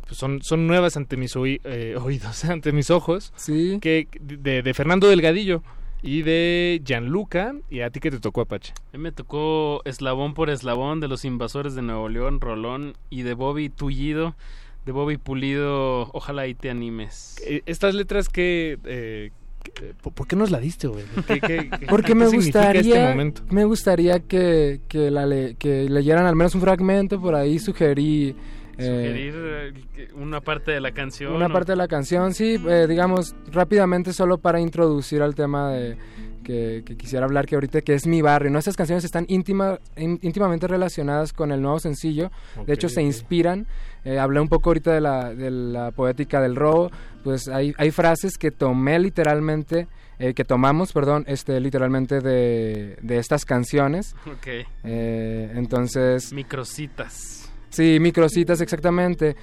pues 0.07 0.19
son, 0.19 0.41
son 0.43 0.67
nuevas 0.67 0.97
ante 0.97 1.17
mis 1.17 1.37
oí- 1.37 1.61
eh, 1.65 1.97
oídos, 2.03 2.45
ante 2.45 2.73
mis 2.73 2.91
ojos. 2.91 3.33
Sí. 3.37 3.79
Que, 3.81 4.09
de, 4.21 4.63
de 4.63 4.75
Fernando 4.75 5.09
Delgadillo 5.09 5.63
y 6.03 6.23
de 6.23 6.81
Gianluca, 6.85 7.55
y 7.71 7.81
a 7.81 7.91
ti 7.91 8.01
que 8.01 8.11
te 8.11 8.21
tocó 8.21 8.43
Apache. 8.43 8.73
A 8.93 8.97
mí 8.97 9.03
me 9.03 9.13
tocó 9.13 9.83
Eslabón 9.85 10.35
por 10.35 10.51
Eslabón 10.51 11.01
de 11.01 11.09
los 11.09 11.25
Invasores 11.25 11.75
de 11.75 11.83
Nuevo 11.83 12.09
León, 12.09 12.41
Rolón, 12.41 12.95
y 13.11 13.23
de 13.23 13.35
Bobby 13.35 13.69
Tullido, 13.71 14.37
de 14.85 14.93
Bobby 14.93 15.17
Pulido, 15.17 16.11
Ojalá 16.13 16.47
y 16.47 16.55
te 16.55 16.71
animes. 16.71 17.37
Eh, 17.45 17.63
Estas 17.67 17.95
letras 17.95 18.29
que... 18.29 18.79
eh, 18.85 19.31
que- 19.75 19.95
¿por, 20.13 20.29
qué 20.29 20.37
nos 20.37 20.53
la 20.53 20.61
diste, 20.61 20.87
Obed? 20.87 21.07
¿Qué- 21.27 21.41
qué- 21.41 21.71
qué- 21.81 21.87
Porque 21.89 22.09
qué 22.09 22.15
me 22.15 22.27
significa 22.29 22.61
gustaría, 22.61 22.95
este 22.95 23.09
momento? 23.09 23.43
me 23.51 23.65
gustaría 23.65 24.21
que, 24.21 24.83
que, 24.87 25.11
la 25.11 25.27
le- 25.27 25.57
que 25.57 25.89
leyeran 25.91 26.25
al 26.27 26.37
menos 26.37 26.55
un 26.55 26.61
fragmento, 26.61 27.21
por 27.21 27.35
ahí 27.35 27.59
sugerí 27.59 28.37
Sugerir 28.79 29.35
eh, 29.37 30.09
una 30.15 30.41
parte 30.41 30.71
de 30.73 30.81
la 30.81 30.93
canción. 30.93 31.33
Una 31.35 31.49
parte 31.49 31.73
de 31.73 31.77
la 31.77 31.89
canción, 31.89 32.35
sí, 32.35 32.61
eh, 32.69 32.87
digamos 32.89 33.35
rápidamente 33.51 34.13
solo 34.13 34.39
para 34.39 34.61
introducir 34.61 35.23
al 35.23 35.35
tema 35.35 35.71
de 35.73 35.97
que, 36.45 36.83
que 36.87 36.97
quisiera 36.97 37.25
hablar 37.27 37.47
que 37.47 37.57
ahorita 37.57 37.81
que 37.81 37.95
es 37.95 38.07
mi 38.07 38.23
barrio, 38.23 38.51
¿no? 38.53 38.59
Estas 38.61 38.77
canciones 38.77 39.03
están 39.05 39.25
íntima, 39.29 39.81
ín- 39.97 40.19
íntimamente 40.23 40.69
relacionadas 40.69 41.33
con 41.33 41.51
el 41.51 41.61
nuevo 41.61 41.81
sencillo, 41.81 42.31
de 42.67 42.73
hecho 42.75 42.89
se 42.89 43.03
inspiran, 43.03 43.67
eh, 44.05 44.19
hablé 44.21 44.39
un 44.41 44.49
poco 44.49 44.71
ahorita 44.71 44.93
de 44.93 45.01
la, 45.01 45.35
de 45.35 45.51
la 45.51 45.91
poética 45.91 46.41
del 46.41 46.55
robo, 46.55 46.91
pues 47.25 47.49
hay, 47.49 47.75
hay 47.79 47.91
frases 47.91 48.39
que 48.39 48.53
tomé 48.53 48.99
literalmente, 49.01 49.89
eh, 50.21 50.35
que 50.35 50.45
tomamos, 50.45 50.93
perdón, 50.93 51.25
este 51.27 51.59
literalmente 51.59 52.21
de, 52.21 52.97
de 53.03 53.19
estas 53.19 53.45
canciones, 53.45 54.15
Ok. 54.27 54.47
Eh, 54.85 55.51
entonces... 55.57 56.33
Microcitas. 56.33 57.46
Sí, 57.77 57.99
microcitas, 58.01 58.61
exactamente. 58.61 59.37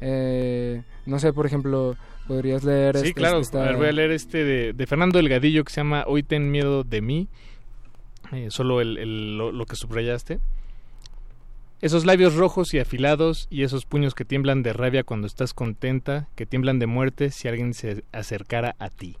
Eh, 0.00 0.82
no 1.06 1.18
sé, 1.18 1.32
por 1.32 1.44
ejemplo, 1.46 1.96
podrías 2.28 2.62
leer 2.62 2.96
Sí, 2.96 3.08
este- 3.08 3.14
claro. 3.14 3.40
esta- 3.40 3.62
A 3.62 3.66
ver, 3.66 3.76
voy 3.76 3.88
a 3.88 3.92
leer 3.92 4.12
este 4.12 4.44
de, 4.44 4.72
de 4.72 4.86
Fernando 4.86 5.18
Delgadillo 5.18 5.64
que 5.64 5.72
se 5.72 5.80
llama 5.80 6.04
Hoy 6.06 6.22
ten 6.22 6.50
miedo 6.50 6.84
de 6.84 7.00
mí. 7.00 7.28
Eh, 8.32 8.46
solo 8.50 8.80
el, 8.80 8.96
el- 8.98 9.36
lo, 9.36 9.50
lo 9.50 9.66
que 9.66 9.74
subrayaste. 9.74 10.38
Esos 11.80 12.04
labios 12.04 12.34
rojos 12.36 12.74
y 12.74 12.78
afilados 12.78 13.46
y 13.50 13.62
esos 13.62 13.86
puños 13.86 14.14
que 14.14 14.26
tiemblan 14.26 14.62
de 14.62 14.72
rabia 14.74 15.02
cuando 15.02 15.26
estás 15.26 15.54
contenta, 15.54 16.28
que 16.36 16.44
tiemblan 16.44 16.78
de 16.78 16.86
muerte 16.86 17.30
si 17.30 17.48
alguien 17.48 17.72
se 17.72 18.04
acercara 18.12 18.76
a 18.78 18.90
ti. 18.90 19.16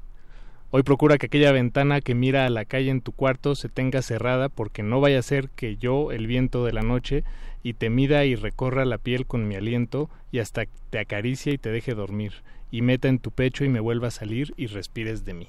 Hoy 0.70 0.82
procura 0.82 1.16
que 1.18 1.26
aquella 1.26 1.50
ventana 1.52 2.00
que 2.02 2.14
mira 2.14 2.44
a 2.46 2.50
la 2.50 2.64
calle 2.66 2.90
en 2.90 3.00
tu 3.00 3.12
cuarto 3.12 3.54
se 3.56 3.68
tenga 3.68 4.02
cerrada 4.02 4.48
porque 4.50 4.82
no 4.82 5.00
vaya 5.00 5.18
a 5.18 5.22
ser 5.22 5.48
que 5.50 5.76
yo, 5.78 6.12
el 6.12 6.26
viento 6.26 6.64
de 6.64 6.72
la 6.72 6.82
noche, 6.82 7.24
y 7.62 7.74
te 7.74 7.90
mida 7.90 8.24
y 8.24 8.34
recorra 8.34 8.84
la 8.84 8.98
piel 8.98 9.26
con 9.26 9.46
mi 9.48 9.54
aliento 9.56 10.08
y 10.32 10.38
hasta 10.38 10.64
te 10.90 10.98
acaricie 10.98 11.52
y 11.54 11.58
te 11.58 11.70
deje 11.70 11.94
dormir 11.94 12.32
y 12.70 12.82
meta 12.82 13.08
en 13.08 13.18
tu 13.18 13.30
pecho 13.30 13.64
y 13.64 13.68
me 13.68 13.80
vuelva 13.80 14.08
a 14.08 14.12
salir 14.12 14.54
y 14.56 14.66
respires 14.66 15.24
de 15.24 15.34
mí. 15.34 15.48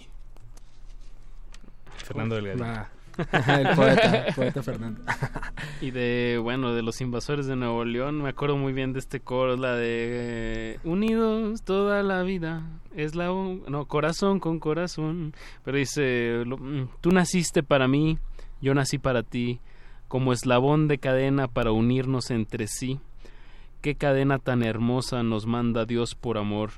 Fernando 2.03 2.35
Delgadillo. 2.35 2.63
Va. 2.65 2.89
el 3.59 3.75
poeta, 3.75 4.25
poeta 4.35 4.63
Fernando. 4.63 5.01
Y 5.81 5.91
de, 5.91 6.39
bueno, 6.41 6.73
de 6.73 6.81
los 6.81 7.01
invasores 7.01 7.45
de 7.45 7.55
Nuevo 7.57 7.83
León, 7.83 8.21
me 8.21 8.29
acuerdo 8.29 8.55
muy 8.57 8.71
bien 8.73 8.93
de 8.93 8.99
este 8.99 9.19
coro, 9.19 9.57
la 9.57 9.75
de 9.75 10.79
Unidos 10.83 11.61
toda 11.63 12.03
la 12.03 12.23
vida, 12.23 12.63
es 12.95 13.13
la... 13.15 13.31
un- 13.31 13.63
No, 13.67 13.85
corazón 13.85 14.39
con 14.39 14.59
corazón. 14.59 15.33
Pero 15.63 15.77
dice, 15.77 16.43
mm, 16.45 16.83
tú 17.01 17.11
naciste 17.11 17.63
para 17.63 17.87
mí, 17.87 18.17
yo 18.61 18.73
nací 18.73 18.97
para 18.97 19.23
ti, 19.23 19.59
como 20.11 20.33
eslabón 20.33 20.89
de 20.89 20.97
cadena 20.97 21.47
para 21.47 21.71
unirnos 21.71 22.31
entre 22.31 22.67
sí. 22.67 22.99
Qué 23.79 23.95
cadena 23.95 24.39
tan 24.39 24.61
hermosa 24.61 25.23
nos 25.23 25.45
manda 25.45 25.85
Dios 25.85 26.15
por 26.15 26.37
amor, 26.37 26.71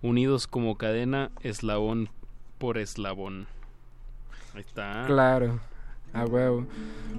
unidos 0.00 0.46
como 0.46 0.78
cadena, 0.78 1.30
eslabón 1.42 2.08
por 2.56 2.78
eslabón. 2.78 3.46
Ahí 4.54 4.62
está. 4.66 5.04
Claro, 5.06 5.60
a 6.14 6.24
huevo. 6.24 6.66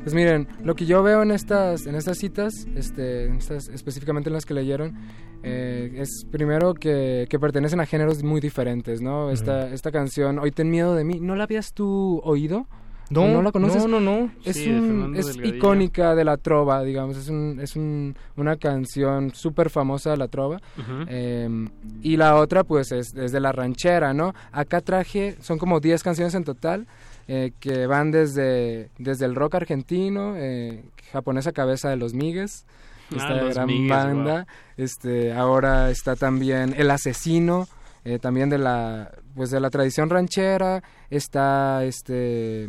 Pues 0.01 0.15
miren, 0.15 0.47
lo 0.63 0.73
que 0.73 0.87
yo 0.87 1.03
veo 1.03 1.21
en 1.21 1.29
estas, 1.29 1.85
en 1.85 1.93
estas 1.93 2.17
citas, 2.17 2.65
este, 2.75 3.25
en 3.25 3.35
estas, 3.35 3.67
específicamente 3.67 4.31
en 4.31 4.33
las 4.33 4.47
que 4.47 4.55
leyeron, 4.55 4.97
eh, 5.43 5.97
es 5.97 6.25
primero 6.31 6.73
que, 6.73 7.27
que 7.29 7.37
pertenecen 7.37 7.79
a 7.79 7.85
géneros 7.85 8.23
muy 8.23 8.41
diferentes, 8.41 9.01
¿no? 9.01 9.29
Esta, 9.29 9.71
esta 9.71 9.91
canción, 9.91 10.39
Hoy 10.39 10.49
ten 10.49 10.71
miedo 10.71 10.95
de 10.95 11.03
mí, 11.03 11.19
¿no 11.19 11.35
la 11.35 11.43
habías 11.43 11.73
tú 11.75 12.21
oído? 12.23 12.65
No, 13.10 13.40
¿O 13.40 13.41
la 13.41 13.52
conoces? 13.52 13.84
no, 13.88 13.99
no, 13.99 13.99
no. 13.99 14.31
Es, 14.45 14.57
Sí, 14.57 14.69
un- 14.69 15.15
es 15.15 15.36
icónica 15.44 16.14
de 16.14 16.23
la 16.23 16.38
trova, 16.38 16.84
digamos, 16.84 17.18
es, 17.18 17.27
un, 17.30 17.60
es 17.61 17.76
un- 17.76 18.15
una 18.38 18.57
canción 18.57 19.34
súper 19.34 19.69
famosa 19.72 20.11
de 20.11 20.18
la 20.18 20.27
trova. 20.27 20.60
Eh, 21.07 21.68
y 22.03 22.18
la 22.18 22.36
otra, 22.36 22.64
pues, 22.64 22.91
es, 22.91 23.14
es 23.15 23.31
de 23.31 23.40
la 23.40 23.52
ranchera, 23.52 24.14
¿no? 24.14 24.34
Acá 24.52 24.81
traje, 24.81 25.38
son 25.41 25.57
como 25.57 25.80
10 25.80 26.03
canciones 26.03 26.36
en 26.36 26.44
total, 26.44 26.86
eh, 27.27 27.52
que 27.60 27.88
van 27.88 28.11
desde, 28.11 28.90
desde 28.99 29.26
el 29.26 29.34
rock 29.36 29.56
argentino, 29.56 30.34
eh, 30.36 30.84
japonesa 31.11 31.52
cabeza 31.52 31.90
de 31.90 31.95
los 31.98 32.14
Migues, 32.14 32.65
Ah, 33.11 33.15
esta 33.18 33.34
Los 33.41 33.56
gran 33.56 33.65
Migues, 33.68 33.90
banda. 33.90 34.48
Este, 34.77 35.34
ahora 35.34 35.90
está 35.90 36.15
también 36.15 36.76
El 36.77 36.91
Asesino, 36.91 37.68
eh, 38.06 38.19
también 38.19 38.49
de 38.52 38.60
la, 38.60 39.11
pues, 39.36 39.49
de 39.49 39.60
la 39.60 39.72
tradición 39.72 40.11
ranchera, 40.11 40.84
está 41.10 41.84
este... 41.86 42.68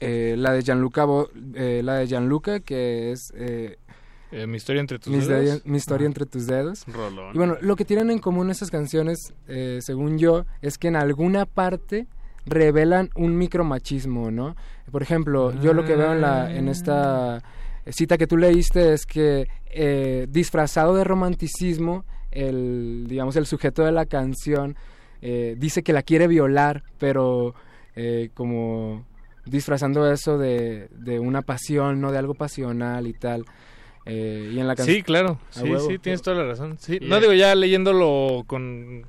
eh, 0.00 0.34
la 0.38 0.52
de 0.52 0.62
Gianluca 0.62 1.04
Bo- 1.04 1.30
eh, 1.54 1.82
la 1.84 1.96
de 1.96 2.06
Gianluca 2.06 2.60
que 2.60 3.12
es 3.12 3.32
eh, 3.36 3.76
Eh, 4.32 4.46
mi 4.46 4.56
historia 4.56 4.80
entre 4.80 4.98
tus 4.98 5.12
mi, 5.12 5.24
dedos. 5.24 5.62
mi 5.66 5.76
historia 5.76 6.06
entre 6.06 6.24
tus 6.26 6.46
dedos 6.46 6.84
Rolón. 6.86 7.34
y 7.34 7.38
bueno 7.38 7.56
lo 7.60 7.76
que 7.76 7.84
tienen 7.84 8.10
en 8.10 8.18
común 8.20 8.48
estas 8.50 8.70
canciones 8.70 9.34
eh, 9.48 9.78
según 9.82 10.18
yo 10.18 10.44
es 10.62 10.78
que 10.78 10.88
en 10.88 10.96
alguna 10.96 11.46
parte 11.46 12.06
revelan 12.46 13.10
un 13.16 13.36
micromachismo 13.36 14.30
no 14.30 14.54
por 14.90 15.02
ejemplo 15.02 15.52
yo 15.60 15.74
lo 15.74 15.84
que 15.84 15.96
veo 15.96 16.12
en 16.14 16.20
la 16.22 16.54
en 16.54 16.68
esta 16.68 17.42
cita 17.86 18.16
que 18.18 18.26
tú 18.26 18.36
leíste 18.36 18.92
es 18.94 19.04
que 19.04 19.48
disfrazado 20.28 20.94
de 20.96 21.04
romanticismo 21.04 22.04
el 22.30 23.06
digamos 23.08 23.36
el 23.36 23.46
sujeto 23.46 23.84
de 23.84 23.92
la 23.92 24.06
canción 24.06 24.76
dice 25.20 25.82
que 25.82 25.92
la 25.92 26.02
quiere 26.02 26.26
violar 26.28 26.82
pero 26.98 27.54
eh, 27.96 28.30
como 28.34 29.04
disfrazando 29.46 30.10
eso 30.10 30.38
de, 30.38 30.88
de 30.92 31.18
una 31.20 31.42
pasión 31.42 32.00
no 32.00 32.12
de 32.12 32.18
algo 32.18 32.34
pasional 32.34 33.06
y 33.06 33.12
tal 33.14 33.44
Eh, 34.06 34.50
y 34.54 34.58
en 34.58 34.66
la 34.66 34.74
canción 34.74 34.96
Sí, 34.96 35.02
claro. 35.02 35.38
Sí, 35.50 35.62
huevo. 35.68 35.88
sí, 35.88 35.98
tienes 35.98 36.22
toda 36.22 36.38
la 36.38 36.44
razón. 36.44 36.76
Sí. 36.78 36.98
No 37.02 37.20
digo 37.20 37.32
ya 37.34 37.54
leyéndolo 37.54 38.44
con... 38.46 39.04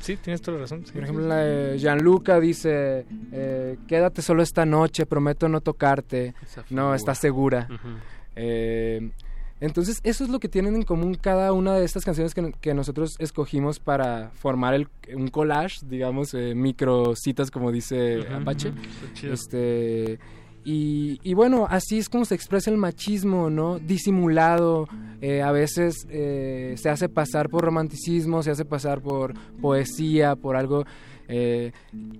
Sí, 0.00 0.16
tienes 0.16 0.40
toda 0.40 0.56
la 0.56 0.62
razón. 0.62 0.86
sí, 0.86 0.92
Por 0.92 1.02
ejemplo, 1.02 1.24
sí. 1.24 1.28
la 1.28 1.36
de 1.38 1.78
Gianluca 1.78 2.38
dice, 2.38 3.04
eh, 3.32 3.76
quédate 3.88 4.22
solo 4.22 4.42
esta 4.42 4.64
noche, 4.64 5.04
prometo 5.04 5.48
no 5.48 5.60
tocarte. 5.60 6.32
No, 6.70 6.94
estás 6.94 7.18
segura. 7.18 7.68
Eh, 8.36 9.10
entonces, 9.60 10.00
eso 10.04 10.24
es 10.24 10.30
lo 10.30 10.38
que 10.38 10.48
tienen 10.48 10.76
en 10.76 10.82
común 10.82 11.14
cada 11.14 11.52
una 11.52 11.74
de 11.74 11.84
estas 11.84 12.04
canciones 12.04 12.34
que, 12.34 12.52
que 12.60 12.74
nosotros 12.74 13.16
escogimos 13.18 13.78
para 13.78 14.30
formar 14.30 14.74
el, 14.74 14.88
un 15.14 15.28
collage, 15.28 15.78
digamos, 15.86 16.34
eh, 16.34 16.54
microcitas, 16.54 17.50
como 17.50 17.72
dice 17.72 18.26
Apache. 18.28 18.72
Este, 19.22 20.18
y, 20.64 21.18
y 21.22 21.34
bueno, 21.34 21.66
así 21.70 21.98
es 21.98 22.08
como 22.08 22.24
se 22.24 22.34
expresa 22.34 22.70
el 22.70 22.76
machismo, 22.76 23.50
¿no? 23.50 23.78
Disimulado, 23.78 24.88
eh, 25.20 25.40
a 25.40 25.52
veces 25.52 26.06
eh, 26.10 26.74
se 26.76 26.90
hace 26.90 27.08
pasar 27.08 27.48
por 27.48 27.64
romanticismo, 27.64 28.42
se 28.42 28.50
hace 28.50 28.64
pasar 28.64 29.00
por 29.00 29.32
poesía, 29.60 30.36
por 30.36 30.56
algo... 30.56 30.84
eh, 31.28 31.72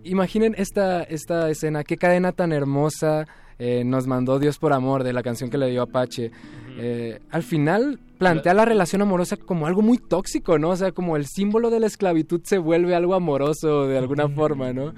imaginen 0.04 0.54
esta, 0.56 1.02
esta 1.02 1.50
escena, 1.50 1.84
qué 1.84 1.96
cadena 1.96 2.32
tan 2.32 2.52
hermosa 2.52 3.26
eh, 3.58 3.84
nos 3.84 4.06
mandó 4.06 4.38
Dios 4.38 4.58
por 4.58 4.72
amor 4.72 5.02
de 5.02 5.12
la 5.12 5.22
canción 5.22 5.50
que 5.50 5.58
le 5.58 5.70
dio 5.70 5.82
Apache. 5.82 6.30
Eh, 6.78 7.20
al 7.30 7.42
final 7.42 7.98
plantea 8.18 8.54
la 8.54 8.64
relación 8.64 9.02
amorosa 9.02 9.36
como 9.36 9.66
algo 9.66 9.82
muy 9.82 9.98
tóxico, 9.98 10.58
¿no? 10.58 10.70
O 10.70 10.76
sea, 10.76 10.92
como 10.92 11.16
el 11.16 11.26
símbolo 11.26 11.70
de 11.70 11.80
la 11.80 11.86
esclavitud 11.86 12.40
se 12.44 12.58
vuelve 12.58 12.94
algo 12.94 13.14
amoroso 13.14 13.86
de 13.86 13.98
alguna 13.98 14.28
forma, 14.28 14.72
¿no? 14.72 14.94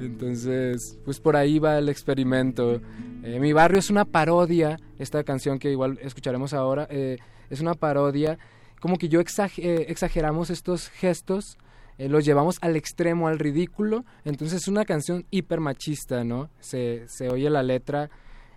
Entonces, 0.00 0.98
pues 1.04 1.20
por 1.20 1.36
ahí 1.36 1.58
va 1.58 1.78
el 1.78 1.88
experimento. 1.88 2.80
Eh, 3.22 3.38
Mi 3.40 3.52
barrio 3.52 3.78
es 3.78 3.90
una 3.90 4.04
parodia, 4.04 4.78
esta 4.98 5.22
canción 5.24 5.58
que 5.58 5.70
igual 5.70 5.98
escucharemos 6.02 6.52
ahora, 6.54 6.86
eh, 6.90 7.18
es 7.50 7.60
una 7.60 7.74
parodia, 7.74 8.38
como 8.80 8.96
que 8.98 9.08
yo 9.08 9.20
exag- 9.20 9.52
exageramos 9.88 10.50
estos 10.50 10.88
gestos, 10.88 11.58
eh, 11.98 12.08
los 12.08 12.24
llevamos 12.24 12.56
al 12.62 12.74
extremo, 12.74 13.28
al 13.28 13.38
ridículo, 13.38 14.04
entonces 14.24 14.62
es 14.62 14.68
una 14.68 14.84
canción 14.84 15.24
hiper 15.30 15.60
machista, 15.60 16.24
¿no? 16.24 16.48
Se, 16.60 17.04
se 17.06 17.28
oye 17.28 17.48
la 17.50 17.62
letra, 17.62 18.10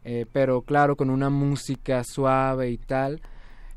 eh, 0.05 0.25
pero 0.31 0.61
claro, 0.61 0.95
con 0.95 1.09
una 1.09 1.29
música 1.29 2.03
suave 2.05 2.69
y 2.69 2.77
tal. 2.77 3.19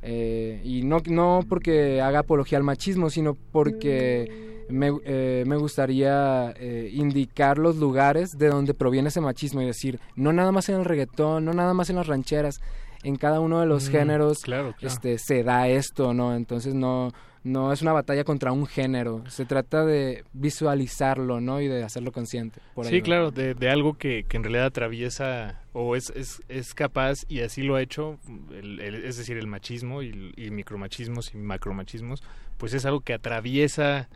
Eh, 0.00 0.60
y 0.64 0.82
no, 0.82 0.98
no 1.06 1.40
porque 1.48 2.00
haga 2.00 2.20
apología 2.20 2.59
al 2.59 2.64
machismo, 2.64 3.10
sino 3.10 3.34
porque 3.34 4.64
me, 4.68 4.92
eh, 5.05 5.42
me 5.46 5.56
gustaría 5.56 6.52
eh, 6.56 6.90
indicar 6.92 7.59
los 7.59 7.76
lugares 7.76 8.38
de 8.38 8.48
donde 8.48 8.74
proviene 8.74 9.09
ese 9.09 9.20
machismo 9.20 9.60
y 9.62 9.66
decir, 9.66 9.98
no 10.14 10.32
nada 10.32 10.52
más 10.52 10.68
en 10.68 10.76
el 10.76 10.84
reggaetón, 10.84 11.44
no 11.44 11.52
nada 11.52 11.74
más 11.74 11.90
en 11.90 11.96
las 11.96 12.06
rancheras, 12.06 12.60
en 13.02 13.16
cada 13.16 13.40
uno 13.40 13.60
de 13.60 13.66
los 13.66 13.88
Mm, 13.88 13.92
géneros 13.92 14.38
claro, 14.38 14.74
claro. 14.78 14.94
este 14.94 15.18
se 15.18 15.42
da 15.42 15.68
esto, 15.68 16.14
¿no? 16.14 16.34
Entonces 16.36 16.74
no 16.74 17.12
no 17.44 17.73
es 17.73 17.82
una 17.82 17.93
batalla 17.93 18.24
contra 18.24 18.52
un 18.52 18.66
género, 18.66 19.24
se 19.28 19.44
trata 19.44 19.85
de 19.86 20.24
visualizarlo, 20.32 21.40
¿no? 21.40 21.60
Y 21.60 21.69
de 21.69 21.82
hacerlo 21.85 22.12
consciente. 22.12 22.60
Por 22.74 22.86
ahí 22.86 22.93
Sí, 22.93 23.01
va. 23.01 23.05
claro, 23.05 23.31
de, 23.31 23.55
de 23.55 23.70
algo 23.70 23.94
que, 23.97 24.24
que 24.28 24.36
en 24.36 24.43
realidad 24.44 24.66
atraviesa 24.66 25.60
o 25.73 25.97
es, 25.97 26.10
es, 26.10 26.43
es 26.48 26.74
capaz 26.74 27.24
y 27.28 27.40
así 27.40 27.62
lo 27.62 27.77
ha 27.77 27.82
hecho, 27.82 28.19
el- 28.52 28.81
el- 28.81 29.05
es 29.05 29.16
decir, 29.16 29.36
el 29.39 29.47
machismo 29.47 30.02
y, 30.02 30.32
y 30.36 30.51
micromachismos 30.51 31.32
y 31.35 31.39
macromachismos, 31.39 32.23
pues 32.56 32.74
es 32.74 32.85
algo 32.86 33.01
que 33.01 33.15
atraviesa, 33.15 34.09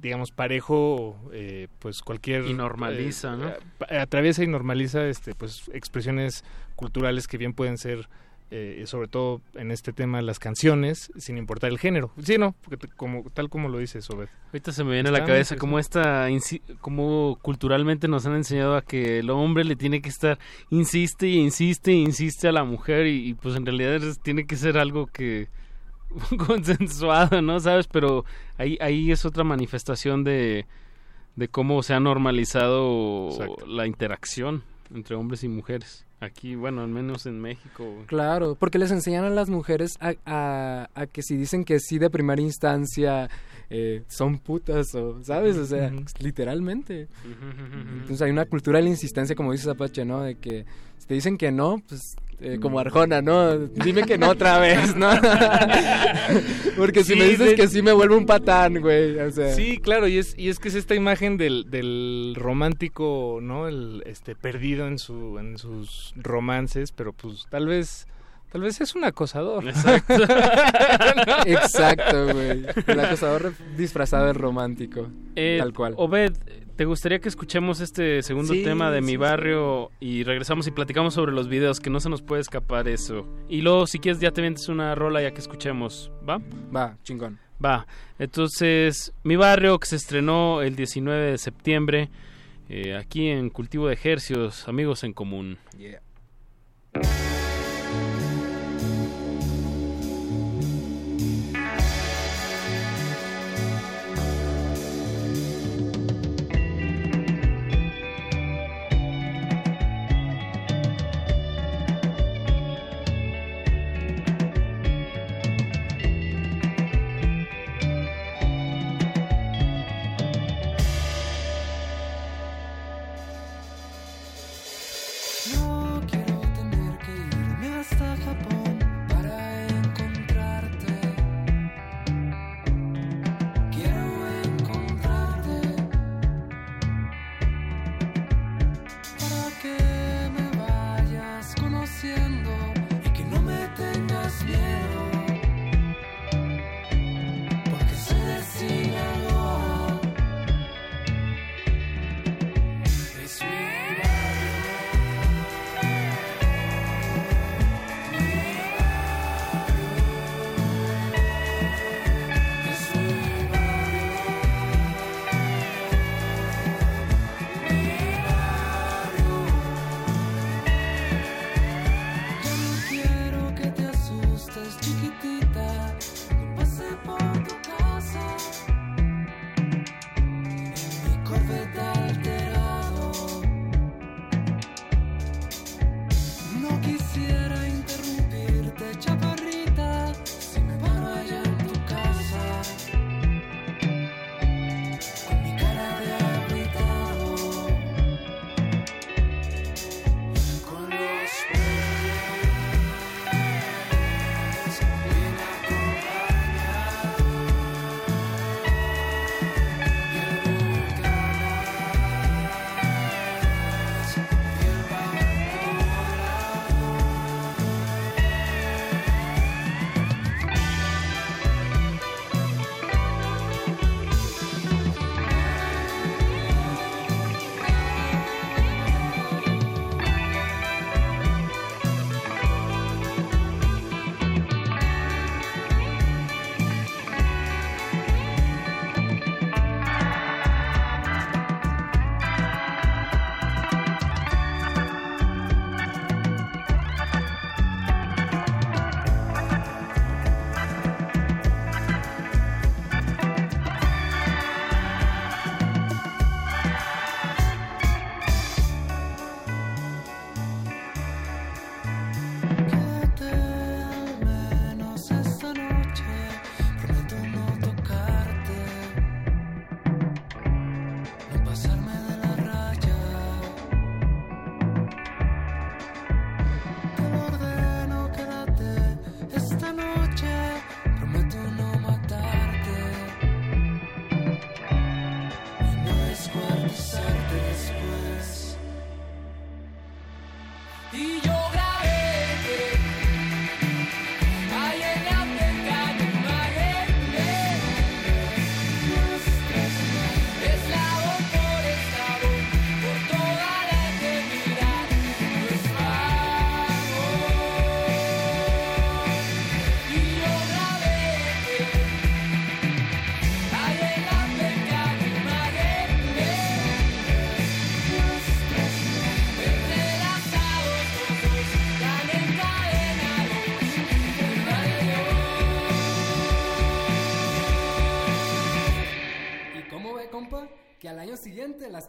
digamos, 0.00 0.30
parejo, 0.30 1.16
eh, 1.32 1.68
pues 1.78 2.02
cualquier... 2.02 2.46
Y 2.46 2.54
normaliza, 2.54 3.34
eh, 3.34 3.36
¿no? 3.36 3.52
pa- 3.78 4.00
atraviesa 4.00 4.42
y 4.42 4.46
normaliza 4.46 5.06
este, 5.06 5.34
pues 5.34 5.70
expresiones 5.72 6.44
culturales 6.74 7.26
que 7.28 7.38
bien 7.38 7.52
pueden 7.52 7.78
ser 7.78 8.08
eh, 8.50 8.84
sobre 8.86 9.08
todo 9.08 9.40
en 9.54 9.72
este 9.72 9.92
tema 9.92 10.22
las 10.22 10.38
canciones, 10.38 11.10
sin 11.16 11.36
importar 11.36 11.70
el 11.70 11.78
género. 11.78 12.12
Sí, 12.22 12.38
no, 12.38 12.54
porque 12.62 12.88
como, 12.88 13.24
tal 13.30 13.48
como 13.48 13.68
lo 13.68 13.78
dice 13.78 13.98
Obed. 14.08 14.28
Ahorita 14.46 14.70
se 14.70 14.84
me 14.84 14.92
viene 14.92 15.08
a 15.08 15.12
la 15.12 15.24
cabeza 15.24 15.56
como 15.56 15.80
esta, 15.80 16.28
como 16.80 17.38
culturalmente 17.42 18.06
nos 18.06 18.24
han 18.24 18.36
enseñado 18.36 18.76
a 18.76 18.82
que 18.82 19.18
el 19.18 19.30
hombre 19.30 19.64
le 19.64 19.74
tiene 19.74 20.00
que 20.00 20.08
estar, 20.08 20.38
insiste 20.70 21.26
y 21.26 21.38
insiste 21.38 21.92
y 21.92 22.02
insiste 22.02 22.46
a 22.46 22.52
la 22.52 22.62
mujer 22.62 23.06
y, 23.06 23.34
pues 23.34 23.56
en 23.56 23.66
realidad 23.66 24.00
tiene 24.22 24.46
que 24.46 24.56
ser 24.56 24.78
algo 24.78 25.06
que 25.06 25.48
consensuado, 26.46 27.42
¿no? 27.42 27.58
¿Sabes? 27.58 27.88
Pero 27.88 28.24
ahí, 28.58 28.78
ahí 28.80 29.10
es 29.10 29.24
otra 29.24 29.42
manifestación 29.42 30.22
de, 30.22 30.66
de 31.34 31.48
cómo 31.48 31.82
se 31.82 31.94
ha 31.94 32.00
normalizado 32.00 33.30
la 33.66 33.88
interacción 33.88 34.62
entre 34.94 35.16
hombres 35.16 35.42
y 35.42 35.48
mujeres. 35.48 36.05
Aquí, 36.18 36.54
bueno, 36.54 36.82
al 36.82 36.88
menos 36.88 37.26
en 37.26 37.38
México. 37.38 38.04
Claro, 38.06 38.54
porque 38.54 38.78
les 38.78 38.90
enseñan 38.90 39.24
a 39.24 39.30
las 39.30 39.50
mujeres 39.50 39.98
a, 40.00 40.88
a, 40.94 41.06
que 41.06 41.22
si 41.22 41.36
dicen 41.36 41.64
que 41.64 41.78
sí 41.78 41.98
de 41.98 42.08
primera 42.08 42.40
instancia 42.40 43.28
eh, 43.68 44.02
son 44.08 44.38
putas, 44.38 44.94
o, 44.94 45.22
¿sabes? 45.22 45.56
O 45.58 45.66
sea, 45.66 45.92
literalmente. 46.20 47.08
Entonces 47.92 48.22
hay 48.22 48.30
una 48.30 48.46
cultura 48.46 48.78
de 48.78 48.84
la 48.84 48.90
insistencia, 48.90 49.36
como 49.36 49.52
dice 49.52 49.70
Apache, 49.70 50.06
¿no? 50.06 50.22
De 50.22 50.36
que 50.36 50.64
si 50.98 51.06
te 51.06 51.14
dicen 51.14 51.38
que 51.38 51.52
no, 51.52 51.82
pues 51.88 52.16
eh, 52.40 52.58
como 52.60 52.78
Arjona, 52.78 53.22
¿no? 53.22 53.56
Dime 53.56 54.02
que 54.02 54.18
no 54.18 54.28
otra 54.28 54.58
vez, 54.58 54.94
¿no? 54.94 55.08
Porque 56.76 57.02
si 57.02 57.16
me 57.16 57.24
dices 57.24 57.54
que 57.54 57.66
sí 57.66 57.80
me 57.80 57.92
vuelvo 57.92 58.16
un 58.16 58.26
patán, 58.26 58.80
güey. 58.80 59.16
Sí, 59.54 59.78
claro, 59.78 60.06
y 60.06 60.18
es, 60.18 60.34
y 60.36 60.50
es 60.50 60.58
que 60.58 60.68
es 60.68 60.74
esta 60.74 60.94
imagen 60.94 61.38
del, 61.38 61.70
del 61.70 62.34
romántico, 62.36 63.38
¿no? 63.40 63.68
El 63.68 64.02
este 64.04 64.34
perdido 64.34 64.86
en 64.86 64.98
su 64.98 65.38
en 65.38 65.56
sus 65.56 66.12
romances, 66.16 66.92
pero 66.92 67.12
pues 67.12 67.46
tal 67.48 67.66
vez 67.66 68.06
Tal 68.52 68.62
vez 68.62 68.80
es 68.80 68.94
un 68.94 69.04
acosador. 69.04 69.68
Exacto. 69.68 70.14
Exacto, 71.46 72.32
güey. 72.32 72.64
El 72.86 73.00
acosador 73.00 73.52
disfrazado 73.76 74.26
de 74.26 74.32
romántico. 74.32 75.08
Eh, 75.34 75.56
tal 75.58 75.74
cual. 75.74 75.94
Obed, 75.96 76.32
¿te 76.76 76.84
gustaría 76.84 77.18
que 77.18 77.28
escuchemos 77.28 77.80
este 77.80 78.22
segundo 78.22 78.52
tema 78.52 78.90
de 78.90 79.00
mi 79.00 79.16
barrio 79.16 79.90
y 79.98 80.24
regresamos 80.24 80.66
y 80.66 80.70
platicamos 80.70 81.14
sobre 81.14 81.32
los 81.32 81.48
videos? 81.48 81.80
Que 81.80 81.90
no 81.90 82.00
se 82.00 82.10
nos 82.10 82.22
puede 82.22 82.42
escapar 82.42 82.86
eso. 82.86 83.26
Y 83.48 83.62
luego, 83.62 83.86
si 83.86 83.98
quieres, 83.98 84.20
ya 84.20 84.30
te 84.30 84.42
vienes 84.42 84.68
una 84.68 84.94
rola 84.94 85.22
ya 85.22 85.32
que 85.32 85.40
escuchemos. 85.40 86.10
¿Va? 86.28 86.40
Va, 86.74 86.96
chingón. 87.02 87.38
Va. 87.64 87.86
Entonces, 88.18 89.12
mi 89.24 89.36
barrio 89.36 89.78
que 89.78 89.86
se 89.86 89.96
estrenó 89.96 90.60
el 90.62 90.76
19 90.76 91.32
de 91.32 91.38
septiembre. 91.38 92.10
Eh, 92.68 92.96
aquí 92.96 93.28
en 93.28 93.48
Cultivo 93.50 93.86
de 93.86 93.94
Ejercios, 93.94 94.68
amigos 94.68 95.04
en 95.04 95.12
común. 95.12 95.58
Yeah. 95.78 96.00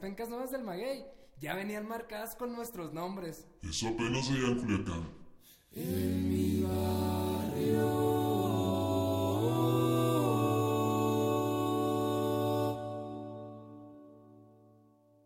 Pencas 0.07 0.29
nuevas 0.29 0.51
del 0.51 0.63
maguey 0.63 1.05
ya 1.37 1.53
venían 1.53 1.85
marcadas 1.85 2.33
con 2.33 2.53
nuestros 2.53 2.93
nombres. 2.93 3.45
Eso 3.61 3.89
apenas 3.89 4.31
veía 4.31 4.47
en 4.47 4.57
Culiacán. 4.57 5.09
En 5.73 6.29
mi 6.29 6.61
barrio. 6.61 7.87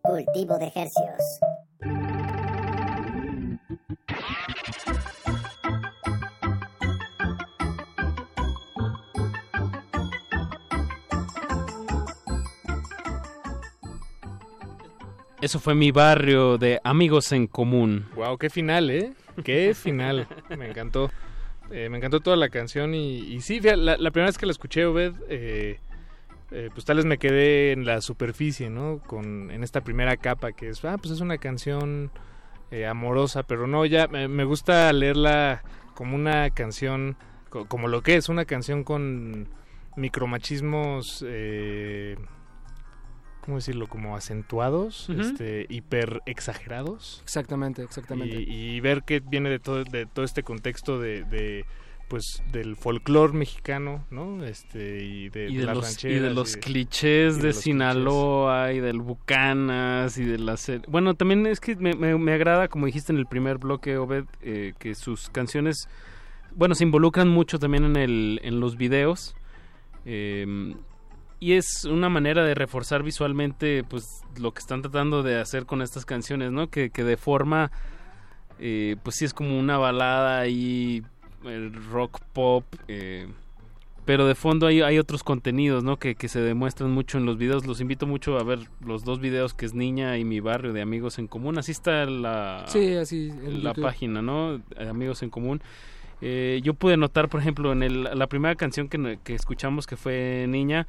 Cultivo 0.01 0.57
de 0.57 0.65
hercios. 0.73 1.50
Eso 15.41 15.59
fue 15.59 15.73
mi 15.73 15.91
barrio 15.91 16.57
de 16.57 16.79
Amigos 16.83 17.31
en 17.31 17.47
Común. 17.47 18.05
Wow, 18.15 18.37
qué 18.37 18.49
final, 18.49 18.91
¿eh? 18.91 19.13
Qué 19.43 19.73
final. 19.73 20.27
me 20.57 20.69
encantó. 20.69 21.09
Eh, 21.71 21.89
me 21.89 21.97
encantó 21.97 22.19
toda 22.19 22.35
la 22.37 22.49
canción 22.49 22.93
y, 22.93 23.19
y 23.19 23.41
sí, 23.41 23.59
la, 23.59 23.75
la 23.75 24.11
primera 24.11 24.27
vez 24.27 24.37
que 24.37 24.45
la 24.45 24.51
escuché, 24.51 24.85
Obed, 24.85 25.13
eh, 25.29 25.79
eh, 26.51 26.69
pues 26.73 26.85
tal 26.85 26.97
vez 26.97 27.05
me 27.05 27.17
quedé 27.17 27.71
en 27.71 27.85
la 27.85 28.01
superficie, 28.01 28.69
¿no? 28.69 28.99
Con, 29.07 29.49
en 29.51 29.63
esta 29.63 29.81
primera 29.81 30.17
capa 30.17 30.51
que 30.51 30.69
es, 30.69 30.83
ah, 30.85 30.97
pues 30.97 31.11
es 31.13 31.21
una 31.21 31.37
canción 31.37 32.11
eh, 32.71 32.85
amorosa, 32.85 33.43
pero 33.43 33.67
no, 33.67 33.85
ya 33.85 34.07
me, 34.09 34.43
gusta 34.43 34.91
leerla 34.93 35.63
como 35.95 36.15
una 36.15 36.49
canción, 36.49 37.15
co- 37.49 37.65
como 37.65 37.87
lo 37.87 38.01
que 38.03 38.15
es, 38.17 38.27
una 38.29 38.43
canción 38.45 38.83
con 38.83 39.47
micromachismos, 39.95 41.23
¿cómo 43.43 43.57
decirlo? 43.57 43.87
Como 43.87 44.15
acentuados, 44.15 45.09
este, 45.09 45.65
hiper 45.69 46.21
exagerados. 46.25 47.19
Exactamente, 47.23 47.83
exactamente. 47.83 48.41
Y, 48.41 48.75
y 48.75 48.79
ver 48.79 49.03
que 49.03 49.19
viene 49.19 49.49
de 49.49 49.59
todo, 49.59 49.83
de 49.83 50.05
todo 50.05 50.23
este 50.25 50.43
contexto 50.43 50.99
de, 50.99 51.23
de, 51.23 51.65
pues 52.07 52.43
del 52.51 52.75
folclore 52.75 53.33
mexicano, 53.33 54.05
¿no? 54.11 54.43
Este 54.45 55.03
y 55.03 55.29
de, 55.29 55.49
y 55.49 55.55
de, 55.57 55.65
las 55.65 55.75
los, 55.75 55.83
y 55.85 55.87
rancheras 55.87 56.21
de 56.23 56.29
y 56.31 56.33
los 56.35 56.53
de- 56.53 56.59
clichés 56.59 57.37
y 57.37 57.41
de, 57.41 57.47
los 57.47 57.55
Sinaloa 57.57 58.73
y 58.73 58.79
del 58.79 58.99
Bucanas 59.01 60.17
y 60.17 60.25
de 60.25 60.37
las... 60.37 60.69
Bueno, 60.87 61.13
también 61.15 61.45
es 61.47 61.59
que 61.59 61.75
me, 61.77 61.93
me- 61.93 62.17
me 62.17 62.33
agrada, 62.33 62.67
como 62.67 62.85
dijiste 62.85 63.11
en 63.13 63.17
el 63.19 63.25
primer 63.25 63.57
bloque, 63.57 63.97
Obed, 63.97 64.25
eh, 64.41 64.73
que 64.77 64.93
sus 64.95 65.29
canciones, 65.29 65.87
bueno, 66.55 66.75
se 66.75 66.83
involucran 66.83 67.27
mucho 67.29 67.59
también 67.59 67.85
en, 67.85 67.95
el, 67.95 68.39
en 68.43 68.59
los 68.59 68.75
videos. 68.77 69.33
eh, 70.05 70.75
y 71.41 71.53
es 71.53 71.83
una 71.83 72.07
manera 72.07 72.45
de 72.45 72.53
reforzar 72.55 73.03
visualmente 73.03 73.83
pues 73.83 74.21
lo 74.39 74.53
que 74.53 74.59
están 74.59 74.81
tratando 74.81 75.23
de 75.23 75.39
hacer 75.41 75.65
con 75.65 75.81
estas 75.81 76.05
canciones, 76.05 76.51
¿no? 76.53 76.69
Que, 76.69 76.89
que 76.91 77.03
de 77.03 77.17
forma, 77.17 77.71
eh, 78.59 78.95
pues 79.03 79.17
sí 79.17 79.25
es 79.25 79.33
como 79.33 79.59
una 79.59 79.77
balada 79.77 80.45
el 80.45 81.03
rock 81.91 82.19
pop, 82.33 82.63
eh, 82.87 83.27
pero 84.05 84.25
de 84.27 84.35
fondo 84.35 84.67
hay, 84.67 84.81
hay 84.81 84.97
otros 84.99 85.23
contenidos, 85.23 85.83
¿no? 85.83 85.97
Que, 85.97 86.15
que 86.15 86.27
se 86.27 86.39
demuestran 86.41 86.91
mucho 86.91 87.17
en 87.17 87.25
los 87.25 87.37
videos. 87.37 87.65
Los 87.65 87.81
invito 87.81 88.05
mucho 88.07 88.37
a 88.37 88.43
ver 88.43 88.59
los 88.85 89.03
dos 89.03 89.19
videos 89.19 89.53
que 89.53 89.65
es 89.65 89.73
Niña 89.73 90.17
y 90.17 90.23
mi 90.23 90.39
barrio 90.39 90.73
de 90.73 90.81
Amigos 90.81 91.17
en 91.19 91.27
Común. 91.27 91.57
Así 91.57 91.71
está 91.71 92.05
la, 92.05 92.65
Sí, 92.67 92.93
así, 92.95 93.31
la 93.43 93.69
YouTube. 93.71 93.83
página, 93.83 94.21
¿no? 94.21 94.55
Eh, 94.55 94.87
Amigos 94.89 95.21
en 95.23 95.29
Común. 95.29 95.61
Eh, 96.21 96.61
yo 96.63 96.73
pude 96.75 96.97
notar, 96.97 97.29
por 97.29 97.39
ejemplo, 97.41 97.71
en 97.71 97.81
el- 97.83 98.03
la 98.03 98.27
primera 98.27 98.53
canción 98.55 98.87
que, 98.89 99.17
que 99.23 99.33
escuchamos, 99.33 99.87
que 99.87 99.95
fue 99.97 100.45
Niña, 100.47 100.85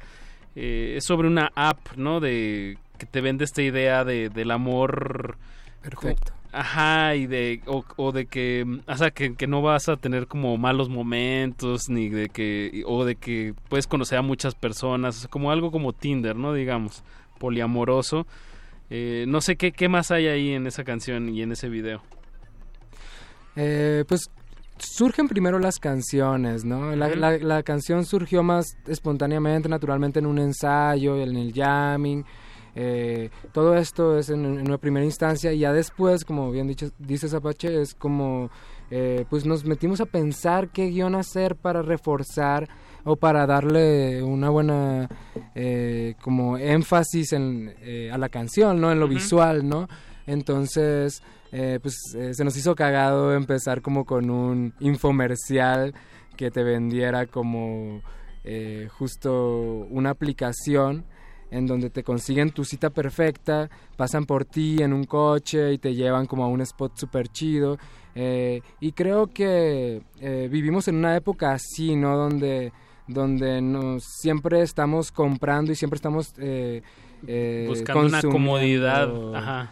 eh, 0.55 0.95
es 0.97 1.05
sobre 1.05 1.27
una 1.27 1.51
app, 1.55 1.95
¿no? 1.95 2.19
De 2.19 2.77
que 2.97 3.05
te 3.05 3.21
vende 3.21 3.43
esta 3.45 3.61
idea 3.61 4.03
de, 4.03 4.29
del 4.29 4.51
amor 4.51 5.37
Perfecto. 5.81 6.31
como- 6.33 6.43
ajá, 6.55 7.15
y 7.15 7.25
de 7.25 7.61
o, 7.65 7.83
o 7.95 8.11
de 8.11 8.27
que, 8.27 8.63
o 8.87 8.95
sea, 8.97 9.09
que, 9.11 9.35
que 9.35 9.47
no 9.47 9.61
vas 9.63 9.89
a 9.89 9.97
tener 9.97 10.27
como 10.27 10.55
malos 10.57 10.87
momentos 10.89 11.89
ni 11.89 12.09
de 12.09 12.29
que 12.29 12.83
o 12.85 13.03
de 13.05 13.15
que 13.15 13.55
puedes 13.69 13.87
conocer 13.87 14.19
a 14.19 14.21
muchas 14.21 14.53
personas, 14.53 15.27
como 15.29 15.51
algo 15.51 15.71
como 15.71 15.93
Tinder, 15.93 16.35
¿no? 16.35 16.53
Digamos, 16.53 17.03
poliamoroso. 17.39 18.27
Eh, 18.91 19.25
no 19.27 19.41
sé 19.41 19.55
qué 19.55 19.71
qué 19.71 19.89
más 19.89 20.11
hay 20.11 20.27
ahí 20.27 20.51
en 20.53 20.67
esa 20.67 20.83
canción 20.83 21.29
y 21.29 21.41
en 21.41 21.51
ese 21.53 21.69
video. 21.69 22.03
Eh, 23.55 24.03
pues 24.07 24.29
surgen 24.83 25.27
primero 25.27 25.59
las 25.59 25.79
canciones, 25.79 26.63
¿no? 26.65 26.95
La, 26.95 27.07
Ujú. 27.07 27.15
la- 27.17 27.37
la 27.37 27.63
canción 27.63 28.05
surgió 28.05 28.43
más 28.43 28.77
espontáneamente, 28.87 29.69
naturalmente 29.69 30.19
en 30.19 30.25
un 30.25 30.39
ensayo, 30.39 31.17
en 31.21 31.35
el 31.35 31.53
jamming. 31.53 32.23
eh, 32.75 33.29
todo 33.51 33.75
esto 33.75 34.17
es 34.17 34.29
en, 34.29 34.43
en 34.45 34.61
una 34.67 34.79
primera 34.79 35.05
instancia 35.05 35.53
y 35.53 35.59
ya 35.59 35.71
después, 35.71 36.25
como 36.25 36.49
bien 36.51 36.67
dicho, 36.67 36.89
dice 36.97 37.27
Zapache, 37.27 37.79
es 37.81 37.93
como, 37.93 38.49
eh, 38.89 39.25
pues 39.29 39.45
nos 39.45 39.63
metimos 39.63 40.01
a 40.01 40.07
pensar 40.07 40.69
qué 40.69 40.87
guion 40.87 41.13
hacer 41.13 41.55
para 41.55 41.83
reforzar 41.83 42.67
o 43.03 43.15
para 43.15 43.45
darle 43.45 44.23
una 44.23 44.49
buena, 44.49 45.07
eh, 45.53 46.15
como 46.23 46.57
énfasis 46.57 47.33
en, 47.33 47.75
eh, 47.81 48.09
a 48.11 48.17
la 48.17 48.29
canción, 48.29 48.81
¿no? 48.81 48.91
En 48.91 48.99
lo 48.99 49.07
visual, 49.07 49.69
¿no? 49.69 49.87
Entonces, 50.25 51.21
eh, 51.53 51.79
pues 51.81 51.95
eh, 52.15 52.33
se 52.33 52.43
nos 52.43 52.57
hizo 52.57 52.75
cagado 52.75 53.33
empezar 53.33 53.81
como 53.81 54.03
con 54.05 54.29
un 54.29 54.73
infomercial 54.79 55.93
que 56.35 56.49
te 56.49 56.63
vendiera 56.63 57.27
como 57.27 58.01
eh, 58.43 58.89
justo 58.97 59.85
una 59.89 60.09
aplicación 60.09 61.05
en 61.51 61.67
donde 61.67 61.91
te 61.91 62.03
consiguen 62.03 62.49
tu 62.49 62.65
cita 62.65 62.89
perfecta, 62.89 63.69
pasan 63.95 64.25
por 64.25 64.43
ti 64.43 64.81
en 64.81 64.91
un 64.91 65.03
coche 65.03 65.71
y 65.73 65.77
te 65.77 65.93
llevan 65.93 66.25
como 66.25 66.43
a 66.43 66.47
un 66.47 66.61
spot 66.61 66.97
súper 66.97 67.27
chido. 67.27 67.77
eh, 68.15 68.61
y 68.79 68.91
creo 68.93 69.27
que 69.27 70.01
eh, 70.19 70.47
vivimos 70.51 70.87
en 70.87 70.95
una 70.95 71.15
época 71.15 71.51
así, 71.53 71.95
¿no? 71.95 72.17
Donde, 72.17 72.73
donde 73.07 73.61
nos, 73.61 74.03
siempre 74.03 74.61
estamos 74.63 75.11
comprando 75.11 75.71
y 75.71 75.75
siempre 75.75 75.97
estamos... 75.97 76.33
eh, 76.39 76.81
eh, 77.27 77.65
Buscando 77.67 78.05
una 78.05 78.21
comodidad, 78.21 79.09
ajá. 79.35 79.71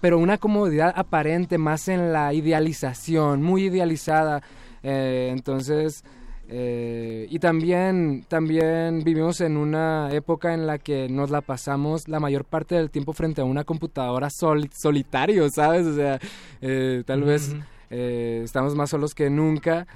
pero 0.00 0.18
una 0.18 0.38
comodidad 0.38 0.92
aparente 0.96 1.58
más 1.58 1.88
en 1.88 2.12
la 2.12 2.32
idealización, 2.32 3.42
muy 3.42 3.64
idealizada. 3.64 4.42
eh, 4.82 5.28
entonces, 5.32 6.04
eh, 6.48 7.26
y 7.28 7.38
también, 7.40 8.24
también 8.28 9.02
vivimos 9.02 9.40
en 9.40 9.56
una 9.56 10.10
época 10.12 10.54
en 10.54 10.66
la 10.66 10.78
que 10.78 11.08
nos 11.08 11.30
la 11.30 11.40
pasamos 11.40 12.06
la 12.08 12.20
mayor 12.20 12.44
parte 12.44 12.76
del 12.76 12.90
tiempo 12.90 13.12
frente 13.12 13.40
a 13.40 13.44
una 13.44 13.64
computadora 13.64 14.30
sol- 14.30 14.70
solitario, 14.72 15.48
¿sabes? 15.50 15.86
O 15.86 15.94
sea, 15.96 16.20
eh, 16.60 17.02
tal 17.04 17.22
vez 17.24 17.56
eh, 17.90 18.42
estamos 18.44 18.74
más 18.76 18.90
solos 18.90 19.14
que 19.14 19.28
nunca. 19.28 19.86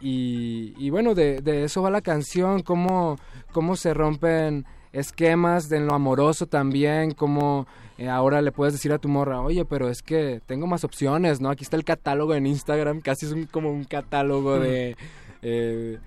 y, 0.00 0.74
y 0.78 0.90
bueno, 0.90 1.14
de, 1.14 1.40
de 1.40 1.64
eso 1.64 1.82
va 1.82 1.90
la 1.90 2.00
canción, 2.02 2.62
cómo, 2.62 3.18
cómo 3.52 3.76
se 3.76 3.94
rompen 3.94 4.64
esquemas 4.92 5.68
de 5.68 5.80
lo 5.80 5.94
amoroso 5.94 6.46
también, 6.46 7.12
como 7.12 7.66
eh, 7.98 8.08
ahora 8.08 8.42
le 8.42 8.52
puedes 8.52 8.74
decir 8.74 8.92
a 8.92 8.98
tu 8.98 9.08
morra, 9.08 9.40
oye, 9.40 9.64
pero 9.64 9.88
es 9.88 10.02
que 10.02 10.40
tengo 10.46 10.66
más 10.66 10.84
opciones, 10.84 11.40
¿no? 11.40 11.50
Aquí 11.50 11.64
está 11.64 11.76
el 11.76 11.84
catálogo 11.84 12.34
en 12.34 12.46
Instagram, 12.46 13.00
casi 13.02 13.26
es 13.26 13.32
un- 13.32 13.46
como 13.46 13.70
un 13.70 13.84
catálogo 13.84 14.58
de... 14.58 14.96
eh, 15.42 15.98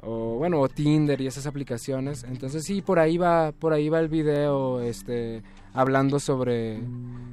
o 0.00 0.36
bueno, 0.36 0.60
o 0.60 0.68
Tinder 0.68 1.20
y 1.20 1.26
esas 1.26 1.46
aplicaciones. 1.46 2.22
Entonces 2.22 2.62
sí, 2.64 2.82
por 2.82 3.00
ahí 3.00 3.18
va, 3.18 3.50
por 3.50 3.72
ahí 3.72 3.88
va 3.88 3.98
el 3.98 4.06
video, 4.08 4.80
este, 4.80 5.42
hablando 5.74 6.20
sobre, 6.20 6.78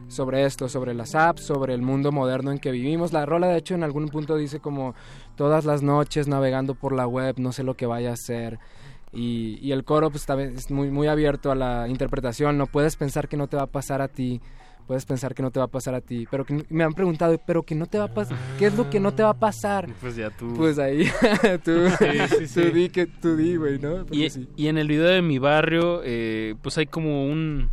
sobre 0.07 0.45
esto, 0.45 0.67
sobre 0.67 0.95
las 0.95 1.13
apps, 1.13 1.43
sobre 1.43 1.75
el 1.75 1.83
mundo 1.83 2.11
moderno 2.11 2.51
en 2.51 2.57
que 2.57 2.71
vivimos. 2.71 3.13
La 3.13 3.23
rola, 3.27 3.47
de 3.49 3.57
hecho, 3.59 3.75
en 3.75 3.83
algún 3.83 4.07
punto 4.07 4.35
dice 4.35 4.59
como 4.61 4.95
todas 5.35 5.65
las 5.65 5.83
noches 5.83 6.27
navegando 6.27 6.73
por 6.73 6.91
la 6.91 7.05
web, 7.05 7.35
no 7.37 7.51
sé 7.51 7.61
lo 7.63 7.75
que 7.75 7.85
vaya 7.85 8.09
a 8.09 8.13
hacer. 8.13 8.57
Y, 9.15 9.57
y 9.61 9.71
el 9.71 9.83
coro 9.83 10.09
pues 10.11 10.25
también 10.25 10.55
es 10.55 10.69
muy, 10.69 10.91
muy 10.91 11.07
abierto 11.07 11.51
a 11.51 11.55
la 11.55 11.87
interpretación, 11.87 12.57
no 12.57 12.67
puedes 12.67 12.95
pensar 12.97 13.27
que 13.27 13.37
no 13.37 13.47
te 13.47 13.55
va 13.57 13.63
a 13.63 13.67
pasar 13.67 14.01
a 14.01 14.07
ti, 14.09 14.41
puedes 14.87 15.05
pensar 15.05 15.33
que 15.33 15.41
no 15.41 15.51
te 15.51 15.59
va 15.59 15.65
a 15.65 15.69
pasar 15.69 15.95
a 15.95 16.01
ti, 16.01 16.27
pero 16.29 16.43
que 16.45 16.65
me 16.69 16.83
han 16.83 16.93
preguntado, 16.93 17.39
pero 17.47 17.63
que 17.63 17.75
no 17.75 17.85
te 17.85 17.97
va 17.97 18.03
a 18.05 18.13
pasar, 18.13 18.37
¿qué 18.57 18.65
es 18.67 18.75
lo 18.75 18.89
que 18.89 18.99
no 18.99 19.13
te 19.13 19.23
va 19.23 19.29
a 19.29 19.39
pasar? 19.39 19.87
Pues 20.01 20.15
ya 20.17 20.29
tú. 20.29 20.53
Pues 20.57 20.77
ahí, 20.77 21.05
tú, 21.63 21.89
Sí, 21.97 22.27
sí, 22.27 22.37
tú 22.39 22.47
sí. 22.47 22.71
di 22.71 22.89
que 22.89 23.07
tú 23.07 23.35
di, 23.37 23.55
güey, 23.55 23.79
¿no? 23.79 24.05
Y, 24.11 24.29
sí. 24.29 24.47
y 24.57 24.67
en 24.67 24.77
el 24.77 24.87
video 24.89 25.05
de 25.07 25.21
mi 25.21 25.39
barrio, 25.39 26.01
eh, 26.03 26.55
pues 26.61 26.77
hay 26.77 26.85
como 26.87 27.25
un... 27.25 27.69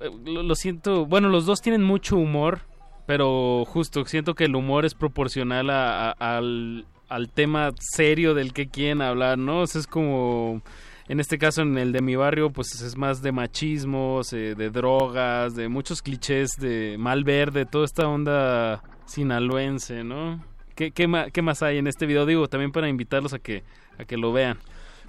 eh, 0.00 0.10
Lo, 0.24 0.42
lo 0.42 0.54
siento, 0.54 1.06
bueno, 1.06 1.28
los 1.28 1.46
dos 1.46 1.60
tienen 1.62 1.82
mucho 1.82 2.16
humor, 2.16 2.60
pero 3.06 3.64
justo 3.66 4.04
siento 4.06 4.34
que 4.34 4.44
el 4.44 4.56
humor 4.56 4.84
es 4.84 4.94
proporcional 4.94 5.70
a- 5.70 6.10
a- 6.10 6.36
al, 6.36 6.86
al 7.08 7.28
tema 7.28 7.72
serio 7.78 8.34
del 8.34 8.52
que 8.52 8.68
quieren 8.68 9.02
hablar, 9.02 9.38
¿no? 9.38 9.60
O 9.60 9.64
es 9.64 9.86
como... 9.86 10.62
En 11.08 11.20
este 11.20 11.38
caso, 11.38 11.62
en 11.62 11.78
el 11.78 11.92
de 11.92 12.02
mi 12.02 12.16
barrio, 12.16 12.50
pues 12.50 12.80
es 12.80 12.96
más 12.96 13.22
de 13.22 13.30
machismos, 13.30 14.30
de 14.30 14.70
drogas, 14.70 15.54
de 15.54 15.68
muchos 15.68 16.02
clichés, 16.02 16.50
de 16.58 16.96
mal 16.98 17.22
verde, 17.22 17.64
toda 17.64 17.84
esta 17.84 18.08
onda 18.08 18.82
sinaloense, 19.04 20.02
¿no? 20.02 20.42
¿Qué, 20.74 20.90
qué, 20.90 21.08
qué 21.32 21.42
más 21.42 21.62
hay 21.62 21.78
en 21.78 21.86
este 21.86 22.06
video? 22.06 22.26
Digo, 22.26 22.48
también 22.48 22.72
para 22.72 22.88
invitarlos 22.88 23.32
a 23.34 23.38
que, 23.38 23.62
a 23.98 24.04
que 24.04 24.16
lo 24.16 24.32
vean. 24.32 24.58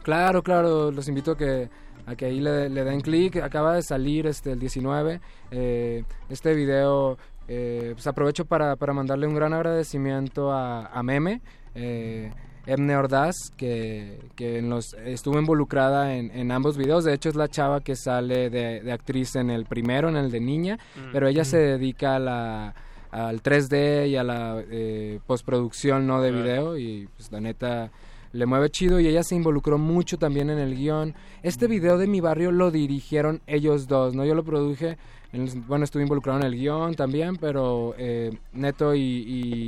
Claro, 0.03 0.43
claro, 0.43 0.91
los 0.91 1.07
invito 1.07 1.31
a 1.31 1.37
que, 1.37 1.69
a 2.05 2.15
que 2.15 2.25
ahí 2.25 2.39
le, 2.41 2.69
den 2.69 3.01
clic. 3.01 3.37
Acaba 3.37 3.73
de 3.73 3.81
salir 3.81 4.27
este 4.27 4.51
el 4.51 4.59
19. 4.59 5.19
eh, 5.49 6.03
este 6.29 6.53
video, 6.53 7.17
eh, 7.47 7.89
pues 7.93 8.05
aprovecho 8.05 8.45
para, 8.45 8.75
para 8.75 8.93
mandarle 8.93 9.25
un 9.25 9.33
gran 9.33 9.53
agradecimiento 9.53 10.51
a 10.53 11.01
Meme. 11.01 11.41
Eh, 11.77 12.31
Emne 12.65 12.97
Ordaz, 12.97 13.35
que, 13.55 14.19
que 14.35 14.57
en 14.57 14.69
los, 14.69 14.93
estuvo 15.05 15.39
involucrada 15.39 16.15
en, 16.17 16.31
en 16.31 16.51
ambos 16.51 16.75
videos. 16.75 17.05
De 17.05 17.13
hecho, 17.13 17.29
es 17.29 17.35
la 17.35 17.47
chava 17.47 17.79
que 17.79 17.95
sale 17.95 18.49
de, 18.49 18.81
de 18.81 18.91
actriz 18.91 19.37
en 19.37 19.49
el 19.49 19.63
primero, 19.65 20.09
en 20.09 20.17
el 20.17 20.29
de 20.31 20.41
niña. 20.41 20.75
Mm. 20.97 21.11
Pero 21.13 21.29
ella 21.29 21.45
se 21.45 21.57
dedica 21.59 22.17
a 22.17 22.19
la, 22.19 22.75
al 23.09 23.41
3D 23.41 24.09
y 24.09 24.17
a 24.17 24.23
la 24.25 24.61
eh, 24.69 25.21
postproducción 25.25 26.05
¿no? 26.07 26.21
de 26.21 26.31
Claro. 26.31 26.43
video. 26.43 26.77
Y 26.77 27.07
pues 27.15 27.31
la 27.31 27.39
neta 27.39 27.89
le 28.33 28.45
mueve 28.45 28.69
chido 28.69 28.99
y 28.99 29.07
ella 29.07 29.23
se 29.23 29.35
involucró 29.35 29.77
mucho 29.77 30.17
también 30.17 30.49
en 30.49 30.59
el 30.59 30.75
guion. 30.75 31.15
Este 31.43 31.67
video 31.67 31.97
de 31.97 32.07
mi 32.07 32.19
barrio 32.19 32.51
lo 32.51 32.69
dirigieron 32.69 33.41
ellos 33.47 33.87
dos, 33.87 34.13
¿no? 34.13 34.25
Yo 34.25 34.35
lo 34.35 34.43
produje, 34.43 34.97
en 35.31 35.43
el- 35.47 35.61
bueno, 35.61 35.85
estuve 35.85 36.03
involucrado 36.03 36.39
en 36.41 36.45
el 36.45 36.55
guion 36.55 36.95
también, 36.95 37.37
pero 37.37 37.95
eh, 37.97 38.37
Neto 38.51 38.93
y, 38.93 38.99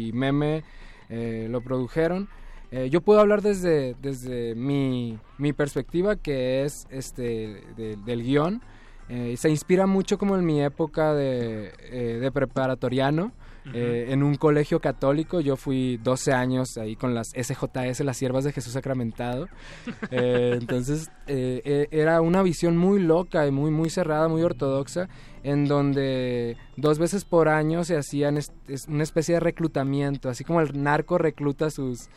y 0.09 0.11
Meme 0.13 0.63
eh, 1.09 1.47
lo 1.49 1.61
produjeron. 1.61 2.29
Eh, 2.71 2.89
yo 2.91 3.01
puedo 3.01 3.19
hablar 3.19 3.41
desde, 3.41 3.95
desde 4.01 4.53
mi, 4.55 5.17
mi 5.37 5.53
perspectiva, 5.53 6.15
que 6.15 6.63
es 6.63 6.87
este 6.91 7.63
de- 7.75 7.97
del 8.05 8.23
guion. 8.23 8.61
Eh, 9.09 9.35
se 9.37 9.49
inspira 9.49 9.87
mucho 9.87 10.19
como 10.19 10.35
en 10.37 10.45
mi 10.45 10.61
época 10.61 11.13
de, 11.15 11.73
eh, 11.91 12.19
de 12.21 12.31
preparatoriano. 12.31 13.31
Eh, 13.73 14.07
en 14.09 14.23
un 14.23 14.35
colegio 14.35 14.79
católico, 14.79 15.41
yo 15.41 15.55
fui 15.55 15.97
12 15.97 16.31
años 16.33 16.77
ahí 16.77 16.95
con 16.95 17.13
las 17.13 17.27
SJS, 17.35 17.99
las 18.01 18.17
Siervas 18.17 18.43
de 18.43 18.51
Jesús 18.51 18.73
Sacramentado. 18.73 19.47
Eh, 20.11 20.57
entonces, 20.59 21.11
eh, 21.27 21.87
era 21.91 22.21
una 22.21 22.41
visión 22.41 22.77
muy 22.77 22.99
loca 22.99 23.45
y 23.45 23.51
muy, 23.51 23.69
muy 23.69 23.89
cerrada, 23.89 24.27
muy 24.27 24.41
ortodoxa, 24.41 25.07
en 25.43 25.65
donde 25.65 26.57
dos 26.77 26.97
veces 26.99 27.25
por 27.25 27.47
año 27.47 27.83
se 27.83 27.95
hacían 27.97 28.37
es- 28.37 28.51
una 28.87 29.03
especie 29.03 29.35
de 29.35 29.39
reclutamiento, 29.39 30.29
así 30.29 30.43
como 30.43 30.61
el 30.61 30.81
narco 30.81 31.17
recluta 31.17 31.67
a 31.67 31.69
sus, 31.69 32.09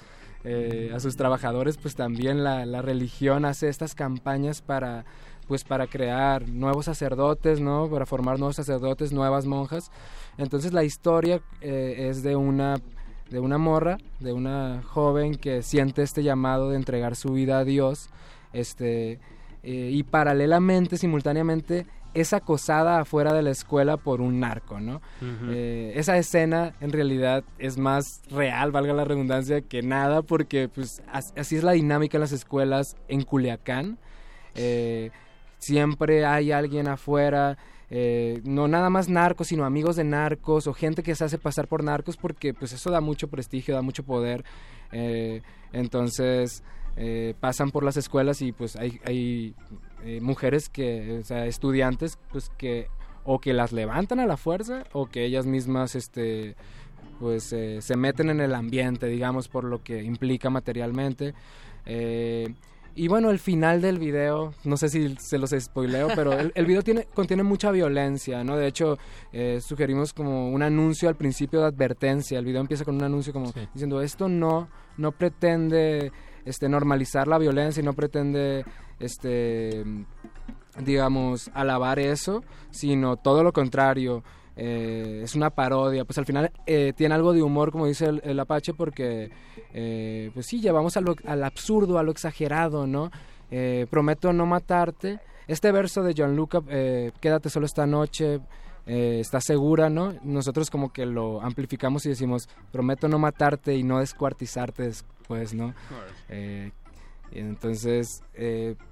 a 0.95 0.99
sus 1.01 1.17
trabajadores, 1.17 1.77
pues 1.77 1.95
también 1.95 2.43
la, 2.43 2.67
la 2.67 2.83
religión 2.83 3.45
hace 3.45 3.69
estas 3.69 3.95
campañas 3.95 4.63
para 4.63 5.05
pues 5.49 5.65
para 5.65 5.87
crear 5.87 6.49
nuevos 6.49 6.87
sacerdotes, 6.87 7.61
¿no? 7.61 7.91
Para 7.91 8.07
formar 8.07 8.39
nuevos 8.39 8.57
sacerdotes, 8.57 9.13
nuevas 9.13 9.45
monjas. 9.45 9.91
Entonces 10.39 10.73
la 10.73 10.85
historia 10.85 11.41
eh, 11.61 12.09
es 12.11 12.23
de 12.23 12.37
una 12.37 12.77
de 13.31 13.41
una 13.41 13.57
morra, 13.57 13.97
de 14.21 14.35
una 14.35 14.83
joven 14.87 15.37
que 15.37 15.63
siente 15.63 16.03
este 16.03 16.23
llamado 16.23 16.69
de 16.71 16.77
entregar 16.77 17.17
su 17.17 17.33
vida 17.33 17.59
a 17.61 17.65
Dios, 17.65 18.11
este 18.53 19.21
eh, 19.63 19.91
y 19.93 20.03
paralelamente, 20.03 20.99
simultáneamente 20.99 21.87
es 22.15 22.35
acosada 22.35 23.01
afuera 23.01 23.33
de 23.33 23.41
la 23.41 23.49
escuela 23.51 23.97
por 23.97 24.21
un 24.21 24.39
narco, 24.39 24.81
¿no? 24.81 25.01
Eh, 25.49 25.93
esa 25.97 26.19
escena 26.19 26.75
en 26.83 26.93
realidad 26.93 27.43
es 27.59 27.79
más 27.79 28.21
real, 28.31 28.71
valga 28.71 28.93
la 28.93 29.05
redundancia, 29.07 29.63
que 29.63 29.81
nada, 29.81 30.21
porque 30.21 30.69
pues 30.69 31.03
as- 31.11 31.33
así 31.35 31.57
es 31.57 31.63
la 31.65 31.73
dinámica 31.73 32.19
en 32.19 32.21
las 32.21 32.33
escuelas 32.33 32.97
en 33.09 33.23
Culiacán. 33.23 33.97
Eh, 34.55 35.11
siempre 35.59 36.27
hay 36.27 36.53
alguien 36.53 36.87
afuera, 36.89 37.57
eh, 37.95 38.41
no 38.45 38.69
nada 38.69 38.89
más 38.89 39.11
narcos, 39.11 39.49
sino 39.49 39.67
amigos 39.67 39.97
de 39.97 40.05
narcos 40.05 40.67
o 40.67 40.73
gente 40.73 41.03
que 41.03 41.15
se 41.15 41.25
hace 41.25 41.37
pasar 41.37 41.69
por 41.69 41.85
narcos, 41.85 42.17
porque 42.17 42.55
pues 42.55 42.73
eso 42.73 42.91
da 42.91 43.03
mucho 43.03 43.29
prestigio, 43.29 43.75
da 43.75 43.83
mucho 43.83 44.03
poder. 44.03 44.47
Eh, 44.93 45.43
entonces 45.75 46.63
eh, 46.97 47.35
pasan 47.39 47.71
por 47.71 47.85
las 47.85 47.99
escuelas 47.99 48.41
y 48.41 48.53
pues 48.53 48.77
hay, 48.77 48.99
hay 49.05 49.55
mujeres 50.23 50.71
que, 50.71 51.19
o 51.21 51.25
sea, 51.25 51.45
estudiantes, 51.45 52.19
pues 52.31 52.51
que 52.57 52.89
o 53.25 53.41
que 53.41 53.53
las 53.53 53.73
levantan 53.73 54.21
a 54.21 54.27
la 54.27 54.39
fuerza 54.39 54.85
o 54.93 55.05
que 55.05 55.27
ellas 55.27 55.45
mismas, 55.45 55.95
este, 55.95 56.57
pues 57.21 57.45
se 57.45 57.97
meten 57.97 58.31
en 58.31 58.41
el 58.41 58.55
ambiente, 58.55 59.07
digamos, 59.07 59.49
por 59.49 59.65
lo 59.65 59.83
que 59.83 60.03
implica 60.03 60.49
materialmente. 60.49 61.35
Y 62.95 63.09
bueno, 63.09 63.31
el 63.31 63.39
final 63.39 63.81
del 63.81 63.99
video, 63.99 64.53
no 64.65 64.77
sé 64.77 64.89
si 64.89 65.17
se 65.17 65.39
los 65.39 65.51
spoileo, 65.59 66.09
pero 66.15 66.33
el, 66.33 66.53
el 66.55 66.67
video 66.67 66.83
tiene, 66.83 67.07
contiene 67.15 67.43
mucha 67.43 67.71
violencia, 67.71 68.45
¿no? 68.45 68.57
De 68.57 68.67
hecho, 68.67 68.99
eh, 69.33 69.61
sugerimos 69.63 70.13
como 70.13 70.51
un 70.51 70.63
anuncio 70.63 71.09
al 71.09 71.17
principio 71.17 71.61
de 71.61 71.67
advertencia. 71.67 72.39
El 72.39 72.45
video 72.45 72.61
empieza 72.61 72.85
con 72.85 72.97
un 72.97 73.05
anuncio 73.05 73.33
como 73.33 73.53
diciendo, 73.73 74.03
esto 74.03 74.29
no, 74.29 74.69
no 74.99 75.13
pretende 75.13 76.13
este, 76.45 76.69
normalizar 76.69 77.29
la 77.29 77.39
violencia 77.39 77.81
y 77.81 77.85
no 77.85 77.95
pretende, 77.95 78.65
este, 78.99 79.85
digamos, 80.85 81.51
alabar 81.55 81.99
eso, 81.99 82.45
sino 82.71 83.17
todo 83.17 83.43
lo 83.43 83.53
contrario. 83.53 84.23
Eh, 84.57 85.21
es 85.25 85.35
una 85.35 85.51
parodia, 85.51 86.05
pues 86.05 86.19
al 86.19 86.27
final 86.27 86.51
eh, 86.67 86.93
tiene 86.97 87.15
algo 87.15 87.33
de 87.33 87.43
humor, 87.43 87.73
como 87.73 87.87
dice 87.87 88.07
el, 88.07 88.21
el 88.25 88.39
Apache, 88.41 88.75
porque 88.75 89.31
eh, 89.73 90.31
pues 90.35 90.47
sí, 90.47 90.61
llevamos 90.61 90.97
a 90.97 91.01
lo- 91.01 91.17
al 91.27 91.43
absurdo, 91.45 91.99
a 91.99 92.03
lo 92.03 92.11
exagerado, 92.13 92.87
¿no? 92.87 93.11
Prometo 93.91 94.33
no 94.33 94.47
matarte. 94.47 95.21
Este 95.47 95.71
verso 95.73 96.03
de 96.03 96.15
John 96.17 96.35
Luca, 96.37 96.61
quédate 97.21 97.51
solo 97.51 97.67
esta 97.67 97.87
noche, 97.87 98.41
estás 98.87 99.45
segura, 99.45 99.91
¿no? 99.91 100.15
Nosotros 100.23 100.71
como 100.71 100.93
que 100.93 101.05
lo 101.05 101.43
amplificamos 101.43 102.07
y 102.07 102.09
decimos, 102.11 102.49
prometo 102.71 103.09
no 103.09 103.19
matarte 103.19 103.75
y 103.77 103.83
no 103.83 103.99
descuartizarte 103.99 104.85
después, 104.85 105.53
¿no? 105.53 105.75
Entonces 107.31 108.23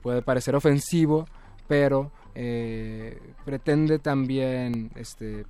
puede 0.03 0.23
parecer 0.23 0.55
ofensivo, 0.57 1.27
pero 1.69 2.11
eh, 2.35 3.19
pretende 3.45 3.99
también, 3.99 4.91
este, 4.97 5.45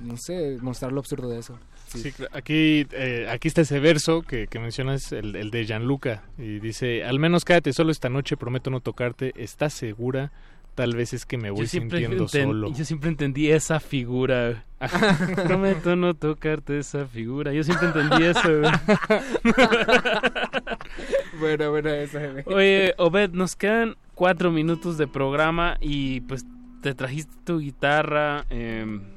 no 0.00 0.16
sé, 0.16 0.58
mostrar 0.60 0.92
lo 0.92 1.00
absurdo 1.00 1.28
de 1.28 1.40
eso. 1.40 1.58
Sí, 1.88 2.12
aquí, 2.32 2.86
eh, 2.92 3.28
aquí 3.30 3.46
está 3.48 3.60
ese 3.60 3.78
verso 3.78 4.22
que, 4.22 4.48
que 4.48 4.58
mencionas, 4.58 5.12
el, 5.12 5.36
el 5.36 5.50
de 5.50 5.64
Gianluca, 5.66 6.24
y 6.36 6.58
dice, 6.58 7.04
al 7.04 7.18
menos 7.20 7.44
quédate 7.44 7.72
solo 7.72 7.92
esta 7.92 8.08
noche, 8.08 8.36
prometo 8.36 8.70
no 8.70 8.80
tocarte, 8.80 9.32
¿estás 9.36 9.72
segura? 9.72 10.32
Tal 10.74 10.94
vez 10.94 11.14
es 11.14 11.24
que 11.24 11.38
me 11.38 11.50
voy 11.50 11.66
sintiendo 11.66 12.26
enten- 12.26 12.44
solo. 12.44 12.70
yo 12.74 12.84
siempre 12.84 13.08
entendí 13.08 13.50
esa 13.50 13.80
figura. 13.80 14.66
Prometo 15.46 15.96
no 15.96 16.12
tocarte 16.12 16.78
esa 16.78 17.06
figura. 17.06 17.50
Yo 17.54 17.64
siempre 17.64 17.88
entendí 17.88 18.24
eso. 18.24 18.50
bueno, 21.40 21.70
bueno, 21.70 21.90
eso. 21.90 22.18
Oye, 22.46 22.94
Obed, 22.98 23.30
nos 23.30 23.56
quedan 23.56 23.96
cuatro 24.14 24.50
minutos 24.50 24.98
de 24.98 25.06
programa 25.06 25.76
y 25.80 26.20
pues 26.22 26.44
te 26.82 26.94
trajiste 26.94 27.34
tu 27.44 27.58
guitarra. 27.58 28.44
pues, 28.50 29.15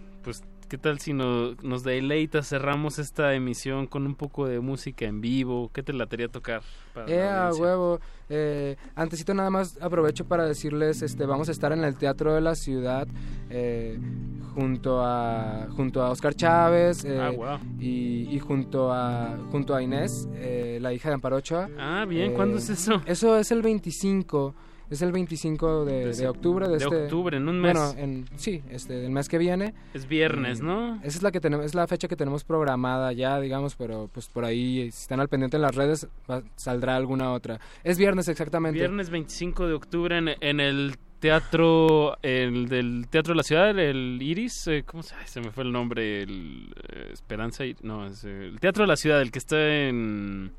¿qué 0.69 0.77
tal 0.77 0.99
si 0.99 1.13
no- 1.13 1.55
nos 1.63 1.83
deleitas? 1.83 2.47
Cerramos 2.47 2.99
esta 2.99 3.33
emisión 3.33 3.87
con 3.87 4.05
un 4.05 4.15
poco 4.15 4.45
de 4.47 4.59
música 4.59 5.05
en 5.05 5.19
vivo. 5.21 5.69
¿Qué 5.73 5.83
te 5.83 5.91
latería 5.93 6.27
tocar? 6.29 6.61
para 6.93 7.07
Eh, 7.11 7.21
a 7.27 7.51
huevo. 7.53 7.99
Eh, 8.29 8.75
antesito 8.95 9.33
nada 9.33 9.49
más 9.49 9.77
aprovecho 9.81 10.25
para 10.25 10.45
decirles, 10.45 11.01
este, 11.01 11.25
vamos 11.25 11.49
a 11.49 11.51
estar 11.51 11.71
en 11.71 11.83
el 11.83 11.95
Teatro 11.95 12.33
de 12.35 12.41
la 12.41 12.55
Ciudad 12.55 13.07
eh, 13.49 13.99
junto 14.53 15.01
a 15.03 15.67
junto 15.75 16.01
a 16.03 16.09
Oscar 16.11 16.33
Chávez 16.35 17.03
eh, 17.05 17.19
Ah, 17.19 17.59
y, 17.79 18.27
y 18.29 18.39
junto 18.39 18.91
a 18.91 19.37
junto 19.51 19.73
a 19.75 19.81
Inés, 19.81 20.27
eh, 20.35 20.77
la 20.81 20.93
hija 20.93 21.09
de 21.09 21.15
Amparo 21.15 21.37
Ochoa. 21.37 21.69
Ah, 21.79 22.05
bien, 22.07 22.33
¿cuándo 22.33 22.57
es 22.57 22.69
eso? 22.69 23.01
Eso 23.05 23.37
es 23.37 23.51
el 23.51 23.61
25. 23.61 24.53
Es 24.89 25.01
el 25.01 25.11
25 25.11 25.85
de, 25.85 26.05
De 26.07 26.13
de 26.15 26.27
octubre 26.27 26.65
de, 26.67 26.71
de 26.77 26.83
este 26.83 27.03
octubre, 27.03 27.37
en 27.37 27.47
un 27.47 27.59
mes. 27.61 27.73
Bueno, 27.73 27.93
en, 27.97 28.25
sí, 28.37 28.63
este, 28.71 28.93
del 28.95 29.11
mes 29.11 29.29
que 29.29 29.37
viene. 29.37 29.73
Es 29.93 30.07
viernes, 30.07 30.61
¿no? 30.61 30.95
Esa 30.97 31.07
es 31.17 31.21
la 31.23 31.31
que 31.31 31.39
tenemos, 31.39 31.65
es 31.65 31.75
la 31.75 31.85
fecha 31.87 32.07
que 32.07 32.15
tenemos 32.15 32.43
programada 32.43 33.13
ya, 33.13 33.39
digamos, 33.39 33.75
pero 33.75 34.09
pues 34.11 34.27
por 34.27 34.45
ahí 34.45 34.83
si 34.91 35.01
están 35.03 35.19
al 35.19 35.27
pendiente 35.29 35.57
en 35.57 35.61
las 35.61 35.75
redes 35.75 36.07
va- 36.29 36.43
saldrá 36.55 36.95
alguna 36.95 37.31
otra. 37.33 37.59
Es 37.83 37.97
viernes 37.97 38.27
exactamente. 38.29 38.79
Viernes 38.79 39.09
25 39.09 39.67
de 39.67 39.73
octubre 39.73 40.17
en, 40.17 40.29
en 40.41 40.59
el 40.59 40.95
teatro 41.19 42.17
el 42.21 42.69
del 42.69 43.07
teatro 43.09 43.33
de 43.33 43.37
la 43.37 43.43
ciudad 43.43 43.77
el 43.77 44.19
Iris 44.21 44.67
eh, 44.67 44.83
cómo 44.85 45.03
se, 45.03 45.13
se 45.25 45.41
me 45.41 45.51
fue 45.51 45.65
el 45.65 45.71
nombre 45.73 46.21
el 46.23 46.73
eh, 46.93 47.09
Esperanza 47.11 47.65
no 47.83 48.07
es 48.07 48.23
el 48.23 48.57
teatro 48.61 48.83
de 48.83 48.87
la 48.87 48.95
ciudad 48.95 49.21
el 49.21 49.29
que 49.29 49.39
está 49.39 49.57
en 49.87 50.53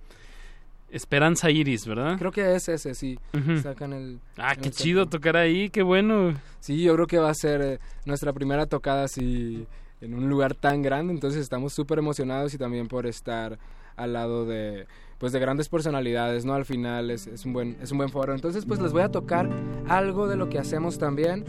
Esperanza 0.90 1.50
Iris 1.50 1.86
verdad 1.86 2.18
Creo 2.18 2.32
que 2.32 2.54
es 2.54 2.68
ese, 2.68 2.94
sí. 2.94 3.18
En 3.32 3.92
el 3.92 4.20
ah 4.36 4.54
qué 4.56 4.68
el 4.68 4.74
chido 4.74 5.06
tocar 5.06 5.36
ahí 5.36 5.70
qué 5.70 5.82
bueno 5.82 6.34
Sí, 6.60 6.82
yo 6.82 6.94
creo 6.94 7.06
que 7.06 7.18
va 7.18 7.30
a 7.30 7.34
ser 7.34 7.62
eh, 7.62 7.78
nuestra 8.04 8.32
primera 8.32 8.66
tocada 8.66 9.04
así 9.04 9.66
en 10.00 10.14
un 10.14 10.28
lugar 10.28 10.54
tan 10.54 10.82
grande, 10.82 11.12
entonces 11.12 11.42
estamos 11.42 11.74
súper 11.74 11.98
emocionados 11.98 12.54
y 12.54 12.58
también 12.58 12.88
por 12.88 13.06
estar 13.06 13.58
al 13.96 14.14
lado 14.14 14.46
de 14.46 14.86
pues 15.18 15.32
de 15.32 15.38
grandes 15.38 15.68
personalidades, 15.68 16.46
¿no? 16.46 16.54
Al 16.54 16.64
final 16.64 17.10
es, 17.10 17.26
es 17.26 17.44
un 17.44 17.52
buen 17.52 17.76
es 17.82 17.92
un 17.92 17.98
buen 17.98 18.08
foro. 18.08 18.34
Entonces, 18.34 18.64
pues 18.64 18.80
les 18.80 18.92
voy 18.92 19.02
a 19.02 19.10
tocar 19.10 19.50
algo 19.86 20.26
de 20.26 20.36
lo 20.36 20.48
que 20.48 20.58
hacemos 20.58 20.96
también. 20.96 21.44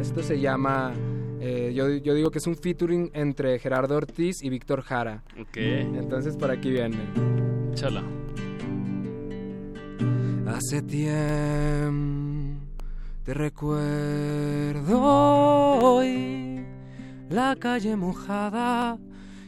Esto 0.00 0.22
se 0.22 0.40
llama 0.40 0.94
eh, 1.40 1.72
yo, 1.74 1.88
yo 1.88 2.14
digo 2.14 2.30
que 2.30 2.38
es 2.38 2.46
un 2.46 2.56
featuring 2.56 3.10
entre 3.14 3.58
Gerardo 3.58 3.96
Ortiz 3.96 4.42
y 4.42 4.50
Víctor 4.50 4.82
Jara. 4.82 5.22
Ok. 5.40 5.56
Entonces, 5.56 6.36
por 6.36 6.50
aquí 6.50 6.70
viene. 6.70 6.98
Chala. 7.74 8.02
Hace 10.54 10.82
tiempo 10.82 12.60
te 13.24 13.34
recuerdo 13.34 15.00
hoy 15.00 16.66
la 17.28 17.54
calle 17.56 17.94
mojada 17.94 18.98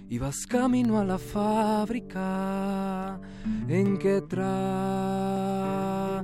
ibas 0.09 0.47
camino 0.47 1.01
a 1.01 1.05
la 1.05 1.19
fábrica 1.19 3.19
en 3.67 3.99
que 3.99 4.21
trabajaba 4.21 6.23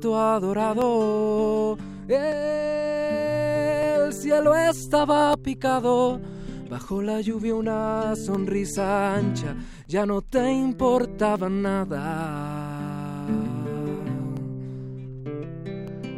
tu 0.00 0.16
adorado. 0.16 1.78
El 2.08 4.12
cielo 4.12 4.56
estaba 4.56 5.36
picado, 5.36 6.20
bajo 6.68 7.00
la 7.00 7.20
lluvia 7.20 7.54
una 7.54 8.16
sonrisa 8.16 9.14
ancha, 9.14 9.54
ya 9.86 10.04
no 10.04 10.20
te 10.22 10.50
importaba 10.50 11.48
nada. 11.48 12.65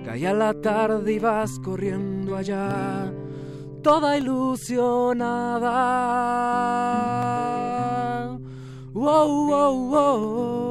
Caía 0.04 0.32
la 0.32 0.54
tarde 0.54 1.12
y 1.12 1.18
vas 1.18 1.58
corriendo 1.60 2.36
allá 2.36 3.12
toda 3.82 4.16
ilusionada. 4.16 5.68
Wow, 8.92 9.46
wow, 9.48 9.90
wow. 9.90 10.68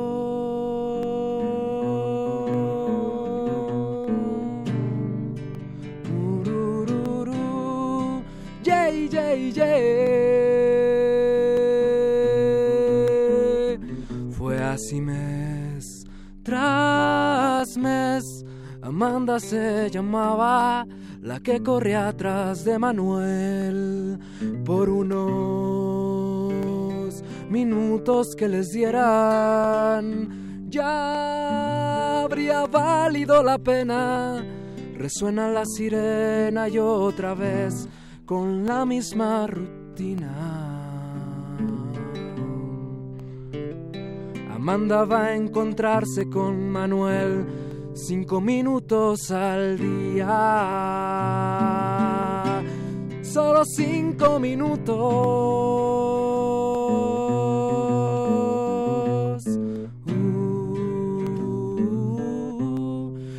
Fue 14.32 14.60
así 14.64 15.02
mes 15.02 15.37
tras 16.48 17.78
mes. 17.78 18.44
Amanda 18.82 19.38
se 19.38 19.92
llamaba 19.92 20.88
la 21.22 21.42
que 21.42 21.62
corría 21.62 22.08
atrás 22.08 22.64
de 22.64 22.80
Manuel 22.80 24.18
por 24.64 24.90
unos 24.90 26.54
minutos 27.50 28.34
que 28.34 28.48
les 28.48 28.72
dieran. 28.72 30.70
Ya 30.70 32.22
habría 32.22 32.66
valido 32.66 33.44
la 33.44 33.58
pena. 33.58 34.42
Resuena 34.96 35.50
la 35.50 35.66
sirena 35.66 36.70
y 36.70 36.80
otra 36.80 37.34
vez 37.34 37.90
con 38.26 38.66
la 38.66 38.86
misma 38.86 39.48
rutina. 39.48 40.78
Amanda 44.70 45.06
va 45.06 45.28
a 45.28 45.34
encontrarse 45.34 46.28
con 46.28 46.70
Manuel 46.70 47.46
cinco 47.94 48.42
minutos 48.42 49.32
al 49.32 49.78
día. 49.78 50.26
Solo 53.22 53.64
cinco 53.64 54.42
minutos. 54.42 54.94
Uh, 60.06 60.18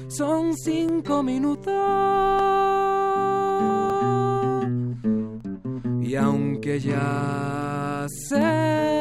son 0.08 0.56
cinco 0.56 1.22
minutos. 1.22 1.74
Y 6.00 6.16
aunque 6.16 6.80
ya 6.80 8.06
fue, 8.30 8.97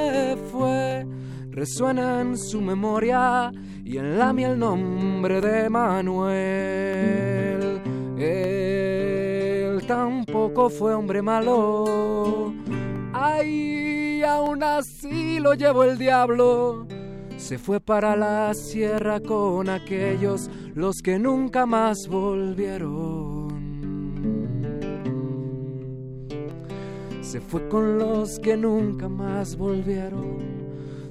resuena 1.58 2.22
en 2.22 2.38
su 2.38 2.62
memoria 2.62 3.52
y 3.84 3.98
en 3.98 4.20
la 4.20 4.32
mía 4.32 4.52
el 4.52 4.60
nombre 4.60 5.42
de 5.42 5.68
Manuel. 5.72 6.32
Él 8.16 9.82
tampoco 9.88 10.70
fue 10.70 10.94
hombre 10.94 11.24
malo. 11.24 12.54
Ay, 13.12 14.22
aún 14.22 14.62
así 14.62 15.40
lo 15.40 15.56
llevó 15.56 15.84
el 15.84 15.98
diablo. 15.98 16.86
Se 17.38 17.58
fue 17.58 17.80
para 17.80 18.16
la 18.16 18.54
sierra 18.54 19.20
con 19.20 19.68
aquellos 19.68 20.52
los 20.76 21.02
que 21.02 21.18
nunca 21.18 21.66
más 21.66 22.08
volvieron. 22.08 23.48
Se 27.22 27.42
fue 27.42 27.68
con 27.68 27.98
los 27.98 28.38
que 28.38 28.56
nunca 28.56 29.10
más 29.10 29.58
volvieron 29.58 30.57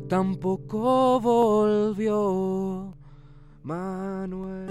tampoco 0.09 1.21
volvió 1.21 2.95
Manuel. 3.63 4.71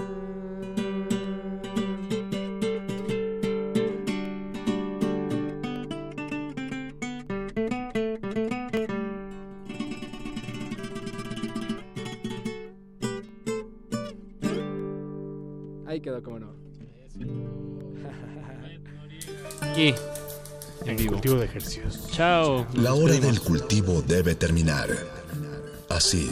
Ahí 15.86 16.00
quedó, 16.00 16.22
como 16.22 16.38
no. 16.40 16.48
Aquí. 19.60 19.94
En 20.84 20.98
el 21.00 21.06
cultivo 21.08 21.36
de 21.36 21.46
ejercicios. 21.46 22.08
Chao. 22.12 22.66
La 22.74 22.94
hora 22.94 23.14
del 23.14 23.40
cultivo 23.40 24.02
debe 24.02 24.34
terminar. 24.34 25.15
Así, 25.96 26.30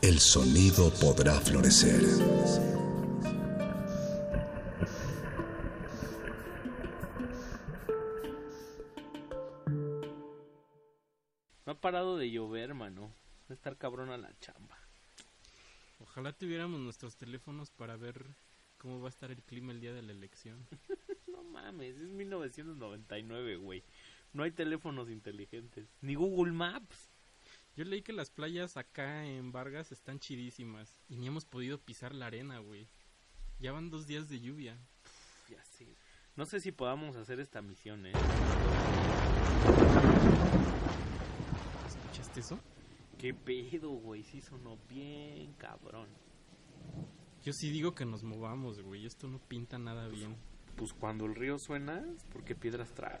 el 0.00 0.18
sonido 0.18 0.90
podrá 0.98 1.38
florecer. 1.42 2.00
No 11.66 11.72
ha 11.72 11.74
parado 11.74 12.16
de 12.16 12.30
llover, 12.30 12.72
mano. 12.72 13.12
Va 13.42 13.50
a 13.50 13.52
estar 13.52 13.76
cabrón 13.76 14.08
a 14.08 14.16
la 14.16 14.32
chamba. 14.38 14.78
Ojalá 15.98 16.32
tuviéramos 16.32 16.80
nuestros 16.80 17.14
teléfonos 17.16 17.70
para 17.70 17.98
ver 17.98 18.24
cómo 18.78 19.02
va 19.02 19.08
a 19.08 19.10
estar 19.10 19.30
el 19.30 19.42
clima 19.42 19.72
el 19.72 19.82
día 19.82 19.92
de 19.92 20.00
la 20.00 20.12
elección. 20.12 20.66
no 21.26 21.44
mames, 21.44 21.94
es 21.94 22.08
1999, 22.08 23.56
güey. 23.56 23.84
No 24.32 24.44
hay 24.44 24.52
teléfonos 24.52 25.10
inteligentes. 25.10 25.90
Ni 26.00 26.14
Google 26.14 26.52
Maps. 26.52 27.17
Yo 27.78 27.84
leí 27.84 28.02
que 28.02 28.12
las 28.12 28.28
playas 28.28 28.76
acá 28.76 29.24
en 29.24 29.52
Vargas 29.52 29.92
están 29.92 30.18
chidísimas 30.18 31.00
y 31.08 31.16
ni 31.16 31.28
hemos 31.28 31.44
podido 31.44 31.78
pisar 31.78 32.12
la 32.12 32.26
arena, 32.26 32.58
güey. 32.58 32.88
Ya 33.60 33.70
van 33.70 33.88
dos 33.88 34.08
días 34.08 34.28
de 34.28 34.40
lluvia. 34.40 34.76
Uf, 35.04 35.50
ya 35.50 35.62
sé. 35.62 35.86
No 36.34 36.44
sé 36.44 36.58
si 36.58 36.72
podamos 36.72 37.14
hacer 37.14 37.38
esta 37.38 37.62
misión, 37.62 38.04
¿eh? 38.04 38.14
¿Escuchaste 41.86 42.40
eso? 42.40 42.58
¿Qué 43.16 43.32
pedo, 43.32 43.90
güey? 43.90 44.24
Sí 44.24 44.40
sonó 44.40 44.76
bien 44.88 45.52
cabrón. 45.52 46.08
Yo 47.44 47.52
sí 47.52 47.70
digo 47.70 47.94
que 47.94 48.04
nos 48.04 48.24
movamos, 48.24 48.80
güey. 48.80 49.06
Esto 49.06 49.28
no 49.28 49.38
pinta 49.38 49.78
nada 49.78 50.08
bien. 50.08 50.34
Pues 50.74 50.92
cuando 50.92 51.26
el 51.26 51.36
río 51.36 51.60
suena, 51.60 52.04
es 52.16 52.24
porque 52.24 52.56
piedras 52.56 52.92
trae. 52.92 53.20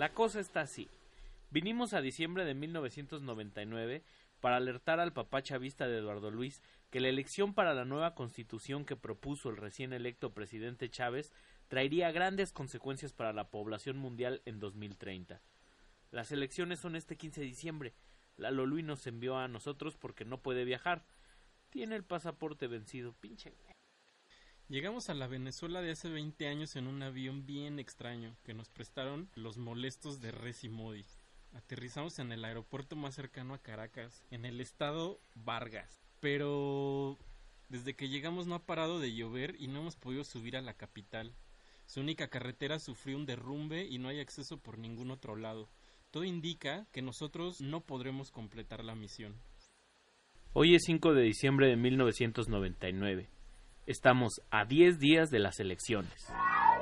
La 0.00 0.14
cosa 0.14 0.40
está 0.40 0.62
así. 0.62 0.88
Vinimos 1.50 1.92
a 1.92 2.00
diciembre 2.00 2.46
de 2.46 2.54
1999 2.54 4.02
para 4.40 4.56
alertar 4.56 4.98
al 4.98 5.12
papá 5.12 5.42
chavista 5.42 5.86
de 5.86 5.98
Eduardo 5.98 6.30
Luis 6.30 6.62
que 6.90 7.00
la 7.00 7.10
elección 7.10 7.52
para 7.52 7.74
la 7.74 7.84
nueva 7.84 8.14
constitución 8.14 8.86
que 8.86 8.96
propuso 8.96 9.50
el 9.50 9.58
recién 9.58 9.92
electo 9.92 10.32
presidente 10.32 10.88
Chávez 10.88 11.34
traería 11.68 12.12
grandes 12.12 12.50
consecuencias 12.50 13.12
para 13.12 13.34
la 13.34 13.50
población 13.50 13.98
mundial 13.98 14.40
en 14.46 14.58
2030. 14.58 15.42
Las 16.12 16.32
elecciones 16.32 16.80
son 16.80 16.96
este 16.96 17.16
15 17.16 17.42
de 17.42 17.46
diciembre, 17.46 17.92
Lalo 18.36 18.66
Luis 18.66 18.84
nos 18.84 19.06
envió 19.06 19.36
a 19.36 19.48
nosotros 19.48 19.96
porque 19.96 20.24
no 20.24 20.42
puede 20.42 20.64
viajar. 20.64 21.04
Tiene 21.70 21.96
el 21.96 22.04
pasaporte 22.04 22.66
vencido, 22.66 23.12
pinche. 23.12 23.54
Llegamos 24.68 25.10
a 25.10 25.14
la 25.14 25.26
Venezuela 25.26 25.80
de 25.80 25.90
hace 25.90 26.08
20 26.08 26.46
años 26.46 26.76
en 26.76 26.86
un 26.86 27.02
avión 27.02 27.44
bien 27.44 27.78
extraño 27.78 28.36
que 28.44 28.54
nos 28.54 28.68
prestaron 28.68 29.28
los 29.34 29.58
molestos 29.58 30.20
de 30.20 30.30
Res 30.30 30.62
y 30.62 30.68
Modi. 30.68 31.04
Aterrizamos 31.54 32.20
en 32.20 32.30
el 32.30 32.44
aeropuerto 32.44 32.94
más 32.94 33.16
cercano 33.16 33.54
a 33.54 33.62
Caracas, 33.62 34.24
en 34.30 34.44
el 34.44 34.60
estado 34.60 35.20
Vargas. 35.34 36.04
Pero 36.20 37.18
desde 37.68 37.94
que 37.94 38.08
llegamos 38.08 38.46
no 38.46 38.54
ha 38.54 38.66
parado 38.66 39.00
de 39.00 39.12
llover 39.12 39.56
y 39.58 39.66
no 39.66 39.80
hemos 39.80 39.96
podido 39.96 40.22
subir 40.22 40.56
a 40.56 40.60
la 40.60 40.74
capital. 40.74 41.34
Su 41.86 41.98
única 41.98 42.28
carretera 42.28 42.78
sufrió 42.78 43.16
un 43.16 43.26
derrumbe 43.26 43.86
y 43.86 43.98
no 43.98 44.08
hay 44.08 44.20
acceso 44.20 44.58
por 44.58 44.78
ningún 44.78 45.10
otro 45.10 45.34
lado. 45.34 45.68
Todo 46.10 46.24
indica 46.24 46.88
que 46.90 47.02
nosotros 47.02 47.60
no 47.60 47.82
podremos 47.82 48.32
completar 48.32 48.84
la 48.84 48.96
misión. 48.96 49.36
Hoy 50.52 50.74
es 50.74 50.82
5 50.86 51.14
de 51.14 51.22
diciembre 51.22 51.68
de 51.68 51.76
1999. 51.76 53.28
Estamos 53.86 54.40
a 54.50 54.64
10 54.64 54.98
días 54.98 55.30
de 55.30 55.38
las 55.38 55.60
elecciones. 55.60 56.26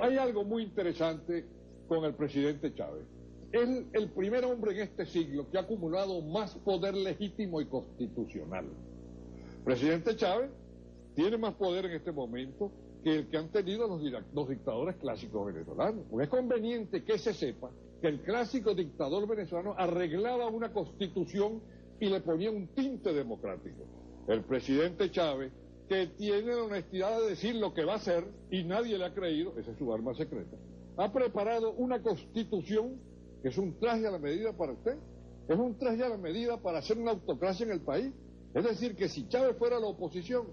Hay 0.01 0.17
algo 0.17 0.45
muy 0.45 0.63
interesante 0.63 1.47
con 1.89 2.07
el 2.07 2.15
presidente 2.15 2.75
Chávez. 2.75 3.05
Es 3.53 3.69
el 3.93 4.11
primer 4.13 4.47
hombre 4.47 4.73
en 4.73 4.81
este 4.81 5.05
siglo 5.05 5.51
que 5.51 5.59
ha 5.59 5.63
acumulado 5.63 6.23
más 6.23 6.55
poder 6.57 6.95
legítimo 6.95 7.61
y 7.61 7.67
constitucional. 7.67 8.67
Presidente 9.63 10.17
Chávez 10.17 10.51
tiene 11.15 11.37
más 11.37 11.53
poder 11.55 11.85
en 11.85 11.93
este 11.93 12.13
momento 12.13 12.73
que 13.05 13.17
el 13.17 13.29
que 13.29 13.37
han 13.37 13.51
tenido 13.51 13.87
los, 13.89 14.01
los 14.33 14.49
dictadores 14.49 14.97
clásicos 14.97 15.53
venezolanos. 15.53 16.07
Es 16.19 16.29
conveniente 16.31 17.05
que 17.05 17.19
se 17.19 17.35
sepa 17.35 17.71
que 18.01 18.09
el 18.09 18.23
clásico 18.23 18.75
dictador 18.75 19.27
venezolano 19.27 19.75
arreglaba 19.77 20.47
una 20.49 20.73
constitución 20.73 21.61
y 22.01 22.09
le 22.09 22.21
ponía 22.21 22.51
un 22.51 22.69
tinte 22.69 23.13
democrático. 23.13 23.85
El 24.29 24.43
presidente 24.45 25.11
Chávez, 25.11 25.53
que 25.89 26.07
tiene 26.19 26.55
la 26.55 26.65
honestidad 26.65 27.21
de 27.21 27.31
decir 27.31 27.57
lo 27.57 27.75
que 27.75 27.85
va 27.85 27.95
a 27.95 27.97
hacer 27.97 28.25
y 28.51 28.63
nadie 28.63 28.99
le 28.99 29.07
ha 29.07 29.15
creído, 29.15 29.59
esa 29.59 29.73
es 29.73 29.79
su 29.79 29.93
arma 29.93 30.15
secreta, 30.15 30.57
ha 30.97 31.13
preparado 31.13 31.73
una 31.73 32.03
constitución 32.03 33.01
que 33.43 33.49
es 33.49 33.59
un 33.59 33.79
traje 33.79 34.07
a 34.07 34.11
la 34.11 34.19
medida 34.19 34.53
para 34.53 34.73
usted, 34.73 34.97
es 35.49 35.59
un 35.59 35.79
traje 35.79 36.03
a 36.05 36.09
la 36.09 36.19
medida 36.19 36.61
para 36.61 36.79
hacer 36.79 36.99
una 36.99 37.13
autocracia 37.13 37.65
en 37.65 37.73
el 37.73 37.81
país. 37.81 38.13
Es 38.55 38.65
decir, 38.65 38.97
que 38.97 39.09
si 39.09 39.29
Chávez 39.29 39.57
fuera 39.57 39.79
la 39.79 39.87
oposición, 39.87 40.47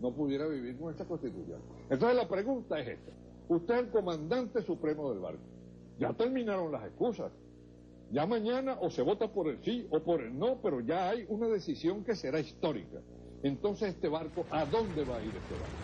no 0.00 0.12
pudiera 0.12 0.46
vivir 0.48 0.78
con 0.78 0.90
esta 0.90 1.04
constitución. 1.04 1.60
Entonces 1.88 2.16
la 2.16 2.28
pregunta 2.28 2.78
es 2.80 2.88
esta. 2.88 3.12
Usted 3.48 3.74
es 3.74 3.80
el 3.80 3.90
comandante 3.90 4.62
supremo 4.62 5.10
del 5.10 5.20
barco. 5.20 5.42
Ya 6.00 6.14
terminaron 6.14 6.72
las 6.72 6.82
excusas. 6.86 7.30
Ya 8.10 8.26
mañana 8.26 8.78
o 8.80 8.90
se 8.90 9.02
vota 9.02 9.28
por 9.28 9.48
el 9.48 9.62
sí 9.62 9.86
o 9.90 10.02
por 10.02 10.22
el 10.22 10.36
no, 10.36 10.58
pero 10.62 10.80
ya 10.80 11.10
hay 11.10 11.26
una 11.28 11.46
decisión 11.46 12.02
que 12.02 12.16
será 12.16 12.40
histórica. 12.40 12.98
Entonces 13.42 13.90
este 13.90 14.08
barco, 14.08 14.46
¿a 14.50 14.64
dónde 14.64 15.04
va 15.04 15.16
a 15.18 15.22
ir 15.22 15.28
este 15.28 15.54
barco? 15.54 15.76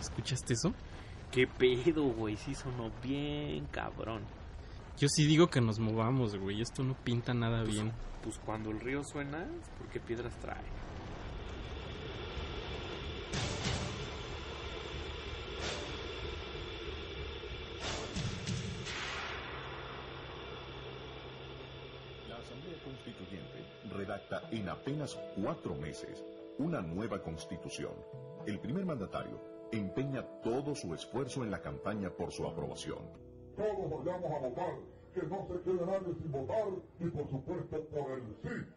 ¿Escuchaste 0.00 0.54
eso? 0.54 0.72
¿Qué 1.30 1.46
pedo, 1.46 2.04
güey? 2.04 2.36
Sí 2.36 2.54
sonó 2.54 2.90
bien 3.02 3.66
cabrón. 3.66 4.22
Yo 4.98 5.08
sí 5.08 5.26
digo 5.26 5.48
que 5.48 5.60
nos 5.60 5.78
movamos, 5.78 6.36
güey. 6.36 6.60
Esto 6.60 6.82
no 6.82 6.94
pinta 6.94 7.32
nada 7.34 7.62
Pues, 7.62 7.74
bien. 7.74 7.92
Pues 8.22 8.38
cuando 8.38 8.70
el 8.70 8.80
río 8.80 9.04
suena, 9.04 9.42
es 9.42 9.68
porque 9.78 10.00
piedras 10.00 10.34
trae. 10.40 10.62
La 22.28 22.36
Asamblea 22.36 22.76
Constituyente 22.84 23.64
redacta 24.32 24.48
en 24.50 24.68
apenas 24.68 25.18
cuatro 25.36 25.74
meses 25.74 26.24
una 26.58 26.80
nueva 26.80 27.22
constitución. 27.22 27.92
El 28.46 28.58
primer 28.60 28.84
mandatario 28.84 29.40
empeña 29.72 30.22
todo 30.42 30.74
su 30.74 30.94
esfuerzo 30.94 31.42
en 31.42 31.50
la 31.50 31.60
campaña 31.60 32.10
por 32.10 32.32
su 32.32 32.46
aprobación. 32.46 32.98
Todos 33.56 34.04
vayamos 34.04 34.30
a 34.30 34.38
votar, 34.38 34.74
que 35.14 35.22
no 35.22 35.46
se 35.48 35.62
quede 35.62 35.86
nadie 35.86 36.14
sin 36.14 36.32
votar 36.32 36.66
y 37.00 37.06
por 37.06 37.28
supuesto 37.28 37.84
por 37.86 38.12
el 38.12 38.36
sí. 38.42 38.72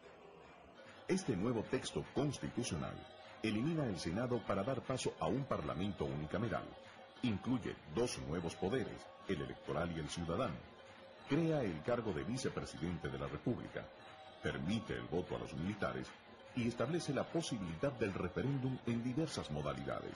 Este 1.07 1.35
nuevo 1.35 1.63
texto 1.63 2.03
constitucional 2.13 2.95
elimina 3.43 3.85
el 3.85 3.97
Senado 3.97 4.41
para 4.47 4.63
dar 4.63 4.81
paso 4.81 5.13
a 5.19 5.27
un 5.27 5.43
parlamento 5.43 6.05
unicameral. 6.05 6.65
Incluye 7.23 7.75
dos 7.93 8.19
nuevos 8.27 8.55
poderes, 8.55 9.05
el 9.27 9.41
electoral 9.41 9.91
y 9.95 9.99
el 9.99 10.09
ciudadano. 10.09 10.55
Crea 11.29 11.61
el 11.61 11.81
cargo 11.83 12.11
de 12.13 12.23
vicepresidente 12.23 13.09
de 13.09 13.17
la 13.17 13.27
República. 13.27 13.85
Permite 14.45 14.93
el 14.93 15.07
voto 15.09 15.35
a 15.35 15.39
los 15.39 15.55
militares 15.55 16.05
y 16.55 16.67
establece 16.67 17.11
la 17.15 17.23
posibilidad 17.23 17.91
del 17.93 18.13
referéndum 18.13 18.77
en 18.85 19.03
diversas 19.03 19.49
modalidades. 19.49 20.13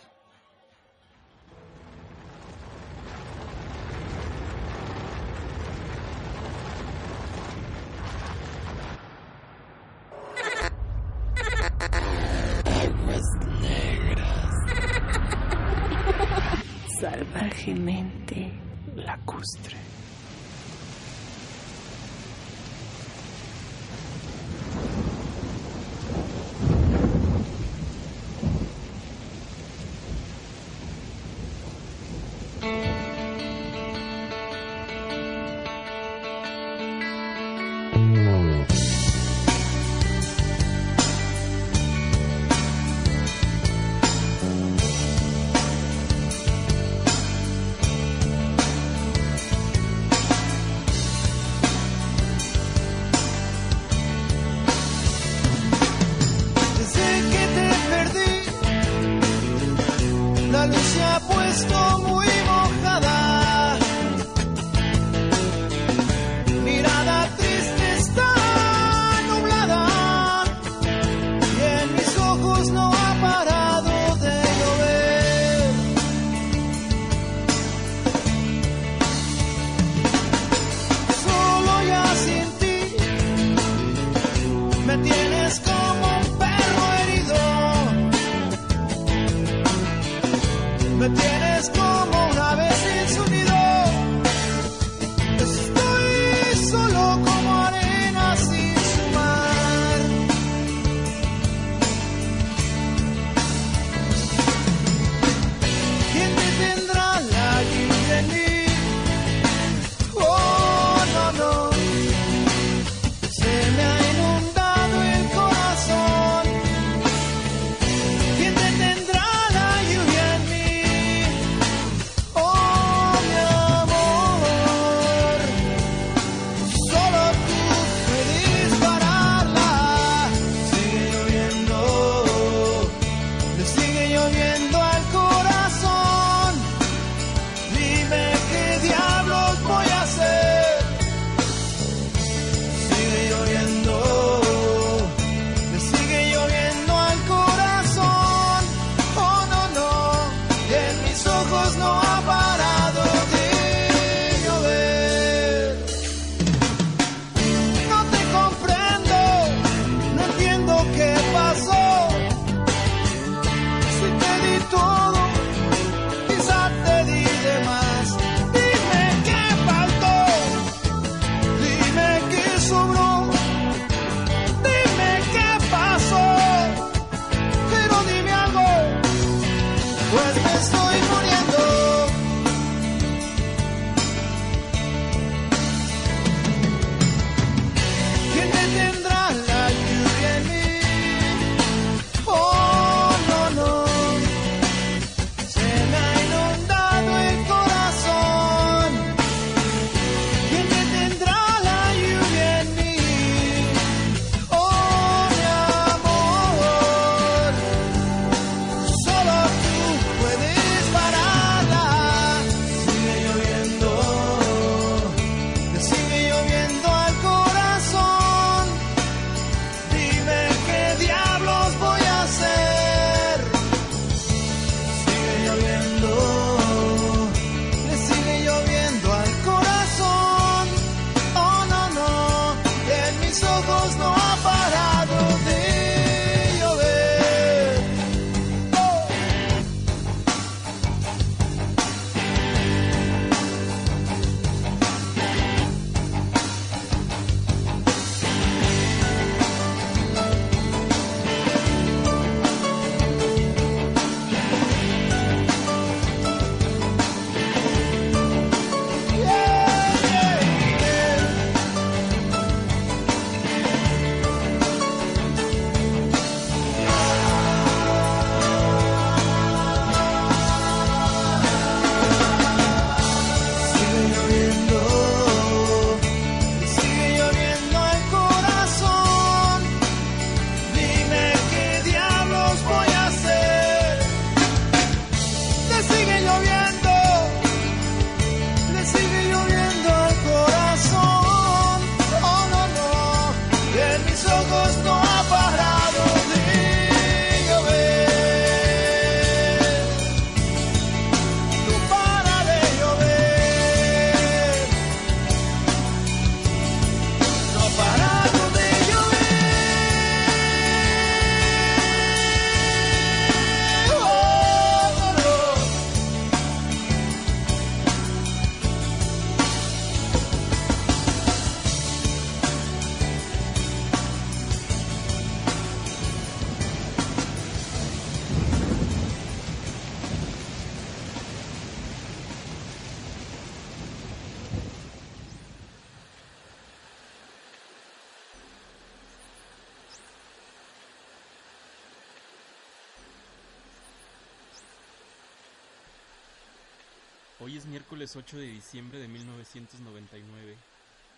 Diciembre 348.59 348.99
de 348.99 349.07
1999. 349.07 350.53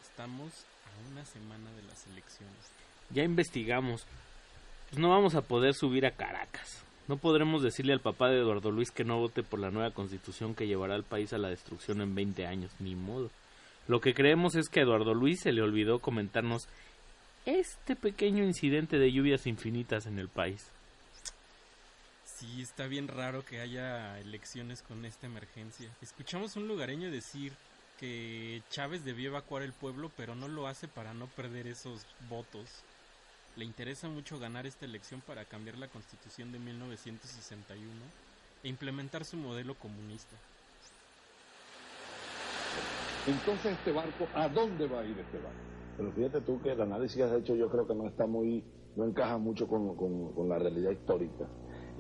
Estamos 0.03 0.51
a 0.85 1.11
una 1.11 1.25
semana 1.25 1.71
de 1.71 1.81
las 1.87 2.05
elecciones. 2.05 2.71
Ya 3.09 3.23
investigamos. 3.23 4.05
Pues 4.89 5.01
no 5.01 5.09
vamos 5.09 5.33
a 5.33 5.41
poder 5.41 5.73
subir 5.73 6.05
a 6.05 6.11
Caracas. 6.11 6.83
No 7.07 7.17
podremos 7.17 7.63
decirle 7.63 7.93
al 7.93 7.99
papá 7.99 8.29
de 8.29 8.37
Eduardo 8.37 8.69
Luis 8.69 8.91
que 8.91 9.03
no 9.03 9.17
vote 9.17 9.41
por 9.41 9.59
la 9.59 9.71
nueva 9.71 9.89
constitución 9.89 10.53
que 10.53 10.67
llevará 10.67 10.93
al 10.93 11.03
país 11.03 11.33
a 11.33 11.39
la 11.39 11.49
destrucción 11.49 12.01
en 12.01 12.13
20 12.13 12.45
años, 12.45 12.71
ni 12.79 12.93
modo. 12.95 13.31
Lo 13.87 14.01
que 14.01 14.13
creemos 14.13 14.53
es 14.53 14.69
que 14.69 14.81
a 14.81 14.83
Eduardo 14.83 15.15
Luis 15.15 15.41
se 15.41 15.51
le 15.51 15.63
olvidó 15.63 15.97
comentarnos 15.97 16.67
este 17.47 17.95
pequeño 17.95 18.43
incidente 18.43 18.99
de 18.99 19.11
lluvias 19.11 19.47
infinitas 19.47 20.05
en 20.05 20.19
el 20.19 20.29
país. 20.29 20.69
Sí, 22.41 22.59
está 22.59 22.87
bien 22.87 23.07
raro 23.07 23.45
que 23.45 23.59
haya 23.59 24.17
elecciones 24.17 24.81
con 24.81 25.05
esta 25.05 25.27
emergencia. 25.27 25.91
Escuchamos 26.01 26.55
un 26.55 26.67
lugareño 26.67 27.11
decir 27.11 27.53
que 27.99 28.63
Chávez 28.71 29.05
debió 29.05 29.29
evacuar 29.29 29.61
el 29.61 29.73
pueblo, 29.73 30.09
pero 30.17 30.33
no 30.33 30.47
lo 30.47 30.65
hace 30.65 30.87
para 30.87 31.13
no 31.13 31.27
perder 31.27 31.67
esos 31.67 32.03
votos. 32.31 32.65
Le 33.57 33.63
interesa 33.63 34.07
mucho 34.07 34.39
ganar 34.39 34.65
esta 34.65 34.85
elección 34.85 35.21
para 35.21 35.45
cambiar 35.45 35.77
la 35.77 35.87
constitución 35.87 36.51
de 36.51 36.57
1961 36.57 37.85
e 38.63 38.69
implementar 38.69 39.23
su 39.23 39.37
modelo 39.37 39.75
comunista. 39.75 40.35
Entonces 43.27 43.73
este 43.73 43.91
barco, 43.91 44.27
¿a 44.33 44.49
dónde 44.49 44.87
va 44.87 45.01
a 45.01 45.05
ir 45.05 45.15
este 45.19 45.37
barco? 45.37 45.59
Pero 45.95 46.11
fíjate 46.13 46.41
tú 46.41 46.59
que 46.59 46.71
el 46.71 46.81
análisis 46.81 47.17
que 47.17 47.23
has 47.23 47.33
hecho 47.33 47.55
yo 47.55 47.69
creo 47.69 47.85
que 47.85 47.93
no 47.93 48.07
está 48.07 48.25
muy, 48.25 48.63
no 48.95 49.05
encaja 49.05 49.37
mucho 49.37 49.67
con, 49.67 49.95
con, 49.95 50.33
con 50.33 50.49
la 50.49 50.57
realidad 50.57 50.89
histórica. 50.89 51.47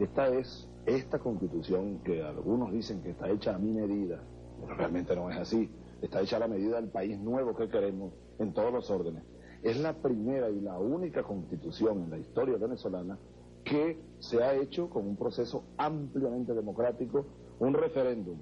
Esta 0.01 0.29
es, 0.29 0.67
esta 0.87 1.19
constitución 1.19 1.99
que 1.99 2.23
algunos 2.23 2.71
dicen 2.73 3.03
que 3.03 3.11
está 3.11 3.29
hecha 3.29 3.53
a 3.55 3.59
mi 3.59 3.71
medida, 3.71 4.23
pero 4.59 4.75
realmente 4.75 5.15
no 5.15 5.29
es 5.29 5.37
así. 5.37 5.69
Está 6.01 6.21
hecha 6.21 6.37
a 6.37 6.39
la 6.39 6.47
medida 6.47 6.77
del 6.81 6.89
país 6.89 7.19
nuevo 7.19 7.55
que 7.55 7.69
queremos 7.69 8.11
en 8.39 8.51
todos 8.51 8.73
los 8.73 8.89
órdenes. 8.89 9.23
Es 9.61 9.79
la 9.79 9.93
primera 9.93 10.49
y 10.49 10.59
la 10.59 10.79
única 10.79 11.21
constitución 11.21 12.01
en 12.01 12.09
la 12.09 12.17
historia 12.17 12.57
venezolana 12.57 13.19
que 13.63 14.01
se 14.17 14.41
ha 14.43 14.55
hecho 14.55 14.89
con 14.89 15.07
un 15.07 15.15
proceso 15.15 15.65
ampliamente 15.77 16.55
democrático, 16.55 17.27
un 17.59 17.75
referéndum, 17.75 18.39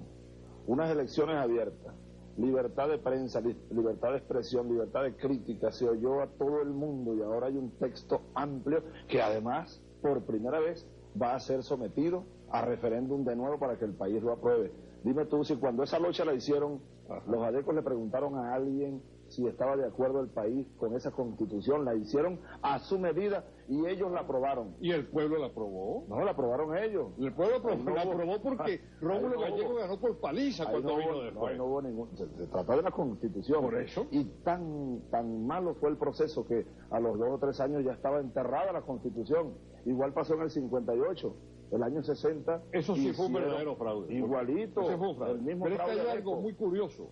unas 0.66 0.90
elecciones 0.90 1.36
abiertas, 1.36 1.94
libertad 2.38 2.88
de 2.88 2.96
prensa, 2.96 3.42
li- 3.42 3.54
libertad 3.70 4.12
de 4.12 4.16
expresión, 4.16 4.66
libertad 4.68 5.02
de 5.02 5.14
crítica, 5.14 5.70
se 5.72 5.86
oyó 5.86 6.22
a 6.22 6.26
todo 6.38 6.62
el 6.62 6.70
mundo 6.70 7.14
y 7.14 7.20
ahora 7.20 7.48
hay 7.48 7.58
un 7.58 7.72
texto 7.78 8.22
amplio 8.34 8.82
que 9.08 9.20
además, 9.20 9.82
por 10.00 10.24
primera 10.24 10.58
vez, 10.58 10.88
va 11.20 11.34
a 11.34 11.40
ser 11.40 11.62
sometido 11.62 12.24
a 12.50 12.62
referéndum 12.62 13.24
de 13.24 13.36
nuevo 13.36 13.58
para 13.58 13.78
que 13.78 13.84
el 13.84 13.94
país 13.94 14.22
lo 14.22 14.32
apruebe. 14.32 14.72
Dime 15.04 15.24
tú 15.26 15.44
si 15.44 15.56
cuando 15.56 15.82
esa 15.82 15.98
lucha 15.98 16.24
la 16.24 16.34
hicieron, 16.34 16.80
los 17.26 17.42
adecos 17.42 17.74
le 17.74 17.82
preguntaron 17.82 18.36
a 18.36 18.54
alguien 18.54 19.02
si 19.28 19.46
estaba 19.46 19.76
de 19.76 19.86
acuerdo 19.86 20.20
el 20.20 20.28
país 20.28 20.66
con 20.76 20.92
esa 20.96 21.12
constitución, 21.12 21.84
la 21.84 21.94
hicieron 21.94 22.40
a 22.62 22.80
su 22.80 22.98
medida 22.98 23.44
y 23.68 23.86
ellos 23.86 24.10
la 24.10 24.22
aprobaron. 24.22 24.74
¿Y 24.80 24.90
el 24.90 25.06
pueblo 25.06 25.38
la 25.38 25.46
aprobó? 25.46 26.04
No, 26.08 26.24
la 26.24 26.32
aprobaron 26.32 26.76
ellos. 26.76 27.12
El 27.16 27.32
pueblo 27.32 27.58
aprobó- 27.58 27.84
no 27.84 27.94
la 27.94 28.02
aprobó 28.02 28.42
porque 28.42 28.80
Rómulo 29.00 29.36
no 29.36 29.40
Gallego 29.40 29.74
ganó 29.76 30.00
por 30.00 30.18
paliza 30.18 30.68
cuando 30.68 30.90
no 30.90 30.96
vino 30.98 31.12
hubo- 31.12 31.22
después. 31.22 31.56
No, 31.58 31.64
hubo 31.66 31.82
ningún. 31.82 32.16
Se, 32.16 32.26
se 32.28 32.46
trató 32.48 32.72
de 32.76 32.82
la 32.82 32.90
constitución. 32.90 33.62
Por 33.62 33.76
eso. 33.76 34.06
Y 34.10 34.24
tan, 34.42 35.00
tan 35.12 35.46
malo 35.46 35.74
fue 35.76 35.90
el 35.90 35.96
proceso 35.96 36.44
que 36.44 36.66
a 36.90 36.98
los 36.98 37.16
dos 37.16 37.28
o 37.30 37.38
tres 37.38 37.60
años 37.60 37.84
ya 37.84 37.92
estaba 37.92 38.18
enterrada 38.18 38.72
la 38.72 38.82
constitución. 38.82 39.52
Igual 39.86 40.12
pasó 40.12 40.34
en 40.34 40.42
el 40.42 40.50
58, 40.50 41.34
el 41.72 41.82
año 41.82 42.02
60. 42.02 42.62
Eso 42.72 42.94
sí 42.94 43.12
fue 43.12 43.26
un 43.26 43.32
verdadero 43.34 43.76
fraude. 43.76 44.12
Igualito. 44.14 44.82
Ese 44.82 44.96
fue 44.98 45.08
un 45.08 45.16
fraude. 45.16 45.34
El 45.34 45.42
mismo 45.42 45.64
Pero 45.64 45.76
es 45.76 45.80
que 45.80 45.86
fraude 45.86 46.10
hay 46.10 46.16
algo 46.16 46.40
muy 46.40 46.52
curioso, 46.54 47.08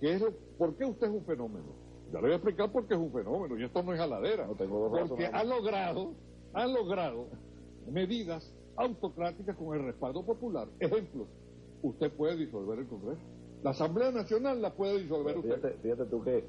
que 0.00 0.14
es 0.14 0.20
lo- 0.20 0.32
por 0.58 0.74
qué 0.76 0.84
usted 0.84 1.06
es 1.06 1.12
un 1.12 1.24
fenómeno. 1.24 1.66
Ya 2.12 2.16
le 2.18 2.22
voy 2.22 2.32
a 2.32 2.34
explicar 2.36 2.70
por 2.72 2.86
qué 2.86 2.94
es 2.94 3.00
un 3.00 3.12
fenómeno, 3.12 3.56
y 3.58 3.64
esto 3.64 3.82
no 3.82 3.92
es 3.92 3.98
jaladera. 4.00 4.46
dos 4.46 4.56
porque 4.56 5.00
razones. 5.00 5.30
ha 5.32 5.44
logrado, 5.44 6.12
ha 6.54 6.66
logrado 6.66 7.26
medidas 7.90 8.52
autocráticas 8.76 9.56
con 9.56 9.76
el 9.78 9.84
respaldo 9.86 10.24
popular. 10.24 10.68
Ejemplo, 10.80 11.26
usted 11.82 12.10
puede 12.12 12.36
disolver 12.36 12.78
el 12.80 12.86
Congreso. 12.88 13.20
La 13.62 13.70
Asamblea 13.70 14.10
Nacional 14.10 14.60
la 14.62 14.72
puede 14.74 15.02
disolver 15.02 15.36
usted. 15.36 15.56
Fíjate, 15.56 15.74
fíjate 15.82 16.04
tú 16.06 16.22
que. 16.24 16.44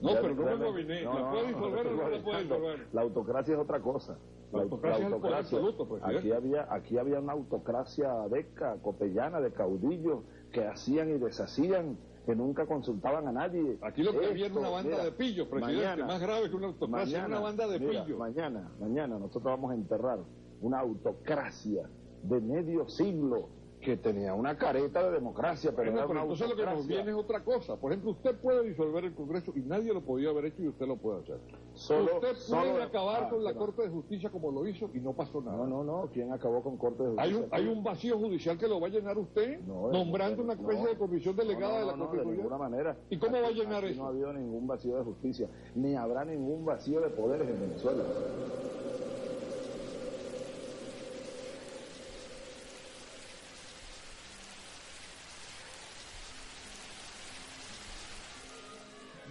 No, 0.00 0.10
pero 0.14 0.34
no 0.34 0.44
me 0.44 0.56
moviné. 0.56 1.02
no, 1.04 1.12
¿La 1.14 1.20
no, 1.20 1.30
puede 1.30 1.42
no, 1.42 1.48
disolver 1.48 1.84
no, 1.84 1.90
o 1.90 1.94
no 1.94 2.08
la 2.08 2.18
no, 2.18 2.24
puede 2.24 2.36
no, 2.36 2.42
disolver? 2.54 2.86
La 2.92 3.02
autocracia 3.02 3.54
es 3.54 3.60
otra 3.60 3.80
cosa. 3.80 4.18
La 4.52 4.62
autocracia 4.62 5.06
absoluto. 5.38 5.98
Aquí 6.02 6.32
había, 6.32 6.72
aquí 6.72 6.98
había 6.98 7.18
una 7.18 7.32
autocracia 7.32 8.28
deca, 8.30 8.76
copellana, 8.82 9.40
de 9.40 9.52
caudillos 9.52 10.20
que 10.52 10.64
hacían 10.64 11.10
y 11.10 11.18
deshacían, 11.18 11.98
que 12.24 12.34
nunca 12.34 12.66
consultaban 12.66 13.26
a 13.28 13.32
nadie. 13.32 13.78
Aquí 13.82 14.02
lo 14.02 14.12
que 14.12 14.26
había 14.26 14.46
era 14.46 14.58
una 14.58 14.70
banda 14.70 14.90
mira, 14.90 15.04
de 15.04 15.12
pillos, 15.12 15.48
presidente, 15.48 16.04
más 16.04 16.20
grave 16.20 16.48
que 16.48 16.56
una 16.56 16.68
autocracia, 16.68 17.26
una 17.26 17.40
banda 17.40 17.66
de 17.66 17.80
mira, 17.80 18.04
pillos. 18.04 18.18
Mañana, 18.18 18.72
mañana 18.80 19.18
nosotros 19.18 19.44
vamos 19.44 19.72
a 19.72 19.74
enterrar 19.74 20.20
una 20.60 20.80
autocracia 20.80 21.88
de 22.22 22.40
medio 22.40 22.88
siglo 22.88 23.48
que 23.84 23.98
tenía 23.98 24.32
una 24.34 24.56
careta 24.56 25.04
de 25.04 25.10
democracia, 25.12 25.70
pero 25.76 25.92
Bueno, 25.92 25.98
era 25.98 26.06
pero 26.08 26.12
una 26.12 26.22
entonces 26.22 26.48
lo 26.48 26.56
que 26.56 26.64
nos 26.74 26.86
viene 26.86 27.10
es 27.10 27.16
otra 27.16 27.44
cosa. 27.44 27.76
Por 27.76 27.92
ejemplo, 27.92 28.12
usted 28.12 28.34
puede 28.40 28.66
disolver 28.66 29.04
el 29.04 29.14
Congreso 29.14 29.52
y 29.54 29.60
nadie 29.60 29.92
lo 29.92 30.00
podía 30.00 30.30
haber 30.30 30.46
hecho 30.46 30.62
y 30.62 30.68
usted 30.68 30.86
lo 30.86 30.96
puede 30.96 31.20
hacer. 31.20 31.38
Solo- 31.74 32.14
usted 32.14 32.34
solo- 32.36 32.72
puede 32.72 32.82
acabar 32.82 33.24
ah, 33.24 33.28
con 33.28 33.44
la 33.44 33.50
pero- 33.50 33.66
Corte 33.66 33.82
de 33.82 33.88
Justicia 33.90 34.30
como 34.30 34.50
lo 34.50 34.66
hizo 34.66 34.88
y 34.94 35.00
no 35.00 35.12
pasó 35.12 35.42
nada. 35.42 35.58
No, 35.58 35.66
no, 35.66 35.84
no. 35.84 36.08
¿Quién 36.12 36.32
acabó 36.32 36.62
con 36.62 36.78
Corte 36.78 37.02
de 37.02 37.10
Hay 37.18 37.32
Justicia? 37.34 37.44
un, 37.46 37.48
hay 37.54 37.68
un 37.76 37.84
vacío 37.84 38.18
judicial 38.18 38.56
que 38.58 38.68
lo 38.68 38.80
va 38.80 38.86
a 38.86 38.90
llenar 38.90 39.18
usted, 39.18 39.60
No, 39.60 39.90
nombrando 39.92 40.38
no, 40.38 40.44
una 40.44 40.54
especie 40.54 40.86
de 40.88 40.96
comisión 40.96 41.36
delegada 41.36 41.80
de 41.80 41.86
la 41.86 41.92
Corte 41.92 42.16
de 42.18 42.24
ninguna 42.26 42.56
manera. 42.56 42.96
¿Y 43.10 43.18
cómo 43.18 43.38
va 43.40 43.48
a 43.48 43.50
llenar 43.50 43.84
eso? 43.84 44.00
No 44.00 44.06
ha 44.06 44.10
habido 44.10 44.32
ningún 44.32 44.66
vacío 44.66 44.96
de 44.96 45.04
justicia, 45.04 45.46
ni 45.74 45.94
habrá 45.94 46.24
ningún 46.24 46.64
vacío 46.64 47.00
de 47.02 47.10
poderes 47.10 47.46
en 47.48 47.60
Venezuela. 47.60 48.02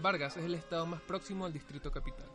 Vargas 0.03 0.35
es 0.35 0.43
el 0.43 0.53
estado 0.53 0.85
más 0.85 0.99
próximo 0.99 1.45
al 1.45 1.53
distrito 1.53 1.89
capital. 1.89 2.27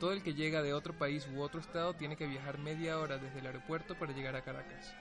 Todo 0.00 0.12
el 0.12 0.20
que 0.20 0.34
llega 0.34 0.62
de 0.62 0.74
otro 0.74 0.92
país 0.92 1.28
u 1.32 1.42
otro 1.42 1.60
estado 1.60 1.94
tiene 1.94 2.16
que 2.16 2.26
viajar 2.26 2.58
media 2.58 2.98
hora 2.98 3.18
desde 3.18 3.38
el 3.38 3.46
aeropuerto 3.46 3.96
para 3.96 4.12
llegar 4.12 4.34
a 4.34 4.42
Caracas. 4.42 4.92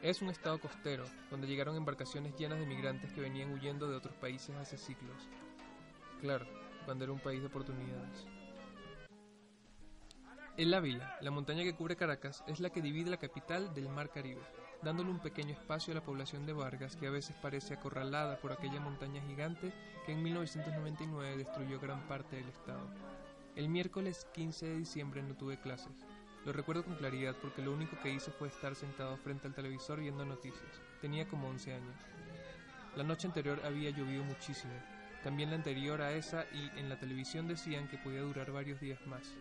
Es 0.00 0.22
un 0.22 0.28
estado 0.28 0.60
costero, 0.60 1.02
donde 1.28 1.48
llegaron 1.48 1.74
embarcaciones 1.74 2.36
llenas 2.36 2.60
de 2.60 2.66
migrantes 2.66 3.12
que 3.12 3.20
venían 3.20 3.52
huyendo 3.52 3.88
de 3.88 3.96
otros 3.96 4.14
países 4.14 4.54
hace 4.54 4.78
siglos. 4.78 5.28
Claro, 6.20 6.46
cuando 6.84 7.02
era 7.02 7.12
un 7.12 7.18
país 7.18 7.40
de 7.40 7.48
oportunidades. 7.48 8.28
El 10.56 10.72
Ávila, 10.72 11.18
la 11.20 11.32
montaña 11.32 11.64
que 11.64 11.74
cubre 11.74 11.96
Caracas, 11.96 12.44
es 12.46 12.60
la 12.60 12.70
que 12.70 12.80
divide 12.80 13.10
la 13.10 13.16
capital 13.16 13.74
del 13.74 13.88
Mar 13.88 14.10
Caribe, 14.10 14.42
dándole 14.82 15.10
un 15.10 15.20
pequeño 15.20 15.52
espacio 15.52 15.92
a 15.92 15.94
la 15.94 16.04
población 16.04 16.46
de 16.46 16.52
Vargas 16.52 16.96
que 16.96 17.06
a 17.06 17.10
veces 17.10 17.36
parece 17.40 17.74
acorralada 17.74 18.38
por 18.38 18.52
aquella 18.52 18.80
montaña 18.80 19.22
gigante 19.22 19.72
que 20.04 20.12
en 20.12 20.22
1999 20.22 21.36
destruyó 21.36 21.80
gran 21.80 22.06
parte 22.08 22.36
del 22.36 22.48
estado. 22.48 22.88
El 23.56 23.68
miércoles 23.68 24.26
15 24.34 24.66
de 24.66 24.78
diciembre 24.78 25.22
no 25.22 25.34
tuve 25.36 25.60
clases. 25.60 26.04
Lo 26.44 26.52
recuerdo 26.52 26.84
con 26.84 26.96
claridad 26.96 27.34
porque 27.40 27.62
lo 27.62 27.72
único 27.72 27.98
que 28.02 28.12
hice 28.12 28.30
fue 28.30 28.48
estar 28.48 28.74
sentado 28.74 29.16
frente 29.16 29.46
al 29.46 29.54
televisor 29.54 30.00
viendo 30.00 30.24
noticias. 30.24 30.82
Tenía 31.00 31.26
como 31.26 31.48
11 31.48 31.74
años. 31.74 31.96
La 32.96 33.04
noche 33.04 33.26
anterior 33.26 33.60
había 33.64 33.90
llovido 33.90 34.22
muchísimo, 34.24 34.72
también 35.24 35.48
la 35.48 35.56
anterior 35.56 36.02
a 36.02 36.12
esa 36.12 36.44
y 36.52 36.70
en 36.78 36.90
la 36.90 36.98
televisión 36.98 37.48
decían 37.48 37.88
que 37.88 37.96
podía 37.96 38.20
durar 38.20 38.52
varios 38.52 38.78
días 38.78 39.04
más. 39.06 39.34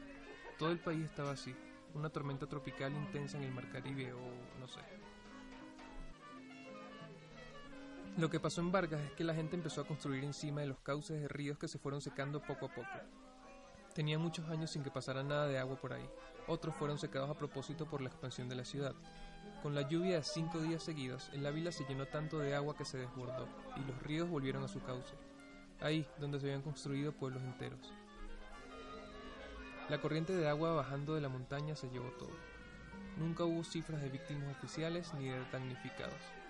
Todo 0.58 0.72
el 0.72 0.80
país 0.80 1.04
estaba 1.04 1.32
así, 1.32 1.54
una 1.94 2.10
tormenta 2.10 2.48
tropical 2.48 2.94
intensa 2.94 3.38
en 3.38 3.44
el 3.44 3.52
Mar 3.52 3.70
Caribe 3.70 4.14
o 4.14 4.60
no 4.62 4.68
sé. 4.68 4.80
Lo 8.16 8.30
que 8.30 8.40
pasó 8.40 8.62
en 8.62 8.72
Vargas 8.72 9.02
es 9.02 9.12
que 9.14 9.24
la 9.24 9.34
gente 9.34 9.56
empezó 9.56 9.82
a 9.82 9.88
construir 9.88 10.24
encima 10.24 10.62
de 10.62 10.68
los 10.68 10.78
cauces 10.80 11.20
de 11.20 11.28
ríos 11.28 11.58
que 11.58 11.68
se 11.68 11.80
fueron 11.80 12.00
secando 12.00 12.44
poco 12.44 12.68
a 12.68 12.70
poco. 12.70 12.88
Tenían 13.96 14.22
muchos 14.22 14.48
años 14.50 14.70
sin 14.70 14.84
que 14.84 14.92
pasara 14.92 15.24
nada 15.24 15.48
de 15.48 15.58
agua 15.58 15.78
por 15.78 15.94
ahí. 15.94 16.08
Otros 16.46 16.76
fueron 16.76 17.00
secados 17.00 17.32
a 17.32 17.34
propósito 17.34 17.88
por 17.88 18.02
la 18.02 18.10
expansión 18.10 18.48
de 18.50 18.56
la 18.56 18.66
ciudad. 18.66 18.94
Con 19.64 19.74
la 19.74 19.90
lluvia 19.90 20.18
de 20.18 20.24
cinco 20.24 20.60
días 20.60 20.84
seguidos, 20.84 21.32
el 21.34 21.44
Ávila 21.44 21.72
se 21.72 21.86
llenó 21.86 22.06
tanto 22.06 22.38
de 22.38 22.54
agua 22.54 22.76
que 22.78 22.86
se 22.86 23.00
desbordó 23.00 23.48
y 23.78 23.80
los 23.80 24.00
ríos 24.04 24.30
volvieron 24.30 24.64
a 24.64 24.68
su 24.68 24.80
cauce. 24.84 25.16
Ahí, 25.82 26.08
donde 26.20 26.40
se 26.40 26.46
habían 26.46 26.62
construido 26.62 27.14
pueblos 27.14 27.42
enteros. 27.42 27.92
La 29.90 30.00
corriente 30.00 30.36
de 30.36 30.48
agua 30.48 30.74
bajando 30.74 31.16
de 31.16 31.22
la 31.22 31.30
montaña 31.30 31.76
se 31.76 31.90
llevó 31.90 32.12
todo. 32.20 32.36
Nunca 33.18 33.44
hubo 33.44 33.64
cifras 33.64 34.04
de 34.04 34.10
víctimas 34.10 34.56
oficiales 34.56 35.12
ni 35.16 35.30
de 35.30 35.44
damnificados. 35.52 36.43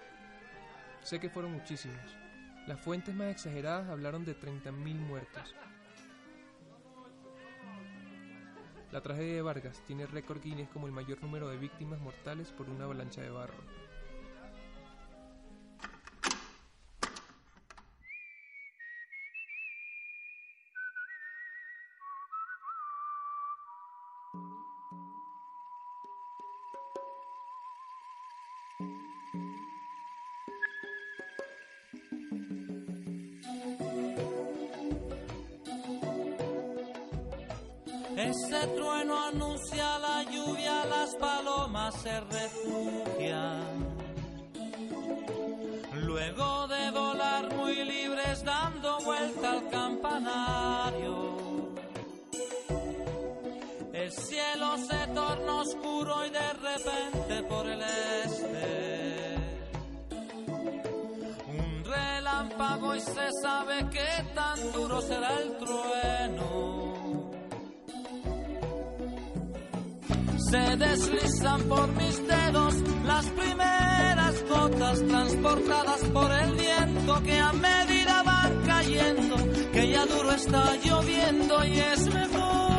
Sé 1.03 1.19
que 1.19 1.29
fueron 1.29 1.51
muchísimos. 1.51 1.99
Las 2.65 2.79
fuentes 2.79 3.13
más 3.13 3.27
exageradas 3.27 3.89
hablaron 3.89 4.23
de 4.23 4.39
30.000 4.39 4.71
muertos. 4.95 5.53
La 8.93 9.01
tragedia 9.01 9.35
de 9.35 9.41
Vargas 9.41 9.81
tiene 9.85 10.05
récord 10.05 10.41
Guinness 10.41 10.69
como 10.69 10.87
el 10.87 10.93
mayor 10.93 11.21
número 11.21 11.49
de 11.49 11.57
víctimas 11.57 11.99
mortales 11.99 12.51
por 12.51 12.69
una 12.69 12.85
avalancha 12.85 13.21
de 13.21 13.31
barro. 13.31 13.82
Anuncia 39.33 39.97
la 39.99 40.23
lluvia, 40.23 40.85
las 40.85 41.15
palomas 41.15 41.95
se 42.01 42.19
refugian. 42.19 43.63
Luego 45.93 46.67
de 46.67 46.91
volar 46.91 47.55
muy 47.55 47.75
libres 47.83 48.43
dando 48.43 48.99
vuelta 48.99 49.51
al 49.51 49.69
campanario. 49.69 51.33
El 53.93 54.11
cielo 54.11 54.77
se 54.77 55.07
torna 55.13 55.55
oscuro 55.61 56.25
y 56.25 56.29
de 56.29 56.53
repente 56.53 57.43
por 57.43 57.67
el 57.67 57.81
este. 57.81 59.35
Un 61.47 61.83
relámpago 61.85 62.95
y 62.95 63.01
se 63.01 63.31
sabe 63.41 63.89
que 63.89 64.07
tan 64.35 64.71
duro 64.73 65.01
será 65.01 65.39
el 65.41 65.57
trueno. 65.57 65.92
Se 70.53 70.77
deslizan 70.77 71.63
por 71.63 71.87
mis 71.93 72.27
dedos 72.27 72.75
las 73.07 73.25
primeras 73.25 74.43
gotas 74.47 75.03
transportadas 75.07 76.01
por 76.13 76.31
el 76.31 76.51
viento 76.53 77.23
que 77.23 77.39
a 77.39 77.51
medida 77.53 78.21
van 78.21 78.61
cayendo, 78.63 79.35
que 79.71 79.89
ya 79.89 80.05
duro 80.05 80.31
está 80.31 80.75
lloviendo 80.75 81.65
y 81.65 81.79
es 81.79 82.05
mejor. 82.05 82.71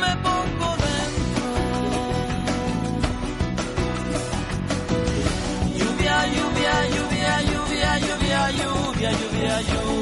Me 0.00 0.12
pongo 0.26 0.70
dentro. 0.86 1.46
Lluvia, 5.76 6.16
lluvia, 6.34 6.74
lluvia, 6.94 7.42
lluvia, 7.42 7.98
lluvia, 7.98 8.50
lluvia, 8.52 9.10
lluvia, 9.10 9.93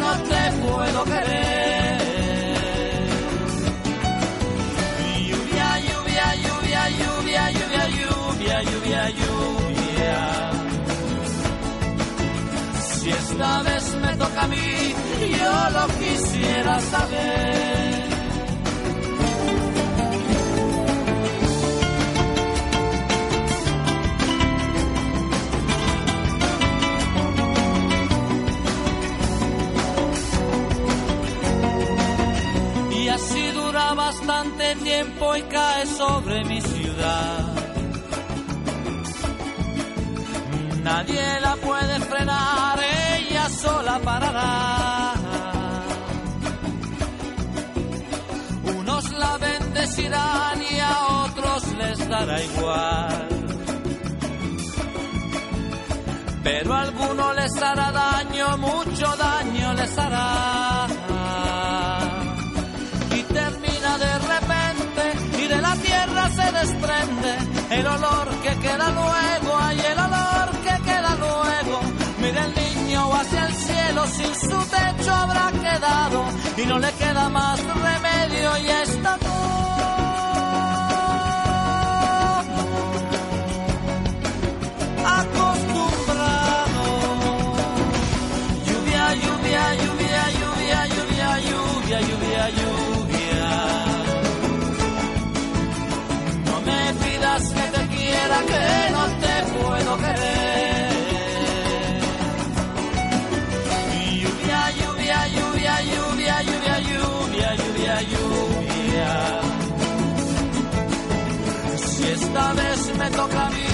no 0.00 0.12
te 0.30 0.42
puedo 0.62 1.04
querer. 1.04 1.98
Lluvia, 5.28 5.68
lluvia, 5.86 6.26
lluvia, 6.44 6.82
lluvia, 7.00 7.42
lluvia, 7.56 7.84
lluvia, 7.98 8.62
lluvia, 8.62 9.02
lluvia. 9.20 10.50
Si 12.92 13.10
esta 13.10 13.62
vez 13.62 13.94
me 14.02 14.16
toca 14.16 14.42
a 14.42 14.48
mí, 14.48 14.94
yo 15.38 15.70
lo 15.76 15.86
quisiera 15.98 16.80
saber. 16.80 17.59
Dura 34.20 34.34
bastante 34.34 34.74
tiempo 34.76 35.36
y 35.36 35.42
cae 35.42 35.86
sobre 35.86 36.44
mi 36.44 36.60
ciudad. 36.60 37.54
Nadie 40.82 41.40
la 41.40 41.56
puede 41.56 42.00
frenar, 42.00 42.80
ella 43.18 43.48
sola 43.48 43.98
parará. 44.00 45.14
Unos 48.76 49.10
la 49.12 49.38
bendecirán 49.38 50.62
y 50.62 50.80
a 50.80 51.06
otros 51.24 51.72
les 51.78 52.08
dará 52.08 52.42
igual. 52.42 53.28
Pero 56.42 56.74
a 56.74 56.80
alguno 56.80 57.32
les 57.34 57.62
hará 57.62 57.92
daño, 57.92 58.56
mucho 58.58 59.16
daño 59.16 59.74
les 59.74 59.98
hará. 59.98 60.99
Se 66.36 66.52
desprende 66.52 67.32
el 67.70 67.86
olor 67.86 68.28
que 68.42 68.54
queda 68.58 68.90
luego, 68.90 69.58
hay 69.58 69.80
el 69.80 69.98
olor 69.98 70.50
que 70.64 70.82
queda 70.82 71.16
luego. 71.16 71.80
Mira 72.20 72.44
el 72.46 72.54
niño 72.54 73.14
hacia 73.14 73.46
el 73.46 73.54
cielo, 73.54 74.06
sin 74.06 74.34
su 74.34 74.58
techo 74.76 75.14
habrá 75.14 75.50
quedado 75.52 76.24
y 76.56 76.66
no 76.66 76.78
le 76.78 76.92
queda 76.92 77.28
más 77.28 77.58
remedio 77.62 78.58
y 78.58 78.66
está 78.68 79.14
acostumbrado. 79.14 79.69
Esta 112.40 112.52
vez 112.54 112.96
me 112.96 113.10
toca 113.10 113.46
a 113.46 113.50
mí, 113.50 113.64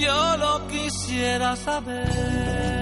yo 0.00 0.36
lo 0.36 0.66
quisiera 0.68 1.56
saber. 1.56 2.75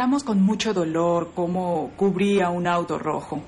Miramos 0.00 0.24
con 0.24 0.40
mucho 0.40 0.72
dolor 0.72 1.32
cómo 1.34 1.90
cubría 1.94 2.48
un 2.48 2.66
auto 2.66 2.98
rojo. 2.98 3.42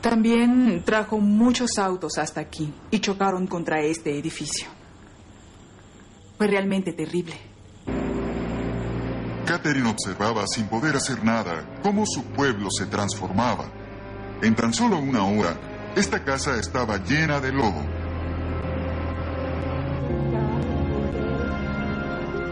También 0.00 0.84
trajo 0.84 1.18
muchos 1.18 1.76
autos 1.76 2.18
hasta 2.18 2.40
aquí 2.40 2.72
y 2.92 3.00
chocaron 3.00 3.48
contra 3.48 3.80
este 3.80 4.16
edificio. 4.16 4.68
Fue 6.38 6.46
realmente 6.46 6.92
terrible. 6.92 7.34
Catherine 9.44 9.90
observaba 9.90 10.46
sin 10.46 10.68
poder 10.68 10.94
hacer 10.94 11.24
nada 11.24 11.80
cómo 11.82 12.04
su 12.06 12.22
pueblo 12.26 12.70
se 12.70 12.86
transformaba. 12.86 13.64
En 14.40 14.54
tan 14.54 14.72
solo 14.72 14.98
una 14.98 15.24
hora, 15.24 15.58
esta 15.96 16.22
casa 16.22 16.60
estaba 16.60 16.98
llena 16.98 17.40
de 17.40 17.50
lodo. 17.50 17.99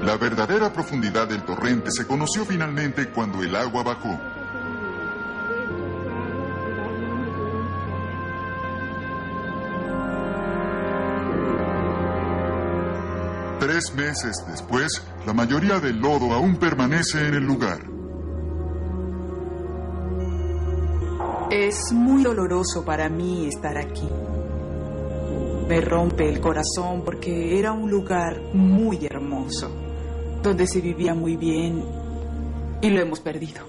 La 0.09 0.17
verdadera 0.17 0.73
profundidad 0.73 1.29
del 1.29 1.43
torrente 1.43 1.91
se 1.91 2.07
conoció 2.07 2.47
finalmente 2.47 3.11
cuando 3.11 3.43
el 3.43 3.55
agua 3.55 3.83
bajó. 3.83 4.19
Tres 13.61 13.95
meses 13.95 14.43
después, 14.49 15.03
la 15.27 15.35
mayoría 15.35 15.79
del 15.79 15.99
lodo 15.99 16.33
aún 16.33 16.57
permanece 16.57 17.29
en 17.29 17.35
el 17.35 17.45
lugar. 17.45 17.81
Es 21.51 21.93
muy 21.93 22.23
doloroso 22.23 22.83
para 22.83 23.11
mí 23.11 23.47
estar 23.47 23.77
aquí. 23.77 24.09
Me 25.69 25.83
rompe 25.83 26.27
el 26.31 26.41
corazón 26.41 27.03
porque 27.05 27.59
era 27.59 27.73
un 27.73 27.91
lugar 27.91 28.41
muy 28.55 29.05
hermoso, 29.05 29.88
donde 30.43 30.67
se 30.67 30.81
vivía 30.81 31.15
muy 31.15 31.37
bien 31.37 31.85
y 32.81 32.91
lo 32.91 33.01
hemos 33.01 33.21
perdido. 33.21 33.67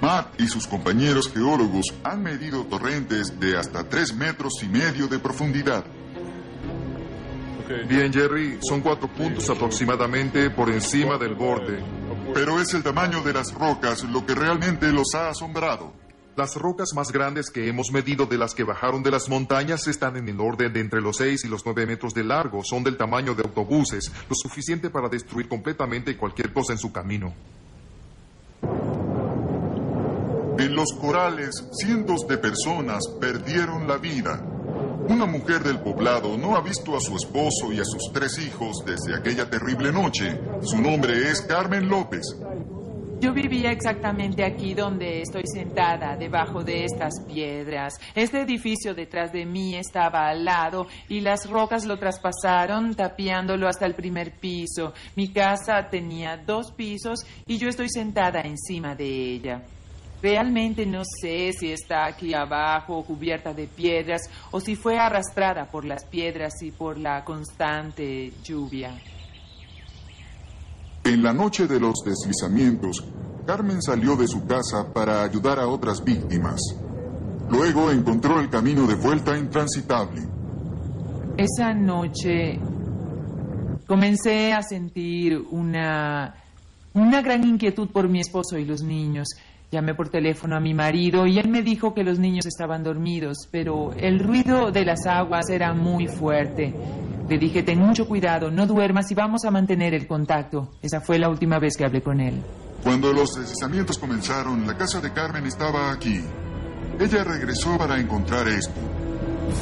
Matt 0.00 0.40
y 0.40 0.48
sus 0.48 0.66
compañeros 0.66 1.30
geólogos 1.32 1.94
han 2.02 2.22
medido 2.22 2.64
torrentes 2.64 3.38
de 3.38 3.56
hasta 3.56 3.88
3 3.88 4.14
metros 4.16 4.54
y 4.62 4.66
medio 4.66 5.06
de 5.06 5.18
profundidad. 5.18 5.84
Bien, 7.88 8.12
Jerry, 8.12 8.58
son 8.60 8.80
cuatro 8.80 9.08
puntos 9.08 9.48
aproximadamente 9.48 10.50
por 10.50 10.70
encima 10.70 11.16
del 11.16 11.34
borde. 11.34 11.82
Pero 12.34 12.60
es 12.60 12.74
el 12.74 12.82
tamaño 12.82 13.22
de 13.22 13.32
las 13.32 13.54
rocas 13.54 14.04
lo 14.04 14.26
que 14.26 14.34
realmente 14.34 14.92
los 14.92 15.14
ha 15.14 15.30
asombrado. 15.30 15.92
Las 16.34 16.56
rocas 16.56 16.94
más 16.94 17.12
grandes 17.12 17.50
que 17.50 17.68
hemos 17.68 17.92
medido 17.92 18.24
de 18.24 18.38
las 18.38 18.54
que 18.54 18.64
bajaron 18.64 19.02
de 19.02 19.10
las 19.10 19.28
montañas 19.28 19.86
están 19.86 20.16
en 20.16 20.26
el 20.30 20.40
orden 20.40 20.72
de 20.72 20.80
entre 20.80 21.02
los 21.02 21.18
6 21.18 21.44
y 21.44 21.48
los 21.48 21.66
9 21.66 21.84
metros 21.84 22.14
de 22.14 22.24
largo. 22.24 22.62
Son 22.64 22.82
del 22.82 22.96
tamaño 22.96 23.34
de 23.34 23.42
autobuses, 23.42 24.10
lo 24.30 24.34
suficiente 24.34 24.88
para 24.88 25.10
destruir 25.10 25.46
completamente 25.46 26.16
cualquier 26.16 26.50
cosa 26.54 26.72
en 26.72 26.78
su 26.78 26.90
camino. 26.90 27.34
En 30.58 30.74
los 30.74 30.92
corales, 30.94 31.68
cientos 31.72 32.26
de 32.26 32.38
personas 32.38 33.02
perdieron 33.20 33.86
la 33.86 33.98
vida. 33.98 34.40
Una 35.08 35.26
mujer 35.26 35.62
del 35.62 35.80
poblado 35.80 36.38
no 36.38 36.56
ha 36.56 36.62
visto 36.62 36.96
a 36.96 37.00
su 37.00 37.14
esposo 37.14 37.72
y 37.72 37.80
a 37.80 37.84
sus 37.84 38.10
tres 38.10 38.38
hijos 38.38 38.82
desde 38.86 39.14
aquella 39.18 39.50
terrible 39.50 39.92
noche. 39.92 40.40
Su 40.62 40.80
nombre 40.80 41.30
es 41.30 41.42
Carmen 41.42 41.88
López. 41.88 42.22
Yo 43.22 43.32
vivía 43.32 43.70
exactamente 43.70 44.44
aquí 44.44 44.74
donde 44.74 45.20
estoy 45.20 45.44
sentada, 45.46 46.16
debajo 46.16 46.64
de 46.64 46.84
estas 46.86 47.12
piedras. 47.24 47.94
Este 48.16 48.40
edificio 48.40 48.94
detrás 48.94 49.30
de 49.30 49.46
mí 49.46 49.76
estaba 49.76 50.26
al 50.26 50.44
lado 50.44 50.88
y 51.08 51.20
las 51.20 51.48
rocas 51.48 51.84
lo 51.84 51.96
traspasaron, 51.98 52.96
tapiándolo 52.96 53.68
hasta 53.68 53.86
el 53.86 53.94
primer 53.94 54.32
piso. 54.32 54.92
Mi 55.14 55.28
casa 55.28 55.88
tenía 55.88 56.36
dos 56.36 56.72
pisos 56.72 57.20
y 57.46 57.58
yo 57.58 57.68
estoy 57.68 57.90
sentada 57.90 58.40
encima 58.40 58.96
de 58.96 59.06
ella. 59.06 59.62
Realmente 60.20 60.84
no 60.84 61.02
sé 61.04 61.52
si 61.52 61.70
está 61.70 62.06
aquí 62.06 62.34
abajo, 62.34 63.04
cubierta 63.04 63.54
de 63.54 63.68
piedras, 63.68 64.22
o 64.50 64.58
si 64.58 64.74
fue 64.74 64.98
arrastrada 64.98 65.66
por 65.66 65.84
las 65.84 66.04
piedras 66.06 66.60
y 66.60 66.72
por 66.72 66.98
la 66.98 67.24
constante 67.24 68.32
lluvia. 68.42 68.90
En 71.04 71.20
la 71.20 71.32
noche 71.32 71.66
de 71.66 71.80
los 71.80 71.94
deslizamientos, 72.04 73.04
Carmen 73.44 73.82
salió 73.82 74.14
de 74.14 74.28
su 74.28 74.46
casa 74.46 74.92
para 74.92 75.24
ayudar 75.24 75.58
a 75.58 75.66
otras 75.66 76.04
víctimas. 76.04 76.60
Luego 77.50 77.90
encontró 77.90 78.38
el 78.38 78.48
camino 78.48 78.86
de 78.86 78.94
vuelta 78.94 79.36
intransitable. 79.36 80.22
Esa 81.36 81.74
noche 81.74 82.60
comencé 83.88 84.52
a 84.52 84.62
sentir 84.62 85.38
una, 85.50 86.36
una 86.94 87.20
gran 87.20 87.42
inquietud 87.48 87.88
por 87.88 88.08
mi 88.08 88.20
esposo 88.20 88.56
y 88.56 88.64
los 88.64 88.82
niños. 88.82 89.26
Llamé 89.72 89.94
por 89.94 90.10
teléfono 90.10 90.54
a 90.54 90.60
mi 90.60 90.74
marido 90.74 91.26
y 91.26 91.38
él 91.38 91.48
me 91.48 91.62
dijo 91.62 91.94
que 91.94 92.04
los 92.04 92.18
niños 92.18 92.44
estaban 92.44 92.84
dormidos, 92.84 93.48
pero 93.50 93.94
el 93.94 94.18
ruido 94.18 94.70
de 94.70 94.84
las 94.84 95.06
aguas 95.06 95.48
era 95.48 95.72
muy 95.72 96.08
fuerte. 96.08 96.74
Le 97.26 97.38
dije, 97.38 97.62
ten 97.62 97.78
mucho 97.78 98.06
cuidado, 98.06 98.50
no 98.50 98.66
duermas 98.66 99.10
y 99.10 99.14
vamos 99.14 99.46
a 99.46 99.50
mantener 99.50 99.94
el 99.94 100.06
contacto. 100.06 100.68
Esa 100.82 101.00
fue 101.00 101.18
la 101.18 101.30
última 101.30 101.58
vez 101.58 101.74
que 101.74 101.86
hablé 101.86 102.02
con 102.02 102.20
él. 102.20 102.34
Cuando 102.82 103.14
los 103.14 103.32
deslizamientos 103.34 103.96
comenzaron, 103.96 104.66
la 104.66 104.76
casa 104.76 105.00
de 105.00 105.10
Carmen 105.10 105.46
estaba 105.46 105.90
aquí. 105.90 106.20
Ella 107.00 107.24
regresó 107.24 107.78
para 107.78 107.98
encontrar 107.98 108.48
esto. 108.48 108.78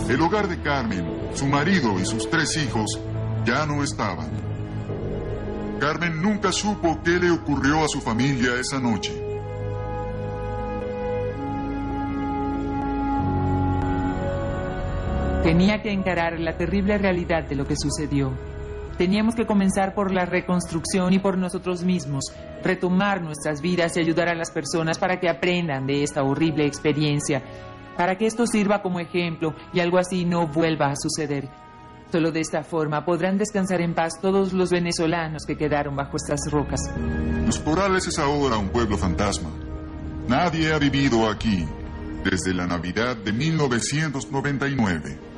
El 0.09 0.21
hogar 0.23 0.49
de 0.49 0.61
Carmen, 0.61 1.07
su 1.35 1.47
marido 1.47 2.01
y 2.01 2.05
sus 2.05 2.29
tres 2.29 2.57
hijos 2.57 2.99
ya 3.45 3.65
no 3.65 3.85
estaban. 3.85 4.29
Carmen 5.79 6.21
nunca 6.21 6.51
supo 6.51 6.99
qué 7.05 7.13
le 7.13 7.31
ocurrió 7.31 7.85
a 7.85 7.89
su 7.89 8.01
familia 8.01 8.57
esa 8.59 8.81
noche. 8.81 9.30
Tenía 15.43 15.81
que 15.81 15.91
encarar 15.91 16.39
la 16.39 16.59
terrible 16.59 16.99
realidad 16.99 17.49
de 17.49 17.57
lo 17.57 17.67
que 17.67 17.75
sucedió. 17.75 18.31
Teníamos 18.99 19.35
que 19.35 19.47
comenzar 19.47 19.95
por 19.95 20.13
la 20.13 20.27
reconstrucción 20.27 21.15
y 21.15 21.19
por 21.19 21.39
nosotros 21.39 21.83
mismos, 21.83 22.25
retomar 22.63 23.23
nuestras 23.23 23.63
vidas 23.63 23.97
y 23.97 24.01
ayudar 24.01 24.29
a 24.29 24.35
las 24.35 24.51
personas 24.51 24.99
para 24.99 25.19
que 25.19 25.31
aprendan 25.31 25.87
de 25.87 26.03
esta 26.03 26.23
horrible 26.23 26.67
experiencia, 26.67 27.43
para 27.97 28.19
que 28.19 28.27
esto 28.27 28.47
sirva 28.47 28.83
como 28.83 29.01
ejemplo 29.01 29.55
y 29.73 29.81
algo 29.81 29.97
así 29.97 30.27
no 30.27 30.47
vuelva 30.47 30.91
a 30.91 30.97
suceder. 30.97 31.49
Solo 32.13 32.33
de 32.33 32.41
esta 32.41 32.63
forma 32.63 33.07
podrán 33.07 33.39
descansar 33.39 33.81
en 33.81 33.95
paz 33.95 34.21
todos 34.21 34.53
los 34.53 34.71
venezolanos 34.71 35.47
que 35.47 35.57
quedaron 35.57 35.97
bajo 35.97 36.19
estas 36.19 36.41
rocas. 36.51 36.81
Los 37.47 37.59
Corales 37.61 38.07
es 38.07 38.19
ahora 38.19 38.59
un 38.59 38.69
pueblo 38.69 38.99
fantasma. 38.99 39.49
Nadie 40.29 40.75
ha 40.75 40.79
vivido 40.79 41.31
aquí 41.31 41.67
desde 42.23 42.53
la 42.53 42.67
Navidad 42.67 43.17
de 43.17 43.33
1999. 43.33 45.30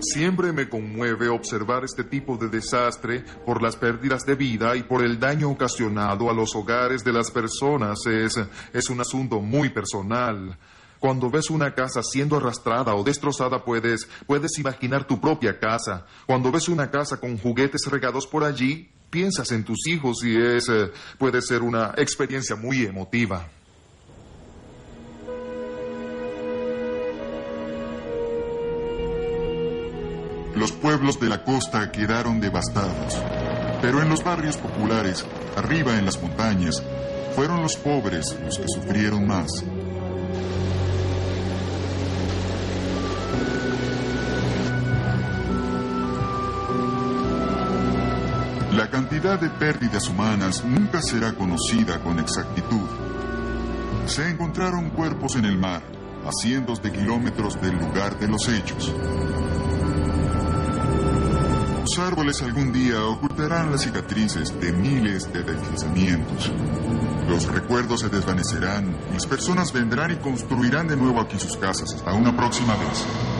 Siempre 0.00 0.52
me 0.52 0.68
conmueve 0.68 1.28
observar 1.28 1.84
este 1.84 2.04
tipo 2.04 2.36
de 2.36 2.48
desastre 2.48 3.24
por 3.44 3.60
las 3.60 3.74
pérdidas 3.74 4.24
de 4.24 4.36
vida 4.36 4.76
y 4.76 4.84
por 4.84 5.04
el 5.04 5.18
daño 5.18 5.50
ocasionado 5.50 6.30
a 6.30 6.32
los 6.32 6.54
hogares 6.54 7.02
de 7.02 7.12
las 7.12 7.32
personas. 7.32 8.06
Es, 8.06 8.38
es 8.72 8.90
un 8.90 9.00
asunto 9.00 9.40
muy 9.40 9.70
personal. 9.70 10.56
Cuando 11.00 11.30
ves 11.30 11.50
una 11.50 11.74
casa 11.74 12.02
siendo 12.02 12.36
arrastrada 12.36 12.94
o 12.94 13.02
destrozada 13.02 13.64
puedes, 13.64 14.08
puedes 14.26 14.56
imaginar 14.58 15.04
tu 15.04 15.20
propia 15.20 15.58
casa. 15.58 16.06
Cuando 16.26 16.52
ves 16.52 16.68
una 16.68 16.90
casa 16.90 17.18
con 17.18 17.36
juguetes 17.36 17.84
regados 17.90 18.26
por 18.26 18.44
allí, 18.44 18.88
piensas 19.10 19.50
en 19.50 19.64
tus 19.64 19.86
hijos 19.88 20.22
y 20.24 20.36
es, 20.36 20.68
eh, 20.68 20.92
puede 21.18 21.42
ser 21.42 21.62
una 21.62 21.94
experiencia 21.96 22.54
muy 22.54 22.84
emotiva. 22.84 23.48
Los 30.58 30.72
pueblos 30.72 31.20
de 31.20 31.28
la 31.28 31.44
costa 31.44 31.92
quedaron 31.92 32.40
devastados, 32.40 33.16
pero 33.80 34.02
en 34.02 34.08
los 34.08 34.24
barrios 34.24 34.56
populares, 34.56 35.24
arriba 35.56 35.96
en 35.96 36.04
las 36.04 36.20
montañas, 36.20 36.82
fueron 37.36 37.62
los 37.62 37.76
pobres 37.76 38.36
los 38.42 38.58
que 38.58 38.64
sufrieron 38.66 39.24
más. 39.24 39.46
La 48.72 48.90
cantidad 48.90 49.38
de 49.38 49.50
pérdidas 49.50 50.08
humanas 50.08 50.64
nunca 50.64 51.00
será 51.00 51.34
conocida 51.34 52.00
con 52.00 52.18
exactitud. 52.18 52.88
Se 54.06 54.28
encontraron 54.28 54.90
cuerpos 54.90 55.36
en 55.36 55.44
el 55.44 55.56
mar, 55.56 55.82
a 56.26 56.32
cientos 56.32 56.82
de 56.82 56.90
kilómetros 56.90 57.60
del 57.60 57.76
lugar 57.76 58.18
de 58.18 58.26
los 58.26 58.48
hechos. 58.48 58.92
Los 61.88 61.98
árboles 62.00 62.42
algún 62.42 62.70
día 62.70 63.02
ocultarán 63.02 63.70
las 63.70 63.80
cicatrices 63.80 64.60
de 64.60 64.72
miles 64.72 65.32
de 65.32 65.42
deslizamientos. 65.42 66.52
Los 67.26 67.46
recuerdos 67.46 68.00
se 68.00 68.10
desvanecerán, 68.10 68.94
las 69.10 69.24
personas 69.26 69.72
vendrán 69.72 70.10
y 70.10 70.16
construirán 70.16 70.86
de 70.86 70.98
nuevo 70.98 71.18
aquí 71.18 71.38
sus 71.38 71.56
casas. 71.56 71.94
Hasta 71.94 72.12
una 72.12 72.36
próxima 72.36 72.76
vez. 72.76 73.37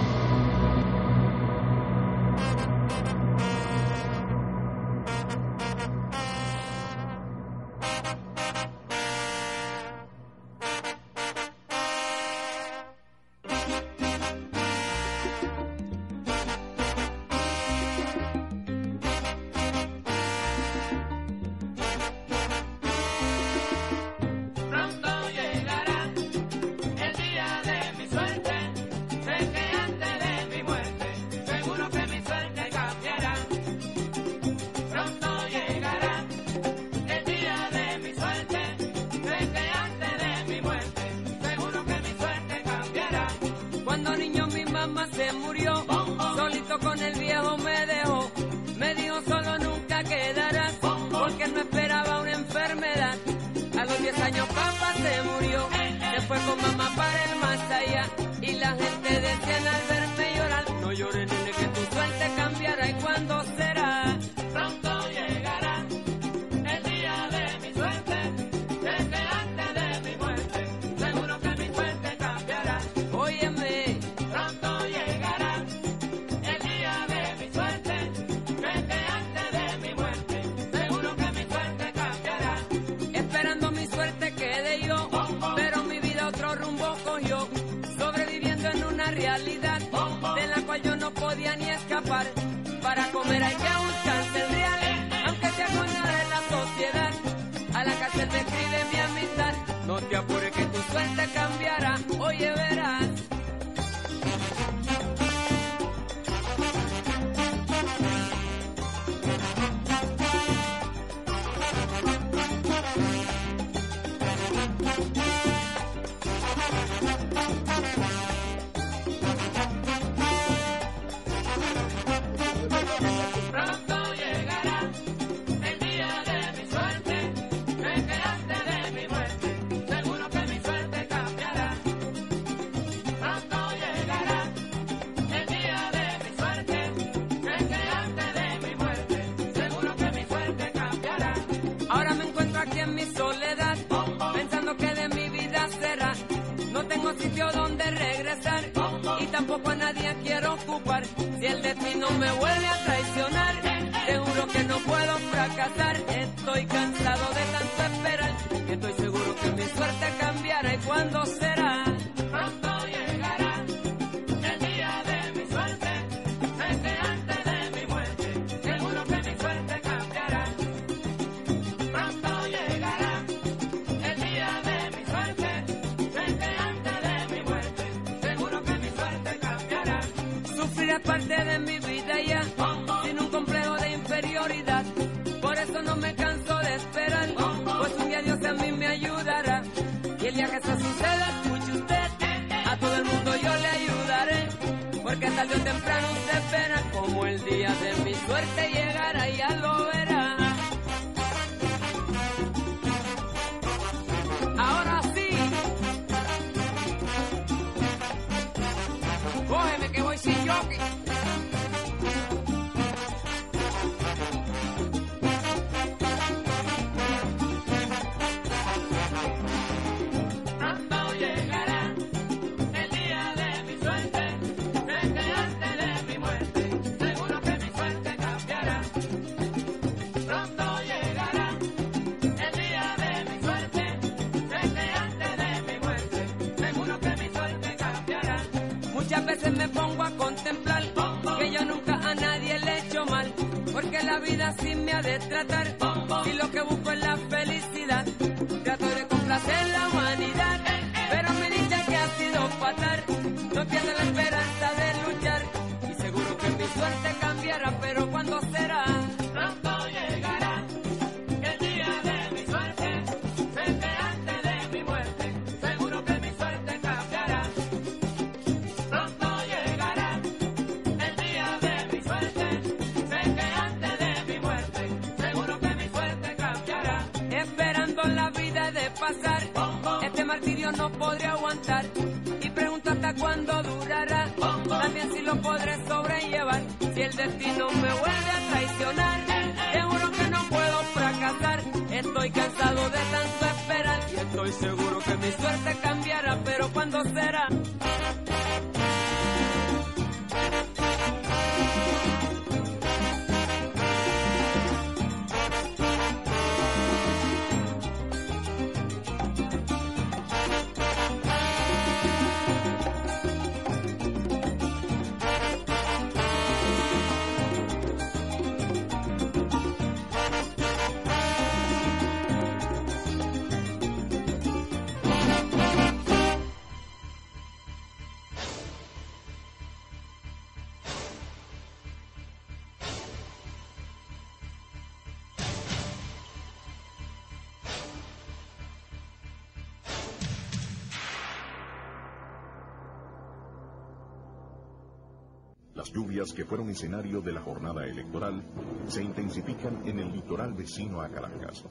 Que 346.39 346.45
fueron 346.45 346.71
escenario 346.71 347.21
de 347.21 347.33
la 347.33 347.41
jornada 347.41 347.85
electoral 347.85 348.41
se 348.87 349.03
intensifican 349.03 349.83
en 349.85 349.99
el 349.99 350.13
litoral 350.13 350.55
vecino 350.55 351.03
a 351.03 351.09
Caracas. 351.09 351.65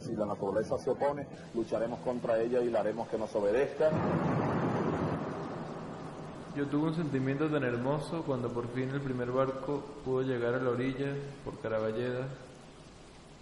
Si 0.00 0.12
la 0.16 0.26
naturaleza 0.26 0.76
se 0.76 0.90
opone, 0.90 1.24
lucharemos 1.54 2.00
contra 2.00 2.36
ella 2.42 2.60
y 2.62 2.68
la 2.68 2.80
haremos 2.80 3.06
que 3.06 3.16
nos 3.16 3.32
obedezca. 3.36 3.92
Yo 6.56 6.66
tuve 6.66 6.88
un 6.88 6.96
sentimiento 6.96 7.48
tan 7.48 7.62
hermoso 7.62 8.24
cuando 8.24 8.52
por 8.52 8.66
fin 8.72 8.90
el 8.90 9.02
primer 9.02 9.30
barco 9.30 9.84
pudo 10.04 10.22
llegar 10.22 10.54
a 10.54 10.60
la 10.60 10.70
orilla 10.70 11.14
por 11.44 11.56
Caraballeda. 11.60 12.26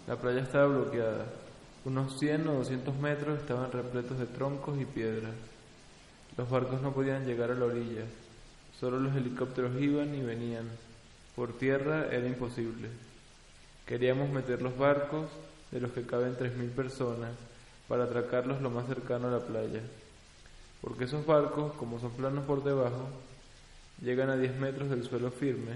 La 0.05 0.15
playa 0.15 0.41
estaba 0.43 0.67
bloqueada. 0.67 1.25
Unos 1.85 2.19
100 2.19 2.47
o 2.49 2.53
200 2.57 2.95
metros 2.99 3.39
estaban 3.39 3.71
repletos 3.71 4.19
de 4.19 4.27
troncos 4.27 4.79
y 4.79 4.85
piedras. 4.85 5.33
Los 6.37 6.47
barcos 6.47 6.83
no 6.83 6.93
podían 6.93 7.25
llegar 7.25 7.49
a 7.49 7.55
la 7.55 7.65
orilla. 7.65 8.05
Solo 8.79 8.99
los 8.99 9.15
helicópteros 9.15 9.79
iban 9.79 10.13
y 10.15 10.21
venían. 10.21 10.69
Por 11.35 11.57
tierra 11.57 12.07
era 12.11 12.27
imposible. 12.27 12.89
Queríamos 13.85 14.29
meter 14.29 14.61
los 14.61 14.77
barcos, 14.77 15.29
de 15.71 15.79
los 15.79 15.91
que 15.91 16.05
caben 16.05 16.37
3.000 16.37 16.69
personas, 16.71 17.31
para 17.87 18.05
atracarlos 18.05 18.61
lo 18.61 18.69
más 18.69 18.87
cercano 18.87 19.27
a 19.27 19.31
la 19.31 19.39
playa. 19.39 19.81
Porque 20.81 21.05
esos 21.05 21.25
barcos, 21.25 21.73
como 21.73 21.99
son 21.99 22.11
planos 22.11 22.45
por 22.45 22.63
debajo, 22.63 23.09
llegan 24.01 24.29
a 24.29 24.37
10 24.37 24.57
metros 24.57 24.89
del 24.89 25.03
suelo 25.03 25.31
firme 25.31 25.73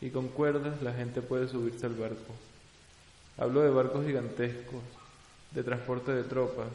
y 0.00 0.10
con 0.10 0.28
cuerdas 0.28 0.82
la 0.82 0.92
gente 0.92 1.22
puede 1.22 1.48
subirse 1.48 1.86
al 1.86 1.94
barco. 1.94 2.34
Hablo 3.38 3.62
de 3.62 3.70
barcos 3.70 4.04
gigantescos, 4.04 4.82
de 5.52 5.62
transporte 5.62 6.12
de 6.12 6.24
tropas, 6.24 6.68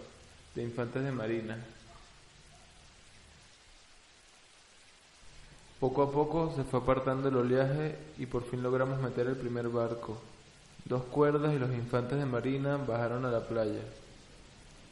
de 0.56 0.64
infantes 0.64 1.04
de 1.04 1.12
marina. 1.12 1.58
Poco 5.80 6.04
a 6.04 6.12
poco 6.12 6.54
se 6.56 6.64
fue 6.64 6.80
apartando 6.82 7.30
el 7.30 7.38
oleaje 7.38 7.96
y 8.18 8.26
por 8.26 8.44
fin 8.44 8.62
logramos 8.62 9.02
meter 9.02 9.28
el 9.28 9.38
primer 9.38 9.70
barco. 9.70 10.18
Dos 10.84 11.04
cuerdas 11.04 11.54
y 11.54 11.60
los 11.60 11.72
infantes 11.72 12.18
de 12.18 12.26
marina 12.26 12.76
bajaron 12.76 13.26
a 13.26 13.32
la 13.32 13.48
playa. 13.48 13.82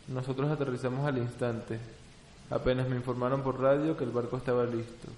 Nosotros 0.07 0.49
aterrizamos 0.49 1.05
al 1.05 1.17
instante. 1.17 1.79
Apenas 2.49 2.87
me 2.87 2.95
informaron 2.95 3.41
por 3.41 3.59
radio 3.59 3.97
que 3.97 4.05
el 4.05 4.11
barco 4.11 4.37
estaba 4.37 4.63
listo. 4.63 5.09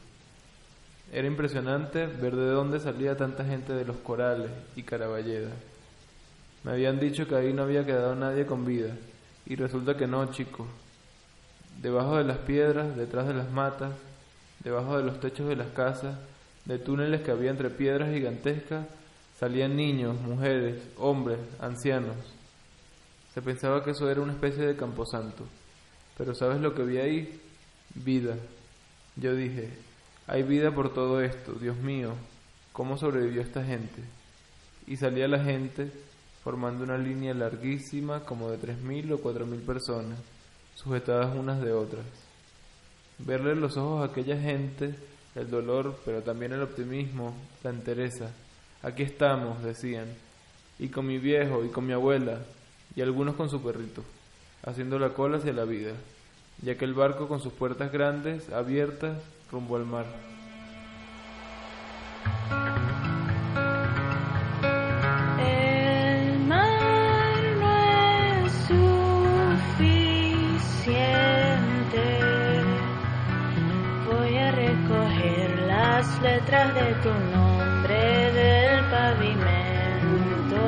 Era 1.11 1.27
impresionante 1.27 2.07
ver 2.07 2.35
de 2.35 2.49
dónde 2.49 2.79
salía 2.79 3.15
tanta 3.15 3.45
gente 3.45 3.73
de 3.73 3.85
los 3.85 3.97
corales 3.97 4.49
y 4.75 4.81
Caraballeda. 4.81 5.51
Me 6.63 6.71
habían 6.71 6.99
dicho 6.99 7.27
que 7.27 7.35
ahí 7.35 7.53
no 7.53 7.63
había 7.63 7.85
quedado 7.85 8.15
nadie 8.15 8.45
con 8.45 8.65
vida, 8.65 8.95
y 9.45 9.55
resulta 9.55 9.95
que 9.95 10.07
no, 10.07 10.25
chicos. 10.31 10.67
Debajo 11.81 12.17
de 12.17 12.25
las 12.25 12.37
piedras, 12.39 12.95
detrás 12.97 13.27
de 13.27 13.33
las 13.33 13.49
matas, 13.51 13.91
debajo 14.63 14.97
de 14.97 15.03
los 15.03 15.19
techos 15.19 15.47
de 15.47 15.55
las 15.55 15.69
casas, 15.69 16.17
de 16.65 16.77
túneles 16.77 17.21
que 17.21 17.31
había 17.31 17.51
entre 17.51 17.69
piedras 17.69 18.13
gigantescas, 18.13 18.85
salían 19.39 19.75
niños, 19.75 20.19
mujeres, 20.21 20.81
hombres, 20.97 21.39
ancianos. 21.59 22.15
Se 23.33 23.41
pensaba 23.41 23.83
que 23.83 23.91
eso 23.91 24.09
era 24.09 24.21
una 24.21 24.33
especie 24.33 24.65
de 24.65 24.75
camposanto. 24.75 25.45
Pero 26.17 26.35
¿sabes 26.35 26.59
lo 26.61 26.75
que 26.75 26.83
vi 26.83 26.97
ahí? 26.97 27.41
Vida. 27.95 28.35
Yo 29.15 29.33
dije, 29.33 29.69
hay 30.27 30.43
vida 30.43 30.71
por 30.71 30.93
todo 30.93 31.21
esto, 31.21 31.53
Dios 31.53 31.77
mío, 31.77 32.13
¿cómo 32.71 32.97
sobrevivió 32.97 33.41
esta 33.41 33.63
gente? 33.63 34.03
Y 34.85 34.97
salía 34.97 35.27
la 35.27 35.43
gente 35.43 35.91
formando 36.43 36.83
una 36.83 36.97
línea 36.97 37.33
larguísima 37.33 38.21
como 38.21 38.49
de 38.51 38.59
3.000 38.59 39.13
o 39.13 39.19
4.000 39.19 39.65
personas, 39.65 40.19
sujetadas 40.75 41.35
unas 41.35 41.61
de 41.61 41.71
otras. 41.71 42.05
Verle 43.19 43.55
los 43.55 43.77
ojos 43.77 44.01
a 44.01 44.11
aquella 44.11 44.39
gente, 44.39 44.95
el 45.35 45.49
dolor, 45.49 45.99
pero 46.05 46.21
también 46.21 46.53
el 46.53 46.61
optimismo, 46.61 47.35
la 47.63 47.69
entereza. 47.69 48.31
Aquí 48.81 49.03
estamos, 49.03 49.61
decían, 49.63 50.07
y 50.79 50.87
con 50.87 51.05
mi 51.05 51.17
viejo 51.17 51.65
y 51.65 51.69
con 51.69 51.85
mi 51.85 51.93
abuela, 51.93 52.39
y 52.95 53.01
algunos 53.01 53.35
con 53.35 53.49
su 53.49 53.61
perrito, 53.61 54.03
haciendo 54.63 54.97
la 54.97 55.09
cola 55.09 55.37
hacia 55.37 55.53
la 55.53 55.65
vida, 55.65 55.91
y 56.63 56.69
aquel 56.69 56.93
barco 56.93 57.27
con 57.27 57.41
sus 57.41 57.53
puertas 57.53 57.91
grandes, 57.91 58.49
abiertas, 58.49 59.17
rumbo 59.51 59.75
al 59.75 59.85
mar. 59.85 60.05
De 76.67 76.93
tu 77.03 77.09
nombre 77.33 78.31
del 78.33 78.83
pavimento. 78.91 80.61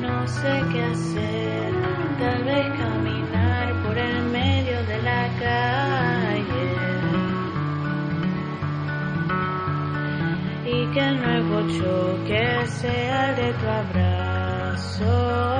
No 0.00 0.28
sé 0.28 0.62
qué 0.72 0.82
hacer, 0.84 1.72
tal 2.20 2.44
vez 2.44 2.66
caminar 2.78 3.82
por 3.82 3.98
el 3.98 4.22
medio 4.26 4.82
de 4.84 5.02
la 5.02 5.28
calle. 5.40 6.78
y 10.70 10.86
que 10.92 11.00
el 11.00 11.20
nuevo 11.22 11.60
choque 11.78 12.66
sea 12.66 13.30
el 13.30 13.36
de 13.36 13.52
tu 13.54 13.66
abrazo. 13.66 15.57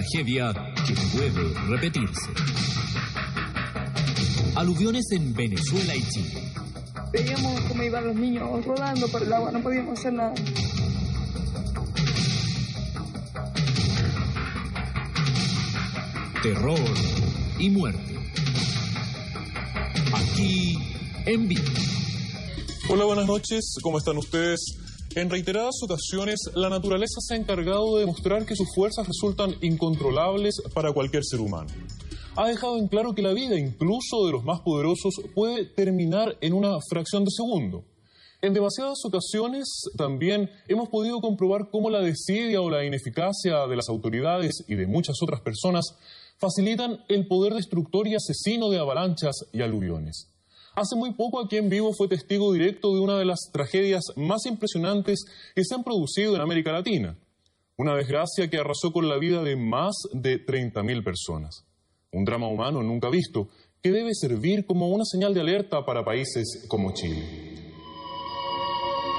Tragedia 0.00 0.52
que 0.86 0.94
puede 1.14 1.54
repetirse. 1.68 2.30
Aluviones 4.56 5.04
en 5.12 5.34
Venezuela 5.34 5.94
y 5.94 6.02
Chile. 6.08 6.52
Veíamos 7.12 7.60
cómo 7.62 7.82
iban 7.82 8.06
los 8.06 8.16
niños 8.16 8.64
rodando 8.64 9.08
por 9.08 9.22
el 9.22 9.32
agua, 9.32 9.52
no 9.52 9.60
podíamos 9.60 9.98
hacer 9.98 10.14
nada. 10.14 10.34
Terror 16.42 16.78
y 17.58 17.68
muerte. 17.68 18.18
Aquí 20.14 20.78
en 21.26 21.46
vivo. 21.46 21.62
Hola, 22.88 23.04
buenas 23.04 23.26
noches. 23.26 23.74
¿Cómo 23.82 23.98
están 23.98 24.16
ustedes? 24.16 24.79
En 25.16 25.28
reiteradas 25.28 25.74
ocasiones, 25.82 26.38
la 26.54 26.68
naturaleza 26.68 27.20
se 27.20 27.34
ha 27.34 27.36
encargado 27.36 27.96
de 27.96 28.02
demostrar 28.02 28.46
que 28.46 28.54
sus 28.54 28.68
fuerzas 28.72 29.08
resultan 29.08 29.56
incontrolables 29.60 30.62
para 30.72 30.92
cualquier 30.92 31.24
ser 31.24 31.40
humano. 31.40 31.68
Ha 32.36 32.46
dejado 32.46 32.78
en 32.78 32.86
claro 32.86 33.12
que 33.12 33.20
la 33.20 33.32
vida, 33.32 33.58
incluso 33.58 34.24
de 34.24 34.30
los 34.30 34.44
más 34.44 34.60
poderosos, 34.60 35.14
puede 35.34 35.64
terminar 35.64 36.36
en 36.40 36.52
una 36.52 36.78
fracción 36.88 37.24
de 37.24 37.32
segundo. 37.32 37.82
En 38.40 38.54
demasiadas 38.54 38.98
ocasiones 39.04 39.68
también 39.96 40.48
hemos 40.68 40.88
podido 40.88 41.20
comprobar 41.20 41.70
cómo 41.72 41.90
la 41.90 42.00
desidia 42.00 42.60
o 42.60 42.70
la 42.70 42.84
ineficacia 42.84 43.66
de 43.66 43.76
las 43.76 43.88
autoridades 43.88 44.64
y 44.68 44.76
de 44.76 44.86
muchas 44.86 45.16
otras 45.22 45.40
personas 45.40 45.96
facilitan 46.38 47.04
el 47.08 47.26
poder 47.26 47.54
destructor 47.54 48.06
y 48.06 48.14
asesino 48.14 48.70
de 48.70 48.78
avalanchas 48.78 49.34
y 49.52 49.60
aluviones. 49.60 50.29
Hace 50.80 50.96
muy 50.96 51.12
poco 51.12 51.44
aquí 51.44 51.58
en 51.58 51.68
vivo 51.68 51.92
fue 51.92 52.08
testigo 52.08 52.54
directo 52.54 52.94
de 52.94 53.00
una 53.00 53.18
de 53.18 53.26
las 53.26 53.50
tragedias 53.52 54.02
más 54.16 54.46
impresionantes 54.46 55.26
que 55.54 55.62
se 55.62 55.74
han 55.74 55.84
producido 55.84 56.34
en 56.34 56.40
América 56.40 56.72
Latina. 56.72 57.18
Una 57.76 57.94
desgracia 57.94 58.48
que 58.48 58.56
arrasó 58.56 58.90
con 58.90 59.06
la 59.06 59.18
vida 59.18 59.42
de 59.42 59.56
más 59.56 59.94
de 60.14 60.42
30.000 60.42 61.04
personas. 61.04 61.66
Un 62.12 62.24
drama 62.24 62.48
humano 62.48 62.82
nunca 62.82 63.10
visto 63.10 63.50
que 63.82 63.90
debe 63.90 64.14
servir 64.14 64.64
como 64.64 64.88
una 64.88 65.04
señal 65.04 65.34
de 65.34 65.42
alerta 65.42 65.84
para 65.84 66.02
países 66.02 66.64
como 66.66 66.94
Chile. 66.94 67.26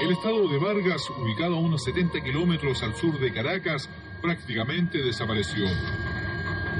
El 0.02 0.10
estado 0.10 0.48
de 0.48 0.58
Vargas, 0.58 1.02
ubicado 1.10 1.54
a 1.54 1.60
unos 1.60 1.84
70 1.84 2.24
kilómetros 2.24 2.82
al 2.82 2.96
sur 2.96 3.20
de 3.20 3.32
Caracas, 3.32 3.88
prácticamente 4.20 4.98
desapareció. 4.98 5.64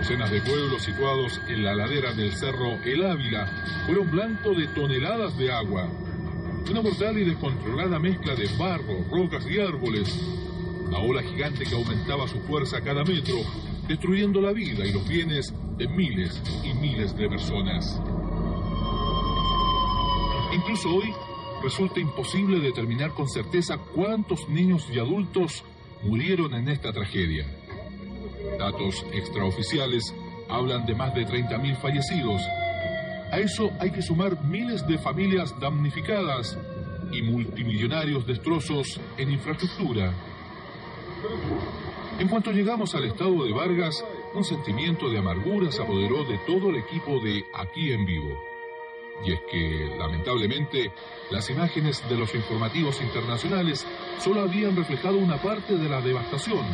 Docenas 0.03 0.33
de 0.33 0.41
pueblos 0.41 0.83
situados 0.83 1.41
en 1.47 1.63
la 1.63 1.77
ladera 1.77 2.13
del 2.13 2.33
cerro 2.33 2.77
El 2.85 3.07
Ávila 3.07 3.47
fueron 3.87 4.11
blanco 4.11 4.53
de 4.53 4.67
toneladas 4.67 5.39
de 5.39 5.53
agua. 5.53 5.89
Una 6.69 6.83
mortal 6.83 7.19
y 7.19 7.25
descontrolada 7.25 8.01
mezcla 8.01 8.35
de 8.35 8.49
barro, 8.59 9.05
rocas 9.13 9.47
y 9.49 9.61
árboles. 9.61 10.13
Una 10.89 10.99
ola 10.99 11.23
gigante 11.23 11.65
que 11.65 11.77
aumentaba 11.77 12.27
su 12.27 12.41
fuerza 12.41 12.81
cada 12.81 13.05
metro, 13.05 13.37
destruyendo 13.87 14.41
la 14.41 14.51
vida 14.51 14.85
y 14.85 14.93
los 14.93 15.07
bienes 15.07 15.55
de 15.79 15.87
miles 15.87 16.43
y 16.65 16.75
miles 16.75 17.17
de 17.17 17.29
personas. 17.29 18.03
Incluso 20.53 20.97
hoy 20.97 21.15
resulta 21.63 22.01
imposible 22.01 22.59
determinar 22.59 23.13
con 23.13 23.29
certeza 23.29 23.79
cuántos 23.95 24.49
niños 24.49 24.85
y 24.93 24.99
adultos 24.99 25.63
murieron 26.03 26.55
en 26.55 26.71
esta 26.71 26.93
tragedia. 26.93 27.47
Datos 28.59 29.05
extraoficiales 29.13 30.15
hablan 30.49 30.85
de 30.87 30.95
más 30.95 31.15
de 31.15 31.27
30.000 31.27 31.77
fallecidos. 31.77 32.43
A 33.31 33.39
eso 33.39 33.71
hay 33.81 33.91
que 33.91 34.03
sumar 34.03 34.43
miles 34.45 34.87
de 34.87 34.99
familias 34.99 35.59
damnificadas 35.59 36.59
y 37.11 37.23
multimillonarios 37.23 38.27
destrozos 38.27 39.01
en 39.17 39.33
infraestructura. 39.33 40.13
En 42.19 42.29
cuanto 42.29 42.53
llegamos 42.53 42.95
al 42.95 43.05
estado 43.05 43.45
de 43.45 43.53
Vargas, 43.53 44.05
un 44.35 44.45
sentimiento 44.45 45.09
de 45.09 45.19
amargura 45.19 45.73
se 45.73 45.83
apoderó 45.83 46.25
de 46.25 46.39
todo 46.47 46.71
el 46.71 46.77
equipo 46.77 47.21
de 47.21 47.45
Aquí 47.55 47.93
en 47.93 48.05
Vivo. 48.05 48.39
Y 49.25 49.33
es 49.33 49.41
que, 49.51 49.97
lamentablemente, 49.99 50.93
las 51.31 51.49
imágenes 51.49 52.03
de 52.09 52.17
los 52.17 52.35
informativos 52.35 53.01
internacionales 53.01 53.87
solo 54.19 54.43
habían 54.43 54.77
reflejado 54.77 55.17
una 55.17 55.41
parte 55.41 55.77
de 55.77 55.89
la 55.89 56.01
devastación 56.01 56.65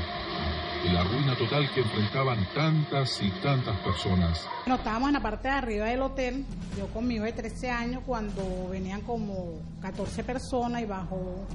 la 0.84 1.04
ruina 1.04 1.36
total 1.36 1.70
que 1.74 1.80
enfrentaban 1.80 2.46
tantas 2.54 3.20
y 3.22 3.30
tantas 3.42 3.78
personas. 3.80 4.46
Bueno, 4.64 4.76
estábamos 4.76 5.08
en 5.08 5.14
la 5.14 5.22
parte 5.22 5.48
de 5.48 5.54
arriba 5.54 5.86
del 5.86 6.02
hotel, 6.02 6.44
yo 6.76 6.86
con 6.88 7.06
mi 7.06 7.16
hijo 7.16 7.24
de 7.24 7.32
13 7.32 7.70
años, 7.70 8.02
cuando 8.06 8.68
venían 8.70 9.00
como 9.02 9.60
14 9.80 10.24
personas 10.24 10.82
y 10.82 10.86
bajó 10.86 11.46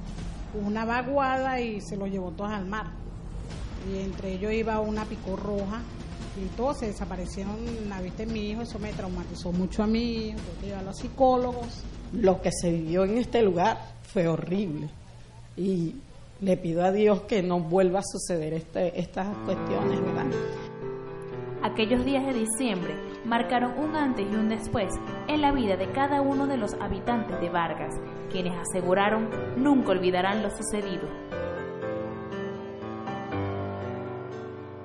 una 0.54 0.84
vaguada 0.84 1.60
y 1.60 1.80
se 1.80 1.96
lo 1.96 2.06
llevó 2.06 2.30
todas 2.32 2.52
al 2.52 2.66
mar. 2.66 2.86
y 3.92 3.98
entre 3.98 4.32
ellos 4.32 4.52
iba 4.52 4.80
una 4.80 5.04
picó 5.04 5.36
roja 5.36 5.82
y 6.42 6.46
todos 6.56 6.78
se 6.78 6.86
desaparecieron, 6.86 7.56
la 7.88 8.00
viste 8.00 8.26
mi 8.26 8.50
hijo, 8.50 8.62
eso 8.62 8.78
me 8.78 8.92
traumatizó 8.92 9.52
mucho 9.52 9.82
a 9.82 9.86
mí, 9.86 10.34
tuve 10.34 10.60
que 10.60 10.66
llevar 10.66 10.82
a 10.82 10.86
los 10.86 10.96
psicólogos. 10.96 11.84
Lo 12.12 12.40
que 12.40 12.50
se 12.50 12.70
vivió 12.70 13.04
en 13.04 13.18
este 13.18 13.42
lugar 13.42 13.78
fue 14.02 14.26
horrible 14.26 14.88
y 15.56 15.94
le 16.40 16.56
pido 16.56 16.84
a 16.84 16.92
Dios 16.92 17.22
que 17.22 17.42
no 17.42 17.60
vuelva 17.60 18.00
a 18.00 18.02
suceder 18.02 18.54
este, 18.54 18.98
estas 18.98 19.36
cuestiones, 19.44 20.00
¿verdad? 20.00 20.26
Aquellos 21.62 22.04
días 22.04 22.26
de 22.26 22.34
diciembre 22.34 22.94
marcaron 23.24 23.78
un 23.78 23.96
antes 23.96 24.26
y 24.30 24.34
un 24.34 24.50
después 24.50 24.92
en 25.28 25.40
la 25.40 25.50
vida 25.50 25.76
de 25.76 25.90
cada 25.92 26.20
uno 26.20 26.46
de 26.46 26.58
los 26.58 26.74
habitantes 26.74 27.40
de 27.40 27.48
Vargas, 27.48 27.94
quienes 28.30 28.52
aseguraron 28.54 29.30
nunca 29.56 29.92
olvidarán 29.92 30.42
lo 30.42 30.50
sucedido. 30.50 31.08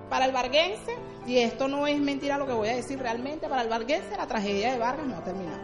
Para 0.10 0.26
el 0.26 0.32
varguense, 0.32 0.96
y 1.28 1.40
esto 1.40 1.68
no 1.68 1.86
es 1.86 2.00
mentira 2.00 2.38
lo 2.38 2.48
que 2.48 2.54
voy 2.54 2.70
a 2.70 2.76
decir 2.76 2.98
realmente, 2.98 3.50
para 3.50 3.64
el 3.64 3.70
varguense 3.70 4.16
la 4.16 4.28
tragedia 4.28 4.72
de 4.72 4.80
Vargas 4.80 5.06
no 5.06 5.18
ha 5.18 5.24
terminado. 5.24 5.60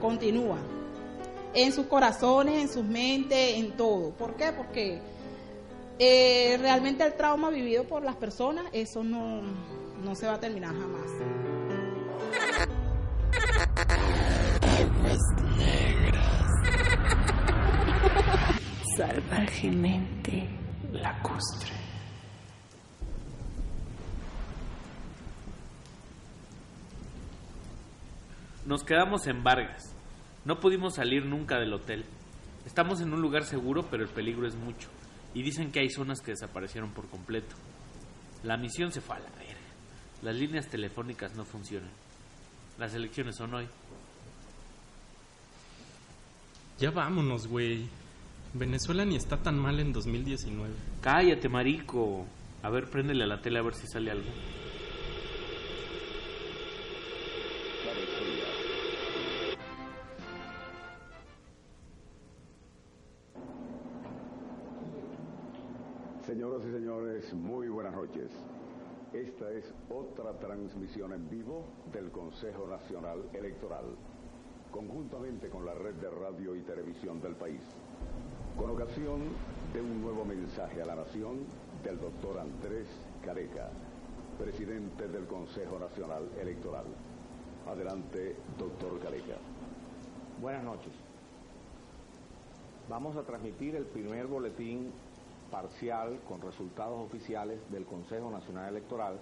Continúa. 0.00 0.58
En 1.54 1.72
sus 1.72 1.86
corazones, 1.86 2.62
en 2.62 2.68
sus 2.68 2.84
mentes, 2.84 3.56
en 3.56 3.76
todo. 3.76 4.10
¿Por 4.10 4.36
qué? 4.36 4.52
Porque 4.52 5.00
eh, 5.98 6.58
realmente 6.60 7.04
el 7.04 7.14
trauma 7.14 7.50
vivido 7.50 7.84
por 7.84 8.02
las 8.02 8.16
personas, 8.16 8.64
eso 8.72 9.04
no, 9.04 9.42
no 10.02 10.14
se 10.14 10.26
va 10.26 10.34
a 10.34 10.40
terminar 10.40 10.74
jamás. 10.74 11.10
Salvajemente 18.96 20.48
lacustre. 20.92 21.72
Nos 28.66 28.84
quedamos 28.84 29.26
en 29.26 29.42
Vargas. 29.42 29.91
No 30.44 30.58
pudimos 30.58 30.94
salir 30.94 31.24
nunca 31.24 31.58
del 31.58 31.72
hotel. 31.72 32.04
Estamos 32.66 33.00
en 33.00 33.12
un 33.12 33.20
lugar 33.20 33.44
seguro, 33.44 33.86
pero 33.90 34.02
el 34.02 34.08
peligro 34.08 34.46
es 34.46 34.54
mucho. 34.54 34.88
Y 35.34 35.42
dicen 35.42 35.72
que 35.72 35.80
hay 35.80 35.90
zonas 35.90 36.20
que 36.20 36.32
desaparecieron 36.32 36.90
por 36.90 37.08
completo. 37.08 37.54
La 38.42 38.56
misión 38.56 38.92
se 38.92 39.00
fue 39.00 39.16
a 39.16 39.20
la 39.20 39.30
verga. 39.30 39.52
Las 40.22 40.36
líneas 40.36 40.68
telefónicas 40.68 41.34
no 41.34 41.44
funcionan. 41.44 41.90
Las 42.78 42.94
elecciones 42.94 43.36
son 43.36 43.54
hoy. 43.54 43.66
Ya 46.78 46.90
vámonos, 46.90 47.46
güey. 47.46 47.86
Venezuela 48.54 49.04
ni 49.04 49.16
está 49.16 49.36
tan 49.36 49.58
mal 49.58 49.78
en 49.80 49.92
2019. 49.92 50.72
Cállate, 51.00 51.48
marico. 51.48 52.26
A 52.62 52.70
ver, 52.70 52.90
préndele 52.90 53.24
a 53.24 53.26
la 53.26 53.40
tele 53.40 53.58
a 53.58 53.62
ver 53.62 53.74
si 53.74 53.86
sale 53.86 54.10
algo. 54.10 54.28
Señoras 66.32 66.62
y 66.66 66.72
señores, 66.72 67.34
muy 67.34 67.68
buenas 67.68 67.92
noches. 67.92 68.30
Esta 69.12 69.52
es 69.52 69.70
otra 69.90 70.32
transmisión 70.38 71.12
en 71.12 71.28
vivo 71.28 71.66
del 71.92 72.10
Consejo 72.10 72.66
Nacional 72.66 73.22
Electoral, 73.34 73.84
conjuntamente 74.70 75.50
con 75.50 75.66
la 75.66 75.74
red 75.74 75.92
de 75.96 76.08
radio 76.08 76.56
y 76.56 76.62
televisión 76.62 77.20
del 77.20 77.34
país, 77.34 77.60
con 78.56 78.70
ocasión 78.70 79.20
de 79.74 79.82
un 79.82 80.00
nuevo 80.00 80.24
mensaje 80.24 80.80
a 80.80 80.86
la 80.86 80.94
nación 80.94 81.40
del 81.84 82.00
doctor 82.00 82.38
Andrés 82.38 82.86
Careca, 83.22 83.68
presidente 84.38 85.08
del 85.08 85.26
Consejo 85.26 85.78
Nacional 85.78 86.30
Electoral. 86.40 86.86
Adelante, 87.68 88.36
doctor 88.58 88.98
Careca. 89.00 89.36
Buenas 90.40 90.64
noches. 90.64 90.94
Vamos 92.88 93.18
a 93.18 93.22
transmitir 93.22 93.76
el 93.76 93.84
primer 93.84 94.26
boletín 94.28 94.92
parcial 95.52 96.18
con 96.26 96.40
resultados 96.40 96.98
oficiales 96.98 97.60
del 97.70 97.84
Consejo 97.84 98.30
Nacional 98.30 98.70
Electoral 98.70 99.18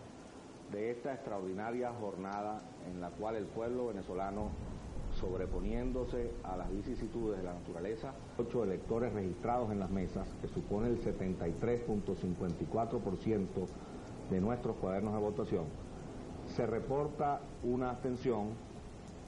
de 0.73 0.93
esta 0.93 1.13
extraordinaria 1.13 1.93
jornada 2.01 2.63
en 2.91 3.01
la 3.01 3.11
cual 3.11 3.35
el 3.35 3.47
pueblo 3.47 3.89
venezolano, 3.89 4.51
sobreponiéndose 5.21 6.31
a 6.45 6.57
las 6.57 6.71
vicisitudes 6.71 7.39
de 7.39 7.45
la 7.45 7.55
naturaleza, 7.55 8.13
ocho 8.39 8.63
electores 8.63 9.13
registrados 9.13 9.73
en 9.73 9.81
las 9.81 9.91
mesas, 9.91 10.29
que 10.41 10.47
supone 10.49 10.87
el 10.89 11.03
73.54% 11.03 13.67
de 14.31 14.41
nuestros 14.41 14.77
cuadernos 14.77 15.13
de 15.13 15.21
votación, 15.21 15.65
se 16.55 16.65
reporta 16.67 17.41
una 17.65 17.91
abstención 17.91 18.51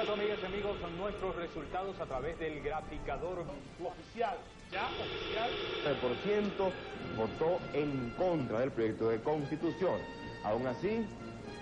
Amigas 0.00 0.38
y 0.42 0.46
amigos, 0.46 0.76
son 0.80 0.96
nuestros 0.96 1.36
resultados 1.36 2.00
a 2.00 2.06
través 2.06 2.38
del 2.38 2.62
graficador 2.62 3.44
oficial. 3.84 4.36
¿Ya? 4.72 4.86
¿Oficial? 4.86 5.50
El 5.86 5.96
por 5.96 6.16
ciento 6.18 6.70
votó 7.16 7.58
en 7.72 8.10
contra 8.16 8.60
del 8.60 8.70
proyecto 8.70 9.10
de 9.10 9.20
constitución. 9.20 10.00
Aún 10.44 10.66
así, 10.66 11.04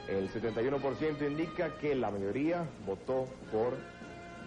el 0.09 0.31
71% 0.31 1.27
indica 1.27 1.77
que 1.79 1.95
la 1.95 2.11
mayoría 2.11 2.65
votó 2.87 3.27
por 3.51 3.75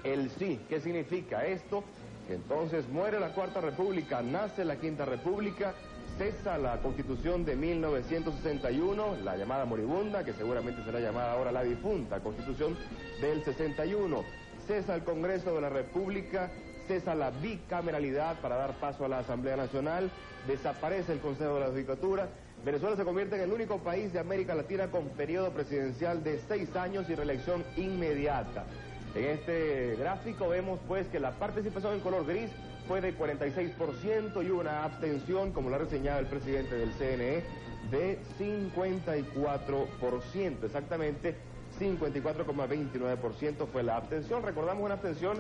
el 0.04 0.30
sí. 0.32 0.60
¿Qué 0.70 0.80
significa 0.80 1.46
esto? 1.46 1.84
Entonces 2.30 2.88
muere 2.88 3.20
la 3.20 3.34
Cuarta 3.34 3.60
República, 3.60 4.22
nace 4.22 4.64
la 4.64 4.76
Quinta 4.76 5.04
República, 5.06 5.74
cesa 6.18 6.58
la 6.58 6.82
Constitución 6.82 7.44
de 7.44 7.56
1961, 7.56 9.18
la 9.24 9.36
llamada 9.36 9.66
moribunda, 9.66 10.24
que 10.24 10.34
seguramente 10.34 10.84
será 10.84 11.00
llamada 11.00 11.32
ahora 11.32 11.52
la 11.52 11.64
difunta 11.64 12.20
Constitución 12.20 12.78
del 13.22 13.44
61, 13.44 14.24
cesa 14.68 14.96
el 14.96 15.04
Congreso 15.04 15.56
de 15.56 15.62
la 15.62 15.70
República, 15.70 16.52
cesa 16.88 17.16
la 17.16 17.32
bicameralidad 17.32 18.40
para 18.42 18.58
dar 18.58 18.74
paso 18.80 19.06
a 19.06 19.10
la 19.10 19.20
Asamblea 19.20 19.56
Nacional, 19.56 20.12
desaparece 20.48 21.14
el 21.14 21.20
Consejo 21.20 21.56
de 21.56 21.60
la 21.62 21.68
Judicatura, 21.68 22.30
Venezuela 22.64 22.98
se 22.98 23.06
convierte 23.06 23.38
en 23.38 23.44
el 23.44 23.54
único 23.54 23.78
país 23.80 24.12
de 24.12 24.20
América 24.20 24.54
Latina 24.54 24.92
con 24.92 25.08
periodo 25.10 25.52
presidencial 25.52 26.24
de 26.24 26.40
seis 26.48 26.76
años 26.76 27.10
y 27.10 27.16
reelección 27.16 27.64
inmediata. 27.78 28.66
En 29.16 29.26
este 29.26 29.96
gráfico 29.98 30.50
vemos 30.50 30.80
pues 30.88 31.08
que 31.08 31.20
la 31.20 31.32
participación 31.32 31.96
en 31.96 32.02
color 32.02 32.28
gris 32.28 32.52
fue 32.88 33.02
de 33.02 33.18
46% 33.18 34.46
y 34.46 34.50
una 34.50 34.84
abstención, 34.84 35.52
como 35.52 35.70
lo 35.70 35.76
ha 35.76 35.80
reseñado 35.80 36.20
el 36.20 36.28
presidente 36.28 36.76
del 36.76 36.92
CNE, 36.94 37.44
de 37.92 38.20
54%. 38.40 40.64
Exactamente 40.64 41.36
54,29% 41.80 43.68
fue 43.72 43.84
la 43.84 43.98
abstención. 43.98 44.42
Recordamos 44.44 44.84
una 44.84 44.96
abstención 44.96 45.38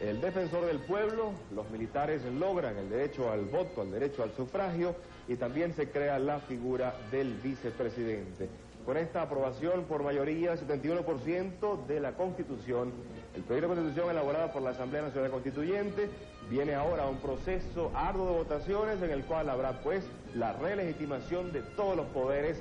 el 0.00 0.20
defensor 0.20 0.66
del 0.66 0.80
pueblo, 0.80 1.30
los 1.54 1.70
militares 1.70 2.20
logran 2.24 2.76
el 2.76 2.90
derecho 2.90 3.30
al 3.30 3.44
voto, 3.44 3.82
al 3.82 3.92
derecho 3.92 4.24
al 4.24 4.32
sufragio 4.32 4.96
y 5.28 5.36
también 5.36 5.72
se 5.72 5.90
crea 5.90 6.18
la 6.18 6.40
figura 6.40 6.96
del 7.12 7.34
vicepresidente. 7.34 8.48
Con 8.84 8.96
esta 8.96 9.22
aprobación 9.22 9.84
por 9.84 10.02
mayoría, 10.02 10.56
71% 10.56 11.86
de 11.86 12.00
la 12.00 12.12
Constitución, 12.12 12.92
el 13.36 13.42
proyecto 13.44 13.68
de 13.68 13.74
Constitución 13.76 14.10
elaborado 14.10 14.52
por 14.52 14.62
la 14.62 14.70
Asamblea 14.70 15.02
Nacional 15.02 15.30
Constituyente 15.30 16.10
viene 16.50 16.74
ahora 16.74 17.06
un 17.06 17.18
proceso 17.18 17.90
arduo 17.94 18.26
de 18.26 18.38
votaciones 18.38 19.02
en 19.02 19.10
el 19.10 19.24
cual 19.24 19.48
habrá 19.48 19.80
pues 19.82 20.04
la 20.34 20.52
relegitimación 20.52 21.52
de 21.52 21.62
todos 21.62 21.96
los 21.96 22.06
poderes 22.06 22.60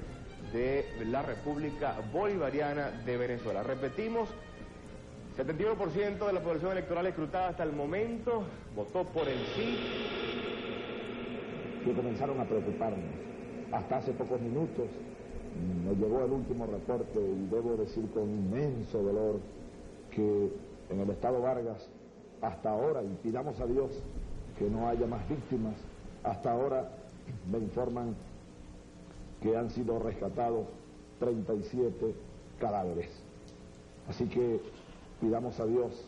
de 0.51 0.85
la 1.05 1.21
República 1.21 1.95
Bolivariana 2.11 2.91
de 3.05 3.17
Venezuela. 3.17 3.63
Repetimos, 3.63 4.29
71% 5.37 6.27
de 6.27 6.33
la 6.33 6.41
población 6.41 6.73
electoral 6.73 7.07
escrutada 7.07 7.49
hasta 7.49 7.63
el 7.63 7.73
momento 7.73 8.43
votó 8.75 9.03
por 9.05 9.27
el 9.27 9.39
sí. 9.55 9.77
Que 11.83 11.93
comenzaron 11.93 12.39
a 12.39 12.45
preocuparnos. 12.45 13.03
Hasta 13.71 13.97
hace 13.97 14.11
pocos 14.11 14.39
minutos 14.39 14.87
me 15.85 15.95
llegó 15.95 16.23
el 16.23 16.31
último 16.31 16.65
reporte 16.65 17.19
y 17.19 17.47
debo 17.53 17.75
decir 17.77 18.09
con 18.13 18.23
inmenso 18.23 19.01
dolor 19.01 19.39
que 20.11 20.51
en 20.89 20.99
el 20.99 21.09
estado 21.09 21.41
Vargas 21.41 21.89
hasta 22.43 22.69
ahora, 22.69 23.01
y 23.03 23.17
pidamos 23.23 23.59
a 23.59 23.65
Dios 23.65 23.89
que 24.59 24.69
no 24.69 24.87
haya 24.87 25.07
más 25.07 25.27
víctimas, 25.29 25.75
hasta 26.23 26.51
ahora 26.51 26.89
me 27.49 27.57
informan 27.57 28.15
que 29.41 29.55
han 29.55 29.69
sido 29.71 29.97
rescatados 29.99 30.67
37 31.19 32.13
cadáveres. 32.59 33.09
Así 34.09 34.25
que 34.25 34.59
pidamos 35.21 35.59
a 35.59 35.65
Dios 35.65 36.05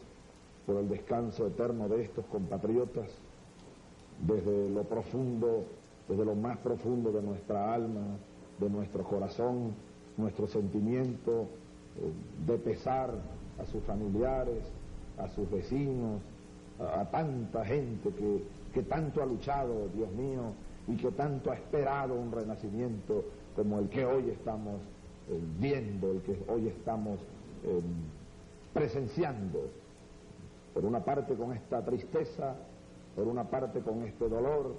por 0.66 0.78
el 0.78 0.90
descanso 0.90 1.48
eterno 1.48 1.88
de 1.88 2.04
estos 2.04 2.26
compatriotas 2.26 3.08
desde 4.28 4.70
lo 4.70 4.84
profundo, 4.84 5.64
desde 6.10 6.26
lo 6.26 6.36
más 6.36 6.58
profundo 6.58 7.12
de 7.12 7.22
nuestra 7.22 7.74
alma, 7.74 8.18
de 8.60 8.70
nuestro 8.70 9.04
corazón, 9.04 9.74
nuestro 10.18 10.48
sentimiento 10.48 11.48
eh, 11.98 12.12
de 12.46 12.58
pesar 12.58 13.14
a 13.60 13.66
sus 13.66 13.84
familiares, 13.84 14.64
a 15.18 15.27
sus 15.30 15.50
vecinos, 15.50 16.22
a, 16.80 17.06
tanta 17.06 17.66
gente 17.66 18.10
que, 18.10 18.44
que, 18.74 18.84
tanto 18.84 19.22
ha 19.22 19.26
luchado, 19.26 19.88
Dios 19.94 20.11
mío, 20.11 20.53
y 20.88 20.95
que 20.98 21.11
tanto 21.11 21.52
ha 21.52 21.56
esperado 21.56 22.16
un 22.16 22.32
renacimiento 22.32 23.24
como 23.56 23.80
el 23.80 23.90
que 23.90 24.06
hoy 24.06 24.30
estamos 24.30 24.82
eh, 25.30 25.40
viendo, 25.60 26.11
el 26.11 26.22
que 26.22 26.38
hoy 26.48 26.68
estamos 26.68 27.19
eh, 27.64 27.82
presenciando. 28.74 29.69
Por 30.74 30.84
una 30.84 31.00
parte 31.03 31.35
con 31.35 31.53
esta 31.53 31.84
tristeza, 31.84 32.56
por 33.16 33.27
una 33.27 33.45
parte 33.45 33.80
con 33.80 34.03
este 34.03 34.27
dolor 34.27 34.76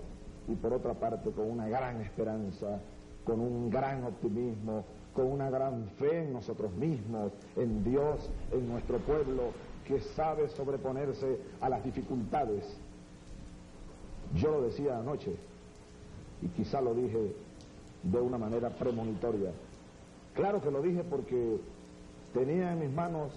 y 0.46 0.54
por 0.54 0.74
otra 0.74 0.92
parte 0.94 1.30
con 1.30 1.50
una 1.50 1.68
gran 1.68 2.02
esperanza 2.02 2.78
con 3.26 3.40
un 3.40 3.68
gran 3.68 4.04
optimismo, 4.04 4.84
con 5.12 5.26
una 5.26 5.50
gran 5.50 5.88
fe 5.98 6.22
en 6.22 6.32
nosotros 6.32 6.72
mismos, 6.74 7.32
en 7.56 7.82
Dios, 7.84 8.30
en 8.52 8.68
nuestro 8.68 8.98
pueblo, 8.98 9.50
que 9.86 10.00
sabe 10.00 10.48
sobreponerse 10.50 11.38
a 11.60 11.68
las 11.68 11.84
dificultades. 11.84 12.64
Yo 14.34 14.50
lo 14.50 14.62
decía 14.62 14.98
anoche, 14.98 15.34
y 16.42 16.48
quizá 16.48 16.80
lo 16.80 16.94
dije 16.94 17.32
de 18.02 18.20
una 18.20 18.38
manera 18.38 18.70
premonitoria. 18.70 19.50
Claro 20.34 20.60
que 20.60 20.70
lo 20.70 20.82
dije 20.82 21.02
porque 21.08 21.58
tenía 22.34 22.72
en 22.72 22.80
mis 22.80 22.92
manos 22.92 23.32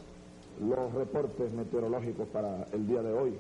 los 0.60 0.92
reportes 0.94 1.54
meteorológicos 1.54 2.28
para 2.30 2.66
el 2.74 2.88
día 2.88 3.02
de 3.02 3.14
hoy, 3.14 3.38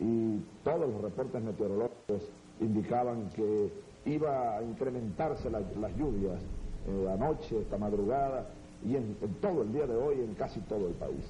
y 0.00 0.38
todos 0.64 0.90
los 0.90 1.00
reportes 1.02 1.42
meteorológicos 1.42 2.22
indicaban 2.60 3.30
que 3.30 3.70
iba 4.06 4.56
a 4.56 4.62
incrementarse 4.62 5.50
las 5.50 5.96
lluvias 5.96 6.40
eh, 6.88 7.08
anoche, 7.12 7.60
esta 7.60 7.78
madrugada 7.78 8.46
y 8.84 8.96
en, 8.96 9.16
en, 9.20 9.34
todo 9.34 9.62
el 9.62 9.72
día 9.72 9.86
de 9.86 9.94
hoy 9.94 10.16
en 10.20 10.34
casi 10.34 10.58
todo 10.60 10.88
el 10.88 10.94
país. 10.94 11.24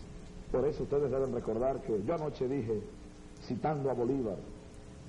Por 0.53 0.67
eso 0.67 0.83
ustedes 0.83 1.11
deben 1.11 1.33
recordar 1.33 1.81
que 1.81 2.03
yo 2.05 2.15
anoche 2.15 2.47
dije, 2.47 2.83
citando 3.47 3.91
a 3.91 3.95
Bolívar, 3.95 4.37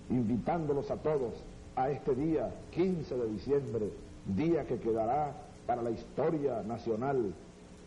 invitándolos 0.10 0.90
a 0.90 0.96
todos 0.96 1.34
a 1.76 1.90
este 1.90 2.16
día 2.16 2.50
15 2.72 3.18
de 3.18 3.28
diciembre, 3.28 3.90
día 4.26 4.66
que 4.66 4.80
quedará 4.80 5.36
para 5.68 5.82
la 5.82 5.92
historia 5.92 6.64
nacional. 6.64 7.34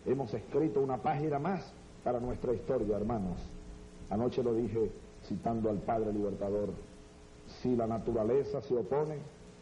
Hemos 0.05 0.33
escrito 0.33 0.81
una 0.81 0.97
página 0.97 1.39
más 1.39 1.65
para 2.03 2.19
nuestra 2.19 2.53
historia, 2.53 2.95
hermanos. 2.95 3.39
Anoche 4.11 4.43
lo 4.43 4.53
dije 4.53 4.91
citando 5.25 5.69
al 5.69 5.77
Padre 5.77 6.13
Libertador. 6.13 6.69
Si 7.61 7.75
la 7.75 7.87
naturaleza 7.87 8.61
se 8.61 8.75
opone, 8.75 9.17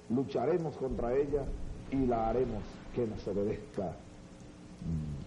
lucharemos 0.09 0.75
contra 0.77 1.15
ella 1.15 1.45
y 1.91 2.05
la 2.05 2.29
haremos 2.29 2.63
que 2.93 3.07
nos 3.07 3.25
obedezca. 3.27 3.93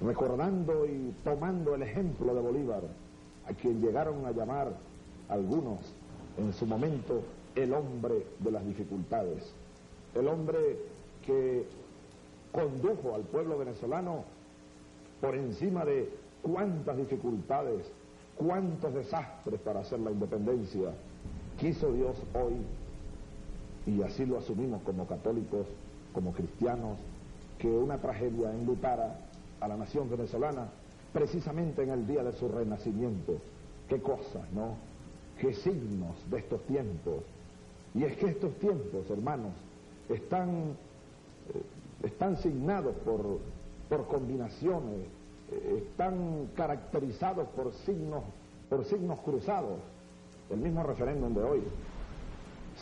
Recordando 0.01 0.87
y 0.87 1.15
tomando 1.25 1.75
el 1.75 1.83
ejemplo 1.83 2.35
de 2.35 2.41
Bolívar, 2.41 2.83
a 3.47 3.53
quien 3.55 3.81
llegaron 3.81 4.25
a 4.27 4.33
llamar 4.33 4.73
algunos 5.29 5.81
en 6.37 6.53
su 6.53 6.67
momento 6.67 7.23
el 7.57 7.73
hombre 7.73 8.25
de 8.39 8.51
las 8.51 8.65
dificultades, 8.65 9.53
el 10.15 10.29
hombre 10.29 10.59
que 11.27 11.67
condujo 12.53 13.15
al 13.15 13.23
pueblo 13.23 13.59
venezolano 13.59 14.25
por 15.21 15.35
encima 15.35 15.85
de 15.85 16.09
cuántas 16.43 16.97
dificultades, 16.97 17.91
cuántos 18.37 18.95
desastres 18.95 19.61
para 19.61 19.81
hacer 19.81 19.99
la 20.01 20.13
independencia, 20.13 20.93
quiso 21.59 21.93
Dios 21.93 22.17
hoy 22.35 22.55
y 23.87 24.03
así 24.03 24.27
lo 24.27 24.39
asumimos 24.39 24.83
como 24.83 25.07
católicos, 25.07 25.67
como 26.13 26.33
cristianos, 26.33 26.99
que 27.59 27.69
una 27.69 27.99
tragedia 27.99 28.53
enlutara 28.53 29.28
a 29.61 29.69
la 29.69 29.77
nación 29.77 30.09
venezolana 30.09 30.69
precisamente 31.13 31.83
en 31.83 31.91
el 31.91 32.07
día 32.07 32.23
de 32.23 32.33
su 32.33 32.49
renacimiento. 32.49 33.39
Qué 33.89 34.01
cosas, 34.01 34.51
¿no? 34.53 34.77
Qué 35.41 35.55
signos 35.55 36.17
de 36.31 36.39
estos 36.39 36.63
tiempos. 36.65 37.23
Y 37.95 38.05
es 38.05 38.17
que 38.17 38.27
estos 38.27 38.55
tiempos, 38.59 39.09
hermanos, 39.11 39.53
están, 40.09 40.77
eh, 41.55 41.63
están 42.03 42.37
signados 42.39 42.95
por, 42.97 43.39
por 43.89 44.07
combinaciones, 44.07 45.07
eh, 45.51 45.85
están 45.85 46.51
caracterizados 46.55 47.49
por 47.49 47.73
signos, 47.73 48.23
por 48.69 48.85
signos 48.85 49.19
cruzados. 49.21 49.79
El 50.51 50.59
mismo 50.59 50.83
referéndum 50.83 51.35
de 51.35 51.43
hoy. 51.43 51.63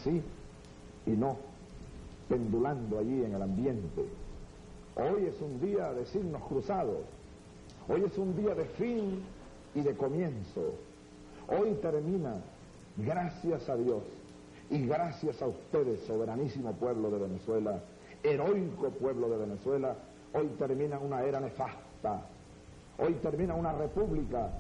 Sí, 0.03 0.23
y 1.07 1.11
no 1.11 1.37
pendulando 2.29 2.99
allí 2.99 3.23
en 3.25 3.35
el 3.35 3.43
ambiente. 3.43 4.05
Hoy 4.97 5.27
es 5.27 5.41
un 5.43 5.61
día 5.61 5.93
de 5.93 6.07
signos 6.07 6.43
cruzados, 6.45 7.05
hoy 7.89 8.05
es 8.05 8.17
un 8.17 8.35
día 8.35 8.55
de 8.55 8.65
fin 8.65 9.23
y 9.75 9.81
de 9.83 9.95
comienzo. 9.95 10.75
Hoy 11.49 11.75
termina, 11.83 12.37
gracias 12.97 13.69
a 13.69 13.77
Dios 13.77 14.03
y 14.71 14.87
gracias 14.87 15.43
a 15.43 15.47
ustedes, 15.47 16.01
soberanísimo 16.07 16.73
pueblo 16.73 17.11
de 17.11 17.19
Venezuela, 17.19 17.79
heroico 18.23 18.89
pueblo 18.91 19.29
de 19.29 19.37
Venezuela, 19.37 19.97
hoy 20.33 20.47
termina 20.59 20.99
una 20.99 21.23
era 21.23 21.41
nefasta, 21.41 22.23
hoy 22.99 23.13
termina 23.23 23.55
una 23.55 23.73
república, 23.73 24.51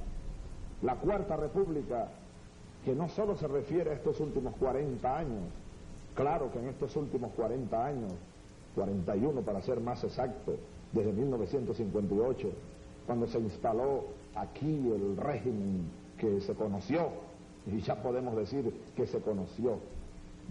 la 0.82 0.97
cuarta 0.97 1.36
república, 1.36 2.08
que 2.84 2.94
no 2.94 3.08
solo 3.08 3.36
se 3.36 3.48
refiere 3.48 3.90
a 3.90 3.94
estos 3.94 4.20
últimos 4.20 4.55
40 4.56 5.18
años, 5.18 5.42
Claro 6.16 6.50
que 6.50 6.58
en 6.58 6.68
estos 6.68 6.97
últimos 6.97 7.31
40 7.34 7.86
años, 7.86 8.12
41 8.76 9.40
para 9.40 9.62
ser 9.62 9.80
más 9.80 10.05
exacto, 10.05 10.55
desde 10.92 11.12
1958, 11.12 12.48
cuando 13.06 13.26
se 13.26 13.40
instaló 13.40 14.05
aquí 14.34 14.92
el 14.92 15.16
régimen 15.16 15.90
que 16.18 16.40
se 16.42 16.55
conoció, 16.55 17.08
y 17.66 17.80
ya 17.80 18.00
podemos 18.02 18.36
decir 18.36 18.72
que 18.94 19.06
se 19.06 19.18
conoció, 19.20 19.78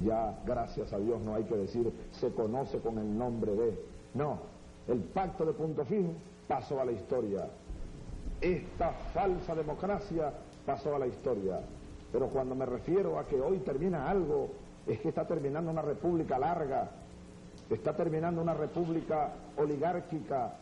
ya 0.03 0.37
gracias 0.45 0.91
a 0.91 0.97
Dios 0.97 1.21
no 1.21 1.35
hay 1.35 1.45
que 1.45 1.55
decir 1.55 1.89
se 2.19 2.29
conoce 2.31 2.79
con 2.79 2.97
el 2.97 3.17
nombre 3.17 3.55
de, 3.55 3.79
no, 4.13 4.39
el 4.87 4.99
pacto 4.99 5.45
de 5.45 5.53
punto 5.53 5.85
fin 5.85 6.13
pasó 6.47 6.81
a 6.81 6.85
la 6.85 6.91
historia, 6.91 7.47
esta 8.41 8.91
falsa 9.13 9.55
democracia 9.55 10.33
pasó 10.65 10.95
a 10.95 10.99
la 10.99 11.07
historia, 11.07 11.61
pero 12.11 12.27
cuando 12.27 12.55
me 12.55 12.65
refiero 12.65 13.19
a 13.19 13.27
que 13.27 13.39
hoy 13.39 13.59
termina 13.59 14.09
algo, 14.09 14.49
es 14.87 14.99
que 14.99 15.09
está 15.09 15.25
terminando 15.25 15.71
una 15.71 15.81
república 15.81 16.37
larga, 16.37 16.89
está 17.69 17.93
terminando 17.95 18.41
una 18.41 18.53
república 18.53 19.33
oligárquica, 19.57 20.53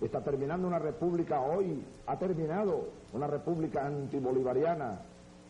está 0.00 0.22
terminando 0.22 0.66
una 0.66 0.78
república 0.78 1.40
hoy, 1.40 1.82
ha 2.06 2.18
terminado 2.18 2.88
una 3.12 3.26
república 3.26 3.86
antibolivariana, 3.86 5.00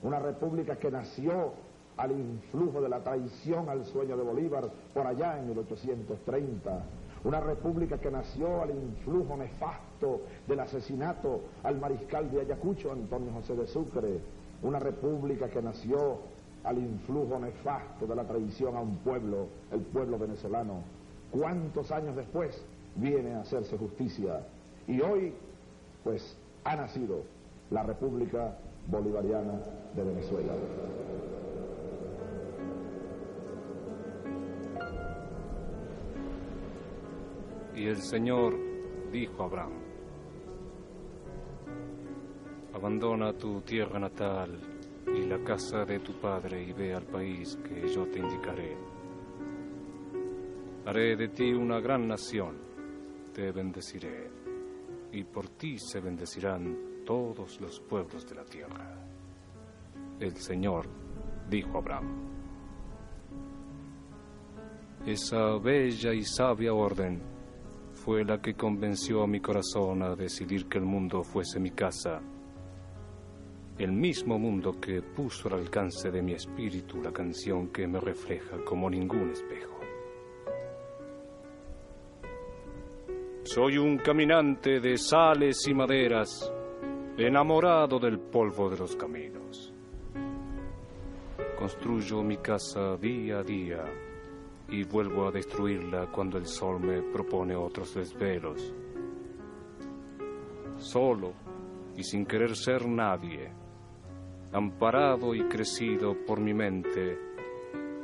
una 0.03 0.19
república 0.19 0.77
que 0.77 0.91
nació 0.91 1.53
al 1.97 2.13
influjo 2.13 2.81
de 2.81 2.89
la 2.89 3.01
traición 3.01 3.69
al 3.69 3.85
sueño 3.87 4.17
de 4.17 4.23
Bolívar 4.23 4.69
por 4.93 5.07
allá 5.07 5.39
en 5.39 5.49
1830, 5.49 6.83
una 7.25 7.41
república 7.41 7.99
que 7.99 8.11
nació 8.11 8.63
al 8.63 8.71
influjo 8.71 9.37
nefasto 9.37 10.23
del 10.47 10.61
asesinato 10.61 11.41
al 11.63 11.79
mariscal 11.79 12.31
de 12.31 12.43
Ayacucho, 12.43 12.93
Antonio 12.93 13.33
José 13.33 13.57
de 13.57 13.67
Sucre, 13.67 14.21
una 14.63 14.79
república 14.79 15.49
que 15.49 15.63
nació 15.63 16.19
al 16.65 16.79
influjo 16.79 17.39
nefasto 17.39 18.07
de 18.07 18.15
la 18.15 18.25
traición 18.25 18.77
a 18.77 18.81
un 18.81 18.97
pueblo, 18.99 19.47
el 19.71 19.81
pueblo 19.81 20.19
venezolano. 20.19 20.96
¿Cuántos 21.37 21.91
años 21.93 22.17
después 22.17 22.65
viene 22.95 23.35
a 23.35 23.41
hacerse 23.41 23.77
justicia? 23.77 24.47
Y 24.87 25.01
hoy, 25.03 25.35
pues, 26.03 26.35
ha 26.65 26.77
nacido 26.77 27.25
la 27.71 27.83
República 27.83 28.57
Bolivariana 28.87 29.61
de 29.95 30.03
Venezuela. 30.03 30.53
Y 37.75 37.87
el 37.87 37.97
Señor 37.97 38.55
dijo 39.13 39.43
a 39.43 39.47
Abraham, 39.47 39.73
abandona 42.73 43.35
tu 43.35 43.61
tierra 43.61 43.99
natal 43.99 44.59
y 45.07 45.27
la 45.27 45.39
casa 45.45 45.85
de 45.85 45.99
tu 45.99 46.15
padre 46.15 46.63
y 46.63 46.73
ve 46.73 46.95
al 46.95 47.05
país 47.05 47.59
que 47.63 47.89
yo 47.89 48.07
te 48.07 48.21
indicaré. 48.21 48.96
Haré 50.87 51.17
de 51.17 51.27
ti 51.31 51.53
una 51.53 51.81
gran 51.81 52.07
nación, 52.07 52.57
te 53.35 53.51
bendeciré, 53.51 54.31
y 55.11 55.25
por 55.25 55.49
ti 55.49 55.77
se 55.81 55.99
bendecirán 55.99 57.03
todos 57.05 57.61
los 57.61 57.81
pueblos 57.81 58.25
de 58.25 58.37
la 58.37 58.45
tierra. 58.45 58.95
El 60.21 60.37
Señor 60.37 60.87
dijo 61.51 61.75
a 61.75 61.81
Abraham, 61.81 62.07
esa 65.05 65.59
bella 65.59 66.13
y 66.13 66.23
sabia 66.23 66.73
orden 66.73 67.21
fue 67.91 68.25
la 68.25 68.41
que 68.41 68.55
convenció 68.55 69.25
a 69.25 69.27
mi 69.27 69.41
corazón 69.41 70.05
a 70.05 70.15
decidir 70.15 70.69
que 70.69 70.79
el 70.79 70.85
mundo 70.85 71.25
fuese 71.25 71.59
mi 71.59 71.73
casa, 71.73 72.21
el 73.77 73.91
mismo 73.91 74.39
mundo 74.39 74.81
que 74.81 75.03
puso 75.03 75.49
al 75.49 75.63
alcance 75.63 76.13
de 76.13 76.23
mi 76.23 76.35
espíritu 76.35 77.03
la 77.03 77.11
canción 77.11 77.73
que 77.73 77.89
me 77.89 77.99
refleja 77.99 78.65
como 78.65 78.89
ningún 78.89 79.31
espejo. 79.31 79.76
Soy 83.47 83.79
un 83.79 83.99
caminante 83.99 84.81
de 84.81 84.99
sales 84.99 85.69
y 85.69 85.73
maderas, 85.73 86.53
enamorado 87.17 88.01
del 88.01 88.19
polvo 88.19 88.69
de 88.69 88.77
los 88.77 88.97
caminos. 88.97 89.73
Construyo 91.57 92.25
mi 92.25 92.39
casa 92.39 92.97
día 92.97 93.39
a 93.39 93.43
día 93.45 93.85
y 94.69 94.83
vuelvo 94.83 95.29
a 95.29 95.31
destruirla 95.31 96.11
cuando 96.11 96.39
el 96.39 96.47
sol 96.47 96.81
me 96.81 97.01
propone 97.03 97.55
otros 97.55 97.95
desvelos. 97.95 98.75
Solo 100.79 101.33
y 101.97 102.03
sin 102.03 102.27
querer 102.27 102.57
ser 102.57 102.85
nadie, 102.89 103.53
amparado 104.53 105.37
y 105.37 105.45
crecido 105.45 106.17
por 106.27 106.41
mi 106.41 106.53
mente, 106.53 107.17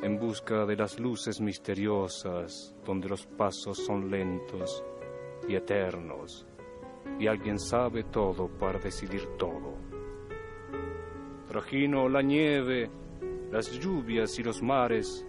en 0.03 0.21
busca 0.21 0.65
de 0.67 0.77
las 0.77 1.01
luces 1.01 1.41
misteriosas 1.41 2.77
donde 2.87 3.09
los 3.09 3.27
pasos 3.27 3.85
son 3.85 4.09
lentos 4.09 4.85
y 5.49 5.55
eternos, 5.55 6.47
y 7.19 7.27
alguien 7.27 7.59
sabe 7.59 8.05
todo 8.05 8.49
para 8.49 8.79
decidir 8.79 9.27
todo. 9.39 9.75
Trajino 11.49 12.09
la 12.09 12.23
nieve, 12.23 12.91
las 13.51 13.71
lluvias 13.79 14.39
y 14.39 14.43
los 14.43 14.63
mares, 14.63 15.27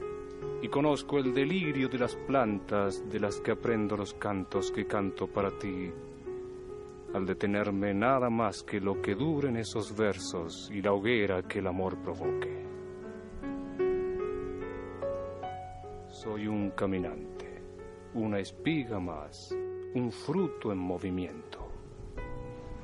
y 0.62 0.70
conozco 0.70 1.20
el 1.20 1.34
delirio 1.34 1.90
de 1.90 2.00
las 2.00 2.16
plantas 2.16 3.04
de 3.10 3.20
las 3.20 3.42
que 3.42 3.52
aprendo 3.52 3.98
los 3.98 4.14
cantos 4.14 4.72
que 4.72 4.86
canto 4.86 5.28
para 5.28 5.52
ti, 5.58 5.92
al 7.14 7.26
detenerme 7.26 7.94
nada 7.94 8.30
más 8.30 8.64
que 8.64 8.80
lo 8.80 9.02
que 9.02 9.14
duren 9.14 9.58
esos 9.58 9.96
versos 9.96 10.72
y 10.74 10.82
la 10.82 10.94
hoguera 10.94 11.44
que 11.44 11.60
el 11.60 11.68
amor 11.68 11.98
provoque. 11.98 12.64
Soy 16.08 16.48
un 16.48 16.72
caminante, 16.72 17.62
una 18.14 18.40
espiga 18.40 19.00
más, 19.00 19.54
un 19.96 20.12
fruto 20.12 20.72
en 20.72 20.80
movimiento, 20.80 21.60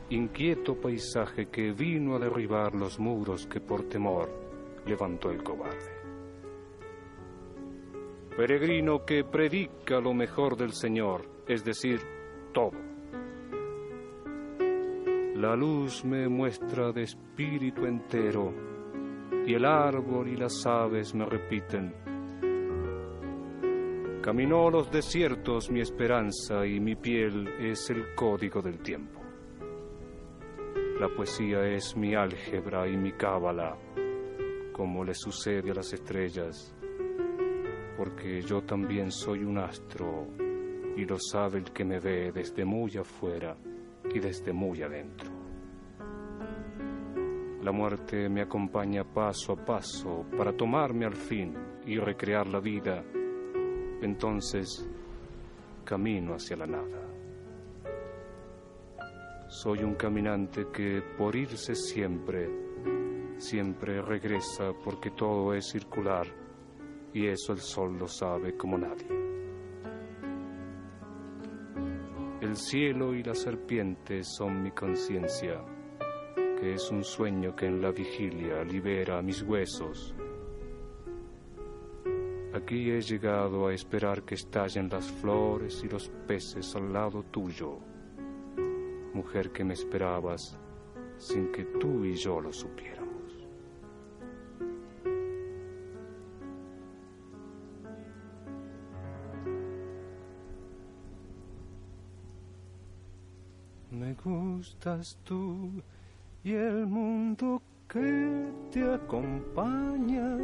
inquieto 0.10 0.76
paisaje 0.76 1.48
que 1.48 1.72
vino 1.72 2.16
a 2.16 2.20
derribar 2.20 2.76
los 2.76 3.00
muros 3.00 3.48
que 3.48 3.60
por 3.60 3.84
temor 3.84 4.30
levantó 4.86 5.32
el 5.32 5.44
cobarde. 5.44 5.98
Peregrino 8.36 9.06
que 9.06 9.24
predica 9.24 10.00
lo 10.00 10.14
mejor 10.14 10.56
del 10.56 10.74
Señor, 10.74 11.26
es 11.48 11.64
decir, 11.64 12.00
todo. 12.54 12.78
La 15.36 15.56
luz 15.56 16.06
me 16.06 16.28
muestra 16.28 16.92
de 16.92 17.04
espíritu 17.04 17.86
entero 17.86 18.54
y 19.46 19.54
el 19.54 19.66
árbol 19.66 20.28
y 20.28 20.36
las 20.36 20.66
aves 20.66 21.16
me 21.16 21.26
repiten. 21.26 22.09
Caminó 24.22 24.70
los 24.70 24.92
desiertos 24.92 25.72
mi 25.72 25.80
esperanza 25.80 26.66
y 26.66 26.82
mi 26.82 26.96
piel 26.96 27.48
es 27.58 27.90
el 27.90 28.14
código 28.16 28.62
del 28.62 28.80
tiempo. 28.80 29.22
La 31.00 31.08
poesía 31.08 31.66
es 31.66 31.96
mi 31.96 32.16
álgebra 32.16 32.86
y 32.86 32.98
mi 32.98 33.14
cábala, 33.14 33.78
como 34.74 35.06
le 35.06 35.14
sucede 35.14 35.72
a 35.72 35.76
las 35.76 35.94
estrellas, 35.94 36.76
porque 37.96 38.42
yo 38.42 38.62
también 38.64 39.10
soy 39.10 39.46
un 39.46 39.58
astro 39.58 40.28
y 40.98 41.06
lo 41.06 41.18
sabe 41.18 41.60
el 41.60 41.72
que 41.72 41.86
me 41.86 42.02
ve 42.02 42.34
desde 42.34 42.66
muy 42.66 42.98
afuera 42.98 43.56
y 44.14 44.20
desde 44.20 44.52
muy 44.52 44.82
adentro. 44.82 45.30
La 47.64 47.72
muerte 47.72 48.28
me 48.28 48.42
acompaña 48.42 49.06
paso 49.06 49.54
a 49.54 49.66
paso 49.66 50.26
para 50.38 50.52
tomarme 50.52 51.06
al 51.06 51.16
fin 51.16 51.56
y 51.86 51.98
recrear 51.98 52.48
la 52.48 52.60
vida. 52.60 53.02
Entonces 54.02 54.88
camino 55.84 56.36
hacia 56.36 56.56
la 56.56 56.68
nada. 56.68 57.02
Soy 59.48 59.80
un 59.84 59.96
caminante 59.96 60.68
que 60.72 61.02
por 61.18 61.36
irse 61.36 61.74
siempre, 61.74 62.48
siempre 63.38 64.02
regresa 64.02 64.72
porque 64.84 65.10
todo 65.12 65.54
es 65.56 65.66
circular 65.72 66.28
y 67.14 67.26
eso 67.26 67.54
el 67.54 67.60
sol 67.60 67.98
lo 67.98 68.08
sabe 68.08 68.56
como 68.56 68.78
nadie. 68.78 69.08
El 72.42 72.56
cielo 72.56 73.14
y 73.16 73.24
la 73.24 73.36
serpiente 73.36 74.24
son 74.24 74.64
mi 74.64 74.72
conciencia, 74.72 75.62
que 76.60 76.76
es 76.76 76.90
un 76.92 77.04
sueño 77.04 77.56
que 77.56 77.66
en 77.66 77.82
la 77.82 77.92
vigilia 77.92 78.64
libera 78.64 79.22
mis 79.22 79.42
huesos. 79.42 80.16
Aquí 82.60 82.92
he 82.92 83.02
llegado 83.02 83.68
a 83.68 83.74
esperar 83.74 84.24
que 84.24 84.36
estallen 84.36 84.90
las 84.90 85.10
flores 85.10 85.82
y 85.84 85.88
los 85.88 86.10
peces 86.28 86.76
al 86.76 86.92
lado 86.92 87.24
tuyo, 87.24 87.80
mujer 89.14 89.52
que 89.52 89.64
me 89.64 89.74
esperabas 89.74 90.60
sin 91.18 91.54
que 91.54 91.64
tú 91.80 92.04
y 92.04 92.16
yo 92.16 92.42
lo 92.42 92.52
supiéramos. 92.52 93.48
Me 103.90 104.14
gustas 104.16 105.18
tú 105.24 105.82
y 106.44 106.54
el 106.54 106.86
mundo 106.86 107.62
que 107.88 108.52
te 108.70 108.84
acompaña, 108.84 110.38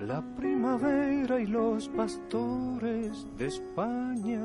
la 0.00 0.22
primavera 0.36 1.40
y 1.40 1.46
los 1.46 1.88
pastores 1.88 3.26
de 3.36 3.46
España, 3.46 4.40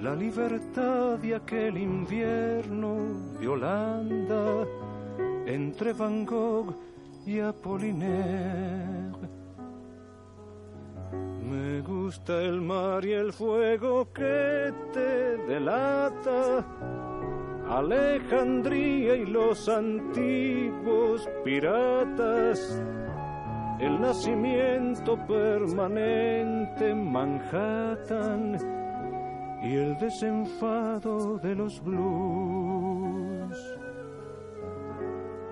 la 0.00 0.16
libertad 0.16 1.18
de 1.18 1.36
aquel 1.36 1.78
invierno 1.78 2.96
de 3.38 3.48
Holanda 3.48 4.66
entre 5.46 5.92
Van 5.92 6.26
Gogh 6.26 6.74
y 7.24 7.38
Apollinaire. 7.38 9.12
Me 11.48 11.80
gusta 11.82 12.42
el 12.42 12.60
mar 12.60 13.04
y 13.04 13.12
el 13.12 13.32
fuego 13.32 14.12
que 14.12 14.72
te 14.92 15.36
delata, 15.46 16.64
Alejandría 17.68 19.14
y 19.14 19.26
los 19.26 19.68
antiguos 19.68 21.28
piratas, 21.44 22.82
el 23.82 24.00
nacimiento 24.00 25.16
permanente 25.26 26.90
en 26.90 27.10
Manhattan 27.10 28.56
y 29.60 29.74
el 29.74 29.98
desenfado 29.98 31.38
de 31.38 31.54
los 31.56 31.82
blues. 31.82 33.58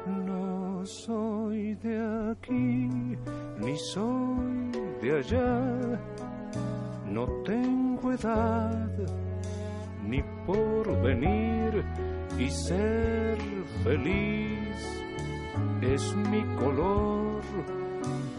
No 0.07 0.87
soy 0.87 1.75
de 1.75 2.31
aquí, 2.31 2.89
ni 3.59 3.77
soy 3.93 4.71
de 5.03 5.19
allá, 5.19 5.99
no 7.07 7.27
tengo 7.45 8.13
edad 8.13 8.91
ni 10.07 10.23
por 10.47 11.03
venir 11.03 11.85
y 12.39 12.49
ser 12.49 13.37
feliz 13.83 15.01
es 15.83 16.15
mi 16.17 16.43
color 16.57 17.41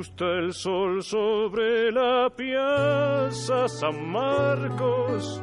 Gusta 0.00 0.24
el 0.24 0.54
sol 0.54 1.02
sobre 1.02 1.92
la 1.92 2.30
piazza 2.34 3.68
San 3.68 4.10
Marcos. 4.10 5.42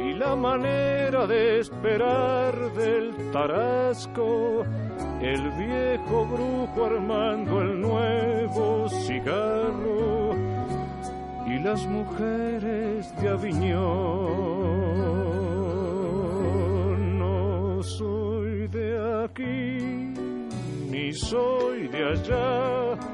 Y 0.00 0.12
la 0.12 0.36
manera 0.36 1.26
de 1.26 1.58
esperar 1.58 2.54
del 2.74 3.32
tarasco, 3.32 4.64
el 5.20 5.50
viejo 5.50 6.26
brujo 6.26 6.84
armando 6.84 7.60
el 7.60 7.80
nuevo 7.80 8.88
cigarro. 8.88 10.30
Y 11.48 11.58
las 11.58 11.84
mujeres 11.86 13.12
de 13.20 13.28
Aviñón. 13.30 14.78
No 17.18 17.82
soy 17.82 18.68
de 18.68 19.24
aquí, 19.24 20.14
ni 20.88 21.12
soy 21.12 21.88
de 21.88 22.04
allá, 22.12 23.13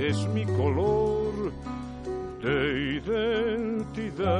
Es 0.00 0.26
mi 0.28 0.46
color 0.46 1.52
de 2.42 3.00
identidad. 3.04 4.30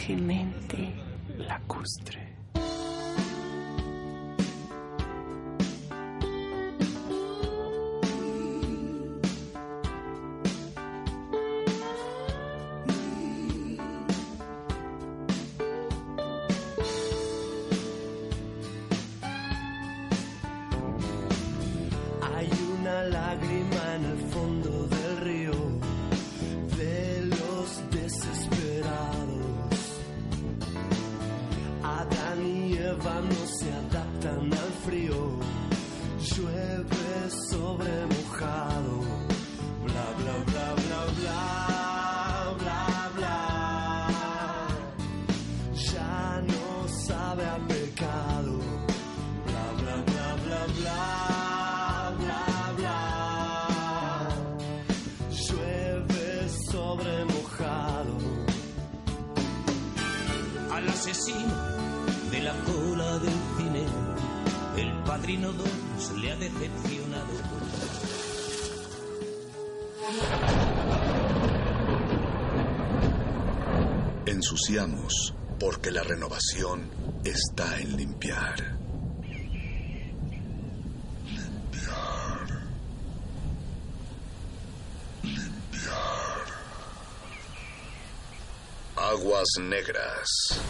Salvajemente 0.00 0.49
limpiar. 78.20 78.56
Limpiar. 81.24 82.62
Limpiar. 85.22 86.46
Aguas 88.96 89.48
negras. 89.58 90.69